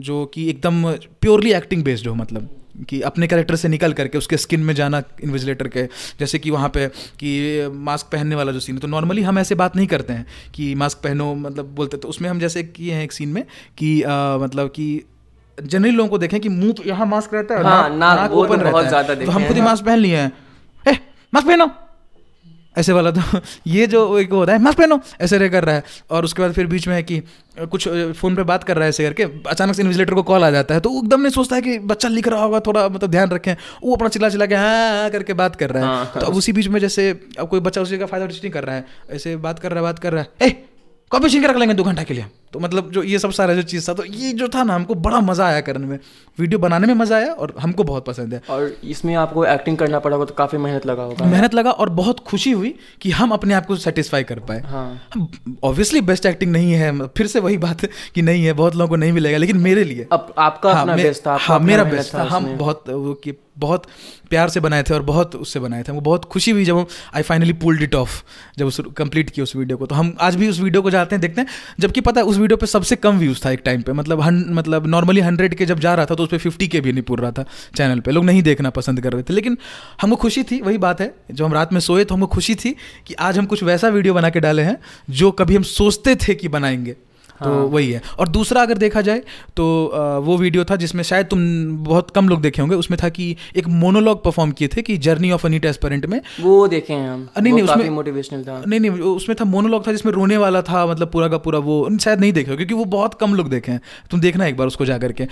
जो 0.00 0.24
कि 0.26 0.48
एकदम 0.50 0.92
प्योरली 1.20 1.52
एक्टिंग 1.52 1.84
बेस्ड 1.84 2.06
हो 2.06 2.14
मतलब 2.14 2.48
कि 2.88 3.00
अपने 3.02 3.26
कैरेक्टर 3.26 3.56
से 3.56 3.68
निकल 3.68 3.92
करके 3.92 4.18
उसके 4.18 4.36
स्किन 4.36 4.60
में 4.60 4.74
जाना 4.74 5.02
इन्विजिलेटर 5.22 5.68
के। 5.68 5.84
जैसे 6.20 6.38
कि 6.38 6.50
वहाँ 6.50 6.68
पे 6.68 6.86
कि 7.20 7.68
मास्क 7.72 8.06
पहनने 8.12 8.34
वाला 8.34 8.52
जो 8.52 8.60
सीन 8.60 8.76
है 8.76 8.80
तो 8.80 8.88
नॉर्मली 8.88 9.22
हम 9.22 9.38
ऐसे 9.38 9.54
बात 9.54 9.76
नहीं 9.76 9.86
करते 9.86 10.12
हैं 10.12 10.26
कि 10.54 10.74
मास्क 10.74 10.98
पहनो 10.98 11.34
मतलब 11.34 11.74
बोलते 11.74 11.96
तो 11.96 12.08
उसमें 12.08 12.28
हम 12.30 12.38
जैसे 12.38 12.62
किए 12.62 12.94
हैं 12.94 13.04
एक 13.04 13.12
सीन 13.12 13.28
में 13.28 13.42
कि 13.78 14.02
आ, 14.02 14.38
मतलब 14.38 14.68
कि 14.68 15.04
जनरली 15.58 15.90
लोगों 15.90 16.10
को 16.10 16.18
देखें 16.18 16.40
कि 16.40 16.48
मुँह 16.48 16.74
यहाँ 16.86 17.06
मास्क 17.06 17.34
रहता 17.34 17.54
है 17.54 17.62
हाँ, 17.62 17.88
नाक 17.96 18.32
ओपन 18.32 18.56
तो 18.56 18.62
रहता 18.62 19.12
है। 19.12 19.24
तो 19.24 19.30
हम 19.30 19.46
खुद 19.46 19.56
ही 19.56 19.62
मास्क 19.62 19.84
पहन 19.84 19.98
लिए 19.98 20.16
हैं। 20.16 20.32
मास्क 21.34 21.46
पहनो! 21.46 21.70
ऐसे 22.76 22.92
वाला 22.92 23.10
तो 23.10 23.40
ये 23.66 23.86
जो 23.86 24.18
एक 24.18 24.32
होता 24.32 24.52
है 24.52 24.58
मास्क 24.58 24.78
पहनो 24.78 25.00
ऐसे 25.20 25.38
रह 25.38 25.48
कर 25.48 25.64
रहा 25.64 25.74
है। 25.74 25.82
और 26.10 26.24
उसके 26.24 26.42
बाद 26.42 26.52
फिर 26.52 26.66
बीच 26.66 26.88
में 26.88 26.94
है 26.94 27.02
कि 27.02 27.22
कुछ 27.70 27.88
फ़ोन 27.88 28.36
पे 28.36 28.42
बात 28.42 28.64
कर 28.64 28.74
रहा 28.76 28.84
है 28.84 28.88
ऐसे 28.88 29.04
करके 29.04 29.22
अचानक 29.50 29.74
से 29.74 29.82
इन्विजिलेटर 29.82 30.14
को 30.14 30.22
कॉल 30.22 30.44
आ 30.44 30.50
जाता 30.50 30.74
है। 30.74 30.80
तो 30.80 30.98
एकदम 30.98 31.20
नहीं 31.20 31.30
सोचता 31.30 31.56
है 31.56 31.62
कि 31.62 31.78
बच्चा 31.78 32.08
लिख 32.08 32.28
रहा 32.28 32.42
होगा 32.42 32.60
थोड़ा 32.60 32.88
मतलब 32.88 33.10
ध्यान 33.10 33.30
रखें। 33.30 33.54
वो 33.82 33.94
अपना 33.96 34.08
चिल्ला 34.08 34.28
चिल्ला 34.28 34.46
के 34.46 34.54
हाँ, 34.54 35.00
हाँ 35.00 35.10
करके 35.10 35.32
बात 35.32 35.56
कर 35.56 35.70
रहा 35.70 35.82
है। 35.82 35.88
हाँ, 35.88 36.12
तो 36.20 36.26
अब 36.26 36.34
उसी 36.34 36.52
बीच 36.52 36.68
में 36.68 36.80
जैसे 36.80 37.10
अब 37.38 37.48
कोई 37.48 37.60
बच्चा 37.60 37.80
उसी 37.80 37.98
का 37.98 38.06
फ़ायदा 38.06 38.26
नहीं 38.26 38.50
कर 38.50 38.64
रहा 38.64 38.76
है। 38.76 38.84
ऐसे 39.10 39.36
बात 39.36 39.58
कर 39.58 39.70
रहा 39.70 39.78
है 39.78 39.82
बात 39.82 39.98
कर 39.98 40.12
रहा 40.12 40.22
है। 40.22 40.48
ए 40.48 40.56
कॉपी 41.10 41.28
छीन 41.28 41.42
के 41.42 41.48
रख 41.48 41.56
लेंगे 41.56 41.74
दो 41.74 41.84
घंटा 41.84 42.02
के 42.02 42.14
लिए। 42.14 42.26
तो 42.54 42.60
मतलब 42.60 42.90
जो 42.92 43.02
ये 43.02 43.18
सब 43.18 43.30
सारा 43.32 43.54
जो 43.54 43.62
चीज़ 43.64 43.88
था 43.88 43.92
तो 43.94 44.04
ये 44.04 44.32
जो 44.32 44.48
था 44.48 44.62
ना 44.62 44.74
हमको 44.74 44.94
बड़ा 44.96 45.20
मज़ा 45.22 45.46
आया 45.46 45.60
करने 45.60 45.86
में। 45.86 45.98
वीडियो 46.38 46.58
बनाने 46.58 46.86
में 46.86 46.94
मज़ा 46.94 47.16
आया 47.16 47.32
और 47.34 47.54
हमको 47.60 47.84
बहुत 47.84 48.04
पसंद 48.04 48.34
है। 48.34 48.40
और 48.50 48.76
इसमें 48.84 49.14
आपको 49.16 49.44
एक्टिंग 49.46 49.76
करना 49.78 49.98
पड़ा 49.98 50.16
होगा 50.16 50.26
तो 50.26 50.34
काफ़ी 50.34 50.58
मेहनत 50.58 50.86
लगा 50.86 51.02
होगा। 51.02 51.26
मेहनत 51.26 51.54
लगा 51.54 51.70
और 51.72 51.90
बहुत 51.92 52.20
खुशी 52.26 52.52
हुई 52.52 52.74
कि 53.00 53.10
हम 53.12 53.30
अपने 53.32 53.54
आप 53.54 53.66
को 53.66 53.76
सेटिस्फाई 53.78 54.24
कर 54.24 54.38
पाए। 54.40 54.60
हाँ। 54.66 55.28
ऑब्वियसली 55.64 56.00
बेस्ट 56.02 56.26
एक्टिंग 56.26 56.52
नहीं 56.52 56.72
है 56.72 57.06
फिर 57.08 57.26
से 57.26 57.40
वही 57.40 57.58
बात 57.58 57.84
कि 58.14 58.22
नहीं 58.22 58.44
है 58.44 58.52
बहुत 58.54 58.74
लोगों 58.74 58.88
को 58.88 58.96
नहीं 58.96 59.12
मिलेगा 59.12 59.38
लेकिन 59.38 59.56
मेरे 59.60 59.84
लिए। 59.84 60.06
अब 60.12 60.34
आपका 60.38 60.74
हाँ, 60.74 60.96
बेस्ट 60.96 61.26
था 61.26 61.36
हाँ 61.40 61.58
मेरा 61.60 61.84
बेस्ट 61.86 62.14
था 62.14 62.22
हम 62.26 62.56
बहुत 62.58 62.88
वो 62.90 63.14
कि 63.14 63.36
बहुत 63.58 63.84
प्यार 64.30 64.48
से 64.48 64.60
बनाए 64.60 64.82
थे 64.82 64.94
और 64.94 65.02
बहुत 65.04 65.34
उससे 65.36 65.60
बनाए 65.60 65.82
थे। 65.82 65.90
हमको 65.90 66.00
बहुत 66.02 66.24
खुशी 66.26 66.50
हुई 66.50 66.64
जब 66.64 66.76
हम 66.76 66.86
I 67.14 67.22
finally 67.22 67.52
pulled 67.54 67.82
it 67.82 67.94
off 67.94 68.22
जब 68.58 68.66
उस 68.66 68.80
कंप्लीट 68.96 69.30
किया 69.30 69.42
उस 69.42 69.54
वीडियो 69.56 69.76
को। 69.78 69.86
तो 69.86 69.94
हम 69.94 70.14
आज 70.20 70.36
भी 70.36 70.48
उस 70.48 70.58
वीडियो 70.60 70.82
को 70.82 70.90
जाते 70.90 71.14
हैं 71.14 71.20
देखते 71.20 71.40
हैं 71.40 71.48
जबकि 71.80 72.00
पता 72.00 72.20
है 72.20 72.26
उस 72.26 72.38
वीडियो 72.44 72.56
पे 72.56 72.66
सबसे 72.66 72.96
कम 72.96 73.18
व्यूज़ 73.18 73.44
था 73.44 73.50
एक 73.50 73.60
टाइम 73.64 73.82
पे। 73.82 73.92
मतलब 73.92 74.20
हन 74.20 74.44
मतलब 74.50 74.86
नॉर्मली 74.86 75.20
हंड्रेड 75.20 75.54
के 75.54 75.66
जब 75.66 75.78
जा 75.78 75.94
रहा 75.94 76.06
था 76.06 76.14
तो 76.14 76.22
उस 76.22 76.30
पर 76.30 76.38
फिफ्टी 76.38 76.68
के 76.68 76.80
भी 76.80 76.92
नहीं 76.92 77.02
पूर 77.02 77.20
रहा 77.20 77.30
था 77.30 77.44
चैनल 77.76 78.00
पे। 78.00 78.10
लोग 78.10 78.24
नहीं 78.24 78.42
देखना 78.42 78.70
पसंद 78.72 79.00
कर 79.00 79.12
रहे 79.12 79.22
थे, 79.22 79.32
लेकिन 79.32 79.56
हमको 80.02 80.16
खुशी 80.16 80.42
थी, 80.42 80.60
वही 80.60 80.78
बात 80.78 81.00
है, 81.00 81.14
जब 81.32 81.44
हम 81.44 81.52
रात 81.52 81.72
में 81.72 81.80
सोए 81.80 82.04
तो 82.04 82.14
हमको 82.14 82.26
खुशी 82.26 82.54
थी 82.54 82.74
कि 83.06 83.14
आज 83.14 83.38
हम 83.38 83.46
कुछ 83.46 83.62
वैसा 83.62 83.88
वीडियो 83.88 84.14
बना 84.14 84.30
के 84.30 84.40
डाले 84.40 84.62
हैं, 84.62 84.76
जो 85.10 85.30
कभी 85.30 85.56
हम 85.56 85.62
सोचते 85.62 86.16
थे 86.18 86.34
कि 86.34 86.48
बनाएँगे। 86.48 86.96
तो 87.40 87.50
हाँ। 87.50 87.62
वही 87.64 87.90
है। 87.90 88.00
और 88.18 88.28
दूसरा 88.28 88.62
अगर 88.62 88.78
देखा 88.78 89.00
जाए 89.00 89.22
तो 89.56 89.64
वो 90.24 90.36
वीडियो 90.38 90.64
था 90.64 90.76
जिसमें 90.76 91.02
शायद 91.02 91.26
तुम 91.26 91.40
बहुत 91.84 92.10
कम 92.10 92.28
लोग 92.28 92.40
देखे 92.42 92.62
होंगे 92.62 92.76
उसमें 92.76 92.98
था 93.02 93.08
कि 93.08 93.24
एक 93.56 93.68
मोनोलॉग 93.76 94.22
परफॉर्म 94.24 94.50
किए 94.50 94.68
थे 94.68 94.82
कि 94.82 94.96
जर्नी 94.98 95.30
ऑफ़ 95.30 95.46
अनीट 95.46 95.64
एस्पेरेंट 95.64 96.06
में। 96.06 96.20
वो 96.40 96.66
देखे 96.68 96.92
हैं 96.92 97.08
हम। 97.10 97.26
नहीं 97.40 97.52
नहीं 97.52 97.64
उसमें 97.64 97.90
मोटिवेशनल 97.90 98.42
था। 98.44 98.62
नहीं 98.66 98.80
नहीं 98.80 98.90
उसमें 98.90 99.36
था 99.40 99.44
मोनोलॉग 99.46 99.86
था 99.86 99.92
जिसमें 99.92 100.12
रोने 100.12 100.36
वाला 100.36 100.62
था 100.62 100.84
मतलब 100.86 101.10
पूरा 101.10 101.28
का 101.28 101.38
पूरा 101.38 101.58
वो 101.60 101.76
शायद 102.00 102.20
नहीं 102.20 102.32
देखे 102.32 102.56
क्योंकि 102.56 102.74
वो 102.74 102.84
बहुत 102.94 103.14
कम 103.14 103.34
लोग 103.34 103.50
देखे 103.50 103.72
हैं। 103.72 103.80
तुम 104.10 104.20
देखना 104.20 104.46
एक 104.46 104.56
बार 104.56 104.66
उसको 104.66 104.84
जा 104.84 104.98
करके। 104.98 105.26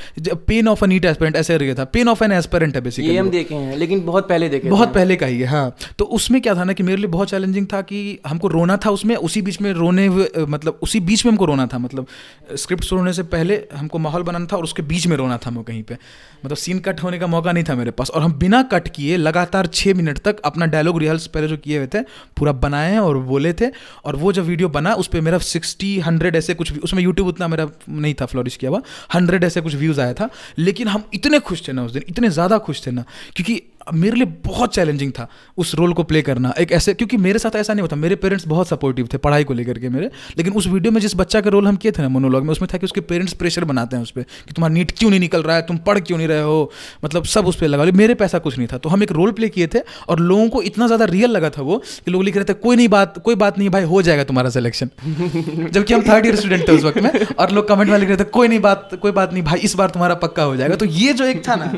पेन 0.46 0.68
ऑफ़ 0.68 0.84
अनीट 0.84 1.04
एस्पेरेंट 1.04 1.36
ऐसे 1.36 1.56
रही 1.56 1.74
था। 1.74 1.84
पेन 1.84 2.08
ऑफ़ 2.08 2.24
एन 2.24 2.32
एस्पेरेंट 2.32 2.74
है 2.74 2.80
बेसिकली 2.80 3.16
हम 3.16 3.30
देखे 3.30 3.54
हैं 3.54 3.76
लेकिन 3.76 4.04
बहुत 4.04 4.28
पहले 4.28 4.48
देखे 4.48 4.70
बहुत 4.70 4.94
पहले 4.94 5.16
का 5.16 5.26
ही 5.26 5.38
है 5.40 5.46
हाँ। 5.46 5.76
तो 5.98 6.04
उसमें 6.12 6.40
क्या 6.42 6.54
था 6.54 6.64
ना 6.64 6.72
कि 6.72 6.82
मेरे 6.82 6.96
लिए 6.96 7.10
बहुत 7.10 7.30
चैलेंजिंग 7.30 7.66
था 7.72 7.80
कि 7.82 8.18
हमको 8.26 8.48
रोना 8.48 8.76
था 8.76 8.90
उसमें 8.90 9.14
उसी 9.16 9.42
बीच 9.42 9.60
में 9.60 9.72
रोने 9.72 10.08
मतलब 10.46 10.78
उसी 10.82 11.00
बीच 11.00 11.24
में 11.24 11.32
हमको 11.32 11.44
रोना 11.44 11.66
था 11.66 11.78
मतलब 11.92 12.56
स्क्रिप्ट 12.56 12.84
शुरू 12.84 13.00
होने 13.00 13.12
से 13.12 13.22
पहले 13.24 13.62
हमको 13.74 13.98
माहौल 13.98 14.22
बनाना 14.22 14.46
था 14.52 14.56
और 14.56 14.64
उसके 14.64 14.82
बीच 14.84 15.06
में 15.06 15.16
रोना 15.16 15.36
था 15.38 15.50
मैं 15.50 15.64
कहीं 15.64 15.82
पे। 15.82 15.96
मतलब 16.44 16.56
सीन 16.56 16.78
कट 16.80 17.02
होने 17.02 17.18
का 17.18 17.26
मौका 17.26 17.52
नहीं 17.52 17.64
था 17.64 17.74
मेरे 17.74 17.90
पास 17.90 18.10
और 18.10 18.22
हम 18.22 18.32
बिना 18.38 18.62
कट 18.72 18.88
किए 18.88 19.16
लगातार 19.16 19.66
छः 19.68 19.94
मिनट 19.94 20.18
तक 20.18 20.40
अपना 20.44 20.66
डायलॉग 20.66 20.98
रिहर्स 20.98 21.26
पहले 21.26 21.48
जो 21.48 21.56
किए 21.56 21.78
हुए 21.78 21.86
थे, 21.86 22.00
पूरा 22.36 22.52
बनाए 22.54 22.96
और 22.98 23.18
बोले 23.24 23.52
थे 23.52 23.70
और 24.04 24.16
वो 24.16 24.32
जब 24.32 24.44
वीडियो 24.44 24.68
बना, 24.70 24.94
उस 24.94 25.06
पर 25.06 25.20
मेरा 25.20 25.38
सिक्सटी 25.40 25.98
हंड्रेड 26.00 26.36
ऐसे 26.36 26.54
कुछ 26.54 26.78
उसमें 26.80 27.02
यूट्यूब 27.02 27.28
उतना 27.28 27.48
मेरा 27.48 27.68
नहीं 27.88 28.14
था 28.14 28.26
फ्लोरिश 28.26 28.56
किया 28.56 28.70
हुआ 28.70 28.82
हंड्रेड 29.14 29.44
ऐसे 29.44 29.60
कुछ 29.60 29.74
व्यूज़ 29.74 30.00
आया 30.00 30.14
था। 30.14 30.28
लेकिन 30.58 30.88
हम 30.88 31.04
इतने 31.14 31.38
खुश 31.40 31.66
थे 31.68 31.72
ना 31.72 31.84
उस 31.84 31.92
दिन, 31.92 32.02
इतने 32.08 32.28
ज़्यादा 32.30 32.58
खुश 32.58 32.86
थे 32.86 32.90
ना, 32.90 33.04
क्योंकि 33.36 33.60
मेरे 33.94 34.16
लिए 34.16 34.26
बहुत 34.44 34.74
चैलेंजिंग 34.74 35.12
था 35.12 35.26
उस 35.58 35.74
रोल 35.74 35.92
को 35.92 36.02
प्ले 36.02 36.22
करना। 36.22 36.52
एक 36.58 36.72
ऐसे 36.72 36.94
क्योंकि 36.94 37.16
मेरे 37.16 37.38
साथ 37.38 37.56
ऐसा 37.56 37.72
नहीं 37.74 37.82
होता। 37.82 37.96
मेरे 37.96 38.16
पेरेंट्स 38.16 38.46
बहुत 38.48 38.68
सपोर्टिव 38.68 39.08
थे 39.12 39.18
पढ़ाई 39.18 39.44
को 39.44 39.54
लेकर 39.54 39.78
के 39.78 39.88
मेरे। 39.88 40.10
लेकिन 40.38 40.52
उस 40.52 40.66
वीडियो 40.66 40.92
में 40.92 41.00
जिस 41.00 41.16
बच्चा 41.16 41.40
का 41.40 41.50
रोल 41.50 41.66
हम 41.66 41.76
किए 41.76 41.92
थे 41.92 42.02
ना 42.02 42.08
मोनोलॉग 42.08 42.44
में 42.44 42.50
उसमें 42.50 42.68
था 42.74 42.78
कि 42.78 42.86
उसके 42.86 43.00
पेरेंट्स 43.02 43.32
प्रेशर 43.34 43.64
बनाते 43.64 43.96
हैं 43.96 44.02
उस 44.02 44.10
पर 44.10 44.22
कि 44.22 44.52
तुम्हारा 44.52 44.74
नीट 44.74 44.92
क्यों 44.98 45.10
नहीं 45.10 45.20
निकल 45.20 45.42
रहा 45.42 45.56
है? 45.56 45.62
तुम 45.62 45.78
पढ़ 45.86 45.98
क्यों 46.00 46.18
नहीं 46.18 46.28
रहे 46.28 46.42
हो? 46.42 46.70
मतलब 47.04 47.24
सब 47.26 47.46
उस 47.46 47.56
पर 47.56 47.68
लगा। 47.68 47.84
मेरे 47.94 48.14
पैसा 48.14 48.38
कुछ 48.38 48.58
नहीं 48.58 48.68
था। 48.72 48.78
तो 48.78 48.88
हम 48.88 49.02
एक 49.02 49.12
रोल 49.12 49.32
प्ले 49.32 49.48
किए 49.48 49.66
थे 49.66 49.80
और 50.08 50.20
लोगों 50.20 50.48
को 50.48 50.62
इतना 50.62 50.86
ज़्यादा 50.86 51.04
रियल 51.04 51.30
लगा 51.30 51.50
था 51.50 51.62
वो 51.62 51.78
कि 51.78 52.10
लोग 52.10 52.22
लिख 52.22 52.36
रहे 52.36 52.44
थे 52.44 52.54
कोई 52.60 52.76
नहीं 52.76 52.88
बात 52.88 53.18
कोई 53.24 53.34
बात 53.34 53.58
नहीं 53.58 53.70
भाई 53.70 53.82
हो 53.84 54.02
जाएगा 54.02 54.24
तुम्हारा 54.24 54.50
सिलेक्शन 54.50 54.90
जबकि 55.70 55.94
हम 55.94 56.02
थर्ड 56.02 56.26
ईयर 56.26 56.36
स्टूडेंट 56.36 56.66
थे 56.68 56.72
उस 56.72 56.84
वक्त 56.84 56.98
में 56.98 57.10
और 57.38 57.50
लोग 57.50 57.68
कमेंट 57.68 57.90
में 57.90 57.98
लिख 57.98 58.08
रहे 58.08 58.18
थे 58.18 58.24
कोई 58.30 58.48
नहीं 58.48 58.60
बात 58.60 58.90
कोई 59.02 59.12
बात 59.12 59.32
नहीं 59.32 59.42
भाई 59.42 59.58
इस 59.60 59.74
बार 59.74 59.90
तुम्हारा 59.90 60.14
पक्का 60.22 60.42
हो 60.42 60.56
जाएगा। 60.56 60.76
तो 60.76 60.86
ये 60.86 61.12
जो 61.12 61.24
एक 61.24 61.46
था 61.48 61.56
ना 61.56 61.72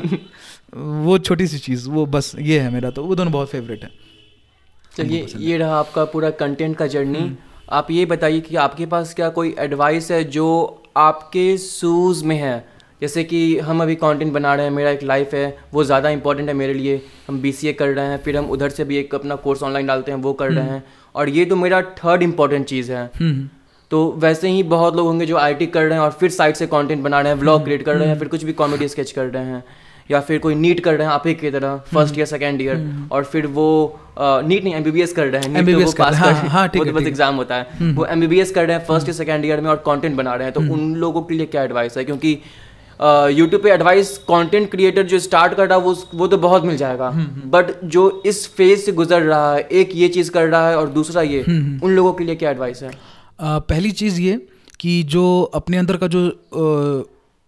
वो 0.73 1.17
छोटी 1.19 1.47
सी 1.47 1.57
चीज़ 1.59 1.89
वो 1.89 2.05
बस 2.05 2.31
ये 2.39 2.59
है 2.59 2.69
मेरा 2.69 2.89
तो 2.89 3.03
वो 3.03 3.15
दोनों 3.15 3.31
बहुत 3.31 3.49
फेवरेट 3.49 3.83
है। 3.83 3.89
चलिए 4.93 5.25
ये 5.37 5.57
रहा 5.57 5.79
आपका 5.79 6.05
पूरा 6.05 6.29
कंटेंट 6.29 6.75
का 6.77 6.87
जर्नी 6.87 7.19
हम्म। 7.19 7.35
आप 7.71 7.91
ये 7.91 8.05
बताइए 8.05 8.39
कि 8.39 8.55
आपके 8.57 8.85
पास 8.85 9.13
क्या 9.13 9.29
कोई 9.29 9.55
एडवाइस 9.59 10.11
है 10.11 10.23
जो 10.23 10.47
आपके 10.97 11.57
शूज़ 11.57 12.23
में 12.25 12.35
है? 12.35 12.65
जैसे 13.01 13.23
कि 13.23 13.57
हम 13.59 13.81
अभी 13.81 13.95
कंटेंट 13.95 14.31
बना 14.33 14.53
रहे 14.55 14.65
हैं 14.65 14.73
मेरा 14.73 14.89
एक 14.89 15.03
लाइफ 15.03 15.33
है 15.33 15.57
वो 15.73 15.83
ज़्यादा 15.83 16.09
इंपॉर्टेंट 16.09 16.47
है 16.49 16.53
मेरे 16.55 16.73
लिए। 16.73 17.01
हम 17.27 17.41
बी 17.41 17.73
कर 17.73 17.87
रहे 17.87 18.05
हैं 18.05 18.21
फिर 18.23 18.37
हम 18.37 18.49
उधर 18.51 18.69
से 18.69 18.83
भी 18.83 18.97
एक 18.97 19.15
अपना 19.15 19.35
कोर्स 19.37 19.63
ऑनलाइन 19.63 19.87
डालते 19.87 20.11
हैं 20.11 20.17
वो 20.19 20.33
कर 20.33 20.51
रहे 20.51 20.63
हम्म। 20.63 20.73
हैं। 20.73 20.83
और 21.15 21.29
ये 21.29 21.45
तो 21.45 21.55
मेरा 21.55 21.81
थर्ड 21.97 22.23
इंपॉर्टेंट 22.23 22.65
चीज़ 22.65 22.91
है। 22.91 23.09
हम्म। 23.19 23.47
तो 23.91 24.11
वैसे 24.19 24.49
ही 24.49 24.63
बहुत 24.65 24.95
लोग 24.95 25.07
होंगे 25.07 25.25
जो 25.25 25.37
आईटी 25.37 25.65
कर 25.67 25.83
रहे 25.83 25.93
हैं 25.93 26.05
और 26.05 26.11
फिर 26.11 26.29
साइड 26.29 26.55
से 26.55 26.67
कंटेंट 26.67 27.03
बना 27.03 27.19
रहे 27.21 27.33
हैं 27.33 27.39
व्लॉग 27.39 27.63
क्रिएट 27.63 27.83
कर 27.83 27.95
रहे 27.95 28.07
हैं 28.07 28.17
फिर 28.19 28.27
कुछ 28.27 28.43
भी 28.43 28.53
कॉमेडी 28.53 28.87
स्केच 28.87 29.11
कर 29.11 29.25
रहे 29.25 29.43
हैं। 29.43 29.63
या 30.09 30.19
फिर 30.21 30.39
कोई 30.39 30.55
नीट 30.55 30.79
कर 30.79 30.95
रहे 30.95 31.07
हैं 31.07 31.13
आप 31.13 31.23
ही 31.27 31.33
की 31.35 31.51
तरह 31.51 31.77
फ़र्स्ट 31.93 32.17
ईयर 32.17 32.25
सेकेंड 32.27 32.61
ईयर 32.61 33.07
और 33.11 33.23
फिर 33.25 33.47
वो 33.47 33.69
नीट 34.19 34.63
नहीं 34.63 34.73
एमबीबीएस 34.75 35.13
कर 35.13 35.27
रहे 35.27 35.41
हैं 35.41 35.49
नीट 35.53 35.73
तो 35.73 35.79
वो 35.79 35.91
पास 35.91 35.93
कर 35.93 36.13
हाँ, 36.15 36.33
हाँ, 36.49 36.65
वो 36.75 36.85
तो 36.85 36.91
बस 36.93 37.07
एग्ज़ाम 37.07 37.35
होता 37.35 37.55
है। 37.55 37.67
हम्म। 37.79 37.95
वो 37.95 38.05
एमबीबीएस 38.07 38.51
कर 38.51 38.67
रहे 38.67 38.77
हैं 38.77 38.85
फ़र्स्ट 38.85 39.07
ईयर 39.07 39.15
सेकेंड 39.15 39.45
ईयर 39.45 39.61
में 39.61 39.69
और 39.69 39.83
कंटेंट 39.85 40.15
बना 40.15 40.35
रहे 40.35 40.45
हैं। 40.45 40.53
तो 40.53 40.61
हम्म। 40.61 40.73
उन 40.73 40.93
लोगों 40.95 41.21
के 41.21 41.35
लिए 41.35 41.45
क्या 41.45 41.63
एडवाइस 41.63 41.97
है? 41.97 42.03
क्योंकि 42.05 42.37
यूट्यूब 43.31 43.61
पे 43.61 43.71
एडवाइस 43.71 44.17
कंटेंट 44.29 44.69
क्रिएटर 44.71 45.03
जो 45.05 45.19
स्टार्ट 45.19 45.53
कर 45.53 45.67
रहा 45.67 45.77
है 45.77 45.83
वो 45.83 45.95
वो 46.15 46.27
तो 46.27 46.37
बहुत 46.37 46.65
मिल 46.65 46.77
जाएगा। 46.77 47.09
बट 47.09 47.71
हम्म, 47.71 47.89
जो 47.89 48.23
इस 48.25 48.47
फ़ेज़ 48.55 48.79
से 48.81 48.91
गुजर 48.91 49.21
रहा 49.21 49.53
है 49.53 49.67
एक 49.73 49.89
ये 49.95 50.07
चीज़ 50.09 50.31
कर 50.31 50.47
रहा 50.47 50.69
है 50.69 50.77
और 50.77 50.89
दूसरा 50.91 51.21
ये 51.23 51.41
उन 51.43 51.91
लोगों 51.91 52.13
के 52.13 52.23
लिए 52.23 52.35
क्या 52.35 52.51
एडवाइस 52.51 52.83
है? 52.83 52.91
पहली 53.41 53.91
चीज़ 53.93 54.21
ये 54.21 54.39
कि 54.79 55.01
जो 55.09 55.25
अपने 55.53 55.77
अंदर 55.77 55.97
का 55.97 56.07
जो 56.07 56.23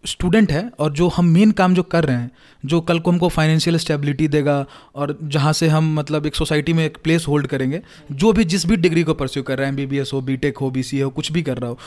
स्टूडेंट 0.07 0.51
है 0.51 0.69
और 0.79 0.91
जो 0.93 1.07
हम 1.07 1.25
मेन 1.25 1.51
काम 1.51 1.73
जो 1.73 1.83
कर 1.83 2.03
रहे 2.03 2.15
हैं, 2.15 2.31
जो 2.65 2.81
कल 2.81 2.99
को 2.99 3.11
हमको 3.11 3.29
फाइनेंशियल 3.29 3.77
स्टेबिलिटी 3.77 4.27
देगा 4.27 4.65
और 4.95 5.17
जहाँ 5.23 5.53
से 5.53 5.67
हम 5.67 5.93
मतलब 5.95 6.25
एक 6.25 6.35
सोसाइटी 6.35 6.73
में 6.73 6.85
एक 6.85 6.97
प्लेस 7.03 7.25
होल्ड 7.27 7.47
करेंगे, 7.47 7.81
जो 8.11 8.33
भी 8.33 8.43
जिस 8.43 8.65
भी 8.65 8.75
डिग्री 8.75 9.03
को 9.03 9.13
परस्यू 9.13 9.43
कर 9.43 9.57
रहे 9.57 9.67
हैं 9.67 9.75
बी 9.75 9.97
हो 10.13 10.21
बी 10.21 10.39
हो 10.61 10.69
बी 10.71 10.99
हो, 10.99 11.09
कुछ 11.09 11.31
भी 11.31 11.41
कर 11.41 11.57
रहा 11.57 11.69
हो, 11.69 11.79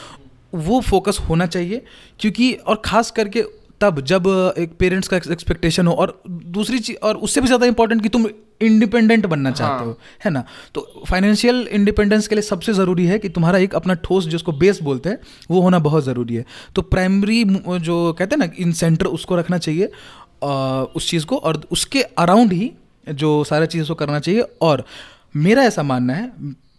वो 0.55 0.79
फोकस 0.81 1.17
होना 1.29 1.45
चाहिए। 1.45 1.81
क्योंकि 2.19 2.53
और 2.53 2.81
ख़ास 2.85 3.11
करके 3.11 3.43
तब 3.81 3.99
जब 4.05 4.27
एक 4.57 4.73
पेरेंट्स 4.79 5.07
का 5.07 5.17
एक्सपेक्टेशन 5.17 5.87
हो 5.87 5.93
और 5.93 6.21
दूसरी 6.27 6.79
चीज़ 6.79 6.97
और 6.97 7.17
उससे 7.17 7.41
भी 7.41 7.47
ज़्यादा 7.47 7.65
इंपॉर्टेंट 7.65 8.01
कि 8.03 8.09
तुम 8.09 8.27
इंडिपेंडेंट 8.61 9.25
बनना 9.25 9.51
चाहते 9.51 9.73
हाँ. 9.73 9.85
हो 9.85 9.97
है 10.25 10.31
ना? 10.31 10.43
तो 10.75 11.03
फाइनेंशियल 11.09 11.67
इंडिपेंडेंस 11.71 12.27
के 12.27 12.35
लिए 12.35 12.41
सबसे 12.41 12.73
ज़रूरी 12.73 13.05
है 13.05 13.17
कि 13.19 13.29
तुम्हारा 13.29 13.59
एक 13.59 13.75
अपना 13.75 13.93
ठोस 14.03 14.27
जिसको 14.27 14.51
बेस 14.53 14.81
बोलते 14.83 15.09
हैं 15.09 15.17
वो 15.51 15.61
होना 15.61 15.79
बहुत 15.79 16.03
ज़रूरी 16.03 16.35
है। 16.35 16.45
तो 16.75 16.81
प्राइमरी 16.83 17.43
जो 17.43 18.13
कहते 18.13 18.35
हैं 18.35 18.39
ना 18.39 18.51
इन 18.59 18.71
सेंटर 18.73 19.05
उसको 19.07 19.35
रखना 19.35 19.57
चाहिए 19.57 19.91
उस 20.95 21.09
चीज़ 21.09 21.25
को 21.25 21.37
और 21.37 21.61
उसके 21.71 22.01
अराउंड 22.01 22.53
ही 22.53 22.71
जो 23.07 23.43
सारा 23.43 23.65
चीज़ 23.67 23.87
को 23.87 23.95
करना 23.95 24.19
चाहिए। 24.19 24.41
और 24.61 24.85
मेरा 25.35 25.63
ऐसा 25.63 25.83
मानना 25.83 26.13
है 26.13 26.31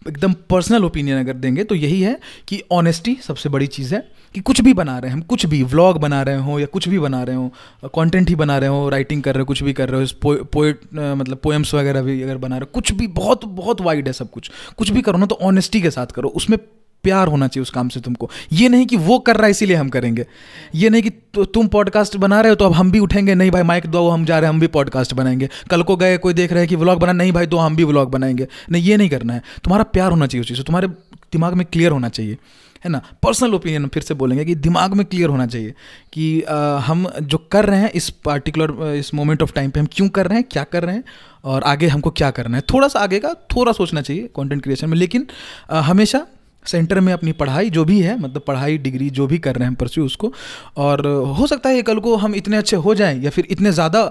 एकदम 0.08 0.32
पर्सनल 0.50 0.84
ओपिनियन 0.84 1.18
अगर 1.20 1.32
देंगे 1.34 1.64
तो 1.64 1.74
यही 1.74 2.00
है 2.00 2.18
कि 2.48 2.62
ऑनेस्टी 2.72 3.16
सबसे 3.22 3.48
बड़ी 3.48 3.66
चीज़ 3.68 3.94
है 3.94 4.00
कि 4.34 4.40
कुछ 4.40 4.60
भी 4.60 4.72
बना 4.72 4.98
रहे 4.98 5.10
हैं, 5.10 5.16
हम 5.16 5.22
कुछ 5.22 5.44
भी 5.46 5.62
व्लॉग 5.62 5.98
बना 6.00 6.22
रहे 6.22 6.36
हो 6.36 6.58
या 6.60 6.66
कुछ 6.66 6.88
भी 6.88 6.98
बना 6.98 7.22
रहे 7.22 7.36
हो 7.36 7.88
कंटेंट 7.94 8.28
ही 8.28 8.34
बना 8.34 8.58
रहे 8.58 8.68
हो 8.68 8.88
राइटिंग 8.88 9.22
कर 9.22 9.34
रहे 9.34 9.40
हो, 9.40 9.46
कुछ 9.46 9.62
भी 9.62 9.72
कर 9.72 9.88
रहे 9.88 10.04
हो 10.04 10.34
पोएट 10.44 10.80
मतलब 10.94 11.36
पोएम्स 11.36 11.74
वगैरह 11.74 12.02
भी 12.02 12.20
अगर 12.22 12.36
बना 12.36 12.56
रहे 12.56 12.64
हो, 12.64 12.70
कुछ 12.74 12.92
भी, 12.92 13.06
बहुत 13.08 13.44
बहुत 13.44 13.80
वाइड 13.80 14.06
है 14.06 14.12
सब 14.12 14.30
कुछ। 14.30 14.50
कुछ 14.78 14.90
भी 14.90 15.02
करो 15.02 15.18
ना 15.18 15.26
तो 15.26 15.38
ऑनेस्टी 15.42 15.80
के 15.80 15.90
साथ 15.90 16.06
करो, 16.06 16.28
उसमें 16.30 16.58
प्यार 17.02 17.28
होना 17.28 17.48
चाहिए 17.48 17.62
उस 17.62 17.70
काम 17.70 17.88
से 17.88 18.00
तुमको। 18.00 18.30
ये 18.52 18.68
नहीं 18.68 18.86
कि 18.86 18.96
वो 18.96 19.18
कर 19.18 19.36
रहा 19.36 19.44
है 19.44 19.50
इसीलिए 19.50 19.76
हम 19.76 19.88
करेंगे। 19.88 20.26
ये 20.74 20.90
नहीं 20.90 21.02
कि 21.02 21.10
तुम 21.44 21.66
पॉडकास्ट 21.66 22.16
बना 22.16 22.40
रहे 22.40 22.50
हो 22.50 22.56
तो 22.56 22.64
अब 22.64 22.72
हम 22.72 22.90
भी 22.90 22.98
उठेंगे। 22.98 23.34
नहीं 23.34 23.50
भाई 23.50 23.62
माइक 23.62 23.86
दो 23.86 24.08
हम 24.08 24.24
जा 24.24 24.38
रहे 24.38 24.48
हैं 24.48 24.54
हम 24.54 24.60
भी 24.60 24.66
पॉडकास्ट 24.66 25.14
बनाएँगे। 25.14 25.48
कल 25.70 25.82
को 25.82 25.96
गए 25.96 26.16
कोई 26.18 26.34
देख 26.34 26.52
रहे 26.52 26.60
हैं 26.60 26.68
कि 26.68 26.76
व्लॉग 26.76 26.98
बना 26.98 27.12
नहीं 27.12 27.32
भाई 27.32 27.46
दो 27.46 27.56
हम 27.56 27.76
भी 27.76 27.84
व्लॉग 27.84 28.10
बनाएँगे। 28.10 28.46
नहीं 28.70 28.82
ये 28.82 28.96
नहीं 28.96 29.10
करना 29.10 29.34
है। 29.34 29.42
तुम्हारा 29.64 29.84
प्यार 29.84 30.10
होना 30.10 30.26
चाहिए 30.26 30.40
उस 30.40 30.48
चीज़ 30.48 30.58
से। 30.58 30.64
तुम्हारे 30.64 30.88
दिमाग 31.32 31.54
में 31.54 31.66
क्लियर 31.72 31.90
होना 31.90 32.08
चाहिए। 32.08 32.36
है 32.84 32.90
ना? 32.90 33.00
पर्सनल 33.22 33.54
ओपिनियन 33.54 33.86
फिर 33.88 34.02
से 34.02 34.14
बोलेंगे 34.14 34.44
कि 34.44 34.54
दिमाग 34.54 34.94
में 34.94 35.06
क्लियर 35.06 35.28
होना 35.28 35.46
चाहिए 35.46 35.74
कि 36.12 36.42
आ, 36.42 36.78
हम 36.78 37.06
जो 37.22 37.38
कर 37.38 37.64
रहे 37.64 37.78
हैं 37.78 37.90
इस 37.90 38.10
पार्टिकुलर 38.10 38.94
इस 38.94 39.14
मोमेंट 39.14 39.42
ऑफ़ 39.42 39.52
टाइम 39.52 39.70
पे 39.70 39.80
हम 39.80 39.86
क्यों 39.92 40.08
कर 40.08 40.26
रहे 40.26 40.38
हैं 40.38 40.44
क्या 40.50 40.64
कर 40.64 40.82
रहे 40.82 40.94
हैं 40.94 41.04
और 41.44 41.62
आगे 41.62 41.86
हमको 41.86 42.10
क्या 42.10 42.30
करना 42.30 42.56
है। 42.56 42.62
थोड़ा 42.74 42.88
सा 42.88 43.00
आगे 43.00 43.18
का 43.18 43.34
थोड़ा 43.34 43.72
सोचना 43.72 44.00
चाहिए 44.00 44.22
कंटेंट 44.36 44.62
क्रिएशन 44.62 44.90
में। 44.90 44.96
लेकिन 44.96 45.26
आ, 45.70 45.80
हमेशा 45.80 46.26
सेंटर 46.64 47.00
में 47.00 47.12
अपनी 47.12 47.32
पढ़ाई 47.34 47.70
जो 47.70 47.84
भी 47.84 48.00
है 48.00 48.18
मतलब 48.20 48.42
पढ़ाई, 48.42 48.78
डिग्री 48.78 49.10
जो 49.10 49.26
भी 49.26 49.38
कर 49.38 49.56
रहे 49.56 49.68
हैं 49.68 49.74
परस्यू 49.76 50.04
उसको, 50.04 50.32
और 50.78 51.06
हो 51.38 51.46
सकता 51.46 51.68
है 51.68 51.82
कल 51.82 51.98
को 52.00 52.16
हम 52.16 52.34
इतने 52.34 52.56
अच्छे 52.56 52.76
हो 52.78 52.94
जाएँ 52.94 53.20
या 53.22 53.30
फिर 53.30 53.46
इतने 53.50 53.72
ज़्यादा 53.72 54.04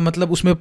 मतलब 0.00 0.32
उसमें 0.32 0.52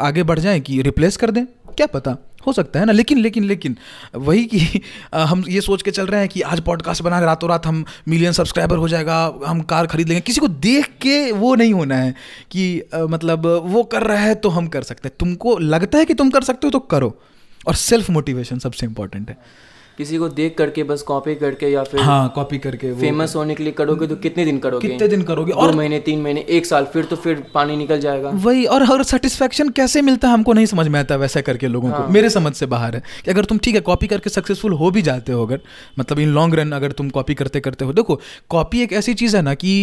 आगे 0.00 0.22
बढ़ 0.22 0.38
जाएँ 0.38 0.60
कि 0.60 0.80
रिप्लेस 0.82 1.16
कर 1.16 1.30
दें, 1.30 1.44
क्या 1.68 1.86
पता, 1.88 2.16
हो 2.46 2.52
सकता 2.52 2.80
है 2.80 2.86
ना, 2.86 2.92
लेकिन 2.92 3.18
लेकिन 3.18 3.44
लेकिन 3.44 3.76
वही 4.16 4.44
कि 4.44 4.80
हम 5.14 5.44
ये 5.48 5.60
सोच 5.60 5.82
के 5.82 5.90
चल 5.90 6.06
रहे 6.06 6.20
हैं 6.20 6.28
कि 6.28 6.40
आज 6.42 6.60
पॉडकास्ट 6.62 7.02
बना 7.02 7.18
रातों 7.20 7.48
रात 7.50 7.66
हम 7.66 7.84
मिलियन 8.08 8.32
सब्सक्राइबर 8.32 8.76
हो 8.76 8.88
जाएगा, 8.88 9.16
हम 9.46 9.60
कार 9.62 9.86
खरीद 9.86 10.08
लेंगे, 10.08 10.20
किसी 10.20 10.40
को 10.40 10.48
देख 10.48 10.86
के 11.02 11.32
वो 11.32 11.54
नहीं 11.54 11.72
होना 11.72 11.96
है 11.96 12.14
कि 12.50 12.82
मतलब 12.94 13.46
वो 13.66 13.82
कर 13.84 14.02
रहा 14.02 14.18
है 14.18 14.34
तो 14.36 14.48
हम 14.48 14.68
कर 14.68 14.82
सकते 14.84 15.08
हैं। 15.08 15.16
तुमको 15.20 15.58
लगता 15.58 15.98
है 15.98 16.04
कि 16.04 16.14
तुम 16.14 16.30
कर 16.30 16.42
सकते 16.42 16.66
हो 16.66 16.70
तो 16.70 16.78
करो, 16.80 17.16
और 17.66 17.74
सेल्फ 17.76 18.10
मोटिवेशन 18.10 18.58
सबसे 18.58 18.86
इंपॉर्टेंट 18.86 19.28
है। 19.30 19.38
किसी 19.98 20.18
को 20.18 20.28
देख 20.30 20.56
करके 20.58 20.82
बस 20.84 21.02
कॉपी 21.02 21.34
करके 21.34 21.68
या 21.68 21.82
फिर 21.84 22.00
हाँ 22.00 22.28
कॉपी 22.34 22.58
करके 22.58 22.92
फ़ेमस 22.94 23.34
होने 23.36 23.54
के 23.54 23.62
लिए 23.62 23.72
करोगे 23.72 24.06
तो 24.06 24.16
कितने 24.18 24.44
दिन 24.44 24.58
करोगे 24.58 24.88
कितने 24.88 25.06
दिन 25.08 25.22
करोगे 25.22 25.52
और 25.54 25.74
महीने 25.74 25.98
तीन 26.00 26.20
महीने 26.22 26.40
एक 26.50 26.66
साल 26.66 26.84
फिर 26.84 27.04
तो 27.04 27.16
फिर 27.16 27.42
पानी 27.54 27.76
निकल 27.76 28.00
जाएगा 28.00 28.30
वही 28.38 28.64
और 28.66 28.82
हर 28.82 29.02
सेटिस्फेक्शन 29.04 29.68
कैसे 29.70 30.02
मिलता 30.02 30.28
है 30.28 30.34
हमको 30.34 30.52
नहीं 30.52 30.66
समझ 30.66 30.86
में 30.88 30.98
आता 31.00 31.16
वैसा 31.16 31.40
करके 31.40 31.68
लोगों 31.68 31.90
हाँ। 31.90 32.02
को 32.02 32.12
मेरे 32.12 32.30
समझ 32.30 32.52
से 32.54 32.66
बाहर 32.66 32.94
है 32.94 33.02
कि 33.24 33.30
अगर 33.30 33.44
तुम 33.44 33.58
ठीक 33.58 33.74
है 33.74 33.80
कॉपी 33.82 34.06
करके 34.06 34.30
सक्सेसफुल 34.30 34.72
हो 34.74 34.90
भी 34.90 35.02
जाते 35.02 35.32
हो 35.32 35.46
अगर 35.46 35.60
मतलब 35.98 36.18
इन 36.18 36.28
लॉन्ग 36.30 36.54
रन 36.54 36.72
अगर 36.72 36.92
तुम 36.92 37.08
कॉपी 37.10 37.34
करते 37.34 37.60
करते 37.60 37.84
हो 37.84 37.92
देखो 37.92 38.20
कॉपी 38.50 38.82
एक 38.82 38.92
ऐसी 38.94 39.14
चीज़ 39.14 39.36
है 39.36 39.42
ना 39.42 39.54
कि 39.56 39.74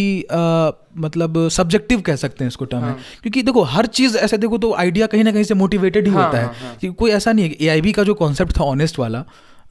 मतलब 0.98 1.48
सब्जेक्टिव 1.52 2.00
कह 2.00 2.16
सकते 2.16 2.44
हैं 2.44 2.48
इसको 2.48 2.64
टर्म 2.66 2.80
हाँ. 2.80 2.90
है 2.90 3.20
क्योंकि 3.22 3.42
देखो 3.42 3.62
हर 3.70 3.86
चीज़ 3.92 4.16
ऐसे 4.18 4.38
देखो 4.38 4.58
तो 4.58 4.72
आइडिया 4.76 5.06
कहीं 5.06 5.24
ना 5.24 5.32
कहीं 5.32 5.44
से 5.44 5.54
मोटिवेटेड 5.56 6.06
ही 6.06 6.12
हाँ, 6.12 6.24
होता 6.24 6.38
है 6.38 6.44
हाँ, 6.44 6.54
हाँ. 6.56 6.76
कि 6.76 6.88
कोई 6.92 7.10
ऐसा 7.12 7.32
नहीं 7.32 7.50
है 7.50 7.78
ए 7.78 7.92
का 7.92 8.02
जो 8.02 8.14
कॉन्सेप्ट 8.14 8.58
था 8.58 8.64
ऑनेस्ट 8.66 8.98
वाला 8.98 9.24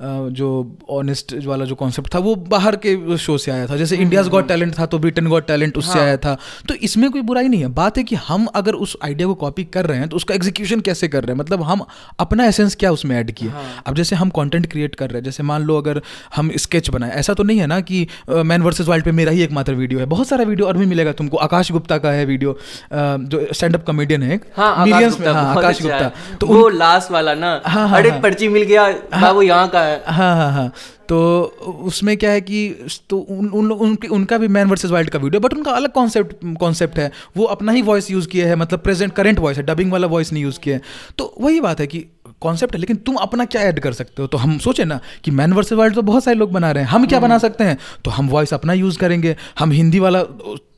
जो 0.04 0.48
ऑनेस्ट 0.92 1.34
वाला 1.46 1.66
जो 1.66 1.76
कॉन्सेप्ट 1.76 2.14
था 2.14 2.20
वो 2.20 2.36
बाहर 2.48 2.76
के 2.86 3.18
शो 3.18 3.38
से 3.38 3.52
आया 3.52 3.68
था। 3.68 3.76
जैसे 3.78 3.98
इंडियाज 3.98 4.28
गॉड 4.30 4.48
टैलेंट 4.48 4.74
था 4.80 4.86
तो 4.86 5.00
ब्रिटेन 5.00 5.28
गॉट 5.30 5.48
टैलेंट 5.48 5.78
उससे 5.78 6.00
हाँ. 6.00 6.06
आया 6.06 6.18
था। 6.18 6.38
तो 6.70 6.74
इसमें 6.84 7.10
कोई 7.12 7.22
बुराई 7.24 7.48
नहीं 7.48 7.62
है। 7.62 7.68
बात 7.74 7.98
है 7.98 8.04
कि 8.04 8.16
हम 8.24 8.46
अगर 8.56 8.74
उस 8.76 8.96
आइडिया 9.04 9.28
को 9.28 9.36
कॉपी 9.36 9.64
कर 9.74 9.86
रहे 9.86 9.98
हैं 10.00 10.10
तो 10.10 10.16
उसका 10.16 10.36
एग्जीक्यूशन 10.36 10.80
कैसे 10.82 11.08
कर 11.08 11.24
रहे 11.24 11.34
हैं? 11.34 11.40
मतलब 11.40 11.64
हम 11.64 11.86
अपना 12.20 12.46
एसेंस 12.46 12.76
क्या 12.76 12.92
उसमें 12.92 13.16
ऐड 13.18 13.32
किए? 13.32 13.50
हाँ. 13.50 13.64
अब 13.88 13.96
जैसे 13.96 14.16
हम 14.16 14.30
कॉन्टेंट 14.32 14.70
क्रिएट 14.72 14.96
कर 14.96 15.10
रहे 15.10 15.18
हैं 15.18 15.24
जैसे 15.24 15.44
मान 15.44 15.64
लो 15.64 15.78
अगर 15.78 16.02
हम 16.36 16.52
स्केच 16.58 16.90
बनाए 16.90 17.12
ऐसा 17.20 17.34
तो 17.34 17.44
नहीं 17.44 17.60
है 17.60 17.68
ना 17.68 17.80
कि 17.82 18.08
मैन 18.30 18.62
वर्सेज 18.62 18.88
वाइल्ड 18.88 19.06
पे 19.06 19.12
मेरा 19.14 19.32
ही 19.32 19.42
एकमात्र 19.44 19.74
वीडियो 19.76 20.00
है। 20.00 20.06
बहुत 20.08 20.28
सारा 20.28 20.44
वीडियो 20.44 20.68
और 20.68 20.78
भी 20.78 20.86
मिलेगा 20.86 21.12
तुमको। 21.14 21.38
आकाश 21.40 21.72
गुप्ता 21.72 21.98
का 21.98 22.12
है 22.12 22.26
वीडियो 22.26 22.58
जो 22.94 23.46
स्टैंड 23.54 23.76
अप 23.76 23.86
कॉमेडियन 23.86 24.24
है 24.24 24.40
मिलियंस 24.60 25.20
में। 25.20 25.28
हाँ 25.28 25.46
आकाश 25.52 25.76
अच्छा 25.76 25.90
गुप्ता। 25.90 26.38
तो 26.38 26.48
वो 26.48 26.68
लास्ट 26.70 27.12
वाला 27.12 27.34
ना 27.36 27.52
हाँ, 27.66 27.88
हाँ, 27.88 27.98
अरे 27.98 28.12
पर्ची 28.22 28.48
मिल 28.50 28.64
गया 28.64 29.32
वो 29.32 29.42
यहाँ 29.42 29.68
का 29.68 29.82
है। 29.82 29.93
हाँ 30.08 30.36
हाँ 30.36 30.52
हाँ। 30.52 30.72
तो 31.10 31.44
उसमें 31.84 32.16
क्या 32.18 32.32
है 32.32 32.42
कि 32.42 32.86
तो 33.10 33.18
उन, 33.18 33.48
उन, 33.48 33.72
उनके 33.72 34.08
उनका 34.08 34.38
भी 34.38 34.48
मैन 34.48 34.68
वर्सेस 34.68 34.92
वाइल्ड 34.92 35.10
का 35.10 35.20
वीडियो 35.20 35.40
बट 35.40 35.54
उनका 35.54 35.72
अलग 35.72 35.92
कॉन्सेप्ट 35.92 36.36
कॉन्सेप्ट 36.60 37.00
है। 37.00 37.12
वो 37.38 37.46
अपना 37.46 37.72
ही 37.72 37.82
वॉइस 37.82 38.12
यूज़ 38.12 38.28
किया 38.28 38.48
है 38.48 38.56
मतलब 38.56 38.80
प्रेजेंट 38.80 39.14
करेंट 39.14 39.40
वॉइस 39.40 39.58
है 39.58 39.64
डबिंग 39.64 39.92
वाला 39.92 40.08
वॉइस 40.08 40.34
नहीं 40.34 40.44
यूज़ 40.44 40.60
किया 40.60 40.76
है। 40.76 40.82
तो 41.18 41.36
वही 41.42 41.60
बात 41.60 41.80
है 41.80 41.88
कि 41.88 42.06
कॉन्सेप्ट 42.42 42.74
है 42.74 42.80
लेकिन 42.80 42.96
तुम 42.96 43.16
अपना 43.16 43.46
क्या 43.46 43.62
ऐड 43.62 43.80
कर 43.80 43.94
सकते 43.94 44.22
हो? 44.22 44.28
तो 44.28 44.38
हम 44.38 44.58
सोचे 44.58 44.86
ना 44.86 45.00
कि 45.24 45.32
मैन 45.32 45.54
वर्सेस 45.54 45.78
वर्ल्ड 45.78 45.96
तो 45.96 46.02
बहुत 46.02 46.24
सारे 46.24 46.38
लोग 46.38 46.52
बना 46.52 46.72
रहे 46.72 46.84
हैं। 46.84 46.92
हम 46.92 47.06
क्या 47.06 47.20
बना 47.20 47.34
हम्म। 47.34 47.42
सकते 47.42 47.64
हैं? 47.64 47.78
तो 48.06 48.12
हम 48.12 48.30
वॉइस 48.30 48.54
अपना 48.54 48.74
यूज़ 48.74 48.98
करेंगे 49.00 49.36
हम 49.60 49.72
हिंदी 49.72 50.00
वाला 50.00 50.24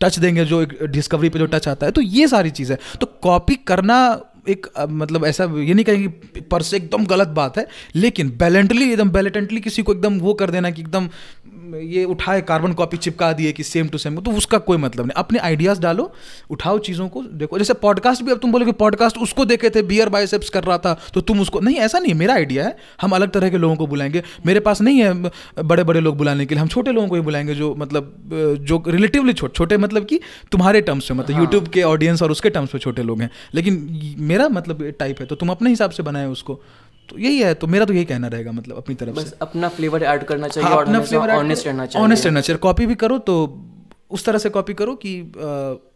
टच 0.01 0.20
देंगे 0.20 0.45
जो 0.45 0.66
डिस्कवरी 0.84 1.30
पे 1.30 1.39
जो 1.39 1.45
टच 1.45 1.68
आता 1.68 1.86
है। 1.86 1.91
तो 1.91 2.01
ये 2.01 2.28
सारी 2.28 2.49
चीज़। 2.49 2.72
है 2.72 2.80
तो 3.01 3.07
कॉपी 3.22 3.55
करना 3.55 3.97
एक 4.50 4.68
मतलब 4.80 5.26
ऐसा 5.26 5.43
ये 5.43 5.74
नहीं 5.74 5.86
कहेंगे 5.86 6.41
पर 6.41 6.62
से 6.62 6.78
एकदम 6.78 7.06
गलत 7.06 7.28
बात 7.28 7.58
है, 7.58 7.68
लेकिन 7.96 8.30
बैलेंटली 8.38 8.89
एकदम 8.91 9.10
बैलेटेंटली 9.12 9.62
किसी 9.62 9.84
को 9.84 9.93
एकदम 9.93 10.20
वो 10.20 10.34
कर 10.34 10.52
देना 10.52 10.72
कि 10.72 10.82
एकदम 10.82 11.10
ये 11.74 12.03
उठाए 12.05 12.41
कार्बन 12.41 12.74
कॉपी 12.74 12.97
चिपका 12.97 13.32
दिए 13.34 13.51
कि 13.51 13.63
सेम 13.63 13.88
टू 13.88 13.97
सेम 13.97 14.16
तो 14.18 14.32
उसका 14.32 14.57
कोई 14.59 14.78
मतलब 14.78 15.05
नहीं। 15.05 15.13
अपने 15.16 15.39
आइडियाज़ 15.39 15.80
डालो 15.82 16.11
उठाओ 16.49 16.78
चीज़ों 16.80 17.07
को 17.09 17.22
देखो। 17.24 17.57
जैसे 17.57 17.74
पॉडकास्ट 17.74 18.24
भी 18.24 18.32
अब 18.32 18.38
तुम 18.38 18.51
बोलोगे 18.51 18.72
पॉडकास्ट 18.72 19.18
उसको 19.18 19.45
देखे 19.45 19.70
थे 19.70 19.82
बियर 19.84 20.09
बाइसेप्स 20.09 20.49
कर 20.49 20.63
रहा 20.63 20.78
था 20.78 20.93
तो 21.13 21.22
तुम 21.22 21.39
उसको 21.39 21.59
नहीं 21.59 21.76
ऐसा 21.78 21.99
नहीं 21.99 22.13
मेरा 22.13 22.34
आइडिया 22.34 22.66
है 22.66 22.78
हम 23.01 23.11
अलग 23.11 23.32
तरह 23.32 23.49
के 23.49 23.57
लोगों 23.57 23.76
को 23.76 23.88
बुलाएँगे। 23.88 24.24
मेरे 24.45 24.59
पास 24.59 24.82
नहीं 24.82 24.99
है 24.99 25.13
बड़े 25.63 25.84
बड़े 25.84 25.99
लोग 25.99 26.18
बुलाने 26.18 26.45
के 26.45 26.55
लिए 26.55 26.61
हम 26.61 26.68
छोटे 26.68 26.91
लोगों 26.91 27.07
को 27.07 27.16
ही 27.16 27.22
बुलाएँगे 27.22 27.55
जो 27.55 27.74
मतलब 27.76 28.13
जो 28.61 28.84
रिलेटिवली 28.88 29.34
छोटे 29.34 29.53
छोटे 29.55 29.78
मतलब 29.78 30.05
कि 30.05 30.20
तुम्हारे 30.51 30.82
टर्म्स 30.82 31.11
में 31.11 31.18
मतलब 31.18 31.39
यूट्यूब 31.39 31.63
हाँ। 31.63 31.72
के 31.72 31.84
ऑडियंस 31.84 32.22
और 32.22 32.32
उसके 32.32 32.49
टर्म्स 32.49 32.74
में 32.76 32.80
छोटे 32.80 33.03
लोग 33.03 33.22
हैं। 33.22 33.30
लेकिन 33.55 34.16
मेरा 34.20 34.49
मतलब 34.49 34.84
टाइप 34.99 35.20
है 35.20 35.26
तो 35.26 35.36
तुम 35.36 35.49
अपने 35.49 35.70
हिसाब 35.70 35.89
से 35.89 36.03
बनाए 36.03 36.28
उसको। 36.28 36.61
तो 37.10 37.18
यही 37.20 37.39
है 37.39 37.53
तो 37.53 37.68
मेरा 37.68 37.86
तो 37.86 37.93
यही 37.93 38.06
कहना 38.06 38.28
रहेगा 38.28 38.51
मतलब 38.51 38.78
अपनी 38.78 38.95
तरफ़ 38.95 39.16
बस 39.16 39.30
से। 39.30 39.36
अपना 39.41 39.70
फ्लेवर 39.70 40.03
ऐड 40.03 40.24
करना 40.24 40.47
चाहिए 40.47 40.70
हाँ, 40.70 40.82
अपना 40.82 41.01
फ्लेवर 41.01 41.32
ऑनेस्ट 41.32 41.68
रहना 41.68 41.86
चाहिए। 41.86 42.06
ऑनेस्ट 42.06 42.26
रहना 42.26 42.41
चाहिए। 42.41 42.58
कॉपी 42.60 42.86
भी 42.86 42.95
करो 42.95 43.18
तो 43.22 43.36
उस 44.12 44.26
तरह 44.26 44.38
से 44.38 44.49
कॉपी 44.49 44.74
करो 44.74 44.95
कि 44.95 45.32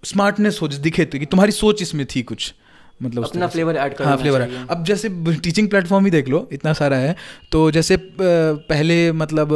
स्मार्टनेस 0.06 0.60
हो 0.62 0.68
दिखे 0.68 1.06
तो 1.06 1.20
कि 1.20 1.26
तुम्हारी 1.26 1.52
सोच 1.54 1.82
इसमें 1.82 2.06
थी 2.16 2.22
कुछ। 2.24 2.54
मतलब 3.04 3.26
अपना 3.26 3.48
फ्लेवर 3.48 3.76
ऐड 3.76 3.94
करना 3.94 4.10
हाँ 4.10 4.18
फ्लेवर 4.18 4.42
है 4.42 4.66
अब 4.68 4.84
जैसे 4.84 5.10
टीचिंग 5.36 5.70
प्लेटफॉर्म 5.70 6.06
ही 6.06 6.12
देख 6.12 6.28
लो 6.30 6.48
इतना 6.52 6.74
सारा 6.74 6.98
है। 6.98 7.16
तो 7.52 7.70
जैसे 7.72 7.98
पहले 8.22 9.12
मतलब 9.14 9.54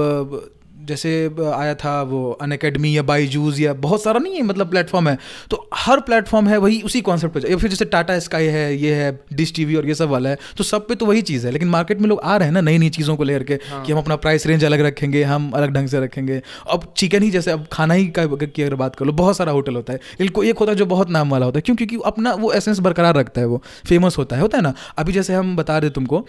जैसे 0.84 1.12
आया 1.54 1.74
था 1.76 2.02
वो 2.04 2.32
अन 2.42 2.52
अकेडमी 2.52 2.96
या 2.98 3.04
बाई 3.04 3.28
जूज 3.28 3.60
या 3.62 3.74
बहुत 3.84 4.04
सारा 4.04 4.20
नहीं 4.20 4.36
है 4.36 4.42
मतलब 4.42 4.70
प्लेटफॉर्म 4.70 5.08
है। 5.10 5.18
तो 5.50 5.68
हर 5.76 6.00
प्लेटफॉर्म 6.00 6.48
है 6.48 6.58
वही 6.58 6.82
उसी 6.82 7.02
कॉन्सेप्ट 7.02 7.34
पर 7.36 7.50
या 7.52 7.58
फिर 7.58 7.70
जैसे 7.70 7.86
टाटा 7.86 8.18
स्काई 8.20 8.46
है 8.48 8.76
ये 8.76 8.94
है 8.96 9.12
डिश 9.34 9.54
टीवी 9.56 9.76
और 9.76 9.88
ये 9.88 9.96
सब 9.96 10.10
वाला 10.10 10.30
है 10.30 10.38
तो 10.58 10.64
सब 10.64 10.88
पे 10.88 10.96
तो 10.96 11.06
वही 11.06 11.22
चीज़ 11.22 11.46
है। 11.48 11.52
लेकिन 11.54 11.68
मार्केट 11.68 12.02
में 12.02 12.08
लोग 12.10 12.20
आ 12.20 12.36
रहे 12.38 12.48
हैं 12.48 12.54
ना 12.54 12.62
नई 12.62 12.78
नई 12.78 12.90
चीज़ों 12.90 13.16
को 13.16 13.24
लेकर 13.24 13.44
के 13.44 13.54
हाँ। 13.70 13.84
कि 13.86 13.92
हम 13.92 14.00
अपना 14.00 14.16
प्राइस 14.18 14.48
रेंज 14.48 14.64
अलग 14.66 14.82
रखेंगे 14.82 15.24
हम 15.24 15.50
अलग 15.52 15.74
ढंग 15.74 15.88
से 15.88 16.00
रखेंगे। 16.00 16.42
अब 16.70 16.92
चिकन 16.98 17.24
ही 17.24 17.32
जैसे 17.32 17.52
अब 17.52 17.66
खाना 17.72 17.94
ही 17.94 18.08
का 18.10 18.26
की 18.26 18.62
अगर 18.62 18.76
बात 18.76 18.96
कर 18.96 19.06
लो 19.06 19.14
बहुत 19.14 19.38
सारा 19.38 19.52
होटल 19.52 19.76
होता 19.76 19.94
है। 19.94 20.00
इनको 20.20 20.44
एक 20.44 20.58
होता 20.58 20.72
है 20.72 20.78
जो 20.78 20.86
बहुत 20.86 21.10
नाम 21.10 21.32
वाला 21.32 21.46
होता 21.46 21.58
है 21.58 21.62
क्यों 21.62 21.76
क्योंकि 21.76 21.98
अपना 22.06 22.34
वो 22.34 22.52
एसेंस 22.54 22.80
बरकरार 22.80 23.16
रखता 23.16 23.42
है 23.42 23.48
वो। 23.48 23.62
फ़ेमस 23.88 24.18
होता 24.18 24.36
है 24.36 24.42
होता 24.42 24.58
है 24.58 24.64
ना। 24.64 24.74
अभी 24.98 25.14
जैसे 25.14 25.34
हम 25.34 25.56
बता 25.56 25.78
रहे 25.78 25.90
तुमको 25.90 26.20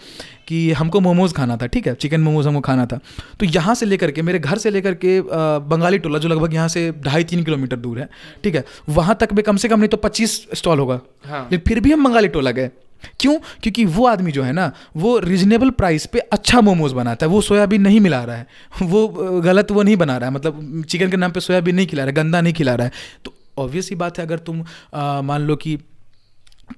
कि 0.47 0.71
हमको 0.71 0.99
मोमोज़ 0.99 1.33
खाना 1.33 1.57
था 1.57 1.67
ठीक 1.67 1.87
है? 1.87 1.93
चिकन 1.95 2.21
मोमोज़ 2.21 2.47
हमको 2.47 2.61
खाना 2.61 2.85
था। 2.85 2.99
तो 3.39 3.45
यहाँ 3.45 3.75
से 3.75 3.85
लेकर 3.85 4.11
के 4.11 4.21
मेरे 4.21 4.39
घर 4.45 4.57
से 4.57 4.69
लेकर 4.69 4.93
के 4.95 5.19
बंगाली 5.67 5.97
टोला 5.99 6.19
जो 6.19 6.29
लगभग 6.29 6.53
यहाँ 6.53 6.67
से 6.67 6.91
ढाई 7.05 7.23
तीन 7.23 7.43
किलोमीटर 7.43 7.77
दूर 7.77 7.99
है 7.99 8.09
ठीक 8.43 8.55
है? 8.55 8.63
वहाँ 8.89 9.17
तक 9.19 9.33
भी 9.33 9.41
कम 9.41 9.57
से 9.57 9.69
कम 9.69 9.79
नहीं 9.79 9.89
तो 9.89 9.97
पच्चीस 9.97 10.35
स्टॉल 10.53 10.79
होगा। 10.79 10.99
हाँ। 11.25 11.47
लेकिन 11.51 11.63
फिर 11.67 11.79
भी 11.79 11.91
हम 11.91 12.03
बंगाली 12.03 12.27
टोला 12.29 12.51
गए। 12.51 12.69
क्यों? 13.19 13.37
क्योंकि 13.63 13.85
वो 13.87 14.05
आदमी 14.07 14.31
जो 14.31 14.43
है 14.43 14.51
ना 14.53 14.71
वो 14.97 15.17
रिजनेबल 15.19 15.69
प्राइस 15.71 16.05
पे 16.05 16.19
अच्छा 16.19 16.61
मोमोज 16.61 16.93
बनाता 16.93 17.25
है। 17.25 17.31
वो 17.31 17.41
सोयाबीन 17.41 17.81
नहीं 17.81 17.99
मिला 17.99 18.23
रहा 18.23 18.35
है। 18.35 18.47
वो 18.83 19.07
गलत 19.41 19.71
वो 19.71 19.83
नहीं 19.83 19.97
बना 19.97 20.17
रहा 20.17 20.29
है। 20.29 20.35
मतलब 20.35 20.83
चिकन 20.89 21.09
के 21.09 21.17
नाम 21.17 21.31
पे 21.31 21.39
सोयाबीन 21.39 21.75
नहीं 21.75 21.87
खिला 21.87 22.03
रहा 22.03 22.09
है 22.09 22.15
गंदा 22.15 22.41
नहीं 22.41 22.53
खिला 22.53 22.75
रहा 22.75 22.87
है। 22.87 22.93
तो 23.25 23.33
ऑब्वियस 23.57 23.89
ही 23.89 23.95
बात 23.95 24.17
है 24.19 24.25
अगर 24.25 24.37
तुम 24.39 24.63
मान 25.25 25.41
लो 25.41 25.55
कि 25.55 25.77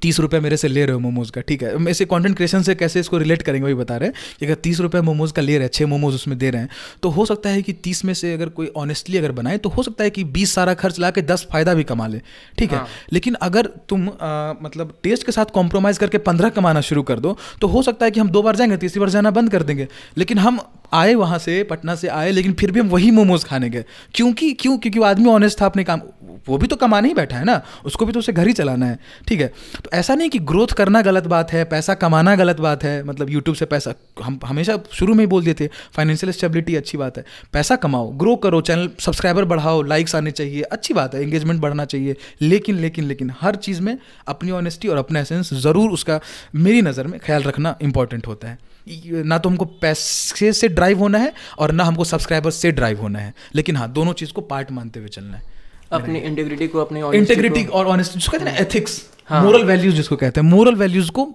तीस 0.02 0.20
रुपये 0.20 0.40
मेरे 0.40 0.58
से 0.58 0.68
ले 0.68 0.86
रहे 0.86 0.94
हो 0.94 1.00
मोमोज़ 1.00 1.32
का 1.32 1.42
ठीक 1.42 1.64
है? 1.64 1.76
हम 1.76 1.90
ऐसे 1.90 2.06
कंटेंट 2.06 2.36
क्रिएशन 2.36 2.62
से 2.62 2.76
कैसे 2.76 3.00
इसको 3.00 3.18
रिलेट 3.18 3.42
करेंगे 3.42 3.66
वही 3.66 3.74
बता 3.74 3.98
रहे 3.98 4.10
हैं 4.10 4.16
कि 4.40 4.46
अगर 4.46 4.56
तीस 4.56 4.80
रुपये 4.80 5.02
मोमोज़ 5.02 5.34
का 5.34 5.42
ले 5.42 5.54
रहे 5.54 5.64
हैं 5.64 5.72
छः 5.74 5.86
मोमोज़ 5.86 6.16
उसमें 6.16 6.38
दे 6.38 6.50
रहे 6.50 6.62
हैं 6.62 6.70
तो 7.04 7.10
हो 7.10 7.26
सकता 7.26 7.50
है 7.50 7.62
कि 7.62 7.74
तीस 7.74 8.06
में 8.06 8.14
से 8.14 8.34
अगर 8.34 8.50
कोई 8.50 8.72
ऑनेस्टली 8.76 9.18
अगर 9.18 9.32
बनाए 9.32 9.58
तो 9.58 9.70
हो 9.70 9.84
सकता 9.84 10.04
है 10.04 10.10
कि 10.10 10.24
बीस 10.24 10.54
सारा 10.54 10.74
खर्च 10.74 11.00
ला 11.00 11.12
के 11.12 11.22
दस 11.22 11.48
फ़ायदा 11.52 11.74
भी 11.74 11.84
कमा 11.84 12.08
ले 12.08 12.22
ठीक 12.58 12.72
है? 12.72 12.78
हाँ। 12.78 12.88
लेकिन 13.14 13.34
अगर 13.34 13.66
तुम 13.66 14.10
आ, 14.10 14.54
मतलब 14.64 14.98
टेस्ट 15.04 15.26
के 15.26 15.32
साथ 15.32 15.46
कॉम्प्रोमाइज़ 15.46 16.00
करके 16.00 16.18
पंद्रह 16.18 16.50
कमाना 16.50 16.82
शुरू 16.82 17.04
कर 17.04 17.20
दो 17.20 17.38
तो 17.62 17.68
हो 17.68 17.82
सकता 17.82 18.06
है 18.06 18.12
कि 18.12 18.20
हम 18.20 18.30
दो 18.30 18.42
बार 18.42 18.56
जाएँगे 18.56 18.78
तीसरी 18.78 19.00
बार 19.00 19.10
जाना 19.10 19.32
बंद 19.32 19.52
कर 19.52 19.64
देंगे 19.64 19.88
लेकिन 20.18 20.38
हम 20.38 20.60
आए 20.94 21.14
वहाँ 21.14 21.40
से 21.40 21.64
पटना 21.64 21.96
से 21.96 22.08
आए 22.08 22.32
लेकिन 22.32 22.54
फिर 22.54 22.72
भी 22.72 22.80
हम 22.80 22.88
वही 22.88 23.12
मोमोज 23.12 23.44
खाने 23.44 23.70
गए। 23.70 23.86
क्योंकि 24.14 24.54
क्यों? 24.54 24.78
क्योंकि 24.78 25.00
वो 25.00 25.06
आदमी 25.06 25.30
ऑनेस्ट 25.30 25.62
था 25.62 25.66
अपने 25.66 25.84
काम 25.84 26.02
वो 26.50 26.58
भी 26.58 26.68
तो 26.68 26.76
कमाने 26.78 27.08
ही 27.08 27.14
बैठा 27.14 27.38
है 27.38 27.45
ना, 27.45 27.62
उसको 27.86 28.06
भी 28.06 28.12
तो 28.12 28.20
उसे 28.20 28.34
घर 28.34 28.48
ही 28.48 28.54
चलाना 28.54 28.86
है, 28.86 29.00
ठीक 29.28 29.41
है? 29.41 29.48
तो 29.76 29.89
ऐसा 29.93 30.16
नहीं 30.16 30.30
कि 30.30 30.39
ग्रोथ 30.41 30.74
करना 30.78 31.02
गलत 31.02 31.28
बात 31.28 31.52
है, 31.54 31.64
पैसा 31.66 31.93
कमाना 31.95 32.36
गलत 32.36 32.60
बात 32.60 32.84
है 32.84 33.04
मतलब 33.04 33.30
यूट्यूब 33.30 33.56
से 33.56 33.66
पैसा, 33.68 33.93
हम 34.24 34.39
हमेशा 34.45 34.78
शुरू 34.91 35.14
में 35.14 35.20
ही 35.20 35.28
बोल 35.28 35.43
देते 35.43 35.70
फाइनेंशियल 35.93 36.32
स्टेबिलिटी 36.32 36.76
अच्छी 36.76 36.98
बात 36.98 37.18
है। 37.18 37.26
पैसा 37.54 37.76
कमाओ 37.78 38.10
ग्रो 38.18 38.36
करो 38.38 38.62
चैनल 38.62 38.89
सब्सक्राइबर 39.00 39.45
बढ़ाओ 39.45 39.82
लाइक्स 39.84 40.16
आने 40.16 40.32
चाहिए, 40.32 40.62
अच्छी 40.62 40.93
बात 40.93 41.16
है 41.16 41.22
एंगेजमेंट 41.24 41.62
बढ़ना 41.62 41.86
चाहिए, 41.86 42.16
लेकिन 42.41 42.76
लेकिन 42.78 43.06
लेकिन 43.06 43.32
हर 43.41 43.56
चीज़ 43.58 43.82
में 43.82 43.98
अपनी 44.28 44.52
ऑनेस्टी 44.54 44.88
और 44.88 44.98
अपना 44.98 45.20
एसेंस 45.20 45.54
ज़रूर 45.56 45.91
उसका, 45.91 46.20
मेरी 46.56 46.82
नज़र 46.82 47.08
में 47.08 47.20
ख्याल 47.20 47.43
रखना 47.43 47.76
इंपॉर्टेंट 47.82 48.28
होता 48.28 48.48
है। 48.48 48.58
ना 48.88 49.38
तो 49.38 49.50
हमको 49.50 49.66
पैसे 49.82 50.52
से 50.54 50.68
ड्राइव 50.70 51.00
होना 51.00 51.18
है 51.18 51.34
और 51.60 51.72
ना 51.72 51.84
हमको 51.84 52.04
सब्सक्राइबर 52.06 52.52
से 52.52 52.72
ड्राइव 52.72 53.02
होना 53.02 53.20
है, 53.20 53.34
लेकिन 53.56 53.76
हाँ 53.76 53.91
दोनों 53.93 54.14
चीज़ 54.14 54.32
को 54.34 54.41
पार्ट 54.43 54.72
मानते 54.72 55.00
हुए 55.00 55.10
चलना 55.10 55.38
है। 55.38 55.56
अपनी 55.92 56.20
इंटीग्रिटी 56.20 56.68
को 56.68 56.80
अपनी 56.80 57.02
इंटीग्रिटी 57.18 57.66
और 57.72 57.88
ऑनेस्टी 57.88 58.20
जिसको 58.20 58.38
कहते 58.38 58.52
हैं 58.52 58.62
एथिक्स 58.62 59.02
मोरल 59.32 59.64
वैल्यूज़ 59.64 59.96
जिसको 59.96 60.16
कहते 60.16 60.42
हैं 60.42 60.48
मोरल 60.48 60.76
वैल्यूज़ 60.76 61.12
को 61.12 61.28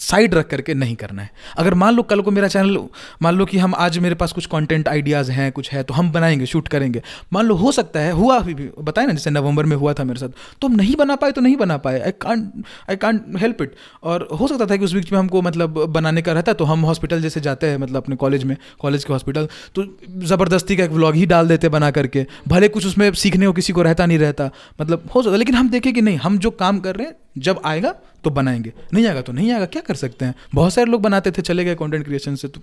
साइड 0.00 0.34
रख 0.34 0.48
करके 0.48 0.74
नहीं 0.74 0.94
करना 0.96 1.22
है। 1.22 1.30
अगर 1.58 1.74
मान 1.74 1.94
लो 1.94 2.02
कल 2.02 2.20
को 2.20 2.30
मेरा 2.30 2.48
चैनल 2.48 2.78
मान 3.22 3.34
लो 3.34 3.44
कि 3.46 3.58
हम 3.58 3.74
आज 3.74 3.98
मेरे 3.98 4.14
पास 4.14 4.32
कुछ 4.32 4.46
कंटेंट 4.46 4.88
आइडियाज़ 4.88 5.30
हैं 5.32 5.50
कुछ 5.52 5.70
है 5.72 5.82
तो 5.82 5.94
हम 5.94 6.10
बनाएँगे 6.12 6.46
शूट 6.46 6.68
करेंगे। 6.68 7.02
मान 7.32 7.46
लो 7.46 7.54
हो 7.54 7.72
सकता 7.72 8.00
है 8.00 8.12
हुआ 8.12 8.38
भी, 8.40 8.54
भी 8.54 8.68
बताए 8.80 9.06
ना 9.06 9.12
जैसे 9.12 9.30
नवंबर 9.30 9.66
में 9.66 9.76
हुआ 9.76 9.92
था 9.92 10.04
मेरे 10.04 10.20
साथ 10.20 10.28
तो 10.60 10.68
हम 10.68 10.74
नहीं 10.74 10.96
बना 10.96 11.16
पाए 11.16 11.32
तो 11.32 11.40
नहीं 11.40 11.56
बना 11.56 11.76
पाए। 11.78 12.00
I 12.00 12.10
can't 12.20 12.64
I 12.90 12.96
can't 12.96 13.36
help 13.38 13.62
it 13.62 13.74
और 14.02 14.28
हो 14.40 14.48
सकता 14.48 14.66
था 14.66 14.76
कि 14.76 14.84
उस 14.84 14.92
बीच 14.92 15.12
में 15.12 15.18
हमको 15.18 15.42
मतलब 15.42 15.84
बनाने 15.86 16.22
का 16.22 16.32
रहता 16.32 16.52
तो 16.52 16.64
हम 16.64 16.84
हॉस्पिटल 16.84 17.22
जैसे 17.22 17.40
जाते 17.40 17.66
हैं 17.66 17.78
मतलब 17.78 18.02
अपने 18.02 18.16
कॉलेज 18.16 18.44
में 18.44 18.56
कॉलेज 18.78 19.04
के 19.04 19.12
हॉस्पिटल 19.12 19.48
तो 19.74 19.84
ज़बरदस्ती 20.26 20.76
का 20.76 20.84
एक 20.84 20.90
व्लॉग 20.90 21.14
ही 21.14 21.26
डाल 21.26 21.48
देते 21.48 21.68
बना 21.68 21.90
करके। 21.90 22.26
भले 22.48 22.68
कुछ 22.68 22.86
उसमें 22.86 23.10
सीखने 23.14 23.46
को 23.46 23.52
किसी 23.52 23.72
को 23.72 23.82
रहता 23.82 24.06
नहीं 24.06 24.18
रहता 24.18 24.50
मतलब 24.80 25.08
हो 25.14 25.22
सकता 25.22 25.36
लेकिन 25.36 25.54
हम 25.54 25.70
देखें 25.70 25.92
कि 25.94 26.02
नहीं 26.02 26.16
हम 26.18 26.38
जो 26.38 26.50
काम 26.52 26.78
कर 26.78 26.96
रहे 26.96 27.06
हैं 27.06 27.14
जब 27.38 27.60
आएगा 27.64 27.94
तो 28.26 28.30
बनाएँगे। 28.32 28.72
नहीं 28.94 29.06
आएगा 29.06 29.22
तो 29.22 29.32
नहीं 29.32 29.50
आएगा, 29.52 29.66
क्या 29.66 29.82
कर 29.82 29.94
सकते 29.96 30.24
हैं? 30.24 30.34
बहुत 30.54 30.72
सारे 30.72 30.90
लोग 30.90 31.02
बनाते 31.02 31.30
थे, 31.30 31.42
चले 31.42 31.64
गए 31.64 31.74
कंटेंट 31.76 32.04
क्रिएशन 32.04 32.34
से 32.36 32.48
तो। 32.48 32.60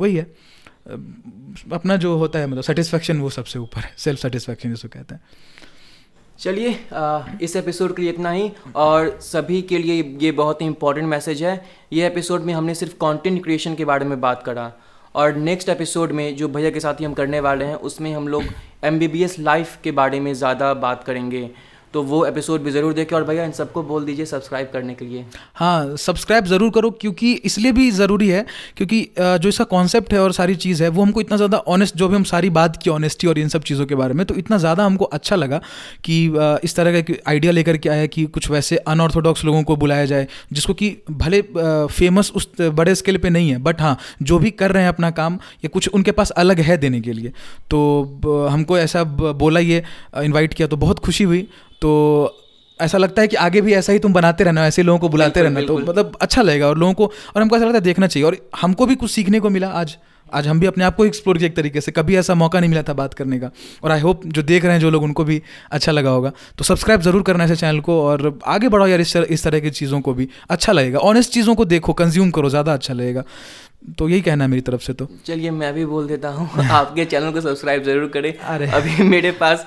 वही 0.00 0.16
है। 0.16 0.26
अपना 1.72 1.96
जो 1.98 2.16
होता 2.18 2.38
है 2.38 2.46
मतलब 2.46 2.62
सेटिस्फेक्शन 2.64 3.18
वो 3.20 3.30
सबसे 3.30 3.58
ऊपर 3.58 3.80
है 3.80 3.92
सेल्फ 3.98 4.20
सेटिस्फेक्शन 4.20 4.70
जिसको 4.70 4.88
कहते 4.88 5.14
हैं। 5.14 5.22
चलिए 6.38 6.68
इस 7.42 7.56
एपिसोड 7.56 7.94
के 7.96 8.02
लिए 8.02 8.10
इतना 8.10 8.30
ही, 8.30 8.50
और 8.76 9.18
सभी 9.22 9.60
के 9.62 9.78
लिए 9.78 10.02
ये 10.20 10.30
बहुत 10.34 10.62
ही 10.62 10.66
इंपॉर्टेंट 10.66 11.06
मैसेज 11.06 11.42
है। 11.42 11.62
ये 11.92 12.06
एपिसोड 12.06 12.42
में 12.42 12.52
हमने 12.54 12.74
सिर्फ़ 12.74 12.94
कंटेंट 12.96 13.42
क्रिएशन 13.44 13.74
के 13.74 13.84
बारे 13.84 14.06
में 14.06 14.20
बात 14.20 14.42
करा। 14.42 14.72
और 15.14 15.34
नेक्स्ट 15.38 15.68
एपिसोड 15.68 16.12
में 16.12 16.36
जो 16.36 16.48
भैया 16.48 16.70
के 16.70 16.80
साथ 16.80 17.00
ही 17.00 17.04
हम 17.04 17.14
करने 17.14 17.40
वाले 17.40 17.64
हैं, 17.64 17.74
उसमें 17.76 18.12
हम 18.12 18.28
लोग 18.28 18.44
एमबीबीएस 18.84 19.38
लाइफ 19.38 19.78
के 19.84 19.90
बारे 19.92 20.20
में 20.20 20.32
ज़्यादा 20.34 20.72
बात 20.76 21.04
करेंगे। 21.04 21.50
तो 21.94 22.02
वो 22.02 22.24
एपिसोड 22.26 22.62
भी 22.62 22.70
ज़रूर 22.70 22.92
देखें 22.94 23.14
और 23.16 23.24
भैया 23.24 23.44
इन 23.44 23.52
सबको 23.52 23.82
बोल 23.82 24.04
दीजिए 24.04 24.26
सब्सक्राइब 24.26 24.68
करने 24.72 24.94
के 24.94 25.04
लिए। 25.04 25.24
हाँ 25.54 25.96
सब्सक्राइब 25.98 26.46
ज़रूर 26.46 26.70
करो 26.70 26.90
क्योंकि 27.00 27.32
इसलिए 27.44 27.72
भी 27.72 27.90
ज़रूरी 27.92 28.28
है 28.28 28.44
क्योंकि 28.76 29.00
जो 29.18 29.48
इसका 29.48 29.64
कॉन्सेप्ट 29.66 30.12
है 30.12 30.20
और 30.20 30.32
सारी 30.32 30.54
चीज़ 30.56 30.82
है, 30.82 30.88
वो 30.88 31.02
हमको 31.02 31.20
इतना 31.20 31.36
ज़्यादा 31.36 31.58
ऑनेस्ट 31.68 31.96
जो 31.96 32.08
भी 32.08 32.16
हम 32.16 32.24
सारी 32.24 32.50
बात 32.50 32.76
की 32.82 32.90
ऑनेस्टी 32.90 33.26
और 33.26 33.38
इन 33.38 33.48
सब 33.48 33.62
चीज़ों 33.62 33.86
के 33.86 33.94
बारे 33.94 34.14
में 34.14 34.24
तो 34.26 34.34
इतना 34.34 34.58
ज़्यादा 34.58 34.84
हमको 34.84 35.04
अच्छा 35.06 35.36
लगा 35.36 35.60
कि 36.04 36.24
इस 36.64 36.76
तरह 36.76 37.00
का 37.00 37.14
आइडिया 37.30 37.52
लेकर 37.52 37.76
के 37.76 37.88
आया 37.88 38.06
कि 38.08 38.24
कुछ 38.28 38.50
वैसे 38.50 38.76
अनऑर्थोडॉक्स 38.88 39.44
लोगों 39.44 39.62
को 39.62 39.76
बुलाया 39.76 40.04
जाए, 40.06 40.26
जिसको 40.52 40.74
कि 40.74 40.96
भले 41.10 41.42
फ़ेमस 41.42 42.30
उस 42.36 42.48
बड़े 42.60 42.94
स्केल 42.94 43.16
पर 43.16 43.30
नहीं 43.30 43.50
है 43.50 43.58
बट 43.60 43.80
हाँ 43.80 43.96
जो 44.22 44.38
भी 44.38 44.50
कर 44.52 44.72
रहे 44.72 44.82
हैं 44.82 44.88
अपना 44.88 45.10
काम, 45.12 45.38
या 45.64 45.68
कुछ 45.68 45.88
उनके 45.90 46.12
पास 46.12 46.30
अलग 46.32 46.60
है 46.60 46.76
देने 46.76 47.00
के 47.00 47.12
लिए। 47.12 47.32
तो 47.70 48.48
हमको 48.50 48.78
ऐसा 48.78 49.02
बोला 49.04 49.60
ये 49.60 49.82
इन्वाइट 50.18 50.54
किया 50.54 50.68
तो 50.68 50.76
बहुत 50.76 50.98
खुशी 51.00 51.24
हुई। 51.24 51.46
तो 51.82 52.36
ऐसा 52.80 52.98
लगता 52.98 53.22
है 53.22 53.28
कि 53.28 53.36
आगे 53.36 53.60
भी 53.60 53.72
ऐसा 53.74 53.92
ही 53.92 53.98
तुम 53.98 54.12
बनाते 54.12 54.44
रहना 54.44 54.66
ऐसे 54.66 54.82
लोगों 54.82 54.98
को 54.98 55.08
बुलाते 55.08 55.42
रहना 55.42 55.62
तो 55.62 55.78
मतलब 55.78 56.16
अच्छा 56.20 56.42
लगेगा 56.42 56.68
और 56.68 56.78
लोगों 56.78 56.94
को 56.94 57.06
और 57.06 57.42
हमको 57.42 57.56
ऐसा 57.56 57.64
लगता 57.64 57.78
है 57.78 57.84
देखना 57.84 58.06
चाहिए 58.06 58.26
और 58.26 58.36
हमको 58.60 58.86
भी 58.86 58.94
कुछ 58.94 59.10
सीखने 59.10 59.40
को 59.40 59.50
मिला 59.50 59.68
आज 59.80 59.96
आज 60.32 60.46
हम 60.48 60.60
भी 60.60 60.66
अपने 60.66 60.84
आप 60.84 60.96
को 60.96 61.04
एक्सप्लोर 61.06 61.38
किया 61.38 61.46
एक 61.46 61.54
तरीके 61.56 61.80
से 61.80 61.92
कभी 61.92 62.16
ऐसा 62.16 62.34
मौका 62.34 62.60
नहीं 62.60 62.70
मिला 62.70 62.82
था 62.82 62.92
बात 62.92 63.14
करने 63.14 63.38
का। 63.40 63.50
और 63.84 63.90
आई 63.90 64.00
होप 64.00 64.24
जो 64.26 64.42
देख 64.42 64.64
रहे 64.64 64.72
हैं 64.72 64.80
जो 64.80 64.90
लोग 64.90 65.02
उनको 65.02 65.24
भी 65.24 65.40
अच्छा 65.70 65.92
लगा 65.92 66.10
होगा। 66.10 66.32
तो 66.58 66.64
सब्सक्राइब 66.64 67.00
ज़रूर 67.02 67.22
करना 67.22 67.44
ऐसे 67.44 67.56
चैनल 67.56 67.80
को 67.80 68.00
और 68.02 68.38
आगे 68.46 68.68
बढ़ाओ 68.68 68.86
यार 68.88 69.00
इस 69.00 69.44
तरह 69.44 69.60
की 69.60 69.70
चीज़ों 69.70 70.00
को 70.00 70.14
भी। 70.14 70.28
अच्छा 70.50 70.72
लगेगा 70.72 70.98
ऑनेस्ट 71.00 71.32
चीज़ों 71.32 71.54
को 71.54 71.64
देखो 71.64 71.92
कंज्यूम 71.94 72.30
करो 72.30 72.50
ज़्यादा 72.50 72.74
अच्छा 72.74 72.94
लगेगा। 72.94 73.24
तो 73.98 74.08
यही 74.08 74.20
कहना 74.20 74.44
है 74.44 74.50
मेरी 74.50 74.60
तरफ़ 74.62 74.80
से 74.82 74.92
तो। 74.92 75.08
चलिए 75.26 75.50
मैं 75.50 75.72
भी 75.74 75.84
बोल 75.86 76.06
देता 76.06 76.28
हूँ 76.28 76.64
आपके 76.64 77.04
चैनल 77.04 77.30
को 77.32 77.40
सब्सक्राइब 77.40 77.82
ज़रूर 77.84 78.08
करें। 78.14 78.32
अरे। 78.34 78.66
अभी 78.70 79.02
मेरे 79.04 79.30
पास 79.32 79.66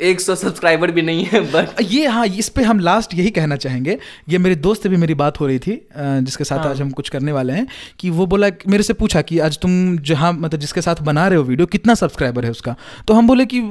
एक 0.00 0.20
सौ 0.20 0.34
सब्सक्राइबर 0.34 0.90
भी 0.90 1.02
नहीं 1.02 1.24
है 1.24 1.40
बट 1.52 1.80
ये 1.82 2.06
हाँ 2.06 2.26
इस 2.28 2.48
पे 2.48 2.62
हम 2.62 2.78
लास्ट 2.80 3.14
यही 3.14 3.30
कहना 3.30 3.56
चाहेंगे। 3.56 3.98
ये 4.28 4.38
मेरे 4.38 4.54
दोस्त 4.56 4.82
से 4.82 4.88
भी 4.88 4.96
मेरी 4.96 5.14
बात 5.14 5.40
हो 5.40 5.46
रही 5.46 5.58
थी 5.58 5.80
जिसके 5.96 6.44
साथ 6.44 6.58
हाँ. 6.58 6.70
आज 6.70 6.80
हम 6.80 6.90
कुछ 6.90 7.08
करने 7.08 7.32
वाले 7.32 7.52
हैं 7.52 7.66
कि 8.00 8.10
वो 8.10 8.26
बोला 8.26 8.50
मेरे 8.68 8.82
से 8.82 8.92
पूछा 8.94 9.22
कि 9.22 9.38
आज 9.38 9.58
तुम 9.58 9.96
जहाँ 10.00 10.32
मतलब 10.32 10.60
जिसके 10.60 10.82
साथ 10.82 11.02
बना 11.02 11.26
रहे 11.28 11.38
हो 11.38 11.44
वीडियो 11.44 11.66
कितना 11.66 11.94
सब्सक्राइबर 11.94 12.44
है 12.44 12.50
उसका? 12.50 12.76
तो 13.08 13.14
हम 13.14 13.26
बोले 13.26 13.46
कि 13.46 13.62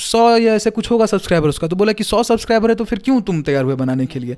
सौ 0.00 0.28
या 0.36 0.54
ऐसे 0.54 0.70
कुछ 0.70 0.90
होगा 0.90 1.06
सब्सक्राइबर 1.06 1.48
उसका? 1.48 1.68
तो 1.68 1.76
बोला 1.76 1.92
कि 1.92 2.04
सौ 2.04 2.22
सब्सक्राइबर 2.22 2.68
है 2.68 2.74
तो 2.74 2.84
फिर 2.84 2.98
क्यों 2.98 3.20
तुम 3.22 3.42
तैयार 3.42 3.64
हुए 3.64 3.74
बनाने 3.76 4.06
के 4.06 4.18
लिए? 4.18 4.36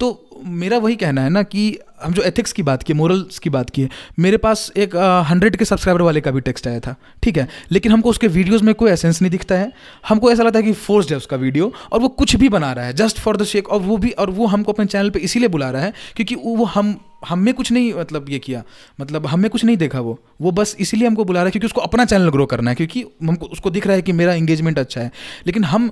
तो 0.00 0.33
मेरा 0.44 0.78
वही 0.78 0.96
कहना 0.96 1.22
है 1.22 1.30
ना 1.30 1.42
कि 1.44 1.78
हम 2.02 2.12
जो 2.12 2.22
एथिक्स 2.22 2.52
की 2.52 2.62
बात 2.62 2.82
की 2.82 2.92
मोरल्स 2.94 3.38
की 3.38 3.50
बात 3.50 3.70
की 3.70 3.82
है 3.82 3.88
मेरे 4.18 4.36
पास 4.36 4.70
एक 4.76 4.96
हंड्रेड 5.28 5.56
के 5.56 5.64
सब्सक्राइबर 5.64 6.02
वाले 6.02 6.20
का 6.20 6.30
भी 6.30 6.40
टेक्स्ट 6.40 6.66
आया 6.68 6.80
था, 6.80 6.94
ठीक 7.22 7.38
है? 7.38 7.48
लेकिन 7.72 7.92
हमको 7.92 8.10
उसके 8.10 8.28
वीडियोस 8.28 8.62
में 8.62 8.74
कोई 8.74 8.90
एसेंस 8.90 9.20
नहीं 9.22 9.30
दिखता 9.30 9.54
है। 9.54 9.72
हमको 10.08 10.30
ऐसा 10.32 10.42
लगता 10.42 10.58
है 10.58 10.64
कि 10.64 10.72
फोर्स 10.74 11.10
है 11.10 11.16
उसका 11.16 11.36
वीडियो 11.36 11.72
और 11.92 12.00
वो 12.00 12.08
कुछ 12.10 12.36
भी 12.36 12.48
बना 12.48 12.72
रहा 12.72 12.84
है 12.84 12.92
जस्ट 12.94 13.20
फॉर 13.20 13.36
द 13.36 13.44
शेक 13.44 13.68
और 13.68 13.80
वो 13.80 13.96
भी, 13.96 14.10
और 14.10 14.30
वो 14.30 14.46
हमको 14.46 14.72
अपने 14.72 14.86
चैनल 14.86 15.10
पर 15.10 15.18
इसीलिए 15.20 15.48
बुला 15.48 15.70
रहा 15.70 15.82
है 15.82 15.92
क्योंकि 16.16 16.34
वो 16.36 16.64
हम 16.66 16.96
हमें 17.28 17.52
कुछ 17.54 17.70
नहीं 17.72 17.92
मतलब 17.94 18.26
ये 18.30 18.38
किया 18.38 18.62
मतलब 19.00 19.26
हमें 19.26 19.50
कुछ 19.50 19.64
नहीं 19.64 19.76
देखा 19.76 20.00
वो। 20.00 20.18
वो 20.40 20.50
बस 20.52 20.74
इसीलिए 20.80 21.06
हमको 21.08 21.24
बुला 21.24 21.40
रहा 21.40 21.46
है 21.46 21.50
क्योंकि 21.50 21.66
उसको 21.66 21.80
अपना 21.80 22.04
चैनल 22.04 22.28
ग्रो 22.30 22.46
करना 22.46 22.70
है, 22.70 22.74
क्योंकि 22.74 23.04
हमको, 23.22 23.46
उसको 23.46 23.70
दिख 23.70 23.86
रहा 23.86 23.96
है 23.96 24.02
कि 24.02 24.12
मेरा 24.12 24.34
इंगेजमेंट 24.34 24.78
अच्छा 24.78 25.00
है। 25.00 25.10
लेकिन 25.46 25.64
हम 25.64 25.90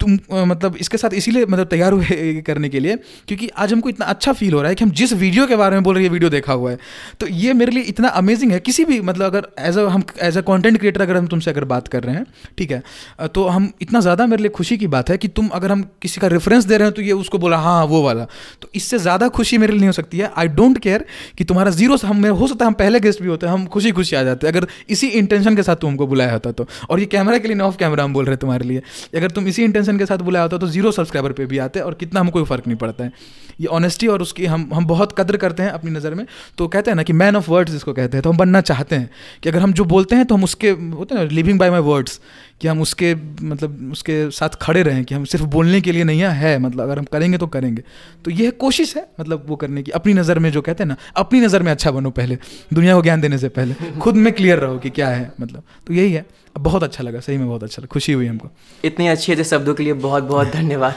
तुम 0.00 0.18
मतलब 0.48 0.76
इसके 0.76 0.96
साथ 0.98 1.14
इसीलिए 1.14 1.46
मतलब 1.46 1.66
तैयार 1.68 1.92
हुए 1.92 2.42
करने 2.46 2.68
के 2.68 2.80
लिए, 2.80 2.96
क्योंकि 3.28 3.48
आज 3.56 3.72
हमको 3.72 3.88
इतना 3.88 4.06
अच्छा 4.06 4.32
फील 4.32 4.52
हो 4.54 4.60
रहा 4.60 4.68
है 4.68 4.74
कि 4.74 4.84
हम 4.84 4.90
जिस 4.92 5.12
वीडियो 5.14 5.46
के 5.46 5.56
बारे 5.56 5.76
में 5.76 5.82
बोल 5.82 5.94
रहे 5.94 6.04
हैं 6.04 6.10
वीडियो 6.12 6.30
देखा 6.30 6.52
हुआ 6.52 6.70
है। 6.70 6.78
तो 7.20 7.26
ये 7.28 7.52
मेरे 7.54 7.72
लिए 7.72 7.82
इतना 7.84 8.08
अमेजिंग 8.20 8.52
है। 8.52 8.60
किसी 8.60 8.84
भी 8.84 9.00
मतलब 9.02 9.26
अगर 9.26 9.48
एज 9.60 9.78
अ 9.78 9.86
हम 9.88 10.04
एज 10.22 10.38
अ 10.38 10.40
कॉन्टेंट 10.42 10.78
क्रिएटर 10.78 11.02
अगर 11.02 11.16
हम 11.16 11.26
तुमसे 11.26 11.50
अगर 11.50 11.64
बात 11.66 11.88
कर 11.88 12.02
रहे 12.02 12.14
हैं, 12.14 12.26
ठीक 12.58 12.70
है 12.70 12.82
तो 13.28 13.46
हम 13.48 13.70
इतना 13.82 14.00
ज़्यादा 14.00 14.26
मेरे 14.26 14.42
लिए 14.42 14.50
खुशी 14.52 14.76
की 14.78 14.86
बात 14.88 15.10
है 15.10 15.16
कि 15.18 15.28
तुम 15.30 15.48
अगर 15.54 15.72
हम 15.72 15.82
किसी 16.02 16.20
का 16.20 16.26
रेफरेंस 16.28 16.64
दे 16.64 16.76
रहे 16.76 16.86
हैं 16.86 16.94
तो 16.94 17.02
ये 17.02 17.12
उसको 17.14 17.38
बोला 17.38 17.56
हाँ 17.58 17.84
वो 17.86 18.02
वाला। 18.02 18.26
तो 18.62 18.68
इससे 18.74 18.98
ज़्यादा 19.00 19.28
खुशी 19.30 19.58
मेरे 19.58 19.72
लिए 19.72 19.80
नहीं 19.80 19.88
हो 19.88 19.92
सकती 19.92 20.18
है। 20.18 20.30
आई 20.36 20.48
डोंट 20.50 20.78
केयर 20.78 21.04
कि 21.38 21.44
तुम्हारा 21.44 21.70
ज़ीरो 21.72 21.96
से 21.96 22.06
हम 22.06 22.26
हो 22.26 22.46
सकता 22.46 22.64
है 22.64 22.66
हम 22.66 22.74
पहले 22.74 23.00
गेस्ट 23.00 23.22
भी 23.22 23.28
होते 23.28 23.46
हैं, 23.46 23.52
हम 23.52 23.66
खुशी 23.68 23.90
खुशी 23.92 24.16
आ 24.16 24.22
जाते 24.22 24.46
हैं। 24.46 24.54
अगर 24.54 24.66
इसी 24.88 25.08
इंटेंशन 25.20 25.56
के 25.56 25.62
साथ 25.62 25.76
तुम 25.76 25.90
हमको 25.90 26.06
बुलाया 26.06 26.32
होता 26.32 26.52
तो। 26.52 26.66
और 26.90 27.00
ये 27.00 27.06
कैमरा 27.08 27.38
के 27.38 27.48
लिए 27.48 27.58
ऑफ़ 27.60 27.76
कैमरा 27.78 28.04
हम 28.04 28.12
बोल 28.12 28.24
रहे 28.24 28.32
हैं 28.32 28.40
तुम्हारे 28.40 28.68
लिए। 28.68 28.82
अगर 29.16 29.30
तुम 29.30 29.48
इसी 29.48 29.64
इंटेंशन 29.64 29.89
के 29.98 30.06
साथ 30.06 30.18
बुलाया 30.20 30.42
होता 30.42 30.58
तो 30.58 30.66
ज़ीरो 30.66 30.90
सब्सक्राइबर 30.92 31.32
पे 31.32 31.46
भी 31.46 31.58
आते 31.58 31.80
और 31.80 31.94
कितना 31.94 32.20
हमको 32.20 32.44
फ़र्क 32.44 32.66
नहीं 32.66 32.76
पड़ता 32.78 33.04
है। 33.04 33.12
ये 33.60 33.66
ऑनेस्टी 33.68 34.06
और 34.06 34.22
उसकी 34.22 34.46
हम 34.46 34.68
हम 34.74 34.86
बहुत 34.86 35.12
कदर 35.18 35.36
करते 35.36 35.62
हैं 35.62 35.70
अपनी 35.70 35.90
नज़र 35.90 36.14
में। 36.14 36.24
तो 36.58 36.68
कहते 36.68 36.90
हैं 36.90 36.96
ना 36.96 37.02
कि 37.02 37.12
मैन 37.12 37.36
ऑफ़ 37.36 37.50
वर्ड्स 37.50 37.72
जिसको 37.72 37.92
कहते 37.92 38.16
हैं। 38.16 38.22
तो 38.22 38.30
हम 38.30 38.36
बनना 38.36 38.60
चाहते 38.62 38.96
हैं 38.96 39.10
कि 39.42 39.48
अगर 39.48 39.58
हम 39.58 39.72
जो 39.72 39.84
बोलते 39.84 40.16
हैं 40.16 40.24
तो 40.24 40.34
हम 40.34 40.44
उसके, 40.44 40.70
होते 40.70 41.14
हैं 41.14 41.28
लिविंग 41.30 41.58
बाय 41.58 41.70
माई 41.70 41.80
वर्ड्स 41.82 42.20
कि 42.60 42.68
हम 42.68 42.80
उसके 42.80 43.14
मतलब 43.42 43.88
उसके 43.92 44.30
साथ 44.30 44.48
खड़े 44.48 44.82
रहें 44.82 45.04
कि 45.04 45.14
हम 45.14 45.24
सिर्फ़ 45.24 45.44
बोलने 45.46 45.80
के 45.80 45.92
लिए 45.92 46.04
नहीं 46.04 46.20
है 46.20 46.58
मतलब 46.58 46.84
अगर 46.84 46.98
हम 46.98 47.04
करेंगे 47.04 47.38
तो 47.38 47.46
करेंगे। 47.46 47.82
तो 48.24 48.30
यह 48.30 48.50
कोशिश 48.50 48.96
है 48.96 49.08
मतलब 49.20 49.44
वो 49.48 49.56
करने 49.56 49.82
की। 49.82 49.90
अपनी 49.90 50.14
नज़र 50.14 50.38
में 50.38 50.52
जो 50.52 50.60
कहते 50.60 50.82
हैं 50.82 50.88
ना 50.88 50.96
अपनी 51.16 51.40
नज़र 51.40 51.62
में 51.62 51.72
अच्छा 51.72 51.90
बनो 51.90 52.10
पहले 52.10 52.38
दुनिया 52.74 52.94
को 52.94 53.02
ज्ञान 53.02 53.20
देने 53.20 53.38
से 53.38 53.48
पहले। 53.48 53.74
खुद 54.00 54.14
में 54.14 54.32
क्लियर 54.32 54.58
रहो 54.58 54.78
कि 54.78 54.90
क्या 54.90 55.08
है 55.08 55.32
मतलब। 55.40 55.62
तो 55.86 55.94
यही 55.94 56.12
है। 56.12 56.26
बहुत 56.58 56.82
अच्छा 56.82 57.04
लगा 57.04 57.20
सही 57.20 57.38
में 57.38 57.46
बहुत 57.48 57.62
अच्छा 57.62 57.82
लगा 57.82 57.86
खुशी 57.86 58.12
हुई 58.12 58.26
हमको। 58.26 58.48
इतने 58.84 59.08
अच्छे 59.08 59.32
अच्छे 59.32 59.44
शब्दों 59.44 59.74
के 59.74 59.82
लिए 59.82 59.92
बहुत 59.92 60.22
बहुत 60.22 60.48
धन्यवाद। 60.52 60.94